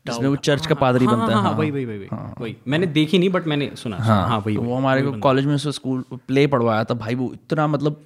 [0.06, 2.08] जिसमें वो चर्च का पादरी हाँ, बनता हाँ, है। हाँ, वही वही वही वही
[2.40, 5.12] वही। मैंने देखी नहीं बट मैंने सुना हाँ, हाँ वही तो वही। वो हमारे को
[5.20, 8.02] कॉलेज में उसको स्कूल प्ले पढ़वाया था। भाई वो इतना मतलब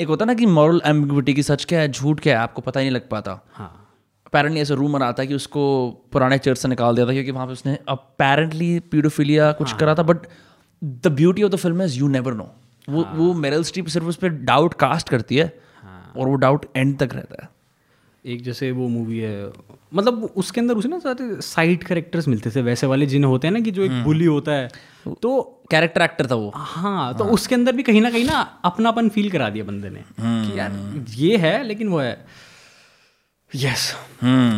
[0.00, 2.80] एक होता ना कि मॉरल एम्बिग्विटी की सच क्या है झूठ क्या है आपको पता
[2.80, 3.68] ही नहीं लग पाता। हाँ।
[4.26, 5.62] अपेरेंटली ऐसा रूमर आता है कि उसको
[6.12, 10.02] पुराने चर्च से निकाल दिया था क्योंकि वहाँ पे उसने अपेरेंटली पीडोफिलिया कुछ करा था
[10.02, 10.26] but
[10.82, 12.48] the beauty of the film is you never know
[12.88, 15.46] वो वो मेरल स्ट्रीप सिर्फ़ उस पर डाउट कास्ट करती है
[16.16, 17.48] और वो डाउट एंड तक रहता है।
[18.26, 19.52] एक जैसे वो मूवी है
[19.94, 23.52] मतलब उसके अंदर उसे ना सारे साइड कैरेक्टर्स मिलते थे वैसे वाले जिन्हें होते हैं
[23.54, 24.68] ना कि जो एक बुली होता है
[25.22, 28.60] तो कैरेक्टर एक्टर था वो। हाँ तो हाँ। उसके अंदर भी कहीं ना कहीं ना
[28.64, 32.26] अपनापन फील करा दिया बंदे ने कि यार ये है लेकिन वो है।
[33.54, 33.94] यस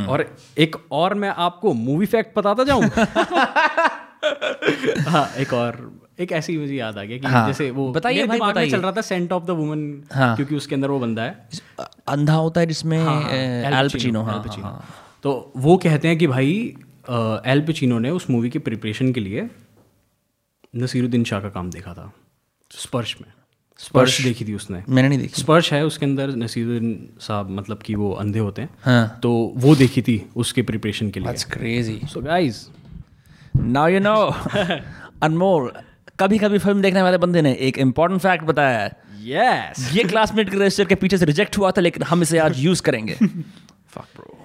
[0.09, 2.85] और एक और मैं आपको मूवी फैक्ट बताता जाऊँ?
[5.09, 8.39] हाँ एक और एक ऐसी मुझे याद आ गया कि हाँ, जैसे वो बताइए भाई,
[8.39, 11.23] में बताइए। चल रहा था सेंट ऑफ़ द वुमन हाँ। क्योंकि उसके अंदर वो बंदा
[11.23, 11.49] है।
[12.09, 14.85] अंधा होता है जिसमें हाँ, हाँ, एल पचिनो हाँ
[15.23, 16.77] तो वो कहते हैं कि भाई
[17.47, 19.51] एल पचिनो ने उस मूवी की प्रिपरेशन के लिए
[20.77, 22.12] नसीरुद्दीन शाह का काम देखा था।
[22.70, 23.32] स्पर्श में।
[23.78, 27.95] स्पर्श देखी थी उसने। मैंने नहीं देखी। स्पर्श है उसके अंदर नसीरुद्दीन साहब मतलब कि
[27.95, 32.09] वो अंधे होते हैं। हाँ। तो वो देखी थी उसके प्रिपरेशन के लिए। That's crazy.
[32.09, 32.69] So guys
[33.57, 34.35] Now you know.
[35.23, 35.73] Anmol
[36.20, 40.51] कभी कभी फ़िल्म देखने वाले बंदे ने एक इम्पोर्टेंट फैक्ट बताया है। यस ये क्लासमेट
[40.51, 43.19] के रजिस्टर के पीछे से रिजेक्ट हुआ था लेकिन हम इसे आज यूज़ करेंगे।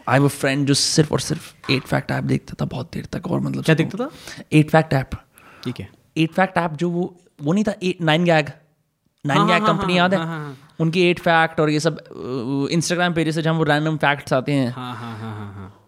[0.10, 3.28] Have a friend जो सिर्फ़ और सिर्फ़ एट फैक्ट ऐप देखता था बहुत देर तक
[3.28, 4.10] और मतलब क्या देखता था?
[4.54, 5.10] एट फैक्ट ऐप
[5.64, 8.52] ठीक है। एट फैक्ट ऐप जो वो वो नहीं था एट नाइन गैग
[9.26, 10.20] नाइन हाँ, गैग हाँ, कंपनी हाँ, याद है?
[10.20, 12.04] हाँ, हाँ, उनकी एट फैक्ट और ये सब
[12.72, 15.83] इंस्टाग्राम पेजेस से जहाँ वो रैंडम फैक्ट्स आते हैं। हाँ हाँ हाँ हाँ हाँ।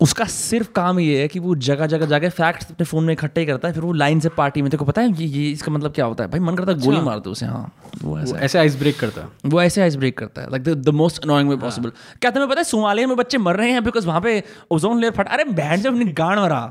[0.00, 3.44] उसका सिर्फ़ काम ये है कि वो जगह जगह जाके फैक्ट्स अपने फ़ोन में इकट्ठे
[3.46, 5.72] करता है फिर वो लाइन से पार्टी में। तेरे को पता है ये ये इसका
[5.72, 6.30] मतलब क्या होता है?
[6.30, 7.72] भाई मन करता है गोली मार दो उसे हाँ।
[8.02, 10.88] वो ऐसा ऐसे आइस ब्रेक करता है। वो ऐसे आइस ब्रेक करता है। Like the
[10.94, 14.06] most annoying way possible क्या तुम्हें पता है सोमालिया में बच्चे मर रहे हैं बिकॉज़
[14.06, 16.62] वहाँ पे ओजोन लेयर फट अरे बहन जब अपनी गांड मरा।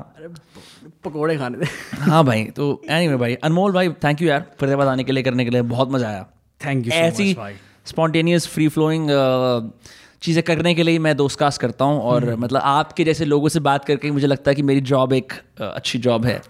[1.04, 5.04] पकोड़े खाने थे हाँ भाई तो एनीवे भाई अनमोल भाई थैंक यू यार फरीदाबाद आने
[5.04, 6.26] के लिए करने के लिए बहुत मज़ा आया।
[6.60, 7.34] थैंक यू ऐसी
[7.86, 9.08] स्पॉन्टेनियस फ्री फ्लोइंग
[10.22, 13.60] चीज़ें करने के लिए मैं दोस्त कास्ट करता हूँ और मतलब आपके जैसे लोगों से
[13.60, 15.32] बात करके मुझे लगता है कि मेरी जॉब एक
[15.62, 16.40] अच्छी जॉब है।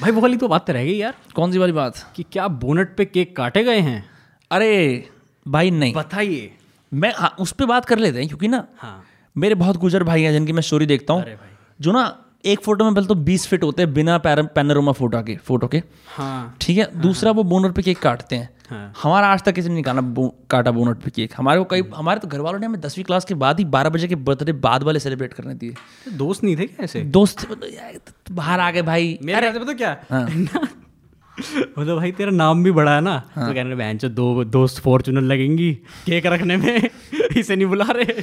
[0.00, 2.12] भाई वो वाली तो बात तो रह गई यार। कौन सी वाली बात?
[2.16, 4.04] कि क्या बोनट पे केक काटे गए हैं?
[4.50, 5.08] अरे
[5.46, 6.50] भाई नहीं। बताइए।
[6.92, 9.02] मैं हाँ उस पर बात कर लेते हैं क्योंकि ना हाँ।
[9.36, 11.36] मेरे बहुत गुजर भाई हैं जिनकी मैं स्टोरी देखता हूँ। भाई।
[11.80, 12.04] जो ना
[12.48, 15.82] एक फ़ोटो में पहले तो बीस फिट होते हैं बिना पैनोरमा फ़ोटो के फ़ोटो के।
[16.16, 17.00] हाँ। ठीक है?
[17.00, 20.00] दूसरा वो बोनट पे केक काटते हैं। हाँ। हमारा आज तक किसी ने नहीं काटा
[20.00, 23.04] बो, काटा बोनट पे केक। हमारे को कई हमारे तो घर वालों ने हमें दसवीं
[23.04, 25.70] क्लास के बाद ही बारह बजे के बर्थडे बाद वाले सेलिब्रेट करने दिए।
[26.04, 27.00] तो दोस्त नहीं थे क्या ऐसे?
[27.00, 30.04] दोस्त मतलब, तो बाहर आ गए भाई। मेरे पता क्या?
[31.78, 33.22] मतलब भाई तेरा नाम भी बड़ा है ना?
[33.34, 35.72] हाँ। तो कहने बहन दो दोस्त फॉर्चूनर लगेंगी
[36.06, 36.90] केक रखने में।
[37.36, 38.22] इसे नहीं बुला रहे।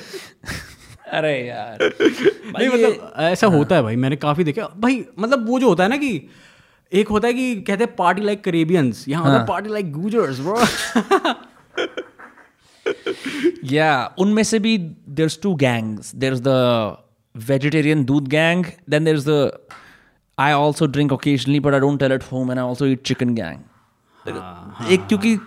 [1.13, 1.77] अरे यार।
[2.57, 5.89] नहीं मतलब ऐसा होता है भाई मैंने काफ़ी देखा। भाई मतलब वो जो होता है
[5.89, 6.29] ना कि
[6.93, 10.39] एक होता है कि कहते हैं पार्टी लाइक करेबियंस यहाँ होता है पार्टी लाइक गुजर्स
[10.39, 10.57] ब्रो
[13.63, 14.77] या उनमें से भी
[15.09, 16.97] there two gangs there is the
[17.37, 19.51] vegetarian doodh gang then there is the
[20.39, 23.35] I also drink occasionally but I don't tell at home and I also eat chicken
[23.35, 25.39] gang एक क्योंकि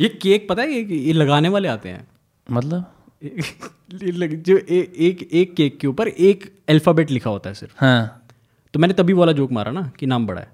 [0.00, 2.08] ये cake पता है ये ये लगाने वाले आते हैं।
[2.52, 2.84] मतलब?
[3.24, 8.24] जो ए, एक एक केक के ऊपर एक अल्फ़ाबेट लिखा होता है सिर्फ़। हाँ।
[8.74, 10.50] तो मैंने तभी वाला जोक मारा ना कि नाम बड़ा है।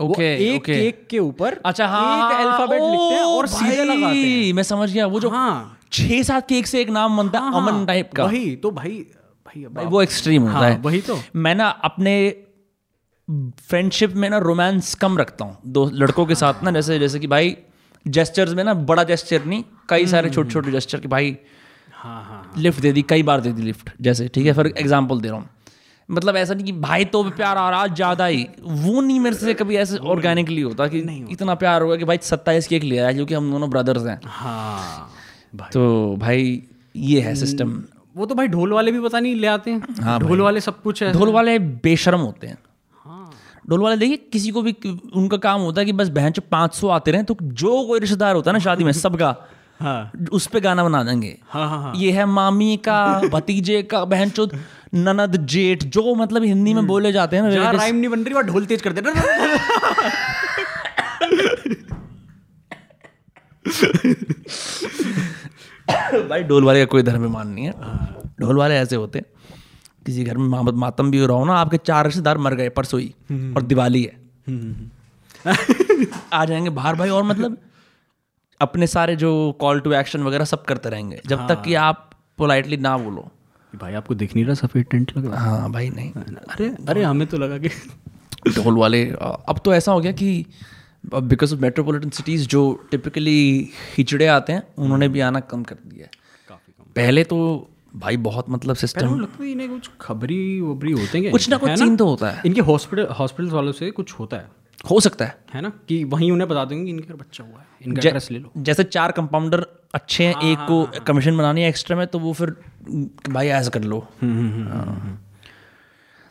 [0.00, 4.16] ओके एक ओके केक के ऊपर अच्छा हाँ एक अल्फ़ाबेट लिखते हैं और सीधे लगाते
[4.16, 7.52] हैं। मैं समझ गया वो जो हाँ। छह सात केक से एक नाम बनता है
[7.52, 9.04] हाँ, अमन टाइप का। वही तो भाई
[9.46, 12.14] भाई भाई वो एक्सट्रीम होता हाँ, है। वही तो। मैं ना अपने
[13.68, 17.26] फ्रेंडशिप में ना रोमांस कम रखता हूँ दो लड़कों के साथ ना जैसे जैसे कि
[17.26, 17.56] भाई
[18.06, 21.36] जेस्चर्स में ना बड़ा जेस्चर नहीं कई सारे छोटे छोटे जेस्चर कि भाई
[22.04, 25.20] हाँ हाँ लिफ्ट दे दी कई बार दे दी लिफ्ट जैसे ठीक है फॉर एग्ज़ाम्पल
[25.20, 25.48] दे रहा हूँ।
[26.08, 29.36] मतलब ऐसा नहीं कि भाई तो भी प्यार आ रहा ज़्यादा ही। वो नहीं मेरे
[29.36, 33.06] से कभी ऐसे ऑर्गेनिकली होता कि नहीं इतना प्यार होगा कि भाई सत्ताईस केक लिया
[33.06, 35.08] है क्योंकि हम दोनों ब्रदर्स हैं। हाँ
[35.54, 36.62] भाई। तो भाई
[36.96, 37.82] ये है सिस्टम
[38.16, 40.82] वो तो भाई ढोल वाले भी पता नहीं ले आते हैं। हाँ ढोल वाले सब
[40.82, 42.58] कुछ है ढोल वाले बेशरम होते हैं।
[43.06, 43.30] हाँ।
[43.68, 44.76] ढोल वाले देखिए किसी को भी
[45.14, 48.34] उनका काम होता है कि बस बहन पाँच सौ आते रहे तो जो कोई रिश्तेदार
[48.34, 49.34] होता है ना शादी में सबका
[49.84, 52.98] हाँ। उस पे गाना बना देंगे। हाँ हाँ हाँ। ये है मामी का
[53.32, 54.48] भतीजे का बहन चो
[54.94, 58.46] ननद जेठ जो मतलब हिंदी में बोले जाते हैं ना राइम नहीं बन रही वहाँ
[58.46, 59.12] ढोल तेज कर देना
[66.28, 67.72] भाई ढोल वाले का कोई धर्म मान नहीं है।
[68.40, 69.26] ढोल वाले ऐसे होते हैं।
[70.06, 72.68] किसी घर में मा- मातम भी हो रहा हो ना आपके चार रिश्तेदार मर गए
[72.68, 73.14] परसों ही
[73.56, 74.22] और दिवाली है।
[76.32, 77.56] आ जाएँगे बाहर भाई और मतलब
[78.64, 79.30] अपने सारे जो
[79.60, 83.30] कॉल टू एक्शन वगैरह सब करते रहेंगे जब तक कि आप पोलाइटली ना बोलो।
[83.72, 85.40] भाई आपको दिख नहीं रहा सफ़ेद टेंट लग रहा?
[85.40, 87.68] हाँ भाई नहीं। अरे अरे हमें तो लगा कि
[88.52, 90.46] ढोल वाले अब तो ऐसा हो गया कि
[91.14, 92.60] बिकॉज़ ऑफ़ मेट्रोपॉलिटन सिटीज़ जो
[92.90, 93.38] टिपिकली
[93.96, 96.10] हिचड़े आते हैं उन्होंने भी आना कम कर दिया है।
[96.48, 97.38] काफ़ी कम। पहले तो
[97.96, 101.78] भाई बहुत मतलब सिस्टम लगता है इन्हें कुछ खबरी वबरी होते हैं कुछ ना कुछ
[101.78, 104.48] सीन तो होता है। इनके हॉस्पिटल हॉस्पिटल वालों से कुछ होता है।
[104.84, 105.68] हो सकता है। है ना?
[105.88, 108.84] कि वहीं उन्हें बता देंगे इनके घर बच्चा हुआ है इनका एड्रेस ले लो। जैसे
[108.86, 112.54] चार कंपाउंडर अच्छे हैं एक को कमीशन बनानी है एक्स्ट्रा में तो वो फिर
[113.30, 115.20] भाई ऐसा कर लो। हाँ।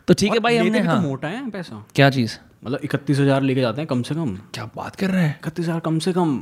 [0.08, 2.36] तो ठीक है भाई हमने हाँ तो मोटा है पैसा। क्या चीज़?
[2.64, 5.38] मतलब इकतीस हज़ार लेके जाते हैं कम से कम। क्या बात कर रहे हैं?
[5.40, 6.40] इकतीस हज़ार कम से कम।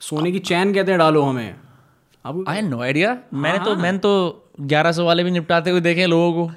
[0.00, 1.54] सोने की चैन कहते हैं डालो हमें।
[2.24, 4.12] अब आई नो आइडिया मैंने तो मैंने तो
[4.62, 6.52] ग्यारह सौ वाले भी निपटाते हुए देखे लोगों को।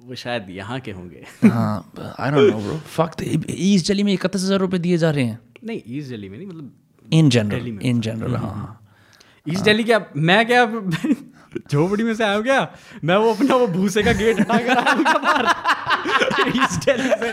[0.00, 3.10] वो शायद यहाँ के होंगे। हाँ I don't know bro fuck
[3.50, 6.46] east Delhi में इकतीस हज़ार रुपये दिए जा रहे हैं। नहीं ईस्ट दिल्ली में नहीं
[6.48, 6.72] मतलब
[7.08, 8.76] इन जनरल इन जनरल हाँ
[9.46, 10.64] ईस्ट दिल्ली क्या मैं क्या
[11.70, 12.68] झोपड़ी में से आया हूँ क्या?
[13.04, 15.46] मैं वो अपना वो भूसे का गेट हटा कर आया बाहर?
[16.48, 17.30] ईस्ट दिल्ली से।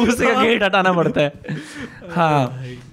[0.00, 1.32] उसे का गेट हटाना पड़ता है।
[2.10, 2.46] हाँ।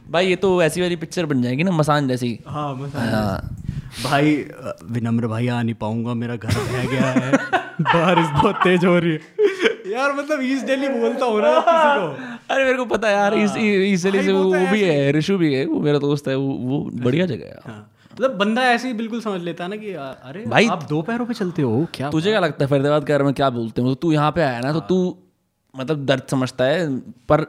[0.10, 3.65] भाई। ये तो ऐसी वाली पिक्चर बन जाएगी ना मसान जैसी। हाँ मज़ा हाँ।
[4.04, 4.34] भाई
[4.92, 7.32] विनम्र भाई आ नहीं पाऊँगा मेरा घर रह गया है।
[7.82, 12.24] बारिश बहुत तेज हो रही है। यार मतलब ईस्ट दिल्ली बोलता हो रहा है किसी
[12.28, 15.38] को। अरे मेरे को पता यार इस इस दिल्ली से वो वो भी है ऋषु
[15.38, 18.88] भी है वो मेरा दोस्त है वो वो बढ़िया जगह है हाँ। मतलब बंदा ऐसे
[18.88, 21.86] ही बिल्कुल समझ लेता है ना कि अरे भाई- आप दो पैरों पे चलते हो
[21.94, 23.90] क्या तुझे क्या लगता है फरीदाबाद के बारे में क्या बोलते हैं?
[23.92, 25.18] तो तू यहाँ पे आया ना तो तू
[25.76, 26.98] मतलब दर्द समझता है
[27.30, 27.46] पर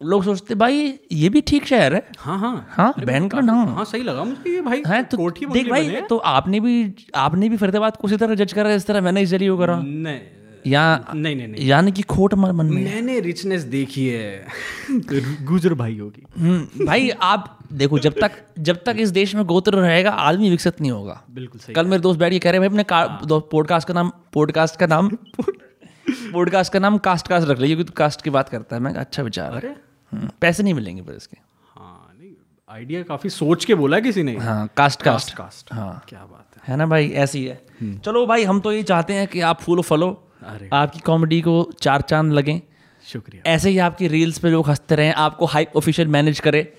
[0.00, 2.02] लोग सोचते भाई ये भी ठीक शहर है?
[2.18, 5.46] हाँ हाँ। हाँ बहन का नाम। हाँ सही लगा मुझे ये भाई। है तो कोठी
[5.46, 9.00] देख भाई तो आपने भी आपने भी फरीदाबाद को उसी तरह जज करा इस तरह
[9.00, 10.20] मैंने इस ज़रिए करा। नहीं
[10.66, 10.82] या
[11.14, 14.46] नहीं नहीं नहीं। यानी कि खोट मन में। मैंने रिचनेस देखी है।
[15.44, 19.74] गुजर भाई होगी हम्म, भाई आप देखो जब तक जब तक इस देश में गोत्र
[19.74, 22.70] रहेगा आदमी विकसित नहीं होगा। बिल्कुल सही कल मेरे दोस्त बैठ के कह रहे हैं
[22.70, 25.10] भाई अपने पॉडकास्ट का नाम पॉडकास्ट का नाम
[26.32, 29.22] पॉडकास्ट का नाम कास्ट कास्ट रख लीजिए क्योंकि कास्ट की बात करता है मैं अच्छा
[29.22, 31.36] विचार है। पैसे नहीं मिलेंगे पर इसके।
[31.76, 32.30] हाँ नहीं
[32.70, 36.62] आइडिया काफ़ी सोच के बोला किसी ने। हाँ कास्ट कास्ट कास्ट हाँ। क्या बात है।
[36.68, 37.08] है ना भाई?
[37.10, 41.00] ऐसी है। चलो भाई हम तो ये चाहते हैं कि आप फॉलो फलो। अरे। आपकी
[41.00, 42.60] कॉमेडी को चार चाँद लगें।
[43.06, 46.72] शुक्रिया। ऐसे ही आपकी रील्स पे लोग हँसते रहे आपको हाइप ऑफिशियल मैनेज करे।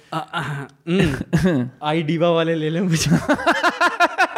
[1.84, 3.12] आई डीवा वाले ले लें मुझे।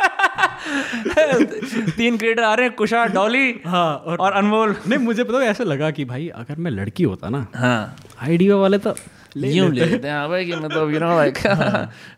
[1.97, 5.63] तीन क्रिएटर आ रहे हैं कुशा डॉली हाँ और और अनमोल। नहीं मुझे पता ऐसा
[5.63, 8.95] लगा कि भाई अगर मैं लड़की होता ना हाँ। आई वाले तो
[9.37, 11.37] यूँ ले लेते हैं हाँ भाई कि मतलब you know like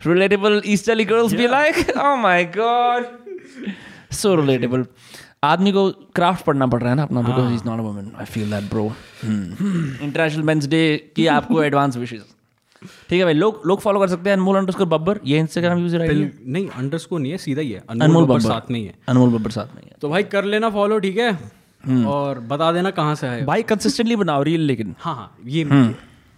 [0.08, 3.06] relatable easterly girls be like oh my God
[4.12, 4.86] so relatable
[5.44, 8.26] आदमी को क्राफ्ट पढ़ना पड़ रहा है ना अपना because is not a woman I
[8.26, 8.86] feel that bro
[9.26, 10.84] international men's day
[11.16, 12.22] की आपको एडवांस विशेष
[13.10, 16.02] ठीक है भाई लोग लोग फॉलो कर सकते हैं अनमोल अंडरस्कोर बब्बर। ये इंस्टाग्राम यूज़र
[16.02, 16.14] है।
[16.48, 19.52] नहीं अंडरस्कोर नहीं है सीधा ही है। अनमोल बब्बर साथ में ही है। अनमोल बब्बर
[19.52, 21.32] साथ में ही है। तो भाई कर लेना फॉलो ठीक है?
[22.08, 25.64] और बता देना कहाँ से है। भाई कंसिस्टेंटली बनाओ रील लेकिन। हाँ हाँ ये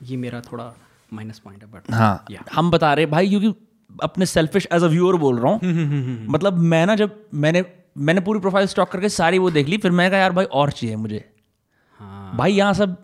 [0.03, 0.73] ये मेरा थोड़ा
[1.11, 3.53] माइनस पॉइंट है बट हाँ हम बता रहे भाई क्योंकि
[3.89, 7.63] अपने सेल्फिश एज अ व्यूअर बोल रहा हूँ। मतलब मैं ना जब मैंने
[7.97, 10.72] मैंने पूरी प्रोफ़ाइल स्टॉक करके सारी वो देख ली फिर मैं कहा यार भाई और
[10.72, 11.23] चाहिए मुझे।
[11.99, 12.97] हाँ। भाई यहाँ सब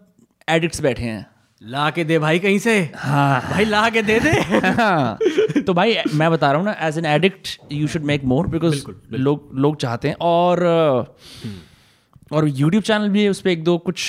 [0.49, 1.26] एडिक्ट्स बैठे हैं।
[1.61, 5.17] ला के दे भाई कहीं से। हाँ। भाई ला के दे दे। हाँ।
[5.65, 8.83] तो भाई मैं बता रहा हूँ ना as an addict you should make more because
[9.13, 11.49] लोग लोग चाहते हैं। और uh,
[12.33, 14.07] और यूट्यूब चैनल भी है उस पर एक दो कुछ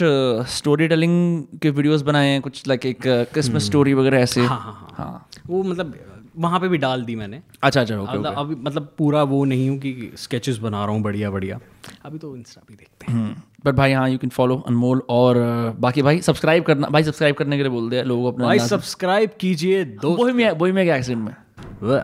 [0.52, 3.00] स्टोरी टेलिंग के वीडियोस बनाए हैं कुछ लाइक एक
[3.32, 5.94] क्रिसमस स्टोरी वगैरह ऐसे। हाँ हाँ हाँ। हाँ। वो मतलब
[6.36, 9.68] वहाँ पे भी डाल दी मैंने। अच्छा अच्छा ओके मतलब अभी मतलब पूरा वो नहीं
[9.68, 11.60] हूँ कि स्केचेस बना रहा हूँ बढ़िया बढ़िया।
[12.04, 15.36] अभी तो इंस्टा भी देखते हैं। बट भाई हाँ यू कैन फॉलो अनमोल और
[15.78, 18.58] बाकी भाई सब्सक्राइब करना भाई सब्सक्राइब करने के लिए बोल दिया लोगों को अपना भाई
[18.58, 22.02] सब्सक्राइब कीजिए दो वही में वही में क्या एक्सीडेंट में?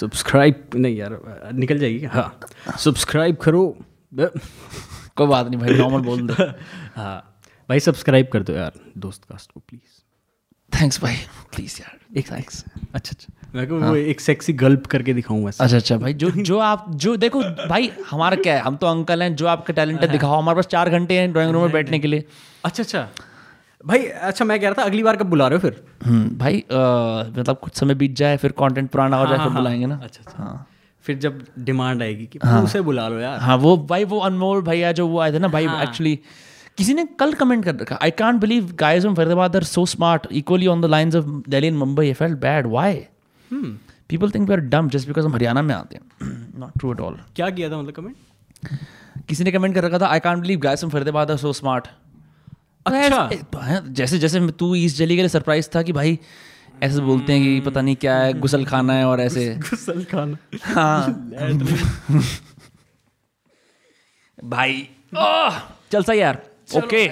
[0.00, 1.18] सब्सक्राइब नहीं यार
[1.54, 2.40] निकल जाएगी हाँ।
[2.78, 3.64] सब्सक्राइब करो।
[5.16, 6.42] कोई बात नहीं भाई नॉर्मल बोल दे।
[6.96, 7.16] हाँ।
[7.68, 11.16] भाई सब्सक्राइब कर दो यार दोस्त कास्ट को प्लीज़ थैंक्स भाई
[11.56, 12.64] प्लीज़ यार एक थैंक्स
[12.94, 16.84] अच्छा अच्छा। मैं को वो एक सेक्सी गल्प करके अच्छा अच्छा भाई जो जो आप
[16.96, 20.38] जो देखो भाई हमारा क्या है हम तो अंकल हैं जो आपका टैलेंट है। दिखाओ
[20.38, 22.24] हमारे पास चार घंटे हैं ड्राइंग रूम में बैठने के लिए।
[22.64, 23.08] अच्छा अच्छा।
[23.86, 25.82] भाई अच्छा मैं कह रहा था अगली बार कब बुला रहे हो फिर?
[26.04, 30.00] हम्म, भाई मतलब कुछ समय बीत जाए फिर कंटेंट पुराना हो जाए फिर बुलाएँगे ना।
[30.04, 30.66] अच्छा अच्छा। हाँ।
[31.04, 34.92] फिर जब डिमांड आएगी कि उसे बुला लो यार। हाँ वो भाई वो अनमोल भैया
[34.92, 36.18] जो वो आए थे ना भाई एक्चुअली
[36.78, 40.66] किसी ने कल कमेंट कर रखा। I can't believe from Faridabad are so smart equally
[40.66, 43.02] on the lines of Delhi and Mumbai I felt bad why
[43.52, 46.02] people think we are dumb just because हम हरियाणा में आते हैं।
[46.58, 48.16] नॉट ट्रू एट ऑल क्या किया था मतलब comment
[49.28, 51.88] किसी ने कमेंट कर रखा था I can't believe guys from Faridabad are so smart
[52.86, 56.18] अच्छा। जैसे जैसे तू ईस्ट दिल्ली के लिए सरप्राइज़ था कि भाई
[56.82, 60.36] ऐसे बोलते हैं कि पता नहीं क्या है गुसल खाना है और ऐसे। गुसल खाना।
[60.62, 61.30] हाँ।
[64.44, 64.88] भाई
[65.92, 66.42] चल सही यार।
[66.76, 67.06] ओके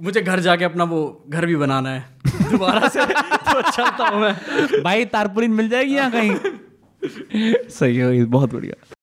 [0.00, 2.04] मुझे घर जाके अपना वो घर भी बनाना है।
[2.50, 6.36] दोबारा से तो चलता हूँ मैं। भाई तारपुरी मिल जाएगी यहाँ कहीं?
[7.68, 8.95] सही है बहुत बढ़िया।